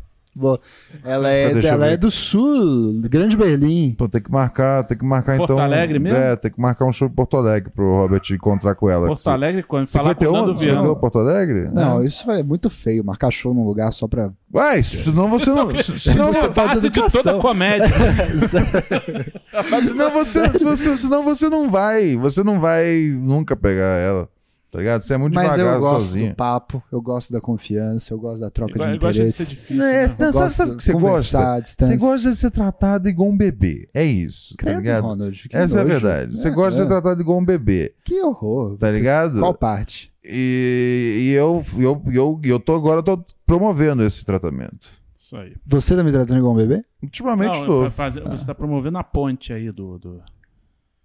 Ela 1.04 1.30
é, 1.32 1.42
Então, 1.44 1.54
deixa 1.54 1.68
eu 1.70 1.74
ela 1.74 1.88
é 1.88 1.98
do 1.98 2.10
sul, 2.12 3.02
Grande 3.04 3.36
Berlim. 3.36 3.94
Pô, 3.98 4.08
tem 4.08 4.22
que 4.22 4.32
marcar, 4.32 4.84
tem 4.84 4.98
que 4.98 5.06
marcar 5.06 5.38
Porto 5.38 5.54
então. 5.54 5.64
Alegre 5.64 6.00
mesmo? 6.00 6.18
É, 6.18 6.36
tem 6.36 6.52
que 6.52 6.60
marcar 6.60 6.86
um 6.86 6.92
show 6.92 7.08
em 7.08 7.12
Porto 7.12 7.38
Alegre 7.38 7.70
pro 7.70 7.90
Robert 7.92 8.22
encontrar 8.32 8.76
com 8.76 8.90
ela. 8.90 9.08
Porto 9.08 9.28
Alegre, 9.30 9.64
quando 9.64 9.88
falar 9.88 10.16
com 10.16 10.26
o 10.26 10.58
51? 10.58 10.74
Nando. 10.76 10.96
Porto 10.98 11.20
Alegre? 11.20 11.70
Não, 11.72 12.02
É. 12.02 12.06
isso 12.06 12.30
é 12.32 12.42
muito 12.44 12.70
feio, 12.70 13.04
marcar 13.04 13.32
show 13.32 13.54
num 13.54 13.66
lugar 13.66 13.92
só 13.92 14.08
pra. 14.08 14.32
Ué, 14.56 14.82
senão 14.82 15.30
você 15.30 15.50
não. 15.52 15.68
se- 15.78 16.00
Senão, 16.00 16.34
é 16.34 16.40
a 16.42 16.48
base 16.48 16.82
de 16.82 16.88
educação. 17.00 17.22
toda 17.24 17.40
comédia. 17.40 17.88
senão 19.84 20.12
você, 20.12 20.52
se 20.58 20.64
você, 20.64 20.98
senão 20.98 21.24
você 21.24 21.50
não 21.50 21.70
vai. 21.70 22.16
Você 22.18 22.44
não 22.44 22.60
vai 22.60 23.12
nunca 23.20 23.56
pegar 23.56 23.98
ela. 24.00 24.28
Tá 24.72 24.78
ligado? 24.78 25.02
Você 25.02 25.16
é 25.16 25.18
muito 25.18 25.34
Mas 25.34 25.52
devagar 25.52 25.76
eu 25.76 25.80
gosto 25.80 26.06
sozinho. 26.06 26.30
do 26.30 26.36
papo, 26.36 26.84
eu 26.92 27.02
gosto 27.02 27.34
da 27.34 27.42
confiança, 27.42 28.14
eu 28.14 28.20
gosto 28.20 28.40
da 28.40 28.52
troca 28.52 28.74
Eu, 28.78 28.86
de 28.88 28.94
eu 28.94 29.00
gosto 29.00 29.14
de 29.14 29.32
ser 29.32 29.44
interesse. 29.44 29.50
difícil. 29.56 29.76
Não, 29.78 29.86
é- 29.86 30.08
né? 30.08 30.16
não, 30.20 30.28
Eu 30.28 30.34
sabe, 30.34 30.44
gosto 30.44 30.56
sabe 30.58 30.72
o 30.72 30.78
que 30.78 30.84
você 30.84 30.94
de 30.94 31.00
gosta? 31.00 31.62
Você 31.64 31.98
gosta 31.98 32.30
de 32.30 32.36
ser 32.38 32.52
tratado 32.52 33.10
igual 33.10 33.30
um 33.30 33.36
bebê. 33.38 33.90
É 33.96 34.04
isso, 34.06 34.50
tá 34.56 34.64
Credo, 34.66 34.78
ligado? 34.78 35.04
Ronald, 35.06 35.50
que 35.50 35.58
Essa 35.58 35.80
é 35.80 35.82
a 35.82 35.84
nojo. 35.84 36.00
verdade. 36.00 36.38
Você 36.38 36.48
É, 36.48 36.52
gosta 36.52 36.72
de 36.72 36.78
ser 36.78 36.84
é. 36.84 36.86
tratado 36.86 37.20
igual 37.22 37.40
um 37.40 37.46
bebê, 37.46 37.96
Que 38.06 38.22
horror. 38.22 38.78
tá 38.78 38.92
ligado? 38.92 39.40
Qual 39.40 39.56
parte? 39.56 40.14
E, 40.24 41.18
e 41.20 41.32
eu, 41.34 41.66
eu, 41.80 42.02
eu, 42.14 42.40
eu 42.44 42.60
tô 42.60 42.76
agora 42.76 43.02
tô 43.02 43.26
promovendo 43.48 44.04
esse 44.04 44.24
tratamento. 44.24 44.88
Isso 45.18 45.36
aí. 45.36 45.56
Você 45.66 45.96
tá 45.96 46.04
me 46.04 46.12
tratando 46.12 46.38
igual 46.38 46.54
um 46.54 46.58
bebê? 46.58 46.84
Ultimamente 47.02 47.60
Não, 47.60 47.66
tô. 47.66 47.92
fazer- 47.92 48.22
Você 48.22 48.46
tá 48.46 48.54
promovendo 48.54 49.00
a 49.00 49.04
ponte 49.04 49.52
aí 49.52 49.72
do. 49.72 49.98
do... 49.98 50.22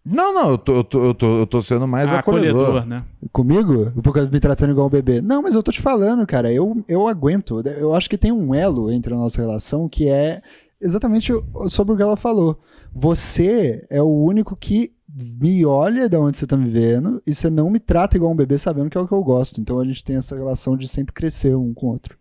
Não, 0.05 0.35
não, 0.35 0.51
eu 0.51 0.59
tô, 0.59 0.75
eu 0.75 0.85
tô, 0.85 1.05
eu 1.07 1.15
tô, 1.15 1.39
eu 1.41 1.47
tô 1.47 1.63
sendo 1.63 1.89
mais 1.89 2.11
Ah, 2.13 2.19
acolhedor. 2.19 2.85
né? 2.85 3.03
Comigo? 3.33 3.91
Porque 4.03 4.21
me 4.21 4.39
tratando 4.39 4.71
igual 4.73 4.87
um 4.87 4.91
bebê. 4.91 5.23
Não, 5.23 5.41
mas 5.41 5.55
eu 5.55 5.63
tô 5.63 5.71
te 5.73 5.81
falando, 5.81 6.27
cara. 6.27 6.53
Eu, 6.53 6.85
eu 6.87 7.09
aguento. 7.09 7.61
Eu 7.67 7.95
acho 7.95 8.11
que 8.11 8.19
tem 8.19 8.31
um 8.31 8.55
elo 8.55 8.91
entre 8.91 9.15
a 9.15 9.17
nossa 9.17 9.41
relação 9.41 9.89
que 9.89 10.09
é 10.09 10.43
exatamente 10.81 11.33
o- 11.33 11.71
sobre 11.71 11.95
o 11.95 11.97
que 11.97 12.03
ela 12.03 12.17
falou. 12.19 12.61
Você 12.95 13.87
é 13.89 14.03
o 14.03 14.07
único 14.25 14.55
que 14.55 14.93
me 15.41 15.65
olha 15.65 16.07
de 16.09 16.17
onde 16.19 16.37
você 16.37 16.47
tá 16.47 16.57
me 16.57 16.69
vendo 16.69 17.23
e 17.27 17.35
você 17.35 17.49
não 17.49 17.71
me 17.71 17.79
trata 17.79 18.17
igual 18.17 18.33
um 18.33 18.37
bebê 18.37 18.59
sabendo 18.59 18.91
que 18.91 18.99
é 18.99 19.01
o 19.01 19.09
que 19.09 19.15
eu 19.15 19.23
gosto. 19.25 19.59
Então 19.59 19.79
a 19.81 19.85
gente 19.87 20.05
tem 20.05 20.17
essa 20.17 20.37
relação 20.37 20.77
de 20.77 20.87
sempre 20.87 21.15
crescer 21.15 21.57
um 21.57 21.73
com 21.73 21.87
o 21.87 21.91
outro. 21.91 22.19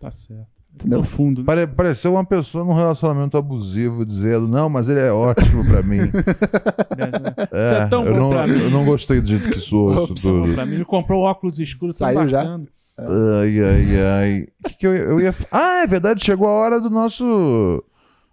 Tá 0.00 0.10
certo. 0.10 0.55
Entendeu? 0.76 1.00
Profundo. 1.00 1.40
Né? 1.40 1.46
Pare, 1.46 1.66
pareceu 1.66 2.12
uma 2.12 2.24
pessoa 2.24 2.62
num 2.62 2.74
relacionamento 2.74 3.36
abusivo 3.38 4.04
dizendo, 4.04 4.46
não, 4.46 4.68
mas 4.68 4.88
ele 4.88 5.00
é 5.00 5.10
ótimo 5.10 5.64
pra 5.66 5.82
mim. 5.82 6.00
É 7.52 7.86
tão 7.88 8.06
eu, 8.06 8.12
bom 8.14 8.18
não, 8.20 8.30
pra 8.30 8.46
mim. 8.46 8.60
eu 8.60 8.70
não 8.70 8.84
gostei 8.84 9.20
do 9.20 9.28
jeito 9.28 9.48
que 9.48 9.58
sou 9.58 10.04
isso 10.04 10.14
tudo. 10.14 10.54
pra 10.54 10.66
mim. 10.66 10.74
Ele 10.76 10.84
comprou 10.84 11.22
óculos 11.22 11.58
escuros 11.58 11.96
tão 11.98 12.06
Saiu 12.08 12.28
já? 12.28 12.38
bacana. 12.42 12.64
Ai, 12.98 13.60
ai, 13.60 13.86
ai. 14.20 14.46
Que 14.64 14.78
que 14.78 14.86
eu, 14.86 14.94
eu 14.94 15.20
ia. 15.20 15.34
Ah, 15.52 15.82
é 15.82 15.86
verdade, 15.86 16.24
chegou 16.24 16.46
a 16.48 16.52
hora 16.52 16.80
do 16.80 16.88
nosso. 16.90 17.84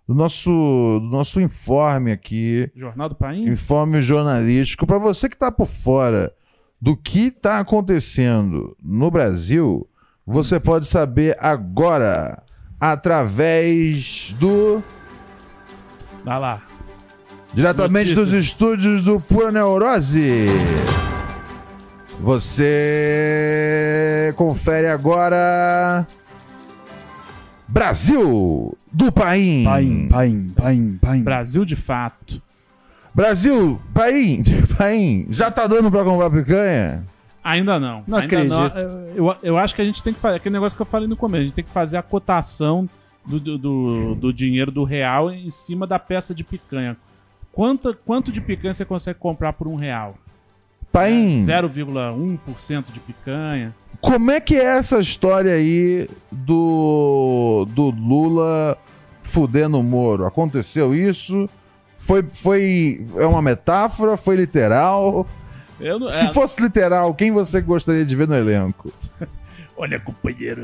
Do 0.07 0.13
nosso, 0.13 0.49
do 0.49 1.07
nosso 1.09 1.39
informe 1.39 2.11
aqui. 2.11 2.69
Jornal 2.75 3.09
do 3.09 3.15
País? 3.15 3.47
Informe 3.49 4.01
jornalístico. 4.01 4.85
Pra 4.85 4.97
você 4.97 5.29
que 5.29 5.37
tá 5.37 5.49
por 5.51 5.67
fora 5.67 6.33
do 6.81 6.95
que 6.97 7.31
tá 7.31 7.59
acontecendo 7.59 8.75
no 8.83 9.09
Brasil, 9.09 9.87
você 10.25 10.59
pode 10.59 10.87
saber 10.87 11.35
agora 11.39 12.41
através 12.79 14.33
do. 14.39 14.81
Dá 16.23 16.37
lá. 16.37 16.61
Diretamente 17.53 18.15
Notícia. 18.15 18.37
dos 18.37 18.45
estúdios 18.45 19.01
do 19.03 19.19
Pura 19.19 19.51
Neurose. 19.51 20.47
Você 22.19 24.33
confere 24.35 24.87
agora. 24.87 26.07
Brasil 27.67 28.75
do 28.91 29.11
Paim. 29.11 29.63
Paim, 29.65 30.07
paim, 30.09 30.53
paim, 30.55 30.99
paim. 31.01 31.23
Brasil 31.23 31.65
de 31.65 31.75
fato. 31.75 32.41
Brasil, 33.15 33.79
Paim, 33.93 34.41
Paim, 34.75 35.27
já 35.29 35.51
tá 35.51 35.67
dando 35.67 35.91
pra 35.91 36.03
comprar 36.03 36.31
picanha? 36.31 37.05
Ainda 37.43 37.79
não. 37.79 37.99
Não 38.07 38.17
Ainda 38.19 38.65
acredito. 38.67 38.77
Eu, 39.15 39.35
eu 39.43 39.57
acho 39.57 39.75
que 39.75 39.81
a 39.81 39.85
gente 39.85 40.01
tem 40.01 40.13
que 40.13 40.19
fazer 40.19 40.37
aquele 40.37 40.53
negócio 40.53 40.75
que 40.75 40.81
eu 40.81 40.85
falei 40.85 41.07
no 41.07 41.17
começo. 41.17 41.41
A 41.41 41.45
gente 41.45 41.53
tem 41.53 41.63
que 41.65 41.71
fazer 41.71 41.97
a 41.97 42.01
cotação 42.01 42.87
do, 43.25 43.39
do, 43.39 43.57
do- 43.57 44.15
do 44.15 44.33
dinheiro 44.33 44.71
do 44.71 44.83
real 44.83 45.29
em 45.31 45.49
cima 45.51 45.85
da 45.85 45.99
peça 45.99 46.33
de 46.33 46.43
picanha. 46.43 46.95
Quanto, 47.51 47.95
quanto 48.05 48.31
de 48.31 48.39
picanha 48.41 48.73
você 48.73 48.85
consegue 48.85 49.19
comprar 49.19 49.53
por 49.53 49.67
um 49.67 49.75
real? 49.75 50.15
Paim, 50.91 51.43
0,1% 51.45 52.85
de 52.93 52.99
picanha. 52.99 53.73
como 53.99 54.29
é 54.31 54.39
que 54.39 54.55
é 54.55 54.63
essa 54.77 54.99
história 54.99 55.53
aí 55.53 56.07
do, 56.31 57.65
do 57.71 57.89
Lula 57.91 58.77
fudendo 59.23 59.79
o 59.79 59.83
Moro? 59.83 60.25
Aconteceu 60.25 60.93
isso? 60.93 61.49
Foi, 61.97 62.23
foi. 62.33 63.07
É 63.17 63.25
uma 63.25 63.41
metáfora? 63.41 64.17
Foi 64.17 64.35
literal? 64.35 65.25
Não, 65.83 66.11
Se 66.11 66.25
é, 66.25 66.33
fosse 66.33 66.61
literal, 66.61 67.13
quem 67.13 67.31
você 67.31 67.61
gostaria 67.61 68.05
de 68.05 68.15
ver 68.15 68.27
no 68.27 68.35
elenco? 68.35 68.91
Olha, 69.75 69.99
companheiro. 69.99 70.63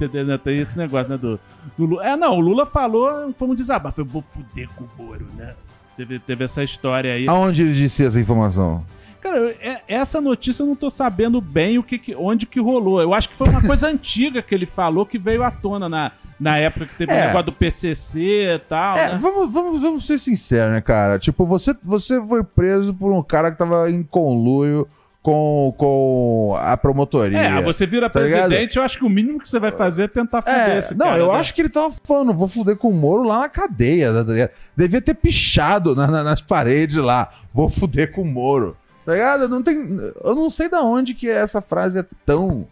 Entendeu? 0.00 0.38
Tem 0.38 0.58
esse 0.58 0.76
negócio, 0.76 1.08
né? 1.08 1.16
Do, 1.16 1.38
do 1.76 1.86
Lula. 1.86 2.06
É, 2.06 2.16
não, 2.16 2.36
o 2.36 2.40
Lula 2.40 2.66
falou, 2.66 3.32
foi 3.38 3.48
um 3.48 3.54
desabafo. 3.54 4.00
Eu 4.00 4.04
vou 4.04 4.24
fuder 4.32 4.68
com 4.74 4.84
o 4.84 4.90
Moro, 4.96 5.26
né? 5.36 5.54
Teve, 5.96 6.18
teve 6.18 6.44
essa 6.44 6.62
história 6.62 7.12
aí. 7.12 7.28
Aonde 7.28 7.62
ele 7.62 7.72
disse 7.72 8.04
essa 8.04 8.20
informação? 8.20 8.84
Cara, 9.24 9.56
é- 9.60 9.80
essa 9.88 10.20
notícia 10.20 10.62
eu 10.62 10.66
não 10.66 10.76
tô 10.76 10.90
sabendo 10.90 11.40
bem 11.40 11.78
o 11.78 11.82
que, 11.82 12.14
onde 12.16 12.44
que 12.44 12.60
rolou. 12.60 13.00
Eu 13.00 13.14
acho 13.14 13.30
que 13.30 13.34
foi 13.36 13.48
uma 13.48 13.62
coisa 13.66 13.88
antiga 13.88 14.42
que 14.42 14.54
ele 14.54 14.66
falou 14.66 15.06
que 15.06 15.18
veio 15.18 15.42
à 15.42 15.50
tona 15.50 15.88
na, 15.88 16.12
na 16.38 16.58
época 16.58 16.84
que 16.86 16.94
teve 16.94 17.10
o 17.10 17.14
É. 17.16 17.26
negócio 17.28 17.46
do 17.46 17.52
PCC 17.52 18.20
e 18.20 18.58
tal, 18.68 18.98
É, 18.98 19.12
né? 19.12 19.18
vamos, 19.20 19.50
vamos, 19.52 19.80
vamos 19.80 20.06
ser 20.06 20.18
sinceros, 20.18 20.72
né, 20.74 20.80
cara? 20.82 21.18
Tipo, 21.18 21.46
você, 21.46 21.74
você 21.82 22.22
foi 22.26 22.44
preso 22.44 22.92
por 22.92 23.10
um 23.12 23.22
cara 23.22 23.50
que 23.50 23.56
tava 23.56 23.90
em 23.90 24.02
conluio 24.02 24.86
com, 25.22 25.74
com 25.78 26.54
a 26.60 26.76
promotoria. 26.76 27.38
É, 27.38 27.62
você 27.62 27.86
vira 27.86 28.10
tá 28.10 28.20
ligado? 28.20 28.48
presidente, 28.48 28.76
eu 28.76 28.82
acho 28.82 28.98
que 28.98 29.04
o 29.06 29.08
mínimo 29.08 29.40
que 29.40 29.48
você 29.48 29.58
vai 29.58 29.72
fazer 29.72 30.02
é 30.02 30.08
tentar 30.08 30.42
fuder 30.42 30.68
É, 30.68 30.78
esse 30.80 30.94
não, 30.94 31.06
cara. 31.06 31.18
eu 31.18 31.32
né? 31.32 31.38
acho 31.38 31.54
que 31.54 31.62
ele 31.62 31.70
tava 31.70 31.94
falando, 32.04 32.34
vou 32.34 32.46
fuder 32.46 32.76
com 32.76 32.90
o 32.90 32.92
Moro 32.92 33.22
lá 33.22 33.38
na 33.38 33.48
cadeia. 33.48 34.12
tá 34.12 34.22
ligado? 34.30 34.50
Devia 34.76 35.00
ter 35.00 35.14
pichado 35.14 35.96
na- 35.96 36.06
na- 36.08 36.22
nas 36.22 36.42
paredes 36.42 36.96
lá, 36.96 37.30
vou 37.54 37.70
fuder 37.70 38.12
com 38.12 38.20
o 38.20 38.26
Moro. 38.26 38.76
Tá 39.04 39.12
ligado? 39.12 39.48
Não 39.48 39.62
tem, 39.62 39.76
eu 40.24 40.34
não 40.34 40.48
sei 40.48 40.68
da 40.68 40.82
onde 40.82 41.14
que 41.14 41.28
essa 41.28 41.60
frase 41.60 41.98
é 41.98 42.04
tão, 42.24 42.66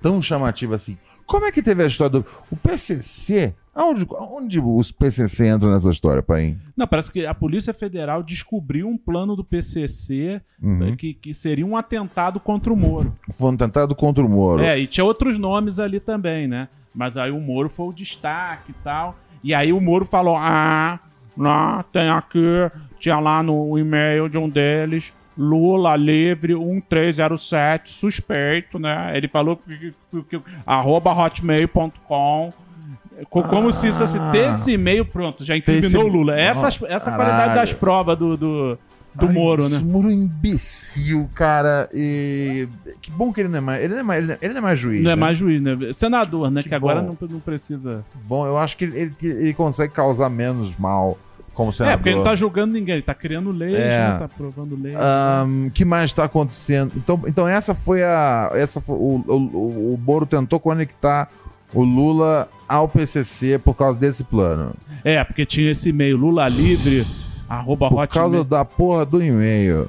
tão 0.00 0.20
chamativa 0.22 0.74
assim. 0.76 0.96
Como 1.26 1.46
é 1.46 1.52
que 1.52 1.62
teve 1.62 1.82
a 1.82 1.86
história 1.86 2.10
do. 2.10 2.26
O 2.50 2.56
PCC? 2.56 3.54
Aonde, 3.74 4.06
onde 4.10 4.60
os 4.60 4.92
PCC 4.92 5.48
entram 5.48 5.70
nessa 5.72 5.88
história, 5.88 6.22
pai? 6.22 6.58
Não, 6.76 6.86
parece 6.86 7.10
que 7.10 7.24
a 7.24 7.32
Polícia 7.32 7.72
Federal 7.72 8.22
descobriu 8.22 8.86
um 8.86 8.98
plano 8.98 9.34
do 9.34 9.42
PCC 9.42 10.42
Uhum. 10.62 10.88
eh, 10.88 10.96
que, 10.96 11.14
que 11.14 11.32
seria 11.32 11.64
um 11.64 11.74
atentado 11.76 12.38
contra 12.38 12.70
o 12.70 12.76
Moro. 12.76 13.14
Foi 13.32 13.50
um 13.50 13.56
tentado 13.56 13.94
contra 13.94 14.22
o 14.22 14.28
Moro. 14.28 14.62
É, 14.62 14.78
e 14.78 14.86
tinha 14.86 15.04
outros 15.04 15.38
nomes 15.38 15.78
ali 15.78 15.98
também, 16.00 16.46
né? 16.46 16.68
Mas 16.94 17.16
aí 17.16 17.30
o 17.30 17.40
Moro 17.40 17.70
foi 17.70 17.86
o 17.86 17.92
destaque 17.94 18.72
e 18.72 18.74
tal. 18.84 19.16
E 19.42 19.54
aí 19.54 19.72
o 19.72 19.80
Moro 19.80 20.04
falou: 20.04 20.36
Ah, 20.36 21.00
lá, 21.36 21.82
tem 21.84 22.10
aqui, 22.10 22.70
tinha 22.98 23.18
lá 23.18 23.42
no 23.42 23.78
e-mail 23.78 24.28
de 24.28 24.36
um 24.36 24.48
deles. 24.50 25.14
Lula 25.36 25.96
livre 25.96 26.54
1307, 26.54 27.92
suspeito, 27.92 28.78
né? 28.78 29.12
Ele 29.16 29.28
falou 29.28 29.56
que, 29.56 29.94
que, 30.10 30.22
que- 30.22 30.40
arroba 30.66 31.12
hotmail.com. 31.12 32.52
Co- 33.28 33.42
Como 33.44 33.72
se 33.72 33.88
isso 33.88 34.02
assim, 34.02 34.18
ter 34.32 34.52
esse 34.54 34.72
e-mail, 34.72 35.04
pronto, 35.04 35.44
já 35.44 35.56
incriminou 35.56 36.04
o 36.04 36.06
esse- 36.08 36.16
Lula. 36.16 36.38
Essa, 36.40 36.66
essa 36.88 37.10
é 37.10 37.12
a 37.12 37.16
qualidade 37.16 37.54
das 37.54 37.72
provas 37.72 38.18
do, 38.18 38.36
do, 38.36 38.78
do 39.14 39.26
Ai, 39.28 39.32
Moro, 39.32 39.62
esse 39.62 39.82
né? 39.84 39.92
Moro 39.92 40.10
é 40.10 40.12
imbecil, 40.12 41.28
cara. 41.34 41.88
E 41.94 42.68
que 43.00 43.10
bom 43.10 43.32
que 43.32 43.40
ele 43.40 43.48
não 43.48 43.58
é 43.58 43.60
mais. 43.60 43.82
Ele 43.84 43.92
não 43.94 44.00
é 44.00 44.02
mais, 44.02 44.28
ele 44.40 44.52
não 44.54 44.58
é 44.58 44.60
mais 44.62 44.78
juiz. 44.78 45.02
Não 45.02 45.10
é 45.12 45.16
né? 45.16 45.20
mais 45.20 45.38
juiz, 45.38 45.62
né? 45.62 45.76
Senador, 45.92 46.50
né? 46.50 46.62
Que, 46.62 46.70
Que 46.70 46.74
agora 46.74 47.00
não, 47.02 47.16
não 47.20 47.40
precisa. 47.40 48.04
Bom, 48.26 48.46
eu 48.46 48.56
acho 48.56 48.76
que 48.76 48.84
ele, 48.84 48.98
ele, 48.98 49.14
ele 49.22 49.54
consegue 49.54 49.92
causar 49.92 50.28
menos 50.30 50.76
mal 50.76 51.16
como 51.54 51.72
senador. 51.72 51.94
É, 51.94 51.96
porque 51.96 52.08
ele 52.10 52.16
não 52.16 52.24
tá 52.24 52.34
julgando 52.34 52.72
ninguém, 52.72 52.94
ele 52.94 53.02
tá 53.02 53.14
criando 53.14 53.50
leis, 53.50 53.74
É. 53.74 54.08
né? 54.08 54.16
Tá 54.18 54.24
aprovando 54.26 54.76
leis. 54.80 54.96
O 55.66 55.70
que 55.70 55.84
mais 55.84 56.10
está 56.10 56.24
acontecendo? 56.24 56.92
Então, 56.96 57.20
então 57.26 57.46
essa 57.48 57.74
foi 57.74 58.02
a. 58.02 58.50
Essa 58.54 58.80
foi, 58.80 58.96
o, 58.96 59.24
o, 59.26 59.34
o- 59.36 59.94
o 59.94 59.98
Moro 59.98 60.24
tentou 60.26 60.58
conectar 60.60 61.28
o 61.74 61.82
Lula 61.82 62.48
ao 62.68 62.88
PCC 62.88 63.58
por 63.58 63.74
causa 63.74 63.98
desse 63.98 64.24
plano. 64.24 64.74
É, 65.04 65.22
porque 65.24 65.44
tinha 65.46 65.70
esse 65.72 65.88
e-mail, 65.88 66.16
Lula 66.16 66.48
livre, 66.48 67.06
arroba 67.48 67.88
Por 67.88 68.06
causa 68.08 68.44
da 68.44 68.64
porra 68.64 69.04
do 69.06 69.22
e-mail. 69.22 69.88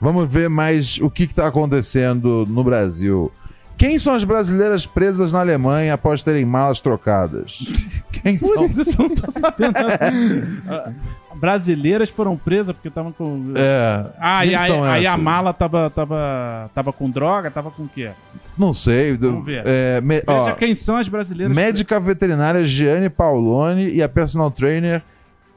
Vamos 0.00 0.30
ver 0.30 0.48
mais 0.50 0.98
o 0.98 1.10
que 1.10 1.24
está 1.24 1.46
acontecendo 1.46 2.46
no 2.48 2.62
Brasil. 2.62 3.32
Quem 3.76 3.98
são 3.98 4.14
as 4.14 4.24
brasileiras 4.24 4.86
presas 4.86 5.32
na 5.32 5.40
Alemanha 5.40 5.94
após 5.94 6.22
terem 6.22 6.44
malas 6.44 6.80
trocadas? 6.80 7.58
Quem 8.10 8.36
Por 8.38 8.54
são? 8.54 8.64
isso 8.66 8.80
eu 9.02 9.08
não 9.08 9.14
tô 9.14 9.30
sabendo. 9.30 9.74
Brasileiras 11.36 12.08
foram 12.08 12.34
presas 12.34 12.74
porque 12.74 12.88
estavam 12.88 13.12
com. 13.12 13.52
É, 13.56 14.06
Ah, 14.18 14.46
e 14.46 14.54
aí, 14.54 14.72
aí 14.72 15.06
a 15.06 15.18
mala 15.18 15.52
tava, 15.52 15.90
tava, 15.90 16.70
tava 16.74 16.92
com 16.94 17.10
droga, 17.10 17.50
tava 17.50 17.70
com 17.70 17.82
o 17.82 17.88
quê? 17.88 18.10
Não 18.56 18.72
sei. 18.72 19.14
Vamos 19.18 19.44
ver. 19.44 19.62
É, 19.66 20.00
me- 20.00 20.22
ó, 20.26 20.52
quem 20.54 20.74
são 20.74 20.96
as 20.96 21.08
brasileiras. 21.08 21.54
Médica 21.54 22.00
veterinária 22.00 22.64
Giane 22.64 23.10
Pauloni 23.10 23.90
e 23.90 24.02
a 24.02 24.08
personal 24.08 24.50
trainer 24.50 25.02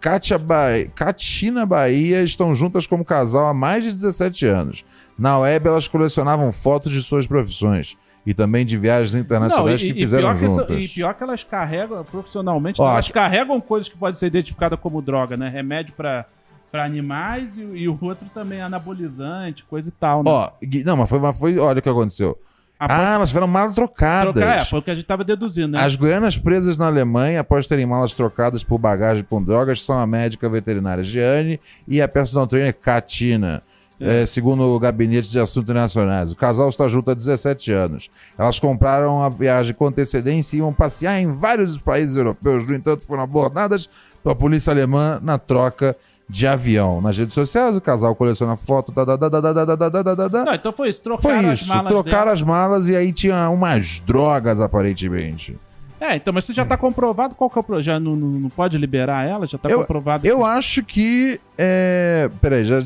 Katia 0.02 0.38
ba... 0.38 0.64
Katina 0.96 1.66
Bahia 1.66 2.22
estão 2.24 2.54
juntas 2.54 2.86
como 2.86 3.06
casal 3.06 3.48
há 3.48 3.54
mais 3.54 3.84
de 3.84 3.92
17 3.92 4.46
anos. 4.46 4.86
Na 5.18 5.38
web, 5.40 5.68
elas 5.68 5.88
colecionavam 5.88 6.52
fotos 6.52 6.92
de 6.92 7.02
suas 7.02 7.26
profissões 7.28 7.98
e 8.30 8.34
também 8.36 8.64
de 8.64 8.78
viagens 8.78 9.14
Não, 9.16 9.22
internacionais 9.22 9.82
que 9.82 9.92
fizeram 9.92 10.32
que 10.36 10.46
essa- 10.46 10.56
juntas. 10.56 10.86
e 10.86 10.88
pior 10.88 11.16
que 11.16 11.24
elas 11.24 11.44
carregam 11.44 12.04
profissionalmente, 12.04 12.80
Ó, 12.80 12.88
elas 12.92 13.06
aqui- 13.06 13.14
carregam 13.14 13.60
coisas 13.60 13.90
que 13.90 13.98
podem 13.98 14.14
ser 14.16 14.28
identificadas 14.28 14.78
como 14.80 15.02
droga, 15.02 15.36
né? 15.36 15.50
Remédio 15.50 15.94
pra, 15.98 16.26
pra 16.72 16.86
animais 16.86 17.58
e, 17.58 17.62
e 17.62 17.90
o 17.90 17.98
outro 18.00 18.28
também 18.32 18.62
anabolizante, 18.62 19.64
coisa 19.64 19.90
e 19.90 19.92
tal, 19.92 20.20
né? 20.24 20.30
Ó, 20.30 20.52
não, 20.86 20.98
mas 20.98 21.10
foi, 21.10 21.20
mas 21.20 21.38
foi. 21.40 21.58
Olha 21.58 21.80
o 21.80 21.82
que 21.82 21.90
aconteceu. 21.90 22.38
Ah, 22.80 23.16
elas 23.16 23.30
tiveram 23.30 23.48
malas 23.48 23.74
trocadas. 23.76 24.34
trocar, 24.34 24.58
é, 24.60 24.64
foi 24.64 24.80
o 24.80 24.82
que 24.82 24.92
a 24.92 24.96
gente 24.96 25.06
tava 25.06 25.24
deduzindo, 25.24 25.70
né? 25.76 25.84
As 25.84 25.96
goianas 25.98 26.38
presas 26.38 26.78
na 26.78 26.86
Alemanha 26.86 27.42
após 27.42 27.66
terem 27.68 27.86
malas 27.86 28.14
trocadas 28.14 28.64
por 28.64 28.78
bagagem 28.78 29.24
com 29.28 29.44
drogas 29.44 29.82
são 29.82 29.98
a 29.98 30.08
médica 30.08 30.48
veterinária 30.48 31.04
Giane 31.04 31.60
e 31.88 32.02
a 32.02 32.08
personal 32.08 32.46
trainer 32.48 32.74
Katina. 32.74 33.62
É, 34.00 34.26
segundo 34.26 34.64
o 34.64 34.80
Gabinete 34.80 35.30
de 35.30 35.40
Assuntos 35.40 35.64
Internacionais. 35.64 36.32
O 36.32 36.36
casal 36.36 36.70
está 36.70 36.88
junto 36.88 37.12
há 37.12 37.14
17 37.14 37.72
anos. 37.72 38.10
Elas 38.38 38.60
compraram 38.60 39.22
a 39.22 39.30
viagem 39.30 39.74
com 39.74 39.88
antecedência 39.88 40.56
e 40.56 40.60
iam 40.60 40.74
passear 40.74 41.20
em 41.22 41.32
vários 41.32 41.78
países 41.78 42.16
europeus. 42.16 42.66
No 42.66 42.76
entanto, 42.76 43.06
foram 43.06 43.24
abordadas 43.24 43.90
pela 44.24 44.36
polícia 44.36 44.72
alemã 44.72 45.20
na 45.22 45.38
troca 45.38 45.96
de 46.30 46.46
avião. 46.46 47.02
Nas 47.02 47.18
redes 47.18 47.34
sociais, 47.34 47.76
o 47.76 47.82
casal 47.82 48.16
coleciona 48.16 48.56
foto. 48.56 48.92
Da, 48.92 49.04
da, 49.04 49.18
da, 49.18 49.30
da, 49.30 49.42
da, 49.42 49.66
da, 49.66 49.76
da, 49.90 50.04
da, 50.16 50.28
da. 50.28 50.46
Não, 50.46 50.54
então 50.54 50.72
foi 50.72 50.90
isso, 50.90 51.02
trocaram 51.02 51.42
Foi 51.42 51.52
as 51.52 51.62
isso, 51.62 51.70
malas 51.70 51.92
trocaram 51.92 52.18
dela. 52.20 52.34
as 52.34 52.44
malas 52.44 52.88
e 52.88 52.96
aí 52.96 53.12
tinha 53.12 53.50
umas 53.50 54.00
drogas, 54.00 54.62
aparentemente. 54.62 55.58
É, 56.02 56.16
então, 56.16 56.34
mas 56.34 56.46
se 56.46 56.54
já 56.54 56.64
tá 56.66 56.78
comprovado, 56.78 57.36
qual 57.36 57.50
que 57.50 57.60
é 57.60 57.64
o? 57.68 57.82
Já 57.82 58.00
não, 58.00 58.16
não, 58.16 58.50
pode 58.50 58.78
liberar 58.78 59.28
ela? 59.28 59.46
Já 59.46 59.58
tá 59.58 59.70
Eu- 59.70 59.80
comprovado. 59.80 60.26
Eu 60.26 60.40
que- 60.40 60.44
acho 60.46 60.84
que. 60.84 61.42
É... 61.58 62.30
Peraí, 62.42 62.64
já. 62.64 62.82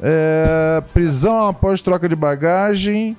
É... 0.00 0.82
Prisão 0.92 1.48
após 1.48 1.82
troca 1.82 2.08
de 2.08 2.14
bagagem. 2.14 3.16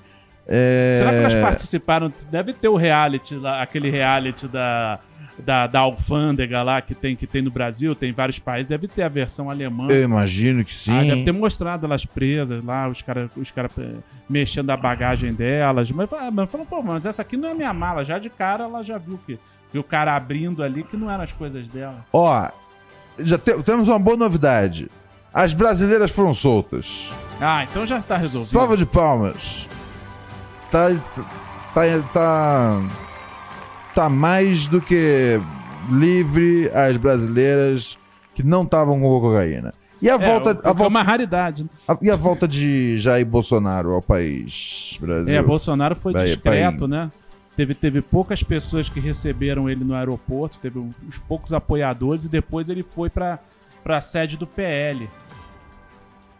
É... 0.48 1.00
Será 1.04 1.12
que 1.12 1.18
elas 1.36 1.42
participaram? 1.50 2.12
Deve 2.32 2.54
ter 2.54 2.70
o 2.70 2.76
reality 2.76 3.36
aquele 3.62 3.90
reality 3.90 4.48
da, 4.48 5.00
da, 5.46 5.68
da 5.68 5.80
alfândega 5.80 6.62
lá 6.64 6.82
que 6.82 6.94
tem, 6.94 7.16
que 7.16 7.26
tem 7.28 7.42
no 7.42 7.50
Brasil, 7.52 7.96
tem 7.96 8.10
em 8.10 8.14
vários 8.14 8.40
países. 8.40 8.68
Deve 8.70 8.88
ter 8.88 9.04
a 9.04 9.10
versão 9.10 9.50
alemã. 9.50 9.88
Eu 9.90 10.04
imagino 10.04 10.64
que 10.64 10.72
sim. 10.74 10.92
Ah, 10.98 11.04
deve 11.04 11.24
ter 11.24 11.32
mostrado 11.32 11.86
elas 11.86 12.06
presas 12.06 12.64
lá, 12.64 12.88
os 12.88 13.02
caras 13.02 13.30
os 13.36 13.50
cara, 13.52 13.70
eh, 13.78 13.96
mexendo 14.30 14.70
a 14.70 14.78
bagagem 14.78 15.34
delas. 15.34 15.90
Mas, 15.92 16.12
ah, 16.14 16.30
mas 16.32 16.50
falou, 16.50 16.66
pô, 16.66 16.82
mas 16.82 17.06
essa 17.06 17.22
aqui 17.22 17.38
não 17.38 17.50
é 17.50 17.54
minha 17.54 17.74
mala. 17.74 18.04
Já 18.04 18.20
de 18.20 18.30
cara 18.30 18.64
ela 18.66 18.84
já 18.84 18.98
viu 18.98 19.20
que. 19.26 19.40
Viu 19.72 19.82
o 19.82 19.84
cara 19.84 20.16
abrindo 20.16 20.64
ali 20.64 20.84
que 20.84 20.98
não 20.98 21.12
eram 21.12 21.24
as 21.24 21.32
coisas 21.32 21.66
dela. 21.68 22.04
Ó, 22.12 22.48
já 23.20 23.38
te- 23.38 23.62
temos 23.64 23.88
uma 23.88 24.00
boa 24.00 24.18
novidade. 24.18 24.90
As 25.32 25.54
brasileiras 25.54 26.10
foram 26.10 26.34
soltas. 26.34 27.14
Ah, 27.40 27.64
então 27.64 27.86
já 27.86 28.02
tá 28.02 28.18
resolvido. 28.18 28.50
Salva 28.52 28.76
de 28.76 28.86
palmas. 28.86 29.68
Tá. 30.72 30.88
Tá. 31.74 31.82
Tá. 32.12 32.82
Tá 34.00 34.08
mais 34.08 34.66
do 34.66 34.80
que 34.82 35.42
livre 35.92 36.72
as 36.74 36.96
brasileiras 36.96 37.98
que 38.34 38.42
não 38.42 38.64
estavam 38.64 38.98
com 38.98 39.20
cocaína. 39.20 39.74
E 40.02 40.10
a 40.10 40.14
É, 40.14 40.18
volta. 40.18 40.52
o- 40.52 40.68
a 40.68 40.72
é 40.72 40.74
volta 40.74 40.88
uma 40.88 41.04
raridade. 41.04 41.64
né? 41.64 41.70
a- 41.86 41.98
e 42.02 42.10
a 42.10 42.16
volta 42.16 42.48
de 42.48 42.98
Jair 42.98 43.26
Bolsonaro 43.26 43.92
ao 43.94 44.02
país 44.02 44.98
Brasil? 45.02 45.36
É, 45.36 45.44
Bolsonaro 45.44 45.98
foi 45.98 46.14
Vai- 46.14 46.28
discreto, 46.28 46.88
vai- 46.88 46.88
né? 46.88 47.12
Teve, 47.58 47.76
teve 47.76 48.02
poucas 48.02 48.42
pessoas 48.42 48.88
que 48.88 49.02
receberam 49.02 49.70
ele 49.70 49.84
no 49.84 49.94
aeroporto, 49.94 50.60
teve 50.60 50.80
uns 50.80 51.18
poucos 51.28 51.52
apoiadores 51.52 52.24
e 52.24 52.30
depois 52.30 52.70
ele 52.70 52.84
foi 52.96 53.10
pra, 53.10 53.38
pra 53.84 54.00
sede 54.00 54.38
do 54.38 54.48
PL. 54.48 55.10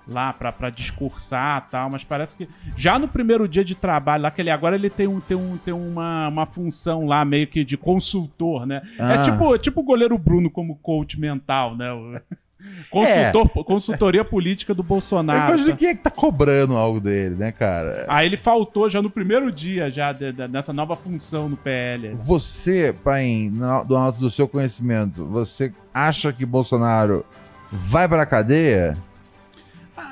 Lá 0.08 0.34
pra, 0.34 0.52
pra 0.52 0.70
discursar 0.72 1.66
e 1.68 1.72
tal, 1.72 1.90
mas 1.90 2.04
parece 2.04 2.36
que 2.36 2.48
já 2.76 2.98
no 2.98 3.08
primeiro 3.08 3.48
dia 3.48 3.64
de 3.64 3.76
trabalho 3.76 4.24
lá, 4.24 4.32
que 4.32 4.42
ele 4.42 4.50
agora 4.50 4.76
ele 4.76 4.90
tem, 4.90 5.08
um, 5.08 5.20
tem, 5.20 5.38
um, 5.38 5.56
tem 5.58 5.74
uma, 5.74 6.28
uma 6.30 6.46
função 6.48 7.06
lá 7.06 7.24
meio 7.24 7.46
que 7.46 7.64
de 7.64 7.78
consultor, 7.78 8.66
né? 8.66 8.82
Ah. 9.00 9.14
É 9.14 9.24
tipo, 9.24 9.58
tipo 9.60 9.82
o 9.82 9.84
goleiro 9.84 10.18
Bruno 10.18 10.50
como 10.50 10.76
coach 10.78 11.20
mental, 11.20 11.76
né? 11.76 11.90
Consultor, 12.90 13.64
Consultoria 13.64 14.26
política 14.26 14.74
do 14.74 14.82
Eu 14.82 14.86
Bolsonaro. 14.86 15.48
imagino 15.48 15.70
tá? 15.72 15.78
quem 15.78 15.88
é 15.90 15.96
que 15.96 16.04
tá 16.04 16.10
cobrando 16.12 16.76
algo 16.76 17.00
dele, 17.00 17.36
né, 17.36 17.52
cara? 17.52 18.06
Aí 18.08 18.26
ele 18.26 18.36
faltou 18.36 18.90
já 18.90 19.02
no 19.02 19.10
primeiro 19.10 19.50
dia, 19.52 19.90
já 19.90 20.12
de- 20.12 20.34
de- 20.34 20.48
nessa 20.48 20.74
nova 20.74 20.96
função 20.96 21.48
no 21.48 21.56
PL. 21.56 22.14
Você, 22.16 22.94
pai, 23.04 23.50
no- 23.52 23.84
do 23.86 23.96
alto 23.96 24.20
do 24.20 24.30
seu 24.30 24.48
conhecimento, 24.48 25.24
você 25.26 25.74
acha 25.94 26.34
que 26.34 26.46
Bolsonaro 26.46 27.26
vai 27.72 28.08
pra 28.10 28.26
cadeia? 28.26 28.98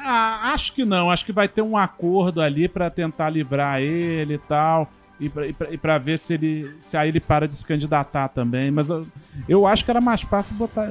Ah, 0.06 0.52
acho 0.54 0.74
que 0.74 0.86
não, 0.86 1.10
acho 1.12 1.26
que 1.26 1.32
vai 1.32 1.48
ter 1.48 1.62
um 1.62 1.76
acordo 1.78 2.42
ali 2.42 2.68
pra 2.68 2.90
tentar 2.90 3.30
livrar 3.30 3.82
ele 3.82 4.36
e 4.36 4.40
tal. 4.40 4.90
E 5.20 5.28
pra, 5.30 5.48
e 5.48 5.54
pra- 5.54 5.72
e 5.72 5.78
pra 5.80 5.98
ver 5.98 6.20
se 6.20 6.36
ele. 6.36 6.72
Se 6.82 6.96
aí 6.96 7.10
ele 7.10 7.20
para 7.20 7.48
de 7.48 7.56
se 7.56 7.66
candidatar 7.66 8.28
também. 8.28 8.70
Mas 8.70 8.88
eu, 8.92 9.04
eu 9.50 9.66
acho 9.66 9.84
que 9.84 9.90
era 9.90 10.00
mais 10.00 10.22
fácil 10.22 10.54
botar, 10.54 10.88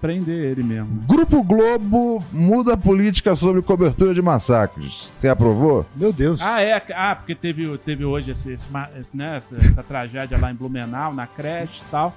prender 0.00 0.50
ele 0.50 0.62
mesmo. 0.62 1.02
Grupo 1.06 1.42
Globo 1.44 2.24
muda 2.32 2.72
a 2.72 2.76
política 2.78 3.36
sobre 3.36 3.60
cobertura 3.60 4.14
de 4.14 4.22
massacres. 4.22 4.94
Você 4.96 5.28
aprovou? 5.28 5.84
Meu 5.94 6.10
Deus. 6.10 6.40
Ah, 6.40 6.62
é. 6.62 6.82
Ah, 6.94 7.14
porque 7.16 7.34
teve, 7.34 7.76
teve 7.78 8.02
hoje 8.02 8.30
esse, 8.30 8.50
esse 8.50 8.66
esse, 8.98 9.14
né, 9.14 9.36
essa, 9.36 9.56
essa 9.58 9.82
tragédia 9.82 10.38
lá 10.38 10.50
em 10.50 10.54
Blumenau, 10.54 11.12
na 11.12 11.26
creche 11.26 11.82
e 11.86 11.90
tal. 11.90 12.14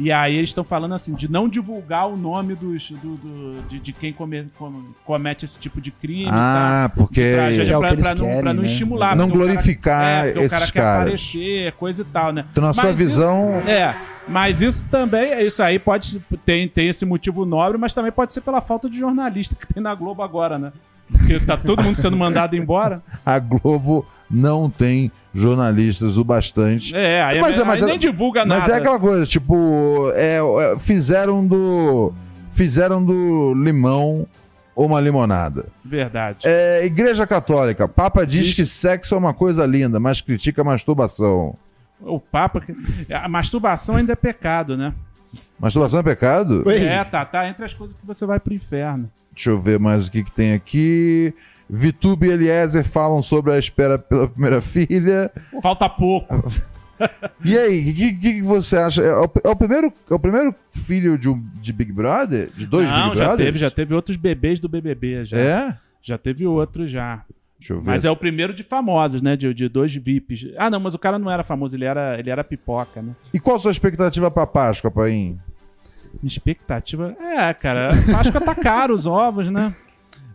E 0.00 0.10
aí 0.10 0.34
eles 0.36 0.50
estão 0.50 0.64
falando 0.64 0.94
assim, 0.94 1.12
de 1.14 1.30
não 1.30 1.48
divulgar 1.48 2.08
o 2.08 2.16
nome 2.16 2.54
dos, 2.54 2.90
do, 2.90 3.16
do- 3.16 3.62
de, 3.68 3.78
de 3.78 3.92
quem 3.92 4.12
come- 4.12 4.46
com- 4.58 4.82
comete 5.04 5.44
esse 5.44 5.58
tipo 5.58 5.80
de 5.80 5.90
crime. 5.90 6.28
Ah, 6.30 6.90
tal. 6.94 7.04
porque. 7.04 7.34
Tragédia 7.34 7.74
É 7.74 7.78
pra, 7.78 7.96
pra 7.96 8.14
não, 8.14 8.24
querem, 8.24 8.40
pra 8.42 8.54
não 8.54 8.62
né? 8.62 8.68
estimular. 8.68 9.14
Não 9.16 9.26
porque 9.26 9.38
o 9.38 9.40
cara- 9.40 9.52
glorificar 9.52 10.02
é, 10.04 10.32
porque 10.32 10.46
o 10.46 10.50
cara 10.50 10.62
esses 10.62 10.70
quer 10.70 10.80
caras. 10.80 11.00
aparecer, 11.02 11.72
coisa 11.72 12.02
e 12.02 12.04
tal, 12.06 12.32
né? 12.32 12.44
Então, 12.50 12.64
na 12.64 12.72
sua 12.72 12.84
Mas 12.84 12.96
visão. 12.98 13.58
Isso, 13.60 13.68
é, 13.68 13.96
mas 14.28 14.60
isso 14.60 14.84
também, 14.90 15.46
isso 15.46 15.62
aí 15.62 15.78
pode 15.78 16.20
tem, 16.46 16.66
tem 16.68 16.88
esse 16.88 17.04
motivo 17.04 17.44
nobre, 17.44 17.76
mas 17.78 17.92
também 17.92 18.10
pode 18.12 18.32
ser 18.32 18.40
pela 18.40 18.60
falta 18.60 18.88
de 18.88 18.98
jornalista 18.98 19.54
que 19.54 19.66
tem 19.72 19.82
na 19.82 19.94
Globo 19.94 20.22
agora, 20.22 20.58
né? 20.58 20.72
Porque 21.10 21.40
tá 21.40 21.56
todo 21.56 21.82
mundo 21.82 21.96
sendo 21.96 22.16
mandado 22.16 22.54
embora. 22.56 23.02
a 23.26 23.38
Globo 23.38 24.06
não 24.30 24.70
tem 24.70 25.10
jornalistas 25.32 26.16
o 26.18 26.24
bastante. 26.24 26.94
É, 26.94 27.22
aí, 27.22 27.40
Mas 27.40 27.56
é, 27.56 27.60
é- 27.60 27.64
mas 27.64 27.82
aí 27.82 27.88
é- 27.88 27.90
nem 27.92 27.98
divulga 27.98 28.44
nada. 28.44 28.60
Mas 28.60 28.68
é 28.68 28.76
aquela 28.76 28.98
coisa, 28.98 29.24
tipo, 29.26 30.10
é, 30.14 30.38
é, 30.38 30.78
fizeram 30.78 31.46
do. 31.46 32.12
Fizeram 32.52 33.02
do 33.04 33.54
limão 33.54 34.26
uma 34.74 35.00
limonada. 35.00 35.66
Verdade. 35.84 36.38
É, 36.44 36.84
Igreja 36.84 37.26
Católica, 37.26 37.86
Papa 37.86 38.24
diz, 38.26 38.46
Diz- 38.46 38.54
que 38.54 38.66
sexo 38.66 39.14
é 39.14 39.18
uma 39.18 39.32
coisa 39.34 39.64
linda, 39.66 40.00
mas 40.00 40.20
critica 40.20 40.62
a 40.62 40.64
masturbação. 40.64 41.54
O 42.00 42.18
Papa. 42.18 42.62
A 43.12 43.28
masturbação 43.28 43.96
ainda 43.96 44.12
é 44.14 44.16
pecado, 44.16 44.76
né? 44.76 44.92
Masturbação 45.58 46.00
é 46.00 46.02
pecado? 46.02 46.68
É, 46.70 47.04
tá, 47.04 47.24
tá 47.24 47.46
entre 47.46 47.64
as 47.64 47.74
coisas 47.74 47.94
que 47.94 48.06
você 48.06 48.24
vai 48.24 48.40
pro 48.40 48.54
inferno. 48.54 49.10
Deixa 49.34 49.50
eu 49.50 49.60
ver 49.60 49.78
mais 49.78 50.08
o 50.08 50.10
que, 50.10 50.24
que 50.24 50.30
tem 50.30 50.54
aqui. 50.54 51.34
Vitube 51.72 52.26
e 52.26 52.30
Eliezer 52.30 52.84
falam 52.84 53.22
sobre 53.22 53.52
a 53.52 53.58
espera 53.58 53.98
pela 53.98 54.28
primeira 54.28 54.60
filha. 54.60 55.30
Falta 55.62 55.88
pouco. 55.88 56.34
E 57.42 57.56
aí, 57.56 57.92
o 57.92 57.94
que, 57.94 58.12
que, 58.12 58.42
você 58.42 58.76
acha? 58.76 59.02
É 59.02 59.14
o, 59.14 59.30
é 59.42 59.48
o 59.48 59.56
primeiro, 59.56 59.90
é 60.10 60.12
o 60.12 60.18
primeiro 60.18 60.54
filho 60.70 61.16
de, 61.16 61.30
um, 61.30 61.42
de 61.54 61.72
Big 61.72 61.90
Brother? 61.90 62.50
De 62.54 62.66
dois 62.66 62.90
Não, 62.90 63.04
Big 63.08 63.16
já 63.16 63.24
Brothers? 63.24 63.46
teve, 63.46 63.58
já 63.58 63.70
teve 63.70 63.94
outros 63.94 64.18
bebês 64.18 64.58
do 64.58 64.68
BBB 64.68 65.24
já. 65.24 65.38
É? 65.38 65.78
Já 66.02 66.18
teve 66.18 66.46
outros 66.46 66.90
já. 66.90 67.24
Deixa 67.58 67.72
eu 67.72 67.80
ver. 67.80 67.86
Mas 67.86 68.04
é 68.04 68.10
o 68.10 68.16
primeiro 68.16 68.52
de 68.52 68.62
famosos, 68.62 69.22
né? 69.22 69.34
De, 69.34 69.52
de 69.54 69.66
dois 69.66 69.94
VIPs. 69.94 70.48
Ah, 70.58 70.68
não, 70.68 70.78
mas 70.78 70.94
o 70.94 70.98
cara 70.98 71.18
não 71.18 71.30
era 71.30 71.42
famoso, 71.42 71.74
ele 71.74 71.86
era, 71.86 72.18
ele 72.18 72.28
era 72.28 72.44
pipoca, 72.44 73.00
né? 73.00 73.14
E 73.32 73.40
qual 73.40 73.56
a 73.56 73.60
sua 73.60 73.70
expectativa 73.70 74.30
pra 74.30 74.46
Páscoa, 74.46 74.90
Paim? 74.90 75.38
Minha 76.22 76.28
expectativa. 76.28 77.16
É, 77.18 77.54
cara, 77.54 77.92
Páscoa 78.10 78.40
tá 78.40 78.54
caro 78.54 78.94
os 78.94 79.06
ovos, 79.06 79.50
né? 79.50 79.74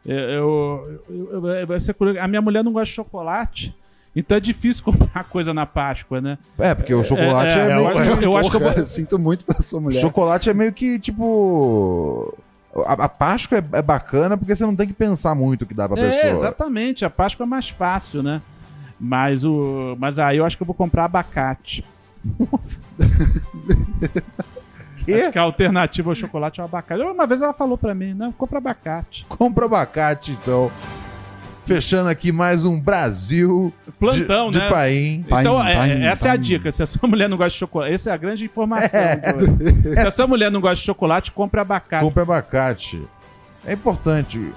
Eu, 0.05 0.15
eu- 0.17 1.01
eu- 1.09 1.47
eu- 1.47 1.67
vai 1.67 1.79
ser 1.79 1.93
curioso. 1.93 2.19
a 2.19 2.27
minha 2.27 2.41
mulher 2.41 2.63
não 2.63 2.71
gosta 2.71 2.85
de 2.85 2.91
chocolate, 2.91 3.75
então 4.15 4.37
é 4.37 4.39
difícil 4.39 4.83
comprar 4.85 5.23
coisa 5.23 5.53
na 5.53 5.65
Páscoa, 5.65 6.21
né? 6.21 6.37
É, 6.59 6.75
porque 6.75 6.93
o 6.93 7.03
chocolate 7.03 7.57
é, 7.57 7.59
é, 7.59 7.63
eu 7.71 7.75
meio 7.75 7.87
acho- 7.89 8.21
eu 8.21 8.37
acho 8.37 8.49
que 8.51 8.55
eu 8.55 8.59
vou- 8.59 8.87
sinto 8.87 9.17
muito 9.17 9.43
pela 9.45 9.61
sua 9.61 9.81
mulher. 9.81 9.99
Chocolate 9.99 10.49
é 10.49 10.53
meio 10.53 10.71
que, 10.73 10.99
tipo. 10.99 12.37
A, 12.85 13.05
a 13.05 13.09
Páscoa 13.09 13.57
é, 13.57 13.63
é 13.77 13.81
bacana 13.81 14.37
porque 14.37 14.53
você 14.55 14.65
não 14.65 14.75
tem 14.75 14.85
que 14.85 14.93
pensar 14.93 15.33
muito 15.33 15.61
o 15.61 15.65
que 15.65 15.73
dá 15.73 15.87
pra 15.87 15.97
É, 15.99 16.09
pessoa. 16.11 16.31
exatamente. 16.33 17.03
A 17.05 17.09
Páscoa 17.09 17.45
é 17.45 17.47
mais 17.47 17.69
fácil, 17.69 18.21
né? 18.21 18.41
Mas, 18.99 19.43
o, 19.45 19.95
mas 19.99 20.19
aí 20.19 20.37
eu 20.37 20.45
acho 20.45 20.55
que 20.57 20.63
eu 20.63 20.67
vou 20.67 20.75
comprar 20.75 21.05
abacate. 21.05 21.83
Acho 25.13 25.31
que 25.31 25.39
a 25.39 25.41
alternativa 25.41 26.09
ao 26.11 26.15
chocolate 26.15 26.59
é 26.59 26.63
o 26.63 26.65
abacate. 26.65 27.01
Uma 27.01 27.27
vez 27.27 27.41
ela 27.41 27.53
falou 27.53 27.77
pra 27.77 27.93
mim, 27.93 28.13
não, 28.13 28.31
compra 28.31 28.57
abacate. 28.57 29.25
Compra 29.29 29.65
abacate, 29.65 30.31
então. 30.31 30.71
Fechando 31.65 32.09
aqui 32.09 32.31
mais 32.31 32.63
um 32.63 32.79
Brasil 32.79 33.73
Plantão, 33.99 34.51
de, 34.51 34.59
né? 34.59 34.65
de 34.67 34.71
Paim. 34.71 35.25
Então, 35.27 35.57
Paim, 35.57 35.67
é- 35.71 35.75
paim, 35.75 36.03
essa 36.03 36.27
é 36.27 36.29
a 36.29 36.33
paim. 36.33 36.41
dica. 36.41 36.71
Se 36.71 36.83
a 36.83 36.85
sua 36.85 37.09
mulher 37.09 37.27
não 37.27 37.37
gosta 37.37 37.49
de 37.49 37.57
chocolate, 37.57 37.93
essa 37.93 38.09
é 38.11 38.13
a 38.13 38.17
grande 38.17 38.45
informação. 38.45 38.99
hoje. 39.35 39.93
Se 39.95 40.07
a 40.07 40.11
sua 40.11 40.27
mulher 40.27 40.51
não 40.51 40.61
gosta 40.61 40.75
de 40.75 40.81
chocolate, 40.81 41.31
compre 41.31 41.59
abacate. 41.59 42.05
Compra 42.05 42.21
abacate. 42.21 43.01
É 43.65 43.73
importante. 43.73 44.53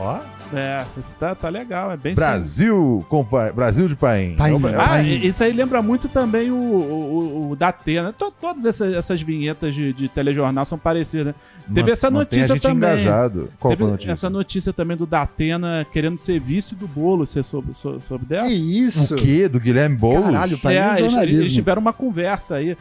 Ó. 0.00 0.18
É, 0.54 0.84
isso 0.98 1.16
tá, 1.16 1.34
tá 1.34 1.48
legal, 1.48 1.90
é 1.92 1.96
bem 1.96 2.14
Brasil, 2.14 3.04
compa... 3.08 3.52
Brasil 3.52 3.86
de 3.86 3.96
Paim. 3.96 4.34
Paim. 4.36 4.54
É 4.66 4.74
Ah, 4.76 4.88
Paim. 4.88 5.18
isso 5.26 5.42
aí 5.42 5.52
lembra 5.52 5.80
muito 5.80 6.08
também 6.08 6.50
o, 6.50 6.56
o, 6.56 7.50
o 7.52 7.56
Datena. 7.56 8.12
To- 8.12 8.30
todas 8.30 8.64
essas, 8.64 8.92
essas 8.92 9.22
vinhetas 9.22 9.74
de, 9.74 9.92
de 9.92 10.08
telejornal 10.08 10.64
são 10.64 10.78
parecidas, 10.78 11.26
né? 11.28 11.34
Teve 11.72 11.90
essa 11.92 12.10
notícia 12.10 12.58
também. 12.60 12.76
engajado. 12.76 13.50
Qual 13.58 13.70
Teve 13.72 13.80
foi 13.80 13.88
a 13.88 13.92
notícia? 13.92 14.12
essa 14.12 14.28
notícia 14.30 14.72
também 14.72 14.96
do 14.96 15.06
Datena 15.06 15.86
querendo 15.90 16.18
ser 16.18 16.38
vice 16.40 16.74
do 16.74 16.86
bolo. 16.88 17.24
Você 17.26 17.42
soube, 17.42 17.72
sou- 17.72 18.00
soube 18.00 18.24
dessa? 18.26 18.48
Que 18.48 18.54
isso? 18.54 19.14
O 19.14 19.16
quê? 19.18 19.48
Do 19.48 19.58
Guilherme 19.60 19.96
Boulos? 19.96 20.24
Caralho, 20.32 20.58
Paim 20.58 20.74
É, 20.74 20.78
é 20.96 20.98
eles, 21.00 21.14
eles 21.14 21.52
tiveram 21.52 21.80
uma 21.80 21.92
conversa 21.92 22.56
aí. 22.56 22.76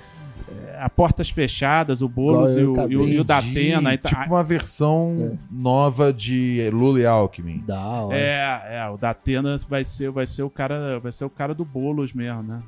É, 0.82 0.86
A 0.86 0.90
portas 0.90 1.30
fechadas, 1.30 2.02
o 2.02 2.10
Boulos 2.10 2.58
e 2.58 2.62
o, 2.64 2.90
e 2.90 2.98
o, 2.98 3.08
e 3.08 3.20
o. 3.20 3.24
Datena. 3.24 3.98
Tá- 3.98 4.10
Tipo 4.10 4.34
uma 4.34 4.44
versão 4.44 5.38
nova 5.50 6.12
de 6.12 6.70
Lula 6.74 7.00
e 7.00 7.06
Alckmin. 7.06 7.64
Da 7.66 7.80
hora. 7.80 8.18
É, 8.18 8.78
é, 8.78 8.90
o 8.90 8.98
Datena 8.98 9.58
vai 9.70 9.84
ser, 9.86 10.10
vai 10.12 10.26
ser 10.28 10.44
o 10.44 10.50
cara, 10.50 11.00
vai 11.00 11.12
ser 11.12 11.26
o 11.26 11.30
cara 11.30 11.54
do 11.54 11.64
Boulos 11.66 12.14
mesmo, 12.14 12.44
né? 12.44 12.60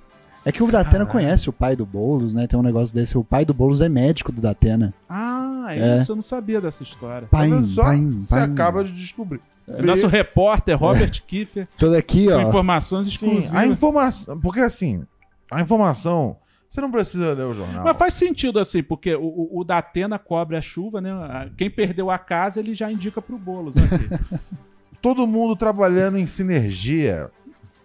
É 0.46 0.52
que 0.52 0.62
o 0.62 0.70
Datena 0.70 1.06
conhece 1.06 1.50
o 1.50 1.54
pai 1.54 1.74
do 1.74 1.86
Boulos, 1.86 2.34
né? 2.34 2.46
Tem 2.48 2.60
um 2.60 2.64
negócio 2.64 2.94
desse. 2.94 3.18
O 3.18 3.24
pai 3.24 3.46
do 3.46 3.54
Boulos 3.54 3.80
é 3.80 3.88
médico 3.88 4.30
do 4.32 4.42
Datena. 4.42 4.94
Ah, 5.08 5.68
É. 5.70 5.96
isso 5.96 6.12
eu 6.12 6.16
não 6.18 6.22
sabia 6.22 6.60
dessa 6.60 6.84
história. 6.84 7.28
Tá 7.30 7.38
Paim, 7.38 7.50
vendo 7.52 7.68
só? 7.68 7.84
paim, 7.84 8.20
Você 8.20 8.36
paim. 8.36 8.52
acaba 8.52 8.84
de 8.84 8.92
descobrir. 8.92 9.40
Nosso 9.82 10.08
repórter, 10.08 10.78
Robert 10.78 11.24
Kiefer, 11.26 11.66
Todo 11.78 11.96
aqui, 11.96 12.26
com 12.28 12.34
ó. 12.34 12.42
informações 12.50 13.06
Sim, 13.06 13.12
exclusivas. 13.14 13.56
a 13.56 13.66
informação. 13.66 14.38
Porque 14.42 14.60
assim, 14.60 15.04
a 15.50 15.62
informação. 15.62 16.36
Você 16.74 16.82
não 16.82 16.90
precisa 16.90 17.34
ler 17.34 17.44
o 17.44 17.54
jornal. 17.54 17.84
Mas 17.84 17.96
faz 17.96 18.16
sentido 18.16 18.58
assim, 18.58 18.82
porque 18.82 19.14
o, 19.14 19.22
o, 19.22 19.60
o 19.60 19.64
Datena 19.64 20.18
cobre 20.18 20.58
a 20.58 20.62
chuva, 20.62 21.00
né? 21.00 21.12
Quem 21.56 21.70
perdeu 21.70 22.10
a 22.10 22.18
casa, 22.18 22.60
ele 22.60 22.74
já 22.74 22.92
indica 22.92 23.22
pro 23.22 23.38
Boulos 23.38 23.76
aqui. 23.78 24.10
Todo 25.00 25.28
mundo 25.28 25.56
trabalhando 25.56 26.18
em 26.18 26.26
sinergia. 26.26 27.30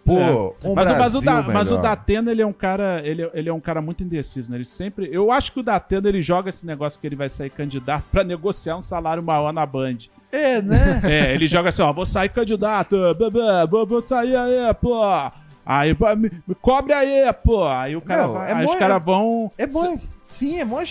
Pô, 0.03 0.15
um 0.63 0.71
É. 0.71 0.73
mas, 0.73 0.87
o- 0.89 0.89
mas, 0.89 0.97
Brasil 0.97 1.19
o 1.19 1.23
Da- 1.23 1.43
mas 1.43 1.69
o. 1.69 1.77
Datena, 1.77 2.31
ele 2.31 2.41
é 2.41 2.47
um 2.47 2.51
cara, 2.51 2.99
ele, 3.05 3.29
ele 3.31 3.47
é 3.47 3.53
um 3.53 3.59
cara 3.59 3.79
muito 3.79 4.03
indeciso, 4.03 4.49
né? 4.49 4.57
Ele 4.57 4.65
sempre, 4.65 5.07
eu 5.11 5.31
acho 5.31 5.51
que 5.53 5.59
o 5.59 5.63
Datena 5.63 6.09
ele 6.09 6.19
joga 6.23 6.49
esse 6.49 6.65
negócio 6.65 6.99
que 6.99 7.05
ele 7.05 7.15
vai 7.15 7.29
sair 7.29 7.51
candidato 7.51 8.05
pra 8.11 8.23
negociar 8.23 8.75
um 8.75 8.81
salário 8.81 9.21
maior 9.21 9.53
na 9.53 9.67
Band. 9.67 9.97
É, 10.31 10.63
né? 10.63 10.99
É, 11.05 11.31
ele 11.35 11.45
joga 11.45 11.69
assim, 11.69 11.83
ó, 11.83 11.93
vou 11.93 12.07
sair 12.07 12.29
candidato, 12.29 12.95
bebê, 13.13 13.39
vou, 13.69 13.85
vou 13.85 14.03
sair 14.03 14.35
aí, 14.35 14.73
pô. 14.81 14.99
Aí, 15.71 15.95
me, 16.17 16.31
me 16.47 16.55
cobre 16.55 16.93
aí, 16.93 17.31
pô. 17.43 17.67
Aí 17.67 17.95
o 17.95 18.01
cara 18.01 18.23
Não, 18.23 18.33
vai, 18.33 18.49
é 18.49 18.53
aí 18.55 18.65
bom- 18.65 18.73
os 18.73 18.79
caras 18.79 19.03
vão 19.03 19.51
É 19.55 19.67
bom. 19.67 19.99
Sim, 20.21 20.59
é 20.59 20.65
mó, 20.65 20.81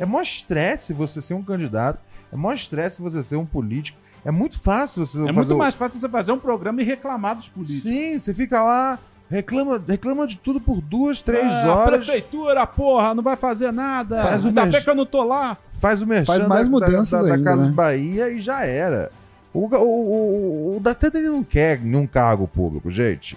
é 0.00 0.06
mó 0.06 0.22
estresse 0.22 0.94
você 0.94 1.20
ser 1.20 1.34
um 1.34 1.42
candidato. 1.42 1.98
É 2.32 2.36
mó 2.36 2.50
estresse 2.52 3.02
você 3.02 3.22
ser 3.22 3.36
um 3.36 3.44
político. 3.44 3.98
É 4.24 4.30
muito 4.30 4.58
fácil 4.58 5.04
você 5.04 5.18
É 5.18 5.20
fazer 5.26 5.32
muito 5.32 5.54
o- 5.54 5.58
mais 5.58 5.74
fácil 5.74 5.98
você 6.00 6.08
fazer 6.08 6.32
um 6.32 6.38
programa 6.38 6.80
e 6.80 6.84
reclamar 6.84 7.36
dos 7.36 7.48
políticos. 7.48 7.82
Sim, 7.82 8.18
você 8.18 8.32
fica 8.32 8.62
lá, 8.62 8.98
reclama, 9.28 9.82
reclama 9.86 10.26
de 10.26 10.38
tudo 10.38 10.58
por 10.60 10.80
duas, 10.80 11.20
três 11.20 11.44
Ah, 11.52 11.66
A 11.66 11.76
horas. 11.76 12.04
prefeitura, 12.06 12.66
porra, 12.66 13.14
não 13.14 13.22
vai 13.22 13.36
fazer 13.36 13.70
nada. 13.70 14.22
Faz 14.22 14.44
o 14.44 14.48
Ainda 14.48 14.64
bem 14.66 14.80
que 14.82 14.88
eu 14.88 14.94
não 14.94 15.04
tô 15.04 15.22
lá. 15.24 15.58
Faz 15.78 16.00
o 16.00 16.06
merchan 16.06 16.24
Faz 16.32 16.44
mais 16.46 16.68
da, 16.68 16.72
mudanças 16.72 17.10
da, 17.10 17.18
da, 17.22 17.28
da 17.28 17.34
ainda, 17.34 17.50
Casa 17.50 17.66
né? 17.66 17.72
Bahia 17.72 18.30
e 18.30 18.40
já 18.40 18.64
era. 18.64 19.10
O, 19.52 19.66
o, 19.66 19.76
o, 19.76 20.76
o 20.76 20.80
Datena 20.80 21.18
ele 21.18 21.28
não 21.28 21.44
quer 21.44 21.78
nenhum 21.80 22.06
cargo 22.06 22.48
público, 22.48 22.90
gente. 22.90 23.36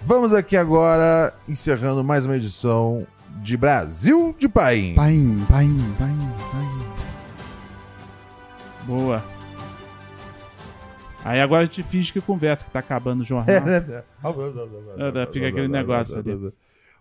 Vamos 0.00 0.32
aqui 0.32 0.56
agora, 0.56 1.34
encerrando 1.48 2.04
mais 2.04 2.24
uma 2.24 2.36
edição 2.36 3.06
de 3.42 3.56
Brasil 3.56 4.34
de 4.38 4.48
Paim. 4.48 4.94
Paim, 4.94 5.44
paim, 5.48 5.76
paim, 5.98 6.18
paim. 6.52 7.04
Boa. 8.86 9.22
Aí 11.24 11.40
agora 11.40 11.64
a 11.64 11.66
gente 11.66 11.82
finge 11.82 12.12
que 12.12 12.20
conversa, 12.20 12.64
que 12.64 12.70
tá 12.70 12.78
acabando 12.78 13.22
o 13.22 13.24
jornal. 13.24 13.54
É, 13.56 15.26
fica 15.32 15.48
aquele 15.48 15.68
negócio 15.68 16.18
ali. 16.18 16.52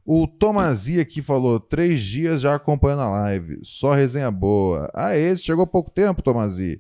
O 0.04 0.28
Tomazia 0.28 1.02
aqui 1.02 1.22
falou: 1.22 1.60
três 1.60 2.02
dias 2.02 2.42
já 2.42 2.56
acompanhando 2.56 3.04
a 3.04 3.10
live. 3.10 3.60
Só 3.62 3.94
resenha 3.94 4.32
boa. 4.32 4.90
Ah, 4.94 5.16
esse 5.16 5.44
chegou 5.44 5.64
há 5.64 5.68
pouco 5.68 5.92
tempo, 5.92 6.22
Tomazia. 6.22 6.80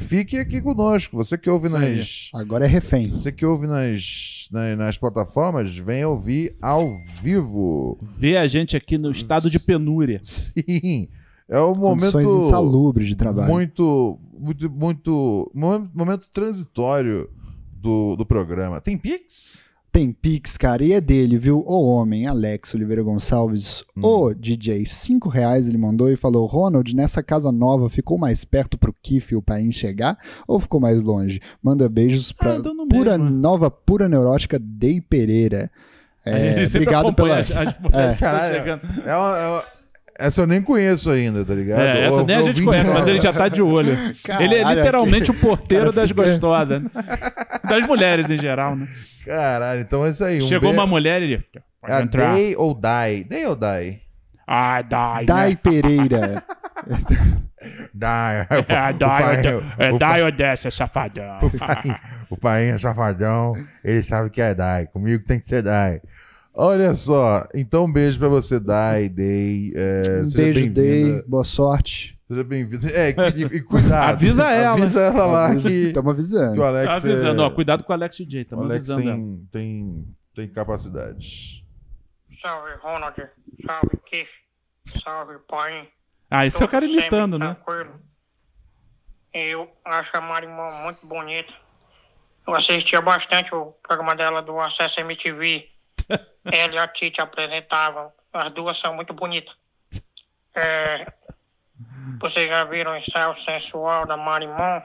Fique 0.00 0.38
aqui 0.38 0.60
conosco. 0.60 1.16
Você 1.16 1.36
que 1.38 1.48
ouve 1.48 1.68
nas. 1.68 2.30
Agora 2.34 2.64
é 2.64 2.68
refém. 2.68 3.10
Você 3.10 3.30
que 3.30 3.44
ouve 3.44 3.66
nas, 3.66 4.48
nas, 4.50 4.78
nas 4.78 4.98
plataformas, 4.98 5.76
vem 5.76 6.04
ouvir 6.04 6.56
ao 6.60 6.96
vivo. 7.22 7.98
Vê 8.18 8.36
a 8.36 8.46
gente 8.46 8.76
aqui 8.76 8.98
no 8.98 9.10
estado 9.10 9.50
de 9.50 9.58
penúria. 9.58 10.20
Sim. 10.22 11.08
É 11.48 11.58
o 11.60 11.74
momento. 11.74 12.12
Condições 12.12 12.46
insalubres 12.46 13.08
de 13.08 13.16
trabalho. 13.16 13.52
Muito, 13.52 14.18
muito, 14.36 14.70
muito. 14.70 15.50
Momento, 15.54 15.90
momento 15.94 16.30
transitório 16.32 17.30
do, 17.70 18.16
do 18.16 18.26
programa. 18.26 18.80
Tem 18.80 18.98
Pix? 18.98 19.65
Tem 19.96 20.12
Pix, 20.12 20.58
cara, 20.58 20.84
e 20.84 20.92
é 20.92 21.00
dele, 21.00 21.38
viu? 21.38 21.64
O 21.66 21.86
homem, 21.86 22.26
Alex 22.26 22.74
Oliveira 22.74 23.02
Gonçalves, 23.02 23.82
Hum. 23.96 24.02
o 24.04 24.34
DJ, 24.34 24.84
cinco 24.84 25.30
reais 25.30 25.66
ele 25.66 25.78
mandou 25.78 26.10
e 26.10 26.16
falou: 26.16 26.44
Ronald, 26.46 26.94
nessa 26.94 27.22
casa 27.22 27.50
nova 27.50 27.88
ficou 27.88 28.18
mais 28.18 28.44
perto 28.44 28.76
pro 28.76 28.94
Kiff 29.02 29.32
e 29.32 29.36
o 29.38 29.40
Paim 29.40 29.72
chegar 29.72 30.18
ou 30.46 30.60
ficou 30.60 30.78
mais 30.78 31.02
longe? 31.02 31.40
Manda 31.62 31.88
beijos 31.88 32.30
pra 32.30 32.56
Ah, 32.56 32.58
deu 32.58 32.74
no 32.74 32.86
pura, 32.86 33.16
mesmo. 33.16 33.34
nova 33.38 33.70
pura 33.70 34.06
neurótica 34.06 34.58
Dei 34.60 35.00
Pereira. 35.00 35.70
É, 36.28 36.64
obrigado 36.66 37.14
pela. 37.14 37.38
as- 37.38 37.50
as 37.52 37.72
que 37.72 37.86
estão 37.86 38.16
Caralho. 38.18 38.56
É 39.06 39.16
uma- 39.16 39.38
é 39.38 39.48
uma- 39.48 39.64
essa 40.18 40.42
eu 40.42 40.46
nem 40.46 40.60
conheço 40.62 41.10
ainda, 41.10 41.44
tá 41.44 41.54
ligado? 41.54 41.80
É, 41.80 42.06
essa 42.06 42.16
Eu- 42.20 42.26
nem 42.26 42.36
a 42.36 42.42
gente 42.42 42.62
conhece, 42.62 42.90
mas 42.90 43.06
ele 43.06 43.20
já 43.20 43.32
tá 43.32 43.48
de 43.48 43.60
olho. 43.62 43.90
ele 44.40 44.54
é 44.54 44.58
Caralho, 44.62 44.78
literalmente 44.78 45.30
o 45.30 45.34
porteiro 45.34 45.84
Cara, 45.86 45.96
das 45.96 46.08
fica- 46.08 46.22
gostosas. 46.22 46.82
né? 46.82 46.90
Das 47.68 47.86
mulheres 47.86 48.28
em 48.30 48.38
geral, 48.38 48.76
né? 48.76 48.86
Caralho, 49.24 49.80
então 49.80 50.06
é 50.06 50.10
isso 50.10 50.24
aí. 50.24 50.42
Um 50.42 50.46
Chegou 50.48 50.70
be- 50.70 50.76
uma 50.76 50.86
mulher 50.86 51.20
e 51.22 51.24
ele. 51.24 51.44
Pode 51.80 51.92
É 51.92 52.00
entrar. 52.02 52.34
Day 52.34 52.54
ou 52.56 52.74
Die? 52.74 53.24
Day 53.24 53.46
ou 53.46 53.56
Die? 53.56 54.00
Ah, 54.46 54.82
dai. 54.82 55.24
Dai 55.26 55.50
né? 55.50 55.58
Pereira. 55.62 56.44
Die. 57.94 58.46
É, 58.48 58.58
O 59.92 59.98
dai, 59.98 59.98
pai- 59.98 60.22
ou 60.22 60.30
de- 60.30 60.42
é, 60.42 60.50
desce, 60.50 60.70
safadão. 60.70 61.38
pai- 61.58 62.00
O 62.30 62.36
pai 62.36 62.70
é 62.70 62.78
safadão, 62.78 63.54
ele 63.84 64.02
sabe 64.02 64.30
que 64.30 64.40
é 64.40 64.54
Dai. 64.54 64.86
Comigo 64.86 65.24
tem 65.24 65.38
que 65.40 65.48
ser 65.48 65.62
Dai. 65.62 66.00
Olha 66.58 66.94
só, 66.94 67.46
então 67.54 67.84
um 67.84 67.92
beijo 67.92 68.18
pra 68.18 68.28
você, 68.28 68.58
Dai, 68.58 69.08
Day. 69.10 69.72
É, 69.76 70.20
Um 70.22 70.24
seja 70.24 70.52
beijo, 70.54 70.72
Day. 70.72 71.22
Boa 71.26 71.44
sorte. 71.44 72.18
Seja 72.26 72.42
bem-vinda. 72.42 72.90
É, 72.90 73.10
e, 73.10 73.42
e 73.56 73.60
cuidado. 73.62 74.14
Avisa 74.14 74.50
ela. 74.50 74.72
Avisa 74.82 75.00
ela 75.02 75.26
lá 75.26 75.54
que, 75.54 75.68
Estamos 75.68 76.14
que 76.14 76.20
avisando. 76.20 76.60
o 76.60 76.64
Alex, 76.64 76.86
Tá 76.86 76.96
avisando, 76.96 77.42
é- 77.42 77.44
ó, 77.44 77.50
cuidado 77.50 77.84
com 77.84 77.92
o 77.92 77.94
Alex 77.94 78.16
DJ, 78.16 78.40
o 78.40 78.42
estamos 78.42 78.64
Alex 78.64 78.90
avisando. 78.90 79.08
ela. 79.10 79.18
tem, 79.18 79.48
tem, 79.52 80.16
tem 80.34 80.48
capacidade. 80.48 81.62
Salve, 82.40 82.70
Ronald. 82.82 83.16
Salve, 83.64 83.96
Keith. 84.06 84.28
Salve, 85.02 85.34
pai. 85.48 85.88
Ah, 86.30 86.46
esse 86.46 86.60
é 86.60 86.64
o 86.64 86.68
cara 86.68 86.86
imitando, 86.86 87.38
né? 87.38 87.54
Tranquilo. 87.54 88.00
Eu 89.32 89.68
acho 89.84 90.16
a 90.16 90.20
Marimão 90.22 90.66
muito 90.84 91.06
bonita. 91.06 91.52
Eu 92.48 92.54
assistia 92.54 93.00
bastante 93.02 93.54
o 93.54 93.72
programa 93.86 94.16
dela 94.16 94.40
do 94.40 94.58
Acesso 94.58 95.00
MTV. 95.00 95.66
Ela 96.44 96.74
e 96.74 96.78
a 96.78 96.88
Titi 96.88 97.20
apresentavam. 97.20 98.12
As 98.32 98.52
duas 98.52 98.76
são 98.76 98.94
muito 98.94 99.12
bonitas. 99.12 99.56
É, 100.54 101.12
vocês 102.20 102.48
já 102.48 102.64
viram 102.64 102.92
o 102.92 102.96
ensaio 102.96 103.34
sensual 103.34 104.06
da 104.06 104.16
Marimão? 104.16 104.82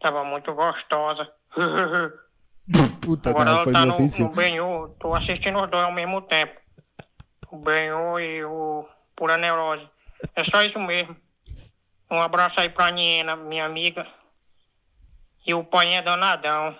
Tava 0.00 0.24
muito 0.24 0.52
gostosa. 0.54 1.30
Puta, 3.00 3.30
Agora 3.30 3.50
ela 3.50 3.72
tá 3.72 3.86
no, 3.86 3.98
no. 3.98 4.88
Tô 5.00 5.14
assistindo 5.14 5.60
os 5.62 5.70
dois 5.70 5.84
ao 5.84 5.92
mesmo 5.92 6.20
tempo. 6.22 6.60
O 7.50 7.56
Benhu 7.56 8.20
e 8.20 8.44
o 8.44 8.86
Pura 9.16 9.38
Neurose. 9.38 9.88
É 10.34 10.42
só 10.44 10.62
isso 10.62 10.78
mesmo. 10.78 11.16
Um 12.10 12.20
abraço 12.20 12.60
aí 12.60 12.68
pra 12.68 12.90
Niena, 12.90 13.36
minha 13.36 13.64
amiga. 13.64 14.06
E 15.46 15.54
o 15.54 15.64
pai 15.64 15.94
é 15.94 16.02
danadão. 16.02 16.76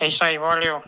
É 0.00 0.06
isso 0.06 0.22
aí, 0.22 0.38
valeu. 0.38 0.80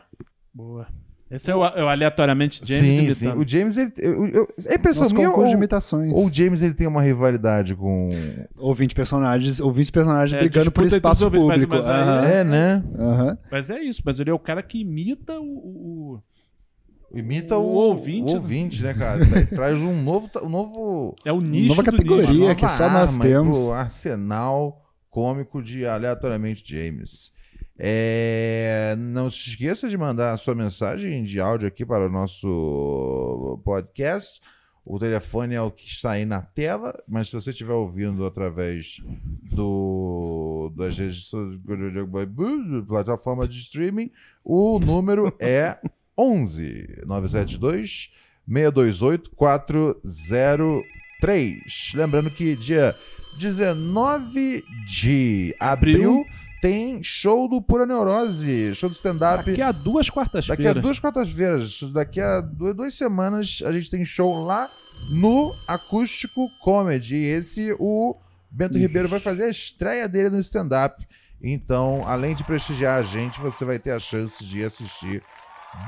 Boa. 0.54 0.86
Esse 1.30 1.48
é 1.48 1.54
o, 1.54 1.64
é 1.64 1.84
o 1.84 1.88
aleatoriamente 1.88 2.60
James 2.64 2.84
sim, 2.84 3.14
sim. 3.14 3.26
imitando. 3.26 3.40
O 3.44 3.48
James, 3.48 3.76
ele, 3.76 3.92
eu, 3.98 4.26
eu, 4.26 4.48
é 4.66 4.76
Nosso 5.00 5.14
minha 5.14 5.28
concurso 5.28 5.48
de 5.48 5.54
ou, 5.54 5.58
imitações. 5.58 6.12
ou 6.12 6.26
o 6.26 6.32
James 6.32 6.60
ele 6.60 6.74
tem 6.74 6.88
uma 6.88 7.00
rivalidade 7.00 7.76
com... 7.76 8.10
Ouvinte 8.56 8.96
personagens, 8.96 9.60
ouvintes 9.60 9.92
personagens 9.92 10.34
É, 10.36 10.40
brigando 10.40 10.72
por 10.72 10.84
espaço 10.86 11.24
ouvintes, 11.26 11.46
público. 11.64 11.72
mas- 11.72 11.86
mas 11.86 11.88
aí- 11.88 12.02
Aham, 12.02 12.24
É, 12.26 12.42
né? 12.44 12.84
aham. 12.98 13.38
Mas 13.48 13.70
é 13.70 13.80
isso, 13.80 14.02
mas 14.04 14.18
ele 14.18 14.30
é 14.30 14.34
o 14.34 14.40
cara 14.40 14.60
que 14.60 14.80
imita 14.80 15.38
o. 15.38 15.44
o- 15.44 16.14
o- 17.12 17.18
Imita 17.18 17.56
O 17.58 17.62
o, 17.62 17.74
ouvinte, 17.74 18.22
o 18.22 18.26
né? 18.26 18.34
ouvinte, 18.34 18.82
né, 18.82 18.94
cara? 18.94 19.24
Tra- 19.24 19.46
Traz 19.46 19.78
um 19.80 20.02
novo, 20.02 20.28
um 20.42 20.48
novo 20.48 21.14
É 21.24 21.32
o 21.32 21.40
nicho 21.40 21.68
Nova 21.68 21.82
do 21.84 21.92
categoria. 21.92 22.26
nicho. 22.28 22.56
que 22.56 22.68
só 22.68 22.90
nós 22.90 23.18
temos. 23.18 23.56
pro 23.58 23.72
arsenal 23.72 24.82
cômico 25.08 25.62
de 25.62 25.86
aleatoriamente 25.86 26.62
James. 26.66 27.30
É, 27.82 28.94
não 28.98 29.30
se 29.30 29.48
esqueça 29.48 29.88
de 29.88 29.96
mandar 29.96 30.34
a 30.34 30.36
sua 30.36 30.54
mensagem 30.54 31.22
de 31.22 31.40
áudio 31.40 31.66
aqui 31.66 31.86
para 31.86 32.06
o 32.06 32.10
nosso 32.10 33.58
podcast. 33.64 34.38
O 34.84 34.98
telefone 34.98 35.54
é 35.54 35.62
o 35.62 35.70
que 35.70 35.86
está 35.86 36.10
aí 36.10 36.26
na 36.26 36.42
tela, 36.42 37.02
mas 37.08 37.28
se 37.28 37.34
você 37.34 37.48
estiver 37.50 37.72
ouvindo 37.72 38.26
através 38.26 39.00
do 39.50 40.70
das 40.76 40.98
redes 40.98 41.30
plataforma 42.86 43.48
de 43.48 43.58
streaming, 43.60 44.10
o 44.44 44.78
número 44.78 45.34
é 45.40 45.78
11 46.18 47.04
972 47.06 48.12
628 48.46 49.30
403. 49.30 51.92
Lembrando 51.94 52.30
que 52.30 52.54
dia 52.56 52.94
19 53.38 54.62
de 54.86 55.56
abril 55.58 56.26
tem 56.60 57.02
show 57.02 57.48
do 57.48 57.60
Pura 57.62 57.86
Neurose, 57.86 58.74
show 58.74 58.88
do 58.88 58.94
stand-up. 58.94 59.44
Daqui 59.44 59.62
a 59.62 59.72
duas 59.72 60.06
Daqui 60.06 60.10
a 60.10 60.14
quartas-feiras. 60.14 60.82
duas 60.82 60.98
quartas-feiras, 61.00 61.80
daqui 61.92 62.20
a 62.20 62.40
du- 62.40 62.74
duas 62.74 62.94
semanas, 62.94 63.62
a 63.64 63.72
gente 63.72 63.90
tem 63.90 64.04
show 64.04 64.44
lá 64.44 64.68
no 65.20 65.50
Acústico 65.68 66.46
Comedy. 66.62 67.16
E 67.16 67.24
esse, 67.26 67.74
o 67.78 68.14
Bento 68.50 68.78
Ribeiro 68.78 69.08
vai 69.08 69.20
fazer 69.20 69.44
a 69.44 69.50
estreia 69.50 70.08
dele 70.08 70.28
no 70.30 70.40
stand-up. 70.40 71.06
Então, 71.42 72.02
além 72.06 72.34
de 72.34 72.44
prestigiar 72.44 72.98
a 73.00 73.02
gente, 73.02 73.40
você 73.40 73.64
vai 73.64 73.78
ter 73.78 73.92
a 73.92 73.98
chance 73.98 74.44
de 74.44 74.62
assistir 74.62 75.22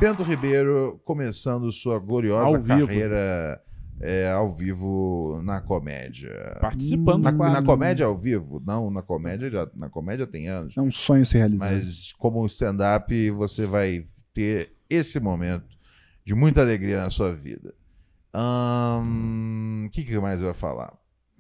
Bento 0.01 0.23
Ribeiro 0.23 0.99
começando 1.05 1.71
sua 1.73 1.99
gloriosa 1.99 2.57
Ao 2.57 2.63
vivo. 2.63 2.87
É, 4.03 4.31
ao 4.33 4.51
vivo 4.53 5.41
na 5.45 5.61
comédia. 5.61 6.59
Participando 6.61 7.23
Na, 7.23 7.31
do 7.31 7.39
na 7.39 7.51
quadro. 7.53 7.65
comédia 7.65 8.05
ao 8.07 8.17
vivo? 8.17 8.61
Não, 8.67 8.91
na 8.91 9.01
comédia 9.01 9.49
já, 9.51 9.71
na 9.75 9.89
comédia 9.89 10.27
tem 10.27 10.49
anos. 10.49 10.77
É 10.77 10.81
um 10.83 10.91
sonho 10.91 11.25
se 11.25 11.39
realizar. 11.39 11.71
Mas 11.71 12.13
como 12.19 12.45
stand-up, 12.47 13.31
você 13.31 13.65
vai 13.65 14.05
ter 14.35 14.73
esse 14.91 15.21
momento 15.21 15.65
de 16.25 16.35
muita 16.35 16.61
alegria 16.61 16.99
na 16.99 17.11
sua 17.11 17.33
vida. 17.35 17.73
O 18.35 19.91
que, 19.91 20.05
que 20.05 20.19
mais 20.19 20.41
eu 20.41 20.49
ia 20.49 20.55
falar? 20.55 20.93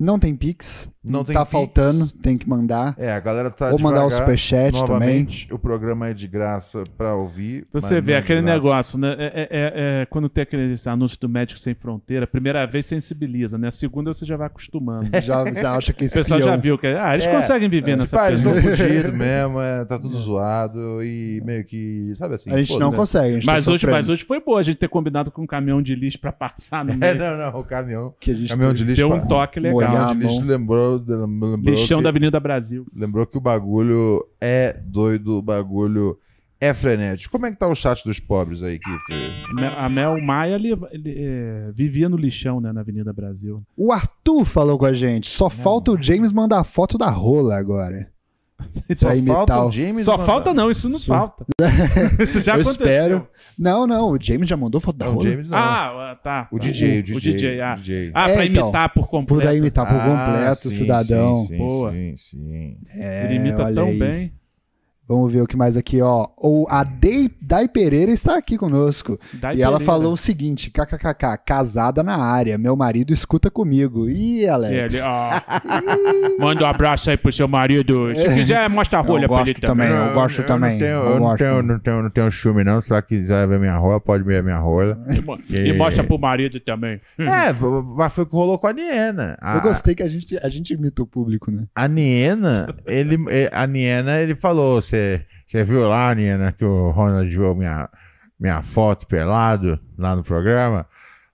Não 0.02 0.18
tem 0.18 0.34
Pix. 0.34 0.88
Não 1.04 1.18
Não 1.18 1.24
tem 1.24 1.34
tá 1.34 1.40
Pix. 1.44 1.50
faltando, 1.52 2.06
tem 2.08 2.36
que 2.36 2.48
mandar. 2.48 2.94
É, 2.96 3.10
a 3.12 3.18
galera 3.18 3.50
tá 3.50 3.70
Ou 3.72 3.78
mandar 3.78 4.04
o 4.06 4.10
superchat 4.10 4.72
Novamente, 4.72 5.52
o 5.52 5.58
programa 5.58 6.08
é 6.08 6.14
de 6.14 6.28
graça 6.28 6.84
pra 6.96 7.14
ouvir. 7.16 7.66
Você 7.72 7.94
vê 8.00 8.12
de 8.12 8.14
aquele 8.14 8.40
graça. 8.40 8.54
negócio, 8.56 8.98
né? 8.98 9.16
É, 9.18 9.24
é- 9.26 9.48
é- 9.50 10.02
é 10.02 10.06
quando 10.06 10.28
tem 10.28 10.42
aquele 10.42 10.74
anúncio 10.86 11.18
do 11.20 11.28
Médico 11.28 11.58
Sem 11.58 11.74
Fronteira, 11.74 12.24
a 12.24 12.26
primeira 12.26 12.64
vez 12.66 12.86
sensibiliza, 12.86 13.58
né? 13.58 13.68
A 13.68 13.70
segunda 13.72 14.12
você 14.14 14.24
já 14.24 14.36
vai 14.36 14.46
acostumando. 14.46 15.08
Já, 15.22 15.42
você 15.44 15.66
acha 15.66 15.92
que 15.92 16.06
O 16.06 16.10
pessoal 16.10 16.40
já 16.40 16.56
viu 16.56 16.76
que. 16.78 16.86
Ah, 16.86 17.14
eles 17.14 17.26
É, 17.26 17.32
conseguem 17.34 17.68
viver 17.68 17.92
É, 17.92 17.96
nessa 17.96 18.16
tipo, 18.16 18.22
ah, 18.22 18.28
eles 18.28 18.44
estão 18.44 18.60
fudidos 18.60 19.12
mesmo, 19.14 19.60
é, 19.60 19.84
tá 19.84 19.98
tudo 19.98 20.16
zoado 20.18 21.02
e 21.02 21.40
meio 21.44 21.64
que, 21.64 22.12
sabe 22.14 22.34
assim? 22.36 22.50
A 22.52 22.58
gente 22.58 22.72
não 22.72 22.90
foda-se. 22.92 22.96
consegue, 22.96 23.26
a 23.28 23.34
gente 23.34 23.46
Mas 23.46 23.64
tá 23.64 23.72
hoje, 23.72 23.86
mas 23.86 24.08
hoje 24.08 24.24
foi 24.24 24.40
boa 24.40 24.60
a 24.60 24.62
gente 24.62 24.76
ter 24.78 24.88
combinado 24.88 25.30
com 25.30 25.42
um 25.42 25.46
caminhão 25.46 25.80
de 25.82 25.94
lixo 25.94 26.18
pra 26.20 26.32
passar 26.32 26.84
no 26.84 26.92
É, 26.94 26.96
meio. 26.96 27.14
não, 27.16 27.38
não, 27.52 27.60
o 27.60 27.64
caminhão. 27.64 28.14
Que 28.20 28.30
a 28.30 28.34
gente 28.34 28.48
Caminhão 28.50 28.72
de 28.74 28.84
lixo. 28.84 28.96
Deu 29.00 29.10
um 29.12 29.26
toque 29.26 29.58
legal. 29.60 29.91
Molhar 29.92 30.08
Caminhão 30.08 30.10
a 30.10 30.14
de 30.14 30.20
lixo 30.20 30.40
mão. 30.40 30.48
lembrou, 30.48 31.04
lembrou 31.06 31.56
Lixão 31.74 31.98
que- 31.98 32.04
da 32.04 32.08
Avenida 32.10 32.40
Brasil. 32.40 32.86
Lembrou 32.94 33.26
que 33.26 33.38
o 33.38 33.40
bagulho 33.40 34.24
é 34.40 34.72
doido, 34.84 35.38
o 35.38 35.42
bagulho 35.42 36.18
é 36.60 36.72
frenético. 36.72 37.32
Como 37.32 37.46
é 37.46 37.50
que 37.50 37.58
tá 37.58 37.66
o 37.66 37.74
chat 37.74 38.04
dos 38.04 38.20
pobres 38.20 38.62
aí, 38.62 38.78
Kiffer? 38.78 39.30
A 39.50 39.54
Mel- 39.54 39.78
A 39.78 39.88
Mel 39.88 40.20
Maia 40.22 40.54
ele, 40.54 40.70
ele, 40.92 41.14
é, 41.18 41.70
vivia 41.74 42.08
no 42.08 42.16
lixão, 42.16 42.60
né? 42.60 42.72
Na 42.72 42.82
Avenida 42.82 43.12
Brasil. 43.12 43.62
O 43.76 43.92
Arthur 43.92 44.44
falou 44.44 44.78
com 44.78 44.86
a 44.86 44.92
gente. 44.92 45.28
Só 45.28 45.50
falta 45.50 45.90
o 45.90 46.00
James 46.00 46.32
mandar 46.32 46.60
a 46.60 46.64
foto 46.64 46.96
da 46.96 47.10
rola 47.10 47.56
agora. 47.56 48.11
Só 48.96 49.08
Pra 49.08 49.16
falta 49.34 49.64
o- 49.64 49.70
James 49.70 50.04
Só 50.04 50.12
mandar- 50.12 50.24
falta 50.26 50.54
não, 50.54 50.70
isso 50.70 50.88
não 50.88 50.98
falta. 51.00 51.44
isso 52.20 52.42
já 52.44 52.52
Eu 52.56 52.60
aconteceu. 52.62 52.86
espero. 52.86 53.28
Não, 53.58 53.86
não, 53.86 54.10
o 54.10 54.18
James 54.20 54.48
já 54.48 54.56
mandou 54.56 54.80
foto 54.80 54.96
da 54.96 55.06
Não. 55.06 55.20
James 55.20 55.46
não. 55.48 55.56
Ah, 55.58 56.18
tá. 56.22 56.48
o 56.50 56.58
DJ, 56.58 57.00
o 57.00 57.02
DJ. 57.02 57.16
O 57.16 57.20
DJ, 57.20 57.60
ah. 57.60 57.74
o 57.74 57.76
DJ. 57.78 58.10
Ah, 58.14 58.30
É, 58.30 58.34
pra 58.34 58.46
então. 58.46 58.62
imitar 58.64 58.88
por 58.92 59.08
completo. 59.08 59.42
Poder 59.44 59.56
imitar 59.58 59.86
por 59.86 59.96
Ah, 59.96 60.26
completo, 60.26 60.70
sim, 60.70 60.78
cidadão. 60.78 61.36
Sim, 61.38 61.46
sim, 61.46 61.58
Boa. 61.58 61.92
sim, 61.92 62.14
sim. 62.16 62.76
É, 62.94 63.24
Ele 63.26 63.34
imita 63.36 63.64
olha 63.64 63.74
tão 63.74 63.86
aí. 63.86 63.98
bem. 63.98 64.32
Vamos 65.12 65.32
ver 65.32 65.42
o 65.42 65.46
que 65.46 65.56
mais 65.56 65.76
aqui, 65.76 66.00
ó. 66.00 66.28
O, 66.38 66.66
a 66.68 66.82
Dei, 66.84 67.30
Dai 67.40 67.68
Pereira 67.68 68.10
está 68.10 68.36
aqui 68.36 68.56
conosco. 68.56 69.18
Dai 69.34 69.56
e 69.56 69.62
ela 69.62 69.78
Pereira. 69.78 69.84
falou 69.92 70.12
o 70.12 70.16
seguinte: 70.16 70.70
kkkk, 70.70 71.38
casada 71.44 72.02
na 72.02 72.16
área, 72.16 72.56
meu 72.58 72.74
marido 72.76 73.12
escuta 73.12 73.50
comigo. 73.50 74.08
Ih, 74.08 74.42
E 74.42 74.48
Alex. 74.48 74.94
ele, 74.94 75.02
ó, 75.04 75.30
manda 76.38 76.64
um 76.64 76.66
abraço 76.66 77.10
aí 77.10 77.16
pro 77.16 77.32
seu 77.32 77.46
marido. 77.48 78.08
Se 78.16 78.34
quiser, 78.34 78.68
mostra 78.68 78.98
a 78.98 79.02
rolha 79.02 79.24
Eu 79.24 79.28
pra 79.28 79.42
ele 79.42 79.54
também. 79.54 79.88
também. 79.88 80.06
eu 80.08 80.14
gosto 80.14 80.42
também, 80.44 80.72
Não 80.72 80.78
tenho, 80.78 80.90
eu 80.90 81.04
eu 81.12 81.20
não 81.20 81.36
tenho, 81.36 81.62
não 81.62 81.78
tenho, 81.78 82.02
não 82.02 82.10
tenho 82.10 82.30
ciúme, 82.30 82.64
não. 82.64 82.80
Se 82.80 82.92
ela 82.92 83.02
quiser 83.02 83.46
ver 83.48 83.58
minha 83.60 83.76
rola, 83.76 84.00
pode 84.00 84.24
ver 84.24 84.38
a 84.38 84.42
minha 84.42 84.58
rola. 84.58 84.98
E, 85.48 85.56
e 85.68 85.72
mostra 85.72 86.02
pro 86.04 86.18
marido 86.18 86.58
também. 86.60 87.00
É, 87.18 87.52
mas 87.96 88.12
foi 88.12 88.24
o 88.24 88.26
que 88.26 88.34
rolou 88.34 88.58
com 88.58 88.66
a 88.66 88.72
Niena. 88.72 89.36
A, 89.40 89.56
Eu 89.56 89.60
gostei 89.62 89.94
que 89.94 90.02
a 90.02 90.08
gente, 90.08 90.36
a 90.42 90.48
gente 90.48 90.72
imita 90.74 91.02
o 91.02 91.06
público, 91.06 91.50
né? 91.50 91.64
A 91.74 91.86
Niena, 91.88 92.74
ele, 92.86 93.18
eh, 93.30 93.50
a 93.52 93.66
Niena, 93.66 94.18
ele 94.20 94.34
falou, 94.34 94.80
você 94.80 95.01
viu 95.64 95.88
lá, 95.88 96.14
Niena, 96.14 96.52
que 96.52 96.64
o 96.64 96.90
Ronald 96.90 97.28
viu 97.28 97.54
minha, 97.54 97.88
minha 98.38 98.62
foto 98.62 99.06
pelado 99.06 99.78
lá 99.98 100.16
no 100.16 100.22
programa? 100.22 100.86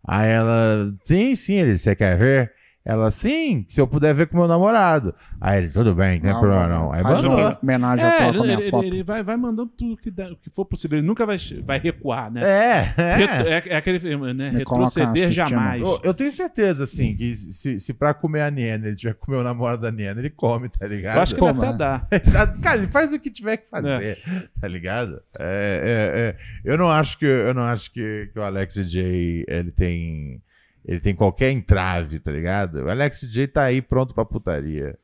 Aí 0.06 0.30
ela, 0.30 0.92
sim, 1.04 1.34
sim, 1.34 1.54
ele, 1.54 1.78
você 1.78 1.94
quer 1.94 2.16
ver? 2.18 2.52
Ela, 2.88 3.10
sim, 3.10 3.66
se 3.68 3.78
eu 3.78 3.86
puder 3.86 4.14
ver 4.14 4.28
com 4.28 4.38
meu 4.38 4.48
namorado. 4.48 5.14
Aí 5.38 5.58
ele, 5.58 5.68
tudo 5.68 5.94
bem, 5.94 6.14
não 6.18 6.22
tem 6.30 6.40
problema 6.40 6.66
não. 6.68 6.90
Aí 6.90 7.02
Faz 7.02 7.16
mandou. 7.22 7.38
uma 7.38 7.58
homenagem 7.62 8.02
à 8.06 8.08
É, 8.08 8.16
tua 8.16 8.26
ele, 8.28 8.36
com 8.38 8.42
a 8.42 8.46
minha 8.46 8.58
ele- 8.60 8.70
foto. 8.70 8.84
ele 8.86 9.02
vai, 9.02 9.22
vai 9.22 9.36
mandando 9.36 9.70
tudo 9.76 9.94
que, 9.98 10.10
dá- 10.10 10.32
o 10.32 10.36
que 10.36 10.48
for 10.48 10.64
possível. 10.64 10.96
Ele 10.98 11.06
nunca 11.06 11.26
vai, 11.26 11.36
vai 11.66 11.78
recuar, 11.78 12.30
né? 12.32 12.40
É, 12.42 12.80
Retro- 13.14 13.46
é. 13.46 13.52
é, 13.58 13.62
é 13.68 13.76
aquele 13.76 14.00
filme, 14.00 14.32
né? 14.32 14.50
Me 14.52 14.64
coloca 14.64 14.88
Retroceder 15.00 15.30
jamais. 15.30 15.82
Eu, 15.82 16.00
eu 16.02 16.14
tenho 16.14 16.32
certeza, 16.32 16.84
assim, 16.84 17.14
que 17.14 17.34
se, 17.34 17.78
se 17.78 17.92
pra 17.92 18.14
comer 18.14 18.40
a 18.40 18.50
Niena 18.50 18.86
ele 18.86 18.96
tiver 18.96 19.12
que 19.12 19.20
comer 19.20 19.36
o 19.36 19.44
namorado 19.44 19.82
da 19.82 19.92
Niena, 19.92 20.18
ele 20.18 20.30
come, 20.30 20.70
tá 20.70 20.86
ligado? 20.86 21.16
Eu 21.16 21.22
acho 21.22 21.34
que 21.34 21.40
Pô, 21.40 21.50
ele 21.50 21.58
até 21.58 21.66
mano. 21.66 21.78
dá. 21.78 22.06
Cara, 22.62 22.78
ele 22.78 22.86
faz 22.86 23.12
o 23.12 23.20
que 23.20 23.30
tiver 23.30 23.58
que 23.58 23.68
fazer, 23.68 24.18
tá 24.58 24.66
ligado? 24.66 25.20
É, 25.38 25.44
é, 25.44 26.20
é. 26.20 26.36
Eu 26.64 26.78
não 26.78 26.90
acho 26.90 27.18
que 27.18 27.26
eu 27.26 27.52
não 27.52 27.64
acho 27.64 27.92
que, 27.92 28.30
que 28.32 28.38
o 28.38 28.42
Alex 28.42 28.76
J 28.90 29.44
ele 29.46 29.70
tem 29.72 30.40
ele 30.88 31.00
tem 31.00 31.14
qualquer 31.14 31.50
entrave, 31.50 32.18
tá 32.18 32.32
ligado? 32.32 32.76
O 32.76 32.90
Alex 32.90 33.20
J 33.20 33.46
tá 33.46 33.64
aí 33.64 33.82
pronto 33.82 34.14
pra 34.14 34.24
putaria. 34.24 34.98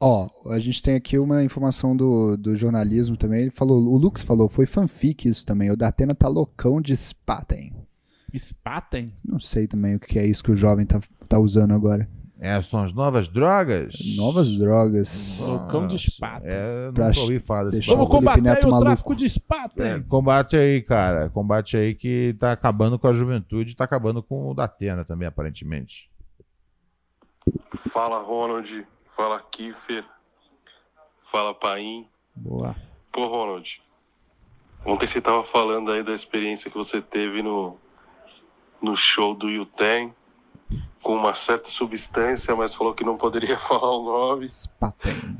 Ó, 0.00 0.30
a 0.46 0.58
gente 0.58 0.82
tem 0.82 0.94
aqui 0.94 1.18
uma 1.18 1.44
informação 1.44 1.94
do, 1.94 2.34
do 2.34 2.56
jornalismo 2.56 3.14
também. 3.14 3.42
Ele 3.42 3.50
falou, 3.50 3.78
o 3.84 3.98
Lux 3.98 4.22
falou, 4.22 4.48
foi 4.48 4.64
fanfic 4.64 5.28
isso 5.28 5.44
também. 5.44 5.70
O 5.70 5.76
Datena 5.76 6.14
tá 6.14 6.26
loucão 6.28 6.80
de 6.80 6.96
Spaten. 6.96 7.74
Spaten? 8.34 9.10
Não 9.22 9.38
sei 9.38 9.66
também 9.66 9.96
o 9.96 10.00
que 10.00 10.18
é 10.18 10.26
isso 10.26 10.42
que 10.42 10.50
o 10.50 10.56
jovem 10.56 10.86
tá, 10.86 10.98
tá 11.28 11.38
usando 11.38 11.74
agora. 11.74 12.08
Essas 12.40 12.66
são 12.66 12.82
as 12.82 12.92
novas 12.92 13.28
drogas? 13.28 13.94
Novas 14.16 14.56
drogas. 14.58 15.38
Loucão 15.40 15.86
de 15.86 15.98
Spaten. 15.98 16.48
É, 16.50 16.90
Pra 16.92 17.06
nunca 17.08 17.20
ouvi 17.20 17.38
falar 17.40 17.70
desse 17.70 17.86
Vamos 17.86 18.10
combater 18.10 18.42
Neto 18.42 18.64
aí 18.64 18.68
o 18.68 18.70
maluco. 18.72 18.84
tráfico 18.86 19.16
de 19.16 19.28
Spaten. 19.30 19.86
É, 19.86 20.00
combate 20.00 20.56
aí, 20.56 20.82
cara. 20.82 21.30
Combate 21.30 21.76
aí 21.76 21.94
que 21.94 22.34
tá 22.38 22.50
acabando 22.52 22.98
com 22.98 23.06
a 23.06 23.12
juventude, 23.12 23.76
tá 23.76 23.84
acabando 23.84 24.22
com 24.22 24.50
o 24.50 24.54
Datena 24.54 25.04
também, 25.04 25.28
aparentemente. 25.28 26.10
Fala 27.92 28.20
Ronald, 28.20 28.86
fala 29.16 29.40
Kiffer, 29.50 30.04
fala 31.30 31.54
Paim. 31.54 32.08
Boa. 32.34 32.74
Pô, 33.12 33.26
Ronald, 33.28 33.80
ontem 34.84 35.06
você 35.06 35.20
tava 35.20 35.44
falando 35.44 35.92
aí 35.92 36.02
da 36.02 36.12
experiência 36.12 36.70
que 36.70 36.76
você 36.76 37.00
teve 37.00 37.42
no, 37.42 37.76
no 38.82 38.96
show 38.96 39.34
do 39.34 39.48
Yuten 39.48 40.12
com 41.04 41.14
uma 41.14 41.34
certa 41.34 41.68
substância, 41.68 42.56
mas 42.56 42.74
falou 42.74 42.94
que 42.94 43.04
não 43.04 43.16
poderia 43.16 43.56
falar 43.60 43.94
o 43.94 44.02
nome. 44.02 44.48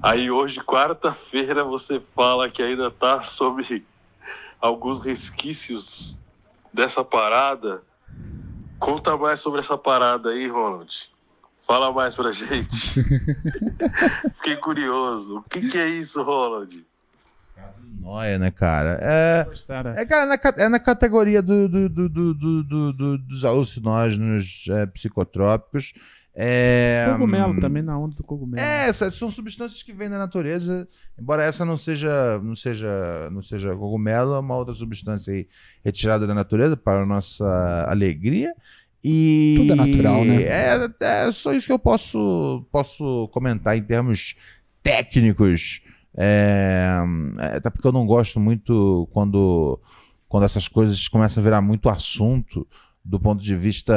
Aí 0.02 0.30
hoje, 0.30 0.60
quarta-feira, 0.60 1.64
você 1.64 1.98
fala 1.98 2.50
que 2.50 2.62
ainda 2.62 2.90
tá 2.90 3.22
sobre 3.22 3.84
alguns 4.60 5.02
resquícios 5.02 6.14
dessa 6.72 7.02
parada. 7.02 7.82
Conta 8.78 9.16
mais 9.16 9.40
sobre 9.40 9.60
essa 9.60 9.78
parada 9.78 10.30
aí, 10.30 10.46
Ronald. 10.46 11.10
Fala 11.66 11.90
mais 11.90 12.14
pra 12.14 12.30
gente. 12.30 13.02
Fiquei 14.36 14.56
curioso. 14.56 15.38
O 15.38 15.42
que, 15.48 15.66
que 15.66 15.78
é 15.78 15.88
isso, 15.88 16.22
Ronald? 16.22 16.84
Nóia, 18.00 18.38
né, 18.38 18.50
cara? 18.50 18.98
É, 19.00 19.44
Gostaram? 19.44 19.92
é, 19.92 20.04
cara, 20.04 20.26
na, 20.26 20.38
é 20.64 20.68
na 20.68 20.78
categoria 20.78 21.40
do, 21.40 21.68
do- 21.68 21.88
do- 21.88 22.08
do- 22.08 22.34
do- 22.34 22.62
do- 22.62 22.92
do- 22.92 23.18
dos 23.18 23.44
alucinógenos 23.44 24.66
é, 24.70 24.86
psicotrópicos. 24.86 25.94
É, 26.36 27.06
Cogumelo 27.12 27.52
hum, 27.52 27.60
também 27.60 27.82
na 27.82 27.96
onda 27.96 28.16
do 28.16 28.24
cogumelo. 28.24 28.60
É, 28.60 28.92
são 28.92 29.30
substâncias 29.30 29.84
que 29.84 29.92
vêm 29.92 30.10
da 30.10 30.18
natureza, 30.18 30.86
embora 31.18 31.44
essa 31.44 31.64
não 31.64 31.76
seja, 31.76 32.40
não 32.42 32.56
seja, 32.56 33.30
não 33.30 33.40
seja 33.40 33.74
cogumelo, 33.76 34.34
é 34.34 34.40
uma 34.40 34.56
outra 34.56 34.74
substância 34.74 35.32
aí 35.32 35.46
retirada 35.84 36.26
da 36.26 36.34
natureza 36.34 36.76
para 36.76 37.02
a 37.02 37.06
nossa 37.06 37.86
alegria. 37.88 38.52
E 39.02 39.54
Tudo 39.58 39.72
é 39.74 39.76
natural, 39.76 40.24
né? 40.24 40.42
É, 40.42 40.88
é 41.26 41.30
só 41.30 41.52
isso 41.52 41.66
que 41.66 41.72
eu 41.72 41.78
posso, 41.78 42.66
posso 42.72 43.28
comentar 43.28 43.76
em 43.76 43.82
termos 43.82 44.34
técnicos. 44.82 45.82
É, 46.16 46.98
é, 47.40 47.56
até 47.56 47.70
porque 47.70 47.86
eu 47.86 47.92
não 47.92 48.06
gosto 48.06 48.38
muito 48.38 49.08
quando, 49.12 49.80
quando 50.28 50.44
essas 50.44 50.68
coisas 50.68 51.08
começam 51.08 51.40
a 51.40 51.44
virar 51.44 51.60
muito 51.60 51.88
assunto 51.88 52.66
do 53.04 53.20
ponto 53.20 53.42
de 53.42 53.54
vista, 53.54 53.94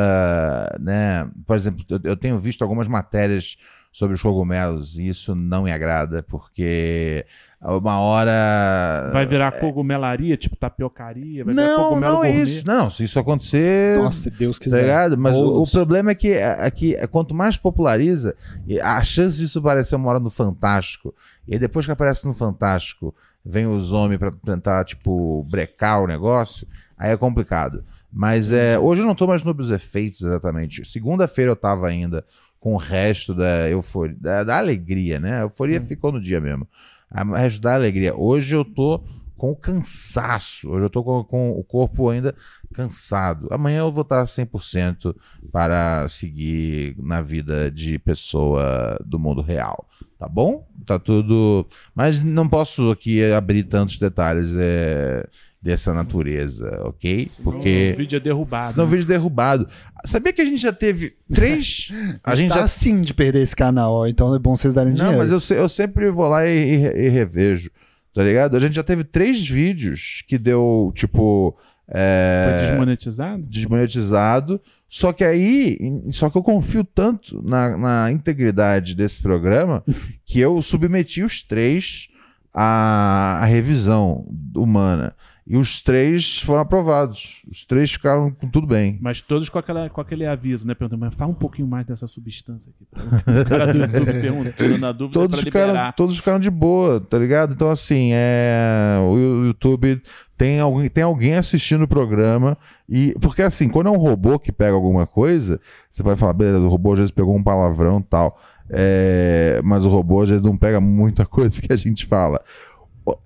né? 0.79 1.29
Por 1.45 1.55
exemplo, 1.55 1.85
eu, 1.89 1.99
eu 2.03 2.17
tenho 2.17 2.37
visto 2.37 2.61
algumas 2.61 2.87
matérias 2.87 3.55
sobre 3.91 4.15
os 4.15 4.21
cogumelos 4.21 4.99
e 4.99 5.07
isso 5.07 5.33
não 5.33 5.63
me 5.63 5.71
agrada, 5.71 6.21
porque 6.23 7.25
uma 7.61 7.99
hora. 7.99 9.09
Vai 9.11 9.25
virar 9.25 9.51
cogumelaria, 9.59 10.37
tipo 10.37 10.55
tapiocaria, 10.55 11.43
vai 11.43 11.53
virar 11.53 11.67
Não, 11.67 11.83
cogumelo 11.89 12.13
não 12.13 12.23
é 12.23 12.27
gourmet. 12.31 12.43
isso. 12.43 12.67
Não, 12.67 12.89
se 12.89 13.03
isso 13.03 13.19
acontecer. 13.19 13.97
Nossa, 13.97 14.21
se 14.21 14.29
Deus 14.29 14.57
Tá 14.59 14.63
quiser. 14.63 14.81
ligado? 14.81 15.17
Mas 15.17 15.35
o, 15.35 15.63
o 15.63 15.67
problema 15.71 16.11
é 16.11 16.15
que, 16.15 16.29
é 16.33 16.69
que 16.71 16.95
quanto 17.07 17.33
mais 17.35 17.57
populariza, 17.57 18.35
a 18.83 19.03
chance 19.03 19.39
disso 19.39 19.59
aparecer 19.59 19.95
uma 19.95 20.09
hora 20.09 20.19
no 20.19 20.29
Fantástico, 20.29 21.13
e 21.47 21.53
aí 21.53 21.59
depois 21.59 21.85
que 21.85 21.91
aparece 21.91 22.25
no 22.27 22.33
Fantástico, 22.33 23.13
vem 23.43 23.65
os 23.65 23.91
homens 23.93 24.19
pra 24.19 24.31
tentar, 24.45 24.83
tipo, 24.85 25.43
brecar 25.49 26.03
o 26.03 26.07
negócio, 26.07 26.67
aí 26.97 27.11
é 27.11 27.17
complicado. 27.17 27.83
Mas 28.11 28.51
é, 28.51 28.77
hoje 28.79 29.01
eu 29.01 29.05
não 29.07 29.15
tô 29.15 29.27
mais 29.27 29.43
nos 29.43 29.69
efeitos 29.71 30.21
exatamente. 30.21 30.85
Segunda-feira 30.85 31.51
eu 31.51 31.55
tava 31.55 31.87
ainda 31.87 32.23
com 32.59 32.73
o 32.73 32.77
resto 32.77 33.33
da 33.33 33.69
euforia, 33.69 34.15
da, 34.19 34.43
da 34.43 34.57
alegria, 34.57 35.19
né? 35.19 35.39
A 35.39 35.41
euforia 35.41 35.79
ficou 35.81 36.11
no 36.11 36.19
dia 36.19 36.39
mesmo. 36.41 36.67
A- 37.09 37.23
O 37.23 37.33
resto 37.33 37.61
da 37.61 37.73
alegria. 37.75 38.15
Hoje 38.15 38.55
eu 38.55 38.63
tô 38.65 39.03
com 39.35 39.55
cansaço. 39.55 40.69
Hoje 40.69 40.83
eu 40.85 40.89
tô 40.89 41.03
com, 41.03 41.23
com 41.23 41.51
o 41.51 41.63
corpo 41.63 42.09
ainda 42.09 42.35
cansado. 42.73 43.47
Amanhã 43.51 43.79
eu 43.79 43.91
vou 43.91 44.01
estar 44.01 44.25
100% 44.25 45.15
para 45.51 46.07
seguir 46.07 46.95
na 46.97 47.21
vida 47.21 47.69
de 47.71 47.97
pessoa 47.99 48.97
do 49.05 49.19
mundo 49.19 49.41
real. 49.41 49.87
Tá 50.17 50.27
bom? 50.27 50.67
Tá 50.85 50.97
tudo. 50.97 51.67
Mas 51.93 52.23
não 52.23 52.49
posso 52.49 52.89
aqui 52.89 53.23
abrir 53.31 53.63
tantos 53.63 53.97
detalhes 53.99 54.53
é, 54.57 55.27
dessa 55.61 55.93
natureza, 55.93 56.69
ok? 56.83 57.27
Porque. 57.43 57.91
O 57.95 57.97
vídeo 57.97 58.17
é 58.17 58.19
derrubado. 58.19 58.71
Senão 58.71 58.85
o 58.85 58.87
né? 58.89 58.95
vídeo 58.97 59.05
é 59.05 59.13
derrubado. 59.17 59.67
Sabia 60.05 60.31
que 60.31 60.41
a 60.41 60.45
gente 60.45 60.61
já 60.61 60.71
teve 60.71 61.15
três. 61.33 61.91
A 62.23 62.35
gente 62.35 62.53
tá 62.53 62.63
assim 62.63 63.01
de 63.01 63.13
perder 63.13 63.41
esse 63.41 63.55
canal, 63.55 63.93
ó, 63.93 64.07
então 64.07 64.33
é 64.35 64.39
bom 64.39 64.55
vocês 64.55 64.73
darem 64.73 64.93
dinheiro. 64.93 65.17
Não, 65.17 65.27
mas 65.27 65.49
eu, 65.49 65.57
eu 65.57 65.67
sempre 65.67 66.09
vou 66.11 66.27
lá 66.27 66.45
e, 66.47 66.75
e- 66.75 67.05
e 67.05 67.09
revejo. 67.09 67.69
Tá 68.13 68.23
ligado? 68.23 68.55
A 68.55 68.59
gente 68.59 68.75
já 68.75 68.83
teve 68.83 69.03
três 69.03 69.47
vídeos 69.47 70.23
que 70.27 70.37
deu, 70.37 70.91
tipo. 70.95 71.57
é, 71.87 72.47
Foi 72.59 72.69
desmonetizado? 72.69 73.43
desmonetizado. 73.43 74.61
Só 74.89 75.11
que 75.11 75.23
aí, 75.23 75.77
só 76.11 76.29
que 76.29 76.37
eu 76.37 76.43
confio 76.43 76.83
tanto 76.83 77.41
na, 77.45 77.77
na 77.77 78.11
integridade 78.11 78.95
desse 78.95 79.21
programa 79.21 79.83
que 80.25 80.39
eu 80.39 80.61
submeti 80.61 81.21
os 81.23 81.43
três 81.43 82.07
à, 82.55 83.39
à 83.41 83.45
revisão 83.45 84.25
humana. 84.55 85.13
E 85.49 85.55
os 85.55 85.81
três 85.81 86.39
foram 86.41 86.59
aprovados. 86.59 87.41
Os 87.49 87.65
três 87.65 87.89
ficaram 87.91 88.29
com 88.31 88.49
tudo 88.49 88.67
bem. 88.67 88.97
Mas 89.01 89.21
todos 89.21 89.47
com, 89.47 89.57
aquela, 89.57 89.89
com 89.89 90.01
aquele 90.01 90.25
aviso, 90.25 90.67
né? 90.67 90.73
Perguntando, 90.75 90.99
mas 91.05 91.15
fala 91.15 91.31
um 91.31 91.35
pouquinho 91.35 91.67
mais 91.67 91.85
dessa 91.85 92.05
substância 92.05 92.69
aqui. 92.69 92.85
pra- 92.91 93.41
O 93.41 93.45
cara 93.45 93.71
do 93.73 93.79
YouTube 93.79 94.21
perguntando 94.21 94.85
a 94.85 94.91
dúvida 94.91 95.13
Todos 95.19 95.39
pra 95.39 95.45
ficaram, 95.45 95.91
todos 95.93 96.17
ficaram 96.17 96.39
de 96.39 96.49
boa, 96.49 96.99
tá 96.99 97.17
ligado? 97.17 97.53
Então, 97.53 97.69
assim, 97.71 98.09
é, 98.11 98.97
o 99.01 99.45
YouTube 99.45 100.01
tem 100.37 100.59
alguém, 100.59 100.89
tem 100.89 101.03
alguém 101.05 101.35
assistindo 101.35 101.83
o 101.83 101.87
programa. 101.87 102.57
e 102.89 103.13
Porque, 103.21 103.41
assim, 103.41 103.69
quando 103.69 103.87
é 103.87 103.91
um 103.91 103.97
robô 103.97 104.37
que 104.37 104.51
pega 104.51 104.73
alguma 104.73 105.07
coisa, 105.07 105.61
você 105.89 106.03
vai 106.03 106.17
falar, 106.17 106.33
beleza, 106.33 106.59
o 106.59 106.67
robô 106.67 106.91
às 106.91 106.99
vezes 106.99 107.11
pegou 107.11 107.33
um 107.35 107.41
palavrão 107.43 107.99
e 107.99 108.03
tal. 108.03 108.37
é, 108.69 109.61
mas 109.63 109.85
o 109.85 109.89
robô 109.89 110.23
às 110.23 110.27
vezes 110.29 110.43
não 110.43 110.57
pega 110.57 110.81
muita 110.81 111.23
coisa 111.25 111.61
que 111.61 111.71
a 111.71 111.77
gente 111.77 112.05
fala. 112.05 112.41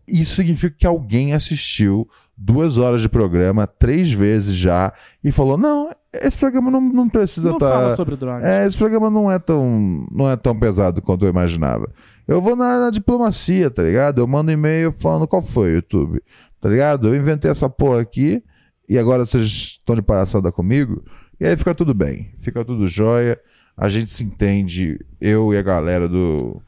Isso 0.07 0.35
significa 0.35 0.75
que 0.77 0.87
alguém 0.87 1.33
assistiu 1.33 2.07
duas 2.37 2.77
horas 2.77 3.01
de 3.01 3.09
programa, 3.09 3.67
três 3.67 4.11
vezes 4.11 4.55
já, 4.55 4.93
e 5.23 5.31
falou: 5.31 5.57
não, 5.57 5.89
esse 6.13 6.37
programa 6.37 6.69
não, 6.69 6.81
não 6.81 7.09
precisa 7.09 7.49
Não 7.49 7.55
estar. 7.57 7.71
fala 7.71 7.95
sobre 7.95 8.15
drogas. 8.15 8.43
É, 8.47 8.65
esse 8.65 8.77
programa 8.77 9.09
não 9.09 9.31
é 9.31 9.39
tão, 9.39 10.05
não 10.11 10.29
é 10.29 10.35
tão 10.35 10.57
pesado 10.57 11.01
quanto 11.01 11.25
eu 11.25 11.29
imaginava. 11.29 11.89
Eu 12.27 12.41
vou 12.41 12.55
na, 12.55 12.79
na 12.79 12.89
diplomacia, 12.89 13.69
tá 13.69 13.83
ligado? 13.83 14.19
Eu 14.19 14.27
mando 14.27 14.51
e-mail 14.51 14.91
falando 14.91 15.27
qual 15.27 15.41
foi, 15.41 15.73
YouTube. 15.73 16.21
Tá 16.59 16.69
ligado? 16.69 17.07
Eu 17.07 17.15
inventei 17.15 17.49
essa 17.49 17.69
porra 17.69 18.01
aqui 18.01 18.43
e 18.87 18.97
agora 18.97 19.25
vocês 19.25 19.43
estão 19.43 19.95
de 19.95 20.01
palhaçada 20.01 20.51
comigo. 20.51 21.03
E 21.39 21.45
aí 21.45 21.57
fica 21.57 21.73
tudo 21.73 21.93
bem, 21.93 22.33
fica 22.37 22.63
tudo 22.63 22.87
jóia. 22.87 23.39
A 23.75 23.89
gente 23.89 24.11
se 24.11 24.23
entende, 24.23 24.99
eu 25.19 25.53
e 25.53 25.57
a 25.57 25.61
galera 25.61 26.07
do. 26.07 26.61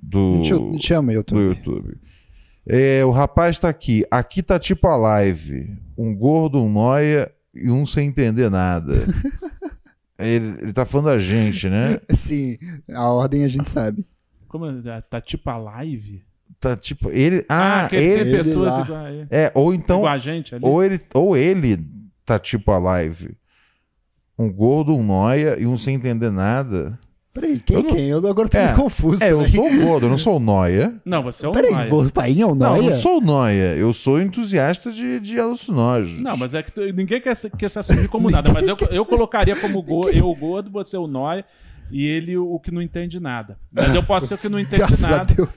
Do, 0.00 0.42
Te, 0.42 0.78
te 0.78 0.94
amo, 0.94 1.10
do 1.10 1.40
YouTube. 1.40 1.98
É, 2.68 3.04
o 3.04 3.10
rapaz 3.10 3.58
tá 3.58 3.68
aqui. 3.68 4.04
Aqui 4.10 4.42
tá 4.42 4.58
tipo 4.58 4.86
a 4.88 4.96
live. 4.96 5.76
Um 5.96 6.14
gordo, 6.14 6.62
um 6.62 6.70
noia 6.70 7.30
e 7.54 7.70
um 7.70 7.86
sem 7.86 8.08
entender 8.08 8.50
nada. 8.50 9.06
ele, 10.18 10.58
ele 10.60 10.72
tá 10.72 10.84
falando 10.84 11.06
da 11.06 11.18
gente, 11.18 11.68
né? 11.68 12.00
Sim, 12.14 12.58
a 12.92 13.08
ordem 13.10 13.44
a 13.44 13.48
gente 13.48 13.70
sabe. 13.70 14.04
Como 14.48 14.66
é? 14.66 15.00
Tá 15.02 15.20
tipo 15.20 15.48
a 15.48 15.56
live? 15.56 16.24
Tá 16.58 16.76
tipo. 16.76 17.10
Ele. 17.10 17.44
Ah, 17.48 17.86
que 17.88 17.96
ele. 17.96 18.24
tem 18.24 18.32
pessoas 18.32 18.74
lá. 18.74 18.82
igual 18.82 19.04
a 19.04 19.12
ele. 19.12 19.28
É, 19.30 19.52
ou 19.54 19.74
então. 19.74 19.98
Igual 19.98 20.12
a 20.12 20.18
gente 20.18 20.54
ali. 20.54 20.64
Ou 20.64 20.82
ele, 20.82 21.00
ou 21.14 21.36
ele 21.36 21.86
tá 22.24 22.38
tipo 22.38 22.70
a 22.72 22.78
live. 22.78 23.36
Um 24.38 24.52
gordo, 24.52 24.94
um 24.94 25.02
noia 25.02 25.56
e 25.58 25.66
um 25.66 25.78
sem 25.78 25.94
entender 25.94 26.30
nada. 26.30 26.98
Peraí, 27.38 27.58
quem 27.60 27.76
Eu 27.76 27.82
não- 27.82 27.90
quem? 27.94 28.08
Eu 28.08 28.18
agora 28.28 28.48
tô 28.48 28.56
É, 28.56 28.64
meio 28.64 28.76
confuso. 28.76 29.22
É, 29.22 29.30
eu 29.30 29.36
também. 29.44 29.52
sou 29.52 29.66
o 29.66 29.78
gordo, 29.86 30.06
eu 30.06 30.10
não 30.10 30.18
sou 30.18 30.36
o 30.36 30.40
noia. 30.40 30.94
Não, 31.04 31.22
você 31.22 31.44
é 31.44 31.48
um 31.48 31.52
Peraí, 31.52 31.70
Maia. 31.70 31.94
o 31.94 32.10
pai 32.10 32.40
é 32.40 32.46
o 32.46 32.54
Não, 32.54 32.76
eu 32.76 32.82
Noia? 32.82 32.90
não 32.90 32.96
sou 32.98 33.18
o 33.18 33.20
noia. 33.20 33.76
Eu 33.76 33.92
sou 33.92 34.20
entusiasta 34.20 34.90
de, 34.90 35.20
de 35.20 35.38
alucinógenos. 35.38 36.22
Não, 36.22 36.36
mas 36.36 36.54
é 36.54 36.62
que 36.62 36.72
tu- 36.72 36.80
ninguém 36.94 37.20
quer 37.20 37.36
se, 37.36 37.50
quer 37.50 37.68
se 37.68 37.78
assumir 37.78 38.08
como 38.08 38.30
nada. 38.30 38.52
Mas 38.52 38.66
eu, 38.66 38.76
eu 38.90 39.04
colocaria 39.04 39.54
como 39.56 39.82
go, 39.82 40.08
eu 40.08 40.26
o 40.28 40.34
gordo, 40.34 40.70
você 40.70 40.96
o 40.96 41.06
nóia 41.06 41.44
e 41.90 42.04
ele 42.06 42.36
o, 42.36 42.54
o 42.54 42.58
que 42.58 42.70
não 42.72 42.80
entende 42.82 43.20
nada. 43.20 43.58
Mas 43.70 43.94
eu 43.94 44.02
posso 44.02 44.26
ser 44.28 44.34
o 44.34 44.38
que 44.38 44.48
não 44.48 44.58
entende 44.58 44.78
Graças 44.78 45.04
a 45.04 45.10
nada. 45.18 45.34
Deus. 45.34 45.48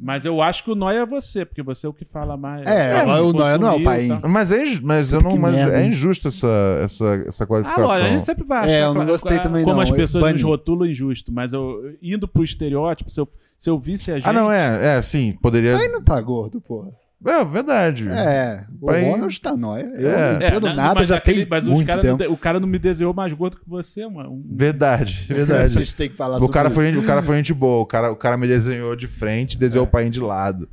Mas 0.00 0.24
eu 0.24 0.40
acho 0.40 0.62
que 0.62 0.70
o 0.70 0.76
Noia 0.76 1.00
é 1.00 1.06
você, 1.06 1.44
porque 1.44 1.60
você 1.62 1.84
é 1.84 1.90
o 1.90 1.92
que 1.92 2.04
fala 2.04 2.36
mais. 2.36 2.64
É, 2.66 3.04
mais 3.04 3.20
o 3.20 3.32
Noia 3.32 3.58
não 3.58 3.72
é 3.72 3.76
o 3.76 3.82
tal. 4.20 4.30
Mas 4.30 4.52
é, 4.52 4.62
mas 4.80 5.12
eu 5.12 5.20
não, 5.20 5.36
mas 5.36 5.56
é 5.56 5.84
injusto 5.86 6.28
essa, 6.28 6.46
essa, 6.84 7.04
essa 7.26 7.44
Ah, 7.44 7.46
qualificação. 7.48 7.84
lógico, 7.86 8.06
a 8.06 8.10
gente 8.10 8.24
sempre 8.24 8.44
vai 8.44 8.58
achar 8.58 8.70
É, 8.70 8.84
eu 8.84 8.94
não 8.94 9.04
gostei 9.04 9.38
também 9.40 9.64
como 9.64 9.76
não, 9.76 9.82
as 9.82 9.90
pessoas 9.90 10.22
bani. 10.22 10.34
nos 10.34 10.42
rotulam 10.42 10.88
injusto, 10.88 11.32
mas 11.32 11.52
eu 11.52 11.96
indo 12.00 12.28
pro 12.28 12.44
estereótipo, 12.44 13.10
se 13.10 13.20
eu, 13.20 13.28
se 13.58 13.68
eu 13.68 13.76
visse 13.76 14.12
a 14.12 14.14
gente. 14.20 14.28
Ah, 14.28 14.32
não, 14.32 14.52
é, 14.52 14.98
é, 14.98 15.02
sim, 15.02 15.36
poderia. 15.42 15.76
Aí 15.76 15.88
não 15.88 16.00
tá 16.00 16.20
gordo, 16.20 16.60
porra. 16.60 16.90
É 17.26 17.44
verdade. 17.44 18.08
É, 18.08 18.64
o 18.80 18.86
Pai- 18.86 19.04
Ronald 19.10 19.40
tá 19.40 19.56
nóia. 19.56 19.90
Eu 19.96 20.10
É. 20.10 20.12
não 20.34 20.40
É, 20.42 20.48
entendo 20.48 20.66
na- 20.68 20.74
nada, 20.74 20.94
mas 21.00 21.08
já 21.08 21.16
aquele- 21.16 21.40
tem 21.40 21.46
mas 21.48 21.66
muito 21.66 21.86
cara 21.86 22.02
não 22.02 22.16
tempo. 22.16 22.28
de- 22.30 22.34
o 22.34 22.36
cara 22.36 22.60
não 22.60 22.68
me 22.68 22.78
desenhou 22.78 23.12
mais 23.14 23.32
gordo 23.32 23.56
que 23.56 23.68
você, 23.68 24.06
mano. 24.06 24.30
Um- 24.32 24.44
Verdade, 24.50 25.26
A 25.30 25.34
verdade. 25.34 25.72
gente 25.74 25.94
tem 25.94 26.08
que 26.08 26.16
falar 26.16 26.36
O 26.36 26.40
sobre 26.40 26.52
cara, 26.54 26.68
isso. 26.68 26.74
foi, 26.76 26.86
gente- 26.86 26.98
o 26.98 27.06
cara 27.06 27.22
foi 27.22 27.36
gente 27.36 27.54
boa. 27.54 27.82
O 27.82 27.86
cara, 27.86 28.10
o 28.12 28.16
cara 28.16 28.36
me 28.36 28.46
desenhou 28.46 28.94
de 28.96 29.06
frente, 29.06 29.56
desenhou 29.58 29.86
o 29.86 29.90
pai 29.90 30.08
de 30.10 30.20
lado. 30.20 30.68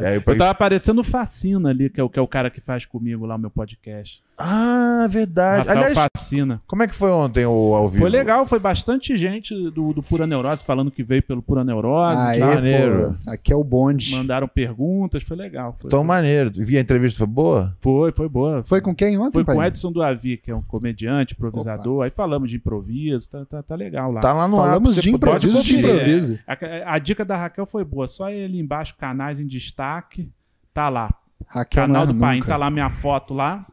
E 0.00 0.04
aí 0.04 0.18
o 0.18 0.22
pai... 0.22 0.34
Eu 0.34 0.38
tava 0.38 0.50
aparecendo 0.50 1.00
o 1.00 1.04
Facina 1.04 1.68
ali, 1.70 1.90
que 1.90 2.00
é, 2.00 2.02
o, 2.04 2.08
que 2.08 2.18
é 2.18 2.22
o 2.22 2.28
cara 2.28 2.48
que 2.50 2.60
faz 2.60 2.86
comigo 2.86 3.26
lá 3.26 3.34
o 3.36 3.38
meu 3.38 3.50
podcast. 3.50 4.22
Ah, 4.40 5.06
verdade. 5.10 5.66
Rafael 5.66 5.86
Aliás, 5.86 6.08
Facina. 6.16 6.62
como 6.66 6.82
é 6.84 6.86
que 6.86 6.94
foi 6.94 7.10
ontem 7.10 7.44
o 7.44 7.74
ao 7.74 7.88
vivo? 7.88 8.02
Foi 8.02 8.08
legal, 8.10 8.46
foi 8.46 8.60
bastante 8.60 9.16
gente 9.16 9.52
do, 9.72 9.92
do 9.92 10.00
Pura 10.00 10.28
Neurose 10.28 10.62
falando 10.64 10.92
que 10.92 11.02
veio 11.02 11.22
pelo 11.24 11.42
Pura 11.42 11.64
Neurose. 11.64 12.38
Tal. 12.38 12.54
maneiro. 12.54 13.16
pô, 13.24 13.30
aqui 13.32 13.52
é 13.52 13.56
o 13.56 13.64
bonde. 13.64 14.12
Mandaram 14.14 14.46
perguntas, 14.46 15.24
foi 15.24 15.36
legal. 15.36 15.76
Foi, 15.80 15.90
Tão 15.90 16.04
maneiro. 16.04 16.52
Vi 16.54 16.78
a 16.78 16.80
entrevista, 16.80 17.18
foi 17.18 17.26
boa? 17.26 17.47
Foi, 17.80 18.12
foi 18.12 18.28
boa. 18.28 18.62
Foi 18.64 18.80
com 18.80 18.94
quem 18.94 19.18
ontem, 19.18 19.32
Foi 19.32 19.44
com 19.44 19.60
o? 19.60 19.64
Edson 19.64 19.92
do 19.92 20.02
Avi, 20.02 20.36
que 20.36 20.50
é 20.50 20.54
um 20.54 20.62
comediante, 20.62 21.34
improvisador. 21.34 22.04
Aí 22.04 22.10
falamos 22.10 22.50
de 22.50 22.56
improviso, 22.56 23.28
tá, 23.28 23.44
tá, 23.44 23.62
tá 23.62 23.74
legal 23.74 24.10
lá. 24.10 24.20
Tá 24.20 24.32
lá 24.32 24.48
no 24.48 24.56
Falamos 24.56 24.96
ar. 24.96 25.02
de 25.02 25.10
improviso 25.10 25.62
de 25.62 25.78
improviso. 25.78 26.38
A, 26.46 26.94
a 26.94 26.98
dica 26.98 27.24
da 27.24 27.36
Raquel 27.36 27.66
foi 27.66 27.84
boa. 27.84 28.06
Só 28.06 28.24
ali 28.24 28.58
embaixo, 28.58 28.94
canais 28.96 29.40
em 29.40 29.46
destaque, 29.46 30.30
tá 30.72 30.88
lá. 30.88 31.14
Raquel 31.46 31.86
Canal 31.86 32.06
do 32.06 32.14
Paim, 32.14 32.42
tá 32.42 32.56
lá 32.56 32.70
minha 32.70 32.90
foto 32.90 33.32
lá, 33.32 33.66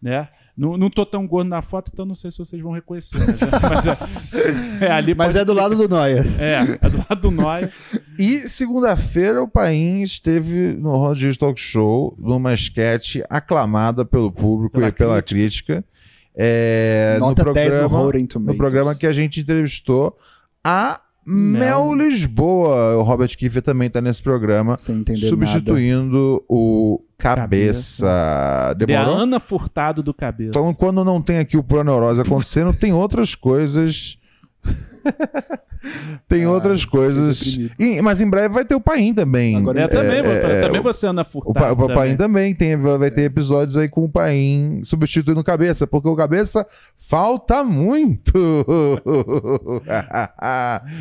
né? 0.00 0.28
Não, 0.56 0.74
não 0.78 0.88
tô 0.88 1.04
tão 1.04 1.26
gordo 1.26 1.48
na 1.48 1.60
foto, 1.60 1.90
então 1.92 2.06
não 2.06 2.14
sei 2.14 2.30
se 2.30 2.38
vocês 2.38 2.62
vão 2.62 2.72
reconhecer. 2.72 3.18
Mas 3.18 3.42
é, 3.42 3.46
mas 3.60 4.34
é- 4.82 4.86
é 4.86 4.90
ali 4.90 5.14
Mas 5.14 5.36
é 5.36 5.44
do 5.44 5.52
lado 5.52 5.76
do 5.76 5.86
Noia. 5.86 6.24
É, 6.38 6.78
é 6.80 6.88
do 6.88 6.96
lado 6.98 7.20
do 7.20 7.30
Noia. 7.30 7.70
E 8.18 8.48
segunda-feira 8.48 9.42
o 9.42 9.48
Paim 9.48 10.00
esteve 10.02 10.72
no 10.72 11.12
Dias 11.14 11.36
Talk 11.36 11.60
Show, 11.60 12.16
numa 12.18 12.54
sketch 12.54 13.16
aclamada 13.28 14.04
pelo 14.04 14.32
público 14.32 14.76
Pela 14.76 14.88
e 14.88 14.92
pela 14.92 15.20
crítica. 15.20 15.84
É, 16.34 17.16
no 17.20 17.26
Nota 17.28 17.52
10 17.52 17.82
no 17.82 17.88
programa, 17.90 18.12
no 18.40 18.56
programa 18.56 18.94
que 18.94 19.06
a 19.06 19.12
gente 19.12 19.40
entrevistou 19.40 20.16
a 20.64 21.00
Mel, 21.26 21.86
Mel. 21.86 22.08
Lisboa. 22.08 22.96
O 22.96 23.02
Robert 23.02 23.36
Kiefer 23.36 23.60
também 23.60 23.90
tá 23.90 24.00
nesse 24.00 24.22
programa, 24.22 24.76
Sem 24.76 24.98
entender 24.98 25.26
substituindo 25.26 26.44
o 26.48 27.02
Cabeça. 27.18 28.06
É 28.06 28.70
a 28.70 28.74
Demorou? 28.74 29.16
Ana 29.16 29.40
Furtado 29.40 30.02
do 30.02 30.14
Cabeça. 30.14 30.50
Então, 30.50 30.72
quando 30.72 31.04
não 31.04 31.20
tem 31.20 31.38
aqui 31.38 31.56
o 31.56 31.64
Proneurose 31.64 32.20
acontecendo, 32.20 32.72
tem 32.72 32.92
outras 32.92 33.34
coisas. 33.34 34.18
tem 36.28 36.44
Ah, 36.44 36.50
outras 36.50 36.84
coisas. 36.84 37.58
E- 37.78 38.00
mas 38.02 38.20
em 38.20 38.28
breve 38.28 38.54
vai 38.54 38.64
ter 38.64 38.74
o 38.74 38.80
Paim 38.80 39.14
também. 39.14 39.56
Agora 39.56 39.80
É, 39.80 39.88
também, 39.88 40.18
é, 40.18 40.40
também, 40.40 40.76
é, 40.78 40.80
o- 40.80 40.82
você, 40.82 41.06
Ana 41.06 41.22
O, 41.22 41.24
Furtado. 41.24 41.54
pa, 41.54 41.72
o 41.72 41.76
também. 41.76 41.96
Paim 41.96 42.16
também 42.16 42.54
tem, 42.54 42.76
vai 42.76 43.10
ter 43.10 43.22
episódios 43.22 43.76
aí 43.76 43.88
com 43.88 44.04
o 44.04 44.08
Paim 44.08 44.80
substituindo 44.84 45.40
o 45.40 45.44
Cabeça, 45.44 45.86
porque 45.86 46.08
o 46.08 46.16
Cabeça 46.16 46.66
falta 46.96 47.64
muito. 47.64 48.32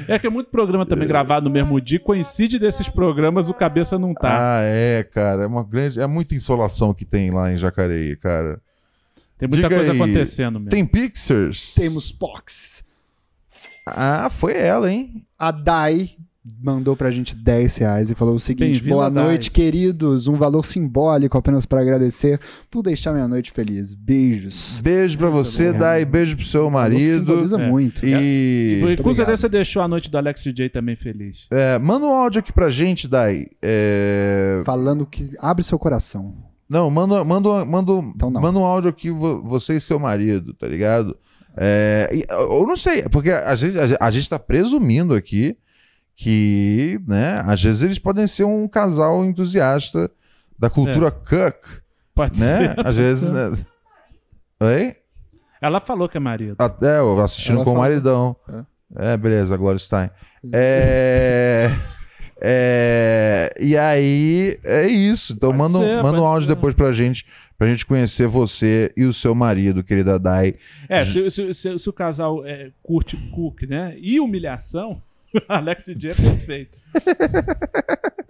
É 0.08 0.20
que 0.20 0.28
é 0.28 0.30
muito 0.30 0.50
programa 0.50 0.86
também 0.86 1.08
gravado 1.08 1.46
no 1.48 1.52
mesmo 1.52 1.80
dia, 1.80 2.00
coincide 2.00 2.60
desses 2.60 2.90
programas, 2.90 3.50
o 3.50 3.54
Cabeça 3.54 3.98
não 3.98 4.14
tá. 4.14 4.58
Ah, 4.58 4.62
é, 4.62 5.04
cara. 5.04 5.44
É 5.44 5.48
uma 5.48 5.64
grande. 5.64 6.00
É 6.00 6.08
muita 6.08 6.36
insolação 6.36 6.94
que 6.94 7.06
tem 7.06 7.32
lá 7.32 7.52
em 7.52 7.58
Jacareí, 7.58 8.16
cara. 8.16 8.60
Tem 9.38 9.48
muita 9.50 9.68
diga 9.68 9.76
coisa 9.76 9.92
aí, 9.92 9.98
acontecendo 10.02 10.60
mesmo. 10.60 10.70
Tem 10.70 10.86
Pixars? 10.86 11.74
Temos 11.76 12.12
Pox. 12.12 12.84
Ah, 13.86 14.30
foi 14.30 14.54
ela, 14.54 14.92
hein? 14.92 15.26
A 15.38 15.52
Dai 15.52 16.12
mandou 16.62 16.96
pra 16.96 17.12
gente 17.12 17.36
10 17.36 17.78
reais 17.78 18.10
e 18.10 18.16
falou 18.16 18.36
o 18.36 18.40
seguinte: 18.40 18.82
Boa 18.84 19.10
Dai. 19.10 19.24
noite, 19.24 19.50
queridos. 19.52 20.28
Um 20.28 20.36
valor 20.36 20.66
simbólico 20.66 21.38
apenas 21.38 21.66
para 21.66 21.82
agradecer 21.82 22.40
por 22.70 22.82
deixar 22.84 23.14
minha 23.14 23.28
noite 23.28 23.52
feliz. 23.52 23.94
Beijos. 23.96 24.80
Beijo 24.84 25.18
pra 25.18 25.30
você. 25.30 25.72
Dai. 25.74 26.06
Beijo 26.06 26.36
pro 26.36 26.46
seu 26.46 26.70
marido. 26.70 27.26
Simboliza 27.32 27.62
É. 27.62 27.70
muito. 27.70 28.06
E. 28.06 28.78
Com 28.80 28.86
obrigado. 28.86 29.14
certeza 29.16 29.38
você 29.38 29.50
deixou 29.50 29.82
a 29.82 29.88
noite 29.88 30.10
do 30.10 30.18
Alex 30.18 30.44
DJ 30.44 30.70
também 30.70 30.96
feliz. 30.96 31.46
É, 31.52 31.78
manda 31.80 32.06
um 32.06 32.12
áudio 32.14 32.40
aqui 32.40 32.54
pra 32.54 32.70
gente, 32.70 33.08
Dai. 33.08 33.48
É, 33.62 34.62
Falando 34.66 35.06
que 35.06 35.30
abre 35.40 35.64
seu 35.64 35.78
coração. 35.80 36.34
Não, 36.70 36.90
manda, 36.90 37.24
manda, 37.24 37.64
manda, 37.64 37.92
Então 38.16 38.32
não. 38.32 38.42
manda 38.42 38.58
um 38.58 38.66
áudio 38.66 38.90
aqui, 38.90 39.12
vo- 39.12 39.44
você 39.44 39.76
e 39.76 39.80
seu 39.80 40.00
marido, 40.00 40.52
tá 40.56 40.68
ligado? 40.68 41.16
É, 41.58 42.10
eu 42.30 42.66
não 42.68 42.76
sei, 42.76 43.04
porque 43.04 43.32
a 43.32 43.56
gente, 43.56 43.78
a, 43.80 43.88
gente- 43.88 43.98
a 44.02 44.12
gente 44.12 44.30
tá 44.30 44.38
presumindo 44.40 45.14
aqui 45.14 45.58
que, 46.16 47.00
né, 47.08 47.42
às 47.46 47.62
vezes 47.62 47.82
eles 47.84 48.00
podem 48.00 48.26
ser 48.28 48.44
um 48.46 48.68
casal 48.68 49.24
entusiasta 49.26 50.10
da 50.58 50.70
cultura 50.70 51.12
cuck, 51.12 51.82
Pode 52.14 52.40
né? 52.40 52.74
ser. 52.74 52.88
Às 52.88 52.96
vezes, 52.96 53.30
né? 53.32 53.58
Oi? 54.62 54.96
Ela 55.62 55.80
falou 55.82 56.08
que 56.08 56.16
é 56.18 56.20
marido. 56.20 56.56
Até 56.60 57.00
eu 57.00 57.20
assistindo 57.22 57.56
Ela 57.58 57.66
com 57.66 57.74
o 57.74 57.78
maridão. 57.78 58.36
É, 58.96 59.18
beleza, 59.18 59.58
Gloria 59.58 59.80
Stein. 59.80 60.10
É, 60.54 61.72
é, 62.42 63.54
e 63.60 63.76
aí, 63.78 64.60
é 64.64 64.88
isso. 64.88 65.34
Então 65.34 65.50
Pode 65.50 65.58
manda, 65.60 65.78
um- 65.78 65.82
ser, 65.82 66.04
manda 66.04 66.22
um 66.22 66.26
áudio 66.26 66.48
ser. 66.50 66.56
depois 66.56 66.74
pra 66.74 66.92
gente, 66.92 67.26
pra 67.58 67.68
gente 67.68 67.86
conhecer 67.86 68.28
você 68.28 68.92
e 68.98 69.04
o 69.06 69.14
seu 69.14 69.34
marido, 69.36 69.84
querida 69.84 70.20
Dai. 70.20 70.56
É, 70.90 71.04
se, 71.06 71.30
se- 71.30 71.54
se- 71.54 71.80
se 71.80 71.90
o 71.90 71.94
casal 71.94 72.46
é, 72.46 72.72
curte 72.84 73.16
cook, 73.34 73.64
né? 73.64 73.96
E 74.00 74.20
humilhação, 74.20 75.02
Alex 75.48 75.86
DJ 75.86 76.12
é 76.12 76.16
perfeito. 76.16 76.78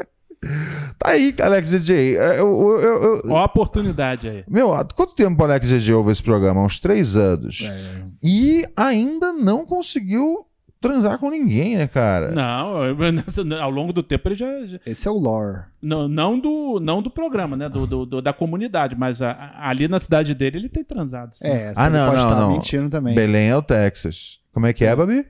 Tá 0.99 1.10
aí, 1.11 1.34
Alex 1.41 1.69
DJ. 1.72 2.18
É, 2.18 2.39
eu- 2.39 2.80
eu- 2.80 3.03
eu- 3.03 3.31
Ó 3.31 3.38
a 3.38 3.45
oportunidade 3.45 4.27
aí. 4.30 4.43
meu, 4.47 4.73
há 4.73 4.85
quanto 4.85 5.15
tempo 5.15 5.41
o 5.41 5.45
Alex 5.45 5.68
DJ 5.69 5.95
ouve 5.95 6.11
esse 6.11 6.22
programa? 6.22 6.64
Uns 6.64 6.80
três 6.80 7.15
anos. 7.15 7.68
É. 7.69 8.03
E 8.23 8.64
ainda 8.76 9.34
não 9.34 9.65
conseguiu 9.65 10.45
transar 10.81 11.18
com 11.18 11.30
ninguém, 11.30 11.77
né, 11.77 11.88
cara? 11.88 12.31
Não, 12.31 12.77
ao 13.61 13.69
longo 13.72 13.91
do 13.93 14.03
tempo 14.03 14.27
ele 14.27 14.35
já. 14.35 14.65
já- 14.65 14.80
Esse 14.85 15.07
é 15.07 15.11
o 15.11 15.18
lore. 15.18 15.64
não, 15.81 16.07
não, 16.07 16.39
do, 16.39 16.80
não 16.80 17.02
do 17.02 17.10
programa, 17.10 17.56
né? 17.57 17.68
Do, 17.69 17.88
do- 17.88 18.06
do- 18.06 18.22
da 18.22 18.31
comunidade, 18.34 18.95
mas 18.95 19.22
a- 19.22 19.31
a- 19.31 19.69
ali 19.69 19.88
na 19.88 19.99
cidade 19.99 20.34
dele 20.35 20.57
ele 20.57 20.69
tem 20.69 20.84
transado. 20.84 21.35
sim. 21.35 21.45
É, 21.47 21.73
Ah, 21.76 21.89
não, 21.89 22.07
pode 22.10 22.22
não, 22.22 22.30
estar 22.30 22.39
não. 22.41 22.52
mentindo 22.52 22.89
também. 22.89 23.15
Belém 23.15 23.49
é 23.49 23.56
o 23.57 23.61
Texas. 23.61 24.39
Como 24.53 24.65
é 24.68 24.73
que 24.73 24.85
é, 24.85 24.95
Babi? 24.95 25.26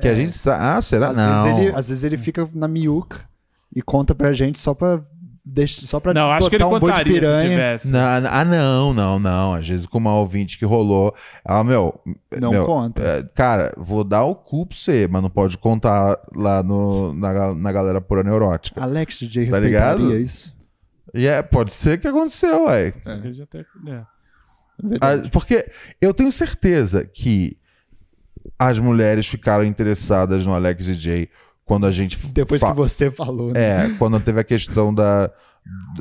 Que 0.00 0.08
a 0.08 0.14
gente 0.14 0.32
sabe. 0.32 0.58
Ah, 0.62 0.82
será? 0.82 1.08
Às 1.08 1.16
não. 1.16 1.44
vezes, 1.44 1.58
ele, 1.60 1.68
às 1.76 1.88
vezes 1.88 2.04
ele 2.04 2.18
fica 2.18 2.46
na 2.54 2.68
miúca 2.68 3.20
e 3.74 3.80
conta 3.80 4.14
pra 4.14 4.32
gente 4.32 4.58
só 4.58 4.74
pra, 4.74 5.02
deixa, 5.46 5.86
só 5.86 6.00
pra 6.00 6.12
Não, 6.12 6.30
acho 6.30 6.50
que 6.50 6.56
ele 6.56 6.64
um 6.64 6.70
boi 6.70 6.80
de 6.80 6.86
contaria 6.86 7.12
se 7.14 7.20
piranha. 7.20 7.80
Não, 7.84 8.00
ah, 8.30 8.44
não, 8.44 8.92
não, 8.92 9.18
não. 9.20 9.54
Às 9.54 9.68
vezes 9.68 9.86
com 9.86 9.98
uma 9.98 10.14
ouvinte 10.16 10.58
que 10.58 10.64
rolou. 10.64 11.14
Ela, 11.46 11.62
meu. 11.62 11.98
Não 12.40 12.50
meu, 12.50 12.66
conta. 12.66 13.00
é, 13.02 13.22
cara, 13.34 13.72
vou 13.76 14.02
dar 14.02 14.24
o 14.24 14.34
cu 14.34 14.66
pra 14.66 14.76
você, 14.76 15.08
mas 15.08 15.22
não 15.22 15.30
pode 15.30 15.56
contar 15.56 16.18
lá 16.34 16.62
no, 16.62 17.12
na, 17.14 17.54
na 17.54 17.72
galera 17.72 18.00
pura 18.00 18.22
neurótica. 18.24 18.82
Alex 18.82 19.18
DJ 19.20 19.48
Tá 19.48 19.60
ligado? 19.60 20.18
isso. 20.18 20.52
E 21.14 21.26
é, 21.26 21.40
pode 21.42 21.72
ser 21.72 21.98
que 22.00 22.08
aconteceu, 22.08 22.64
ué. 22.64 22.92
Ele 23.06 23.32
já 23.34 23.46
tem- 23.46 23.64
é. 23.86 23.92
É 23.92 24.04
Ah, 25.00 25.28
porque 25.32 25.66
eu 26.02 26.12
tenho 26.12 26.30
certeza 26.30 27.06
que 27.06 27.56
as 28.58 28.78
mulheres 28.78 29.26
ficaram 29.26 29.64
interessadas 29.64 30.44
no 30.44 30.52
Alex 30.54 30.84
DJ 30.86 31.28
quando 31.66 31.84
a 31.84 31.92
gente. 31.92 32.16
Depois 32.28 32.62
que 32.62 32.72
você 32.72 33.10
falou, 33.10 33.52
né? 33.52 33.86
É, 33.86 33.88
quando 33.98 34.18
teve 34.20 34.40
a 34.40 34.44
questão 34.44 34.94
da. 34.94 35.30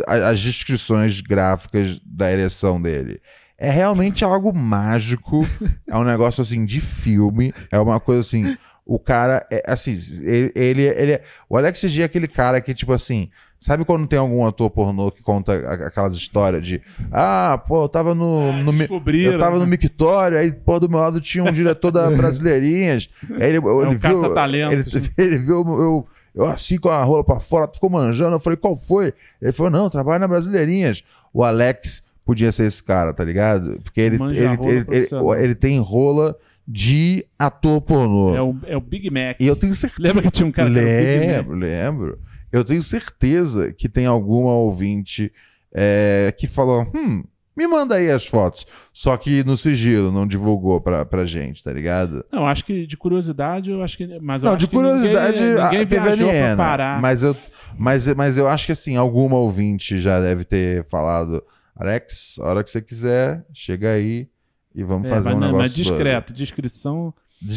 as 0.08 0.40
descrições 0.40 1.20
gráficas 1.20 2.00
da 2.06 2.32
ereção 2.32 2.82
dele. 2.82 3.20
É 3.58 3.70
realmente 3.72 4.24
algo 4.24 4.54
mágico. 4.54 5.46
é 5.90 5.98
um 5.98 6.04
negócio 6.04 6.42
assim 6.42 6.64
de 6.64 6.80
filme. 6.80 7.54
É 7.72 7.80
uma 7.80 8.00
coisa 8.00 8.22
assim. 8.22 8.56
O 8.86 9.00
cara 9.00 9.46
é 9.52 9.64
assim. 9.66 9.98
Ele, 10.22 10.52
ele, 10.56 10.82
ele 10.84 11.12
é. 11.14 11.24
O 11.50 11.58
Alex 11.58 11.80
G 11.82 12.04
é 12.04 12.06
aquele 12.06 12.28
cara 12.28 12.62
que, 12.62 12.74
tipo 12.74 12.94
assim. 12.94 13.30
Sabe 13.66 13.84
quando 13.84 14.06
tem 14.06 14.20
algum 14.20 14.46
ator 14.46 14.70
pornô 14.70 15.10
que 15.10 15.24
conta 15.24 15.54
aquelas 15.88 16.14
histórias 16.14 16.64
de. 16.64 16.80
Ah, 17.12 17.60
pô, 17.68 17.86
eu 17.86 17.90
tava 17.90 18.14
no. 18.14 18.54
no 18.62 18.72
mi- 18.72 18.78
Descobriram. 18.78 19.34
eu 19.34 19.40
tava 19.40 19.56
no 19.58 19.64
né? 19.66 19.72
Mictório, 19.72 20.38
aí, 20.38 20.52
pô, 20.52 20.80
do 20.80 20.88
meu 20.88 21.00
lado 21.00 21.20
tinha 21.20 21.44
um 21.44 21.52
diretor 21.52 21.90
da 21.90 22.12
Brasileirinhas. 22.16 23.10
Aí 23.28 23.50
ele, 23.50 23.58
ele 23.58 23.60
um 23.68 23.90
viu. 23.90 24.00
caça-talentos. 24.22 24.94
Ele, 24.94 25.10
ele 25.18 25.38
viu 25.38 25.66
eu, 25.68 26.08
eu 26.36 26.46
assim 26.46 26.78
com 26.78 26.90
a 26.90 27.04
rola 27.04 27.24
pra 27.24 27.40
fora, 27.40 27.68
ficou 27.74 27.90
manjando. 27.90 28.36
Eu 28.36 28.40
falei, 28.40 28.56
qual 28.56 28.76
foi? 28.76 29.12
Ele 29.42 29.52
falou, 29.52 29.72
não, 29.72 29.90
trabalha 29.90 30.20
na 30.20 30.28
Brasileirinhas. 30.28 31.04
O 31.34 31.44
Alex 31.44 32.04
podia 32.24 32.52
ser 32.52 32.68
esse 32.68 32.84
cara, 32.84 33.16
tá 33.16 33.24
ligado? 33.24 33.80
Porque 33.84 34.00
ele, 34.00 34.18
ele, 34.26 34.60
ele, 34.62 34.86
ele, 34.92 35.08
ele 35.44 35.56
tem 35.56 35.80
rola 35.80 36.38
de 36.68 37.26
ator 37.40 37.82
pornô. 37.82 38.36
É 38.36 38.42
o, 38.44 38.56
é 38.68 38.78
o 38.78 38.82
Big 38.82 39.10
Mac. 39.10 39.38
E 39.40 39.48
eu 39.48 39.56
tenho 39.56 39.74
certeza. 39.74 40.04
Lembra 40.04 40.22
que 40.22 40.30
tinha 40.30 40.46
um 40.46 40.52
cara 40.52 40.70
que 40.70 40.78
era 40.78 40.86
o 40.86 40.90
Big 40.92 41.26
Mac? 41.26 41.36
Lembro, 41.36 41.56
lembro. 41.58 42.20
Eu 42.56 42.64
tenho 42.64 42.82
certeza 42.82 43.72
que 43.74 43.88
tem 43.90 44.06
alguma 44.06 44.52
ouvinte 44.54 45.32
é, 45.74 46.34
que 46.38 46.48
falou: 46.48 46.90
hum, 46.96 47.24
me 47.56 47.68
manda 47.68 47.96
aí 47.96 48.10
as 48.12 48.26
fotos. 48.26 48.66
Só 48.94 49.16
que 49.18 49.44
no 49.44 49.56
sigilo, 49.58 50.12
não 50.12 50.26
divulgou 50.28 50.80
pra, 50.82 51.06
pra 51.06 51.26
gente, 51.26 51.64
tá 51.64 51.72
ligado? 51.72 52.26
Não, 52.32 52.48
acho 52.48 52.64
que 52.66 52.86
de 52.88 52.98
curiosidade, 52.98 53.72
eu 53.72 53.82
acho 53.82 53.98
que. 53.98 54.20
Mas 54.20 54.44
não, 54.44 54.52
acho 54.52 54.60
de 54.60 54.68
curiosidade, 54.68 55.40
ninguém, 55.40 55.54
ninguém 55.64 55.80
a- 55.82 55.86
teve 55.86 56.42
a 56.52 56.58
parar. 56.58 57.02
Mas 57.02 57.24
eu, 57.24 57.36
mas, 57.78 58.08
mas 58.14 58.38
eu 58.38 58.48
acho 58.48 58.66
que 58.66 58.72
assim, 58.72 58.96
alguma 58.96 59.38
ouvinte 59.38 60.00
já 60.00 60.20
deve 60.20 60.44
ter 60.46 60.86
falado: 60.86 61.44
Alex, 61.76 62.38
a 62.40 62.48
hora 62.48 62.64
que 62.64 62.70
você 62.72 62.82
quiser, 62.82 63.46
chega 63.54 63.92
aí 63.92 64.28
e 64.74 64.84
vamos 64.84 65.08
É, 65.08 65.10
fazer 65.10 65.30
mas, 65.30 65.38
um 65.38 65.40
não, 65.40 65.48
negócio. 65.48 65.64
mas 65.64 65.74
discreto, 65.76 66.34
descrição. 66.34 67.14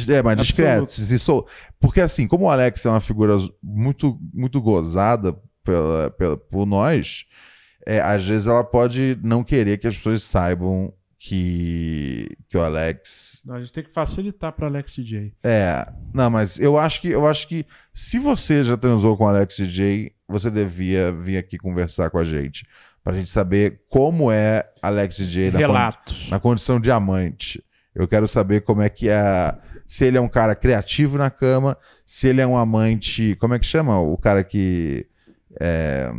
É, 0.08 0.22
mas 0.22 0.38
Absoluto. 0.38 0.46
discreto. 0.46 0.90
se 0.92 1.18
sou- 1.18 1.46
Porque 1.80 2.00
assim, 2.00 2.26
como 2.26 2.46
o 2.46 2.50
Alex 2.50 2.84
é 2.84 2.90
uma 2.90 3.00
figura 3.00 3.36
muito, 3.62 4.18
muito 4.32 4.60
gozada 4.60 5.36
pela, 5.64 6.10
pela, 6.10 6.36
por 6.36 6.66
nós, 6.66 7.24
é, 7.86 8.00
às 8.00 8.24
vezes 8.26 8.46
ela 8.46 8.64
pode 8.64 9.18
não 9.22 9.42
querer 9.44 9.78
que 9.78 9.86
as 9.86 9.96
pessoas 9.96 10.22
saibam 10.22 10.92
que, 11.18 12.28
que 12.48 12.56
o 12.56 12.62
Alex. 12.62 13.42
A 13.48 13.58
gente 13.60 13.72
tem 13.72 13.84
que 13.84 13.92
facilitar 13.92 14.52
para 14.52 14.66
Alex 14.66 14.94
DJ. 14.94 15.32
É. 15.42 15.86
Não, 16.14 16.30
mas 16.30 16.58
eu 16.58 16.78
acho 16.78 17.00
que 17.00 17.08
eu 17.08 17.26
acho 17.26 17.48
que 17.48 17.66
se 17.92 18.18
você 18.18 18.62
já 18.62 18.76
transou 18.76 19.16
com 19.16 19.24
o 19.24 19.28
Alex 19.28 19.56
DJ, 19.56 20.12
você 20.28 20.50
devia 20.50 21.10
vir 21.12 21.36
aqui 21.36 21.58
conversar 21.58 22.10
com 22.10 22.18
a 22.18 22.24
gente. 22.24 22.66
Pra 23.02 23.14
gente 23.16 23.30
saber 23.30 23.82
como 23.88 24.30
é 24.30 24.64
Alex 24.82 25.16
DJ 25.16 25.50
na, 25.50 25.58
Relatos. 25.58 26.28
na 26.30 26.38
condição 26.38 26.78
diamante. 26.78 27.62
Eu 27.94 28.06
quero 28.06 28.28
saber 28.28 28.60
como 28.60 28.82
é 28.82 28.88
que 28.88 29.08
é. 29.08 29.54
Se 29.88 30.04
ele 30.04 30.18
é 30.18 30.20
um 30.20 30.28
cara 30.28 30.54
criativo 30.54 31.16
na 31.16 31.30
cama, 31.30 31.74
se 32.04 32.28
ele 32.28 32.42
é 32.42 32.46
um 32.46 32.56
amante. 32.58 33.34
Como 33.40 33.54
é 33.54 33.58
que 33.58 33.64
chama? 33.66 33.98
O 33.98 34.18
cara 34.18 34.44
que. 34.44 35.06
é, 35.58 36.12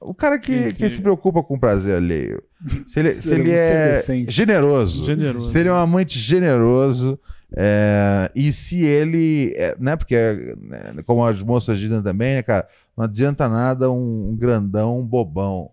o 0.00 0.12
cara 0.12 0.38
que, 0.38 0.52
Que- 0.52 0.72
que 0.72 0.82
que- 0.84 0.90
se 0.90 1.00
preocupa 1.00 1.42
com 1.42 1.54
o 1.54 1.60
prazer 1.60 1.94
alheio. 1.96 2.42
Se 2.86 2.98
ele, 2.98 3.12
se 3.12 3.32
ele 3.32 3.50
um 3.50 3.54
é 3.54 3.92
decente. 3.94 4.32
generoso. 4.32 5.04
Generoso. 5.06 5.50
Se 5.50 5.58
ele 5.60 5.68
é 5.68 5.72
um 5.72 5.76
amante 5.76 6.18
generoso. 6.18 7.18
é, 7.56 8.30
e 8.34 8.50
se 8.52 8.84
ele. 8.84 9.54
é, 9.56 9.74
né, 9.78 9.94
porque, 9.96 10.16
né, 10.60 10.94
como 11.06 11.24
as 11.24 11.42
moças 11.42 11.78
dizem 11.78 12.02
também, 12.02 12.34
né, 12.34 12.42
cara? 12.42 12.66
Não 12.96 13.04
adianta 13.04 13.48
nada 13.48 13.90
um, 13.92 14.30
um 14.32 14.36
grandão, 14.36 14.98
um 14.98 15.06
bobão. 15.06 15.70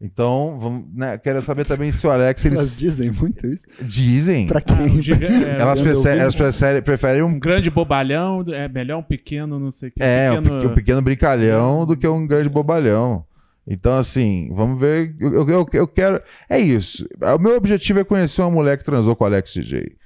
Então, 0.00 0.56
vamos, 0.60 0.84
né, 0.94 1.18
quero 1.18 1.42
saber 1.42 1.66
também 1.66 1.90
se 1.90 2.06
o 2.06 2.10
Alex. 2.10 2.44
Eles 2.44 2.58
Elas 2.58 2.76
dizem 2.76 3.10
muito 3.10 3.44
isso. 3.48 3.64
dizem. 3.80 4.46
Pra 4.46 4.58
Ah, 4.58 4.62
quem? 4.62 4.98
o 4.98 5.02
giga- 5.02 5.26
é, 5.26 5.60
Elas, 5.60 5.80
preferem, 5.80 6.20
elas 6.20 6.34
preferem, 6.36 6.82
preferem 6.82 7.22
um 7.22 7.26
um. 7.26 7.38
grande 7.40 7.68
bobalhão, 7.68 8.44
é 8.48 8.68
melhor 8.68 8.98
um 8.98 9.02
pequeno, 9.02 9.58
não 9.58 9.72
sei 9.72 9.88
o 9.88 9.92
que. 9.92 10.00
É, 10.02 10.30
um, 10.30 10.36
pequeno... 10.42 10.60
pe- 10.60 10.66
um 10.68 10.74
pequeno 10.74 11.02
brincalhão 11.02 11.84
do 11.84 11.96
que 11.96 12.06
um 12.06 12.24
grande 12.28 12.48
bobalhão. 12.48 13.24
Então, 13.66 13.92
assim, 13.98 14.48
vamos 14.54 14.78
ver. 14.80 15.16
Eu, 15.20 15.48
eu, 15.48 15.66
eu- 15.72 15.88
quero. 15.88 16.22
É 16.48 16.58
isso. 16.60 17.04
O 17.36 17.38
meu 17.38 17.56
objetivo 17.56 17.98
é 17.98 18.04
conhecer 18.04 18.40
uma 18.40 18.50
mulher 18.52 18.78
que 18.78 18.84
transou 18.84 19.16
com 19.16 19.24
o 19.24 19.26
Alex 19.26 19.52
DJ. 19.52 19.96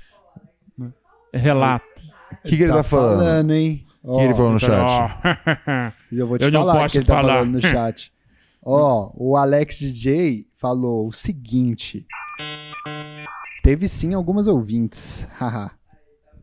Relato. 1.32 1.84
O 2.44 2.48
que, 2.48 2.56
que 2.56 2.62
ele 2.62 2.72
tá, 2.72 2.82
falando? 2.82 3.52
hein? 3.52 3.86
O 4.02 4.18
que 4.18 4.24
ele 4.24 4.34
falou 4.34 4.52
no 4.52 4.58
chat? 4.58 4.90
E 6.10 6.18
eu 6.18 6.26
vou 6.26 6.38
te 6.38 6.44
Eu 6.44 6.50
não 6.50 6.60
falar 6.62 6.72
o 6.74 6.78
posso 6.82 6.92
que 6.92 6.98
ele 6.98 7.06
tá 7.06 7.14
falar. 7.14 7.32
falando 7.34 7.52
no 7.52 7.60
chat. 7.60 8.12
Ó, 8.64 9.10
o 9.16 9.36
Alex 9.36 9.78
DJ 9.78 10.46
falou 10.58 11.08
o 11.08 11.12
seguinte. 11.12 12.06
Teve 13.62 13.88
sim 13.88 14.14
algumas 14.14 14.46
ouvintes. 14.46 15.26
Haha. 15.38 15.70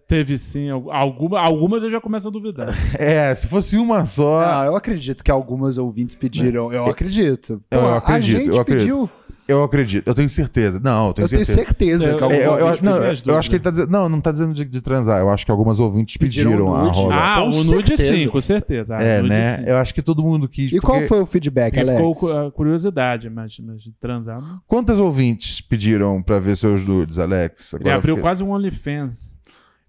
Teve 0.07 0.37
sim. 0.39 0.69
al- 0.69 0.91
Alguma, 0.91 1.39
algumas 1.39 1.83
eu 1.83 1.91
já 1.91 2.01
começo 2.01 2.27
a 2.27 2.31
duvidar. 2.31 2.73
É, 2.97 3.33
se 3.35 3.47
fosse 3.47 3.77
uma 3.77 4.05
só. 4.07 4.39
Ah, 4.39 4.65
eu 4.65 4.75
acredito 4.75 5.23
que 5.23 5.29
algumas 5.29 5.77
ouvintes 5.77 6.15
pediram. 6.15 6.73
Eu 6.73 6.85
acredito. 6.85 7.61
Eu 7.69 7.79
Pô, 7.81 7.87
acredito, 7.87 8.37
A 8.37 8.39
gente 8.41 8.47
eu 8.49 8.59
acredito. 8.59 8.79
pediu. 8.81 9.09
Eu 9.49 9.63
acredito. 9.63 10.07
Eu 10.07 10.13
tenho 10.13 10.29
certeza. 10.29 10.79
Não, 10.79 11.07
eu 11.07 11.13
tenho 11.13 11.25
Eu 11.25 11.29
tenho 11.29 11.45
certeza. 11.45 11.67
certeza 11.67 12.09
Eu- 12.11 12.17
que 12.17 12.23
eu- 12.23 12.31
É, 12.31 12.35
eu, 12.45 12.51
eu, 12.59 12.77
não, 12.83 12.97
eu, 12.97 13.09
acho 13.09 13.21
que 13.49 13.55
ele 13.55 13.59
dúvidas. 13.59 13.61
tá 13.63 13.69
dizendo. 13.71 13.89
Não, 13.91 14.07
não 14.07 14.21
tá 14.21 14.31
dizendo 14.31 14.53
de, 14.53 14.63
de 14.63 14.81
transar. 14.81 15.19
Eu 15.19 15.29
acho 15.29 15.43
que 15.45 15.51
algumas 15.51 15.79
ouvintes 15.79 16.17
Pediram 16.17 16.51
pediram, 16.51 16.75
a 16.75 16.83
rola. 16.91 17.15
ah, 17.15 17.35
com 17.37 17.49
o 17.49 17.63
nude 17.63 17.87
certeza. 17.97 18.13
sim, 18.15 18.27
com 18.27 18.41
certeza. 18.41 18.95
Ah, 18.97 19.01
é, 19.01 19.17
nude 19.17 19.29
né? 19.29 19.57
sim. 19.57 19.63
Eu 19.65 19.77
acho 19.77 19.93
que 19.93 20.01
todo 20.01 20.21
mundo 20.23 20.47
quis. 20.47 20.71
E 20.71 20.79
qual 20.79 20.93
porque- 20.99 21.07
foi 21.07 21.19
o 21.21 21.25
feedback, 21.25 21.75
E 21.75 21.79
Alex? 21.79 21.97
ficou 22.19 22.47
a 22.47 22.51
curiosidade, 22.51 23.29
mas, 23.29 23.57
mas 23.59 23.81
de 23.81 23.91
transar. 23.93 24.39
não. 24.39 24.61
Quantas 24.67 24.99
ouvintes 24.99 25.61
pediram 25.61 26.21
pra 26.21 26.37
ver 26.39 26.55
seus 26.55 26.85
nudes, 26.85 27.17
Alex? 27.17 27.73
Ele 27.73 27.81
Agora 27.81 27.95
eu 27.95 27.97
abriu 27.99 28.15
fiquei- 28.15 28.21
quase 28.21 28.43
um 28.43 28.51
OnlyFans. 28.51 29.33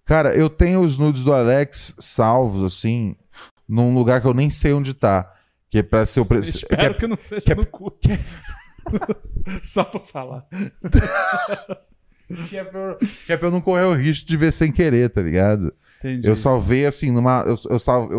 Cara, 0.06 0.34
eu 0.34 0.48
tenho 0.48 0.80
os 0.80 0.96
nudes 0.96 1.22
do 1.22 1.32
Alex 1.32 1.94
salvos, 1.98 2.64
assim, 2.64 3.14
num 3.68 3.94
lugar 3.94 4.20
que 4.20 4.26
eu 4.26 4.34
nem 4.34 4.48
sei 4.50 4.72
onde 4.72 4.94
tá. 4.94 5.30
Que 5.68 5.78
é 5.78 5.82
pra 5.84 6.04
ser 6.04 6.18
o. 6.18 6.24
Pre... 6.24 6.40
que 6.40 6.48
Espero 6.48 6.82
é- 6.82 6.94
que 6.94 7.06
não 7.06 7.16
seja 7.20 7.40
que 7.42 7.52
é- 7.52 7.54
no 7.54 7.64
cu. 7.64 7.92
Só 9.64 9.84
pra 9.84 10.00
falar. 10.00 10.46
que 12.48 12.56
é 12.56 12.64
pra 12.64 12.80
eu- 12.80 12.98
que 13.26 13.32
é 13.32 13.36
pra 13.36 13.48
eu 13.48 13.52
não 13.52 13.60
correr 13.60 13.84
o 13.84 13.94
risco 13.94 14.26
de 14.26 14.36
ver 14.36 14.52
sem 14.52 14.70
querer, 14.72 15.10
tá 15.10 15.20
ligado? 15.20 15.72
Entendi. 15.98 16.28
Eu 16.28 16.36
salvei 16.36 16.86
assim 16.86 17.10
numa. 17.10 17.42
Eu, 17.46 17.56
eu. 17.68 17.78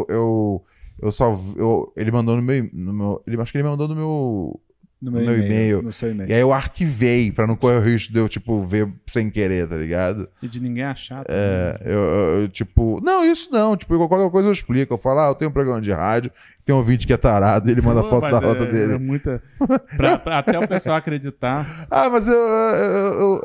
Eu, 0.09 0.65
eu, 0.99 1.09
eu 1.09 1.39
eu- 1.57 1.93
ele 1.97 2.11
mandou 2.11 2.35
no 2.35 2.41
meu, 2.43 2.69
no 2.73 2.93
meu. 2.93 3.23
Ele, 3.25 3.41
acho 3.41 3.51
que 3.51 3.57
ele 3.57 3.67
mandou 3.67 3.87
no 3.87 3.95
meu. 3.95 4.61
No 5.01 5.11
meu 5.11 5.21
e-mail. 5.37 5.81
No 5.81 5.91
seu 5.91 6.11
e-mail. 6.11 6.29
E 6.29 6.33
aí 6.33 6.39
eu 6.39 6.53
arquivei 6.53 7.31
pra 7.31 7.47
não 7.47 7.55
correr 7.55 7.77
o 7.77 7.79
risco 7.81 8.13
de 8.13 8.19
eu, 8.19 8.29
tipo, 8.29 8.63
ver 8.63 8.87
sem 9.07 9.31
querer, 9.31 9.67
tá 9.67 9.75
ligado? 9.75 10.29
E 10.43 10.47
de 10.47 10.59
ninguém 10.59 10.83
achar. 10.83 11.23
também. 11.23 11.41
É, 11.41 11.81
eu, 11.85 11.99
eu- 11.99 12.41
eu, 12.41 12.47
tipo. 12.47 13.01
Não, 13.03 13.25
isso 13.25 13.49
não. 13.51 13.75
Tipo, 13.75 14.07
qualquer 14.07 14.29
coisa 14.29 14.47
eu 14.47 14.51
explico. 14.51 14.93
Eu 14.93 14.97
falo, 14.99 15.19
ah, 15.21 15.27
eu 15.29 15.35
tenho 15.35 15.49
um 15.49 15.53
programa 15.53 15.81
de 15.81 15.91
rádio, 15.91 16.31
tem 16.63 16.75
um 16.75 16.77
ouvinte 16.77 17.07
que 17.07 17.13
é 17.13 17.17
tarado 17.17 17.67
e 17.67 17.71
ele 17.71 17.81
manda 17.81 18.03
Pô, 18.03 18.09
foto 18.09 18.29
da 18.29 18.37
é- 18.37 18.45
rota 18.45 18.65
dele. 18.67 18.93
É 18.93 18.99
muita... 18.99 19.41
pra- 19.97 20.19
pra- 20.19 20.37
até 20.37 20.59
o 20.59 20.67
pessoal 20.67 20.97
acreditar. 20.97 21.65
Ah, 21.89 22.07
mas 22.09 22.27
eu, 22.27 22.33
eu- 22.35 23.19
eu- 23.19 23.41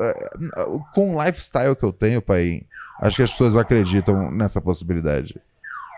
eu- 0.57 0.79
com 0.93 1.15
o 1.15 1.23
lifestyle 1.25 1.75
que 1.75 1.83
eu 1.83 1.91
tenho, 1.91 2.21
pai, 2.21 2.61
acho 3.01 3.17
que 3.17 3.23
as 3.23 3.31
pessoas 3.31 3.55
acreditam 3.55 4.29
nessa 4.31 4.61
possibilidade. 4.61 5.35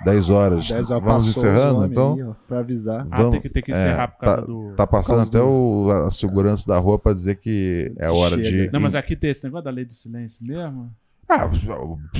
10 0.05 0.29
horas. 0.29 0.67
10 0.69 0.89
horas 0.91 1.03
Vamos 1.05 1.27
encerrando, 1.27 1.85
então? 1.85 2.13
aí, 2.15 2.23
ó, 2.23 2.33
pra 2.47 2.59
avisar. 2.59 3.05
Ah, 3.11 3.17
Vamos- 3.17 3.31
tem 3.31 3.41
que, 3.41 3.49
tem 3.49 3.63
que 3.63 3.71
é, 3.71 3.75
encerrar 3.75 4.07
por 4.09 4.19
causa 4.19 4.37
tá- 4.41 4.45
do. 4.47 4.73
Tá 4.75 4.87
passando 4.87 5.21
até 5.21 5.39
do- 5.39 5.45
o, 5.45 5.91
a 5.91 6.11
segurança 6.11 6.65
da 6.67 6.77
rua 6.77 6.97
pra 6.97 7.13
dizer 7.13 7.35
que 7.35 7.93
é 7.97 8.09
hora 8.09 8.37
Chega. 8.43 8.67
de. 8.67 8.71
Não, 8.73 8.79
mas 8.79 8.95
aqui 8.95 9.15
tem 9.15 9.29
esse 9.29 9.43
negócio 9.43 9.65
da 9.65 9.71
lei 9.71 9.85
do 9.85 9.93
silêncio 9.93 10.43
mesmo. 10.45 10.89
Ah, 11.27 11.47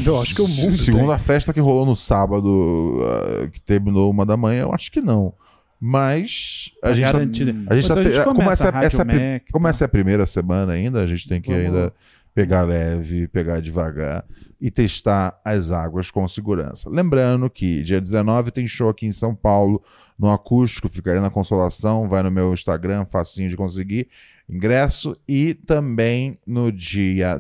Eu 0.06 0.22
acho 0.22 0.36
que 0.36 0.42
o 0.42 0.48
mundo 0.48 0.78
Segundo 0.78 1.12
a 1.12 1.18
festa 1.18 1.52
que 1.52 1.60
rolou 1.60 1.84
no 1.86 1.96
sábado, 1.96 3.00
ah, 3.44 3.48
que 3.48 3.60
terminou 3.60 4.12
uma 4.12 4.24
da 4.26 4.38
manhã, 4.38 4.62
eu 4.64 4.72
acho 4.74 4.92
que 4.92 5.02
não. 5.02 5.34
Mas 5.82 6.72
a 6.84 6.88
Tá 6.90 6.94
gente 6.94 7.06
tá, 7.06 7.12
garantido. 7.14 7.52
a 7.70 7.76
gente 7.76 7.88
tá 7.88 8.02
Então 8.04 8.36
começa 8.36 8.68
essa, 8.68 8.78
a 8.78 8.84
essa, 8.84 9.06
pri- 9.06 9.16
Mac, 9.16 9.44
tá? 9.78 9.84
é 9.84 9.86
a 9.86 9.90
primeira 9.90 10.26
semana 10.26 10.74
ainda, 10.74 11.02
a 11.02 11.08
gente 11.08 11.28
tem 11.28 11.42
que 11.42 11.50
Vamos- 11.50 11.66
ainda 11.66 11.94
pegar 12.40 12.62
leve, 12.62 13.28
pegar 13.28 13.60
devagar 13.60 14.26
e 14.62 14.72
testar 14.72 15.38
as 15.44 15.72
águas 15.72 16.10
com 16.10 16.26
segurança. 16.26 16.90
Lembrando 16.90 17.50
que 17.50 17.84
dia 17.84 18.00
19 18.00 18.52
tem 18.52 18.66
show 18.66 18.88
aqui 18.88 19.06
em 19.06 19.12
São 19.12 19.36
Paulo, 19.36 19.84
no 20.18 20.32
acústico, 20.32 20.88
ficaria 20.88 21.20
na 21.20 21.30
Consolação, 21.30 22.08
vai 22.08 22.24
no 22.24 22.32
meu 22.32 22.54
Instagram, 22.54 23.04
facinho 23.04 23.50
de 23.50 23.58
conseguir 23.58 24.08
ingresso 24.50 25.14
e 25.28 25.54
também 25.54 26.40
no 26.48 26.72
dia 26.72 27.38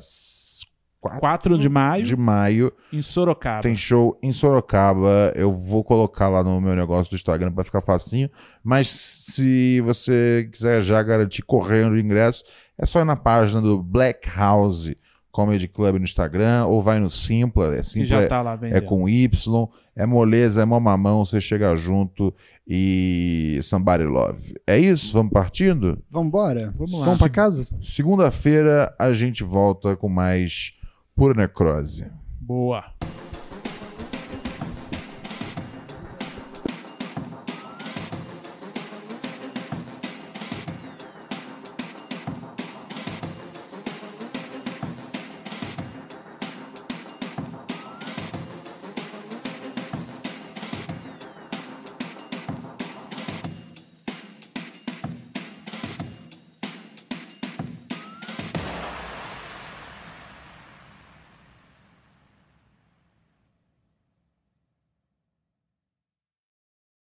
4 1.01 1.19
4 1.19 1.57
de 1.57 1.69
maio, 1.69 2.03
de 2.03 2.15
maio 2.15 2.73
em 2.91 3.01
Sorocaba. 3.01 3.61
tem 3.61 3.75
show 3.75 4.17
em 4.21 4.33
Sorocaba. 4.33 5.31
Eu 5.35 5.53
vou 5.53 5.83
colocar 5.83 6.27
lá 6.27 6.43
no 6.43 6.59
meu 6.59 6.75
negócio 6.75 7.11
do 7.11 7.15
Instagram 7.15 7.51
pra 7.53 7.63
ficar 7.63 7.81
facinho. 7.81 8.29
Mas 8.63 8.89
se 8.89 9.79
você 9.81 10.49
quiser 10.51 10.81
já 10.81 11.01
garantir 11.01 11.41
correndo 11.41 11.93
o 11.93 11.99
ingresso, 11.99 12.43
é 12.77 12.85
só 12.85 12.99
ir 12.99 13.05
na 13.05 13.15
página 13.15 13.61
do 13.61 13.81
Black 13.81 14.29
House 14.29 14.93
Comedy 15.31 15.67
Club 15.67 15.95
no 15.95 16.03
Instagram 16.03 16.65
ou 16.65 16.81
vai 16.81 16.99
no 16.99 17.09
Simpla. 17.09 17.75
É 17.75 17.83
Simpla 17.83 18.07
já 18.07 18.21
é, 18.21 18.25
tá 18.25 18.41
lá 18.41 18.53
é 18.53 18.57
vendendo. 18.57 18.85
com 18.85 19.07
Y. 19.07 19.67
É 19.95 20.05
moleza, 20.05 20.61
é 20.61 20.65
mó 20.65 20.79
mamão. 20.81 21.23
Você 21.23 21.39
chega 21.39 21.75
junto 21.77 22.33
e 22.67 23.59
somebody 23.63 24.03
love. 24.03 24.53
É 24.67 24.77
isso? 24.77 25.13
Vamos 25.13 25.31
partindo? 25.31 25.97
Vambora? 26.11 26.73
Vamos 26.77 26.93
lá. 26.93 27.05
Vamos 27.05 27.19
pra 27.19 27.29
casa? 27.29 27.65
Segunda-feira 27.81 28.93
a 28.99 29.13
gente 29.13 29.43
volta 29.43 29.95
com 29.95 30.09
mais 30.09 30.71
Pura 31.19 31.33
Necrose. 31.33 32.09
Boa. 32.39 32.81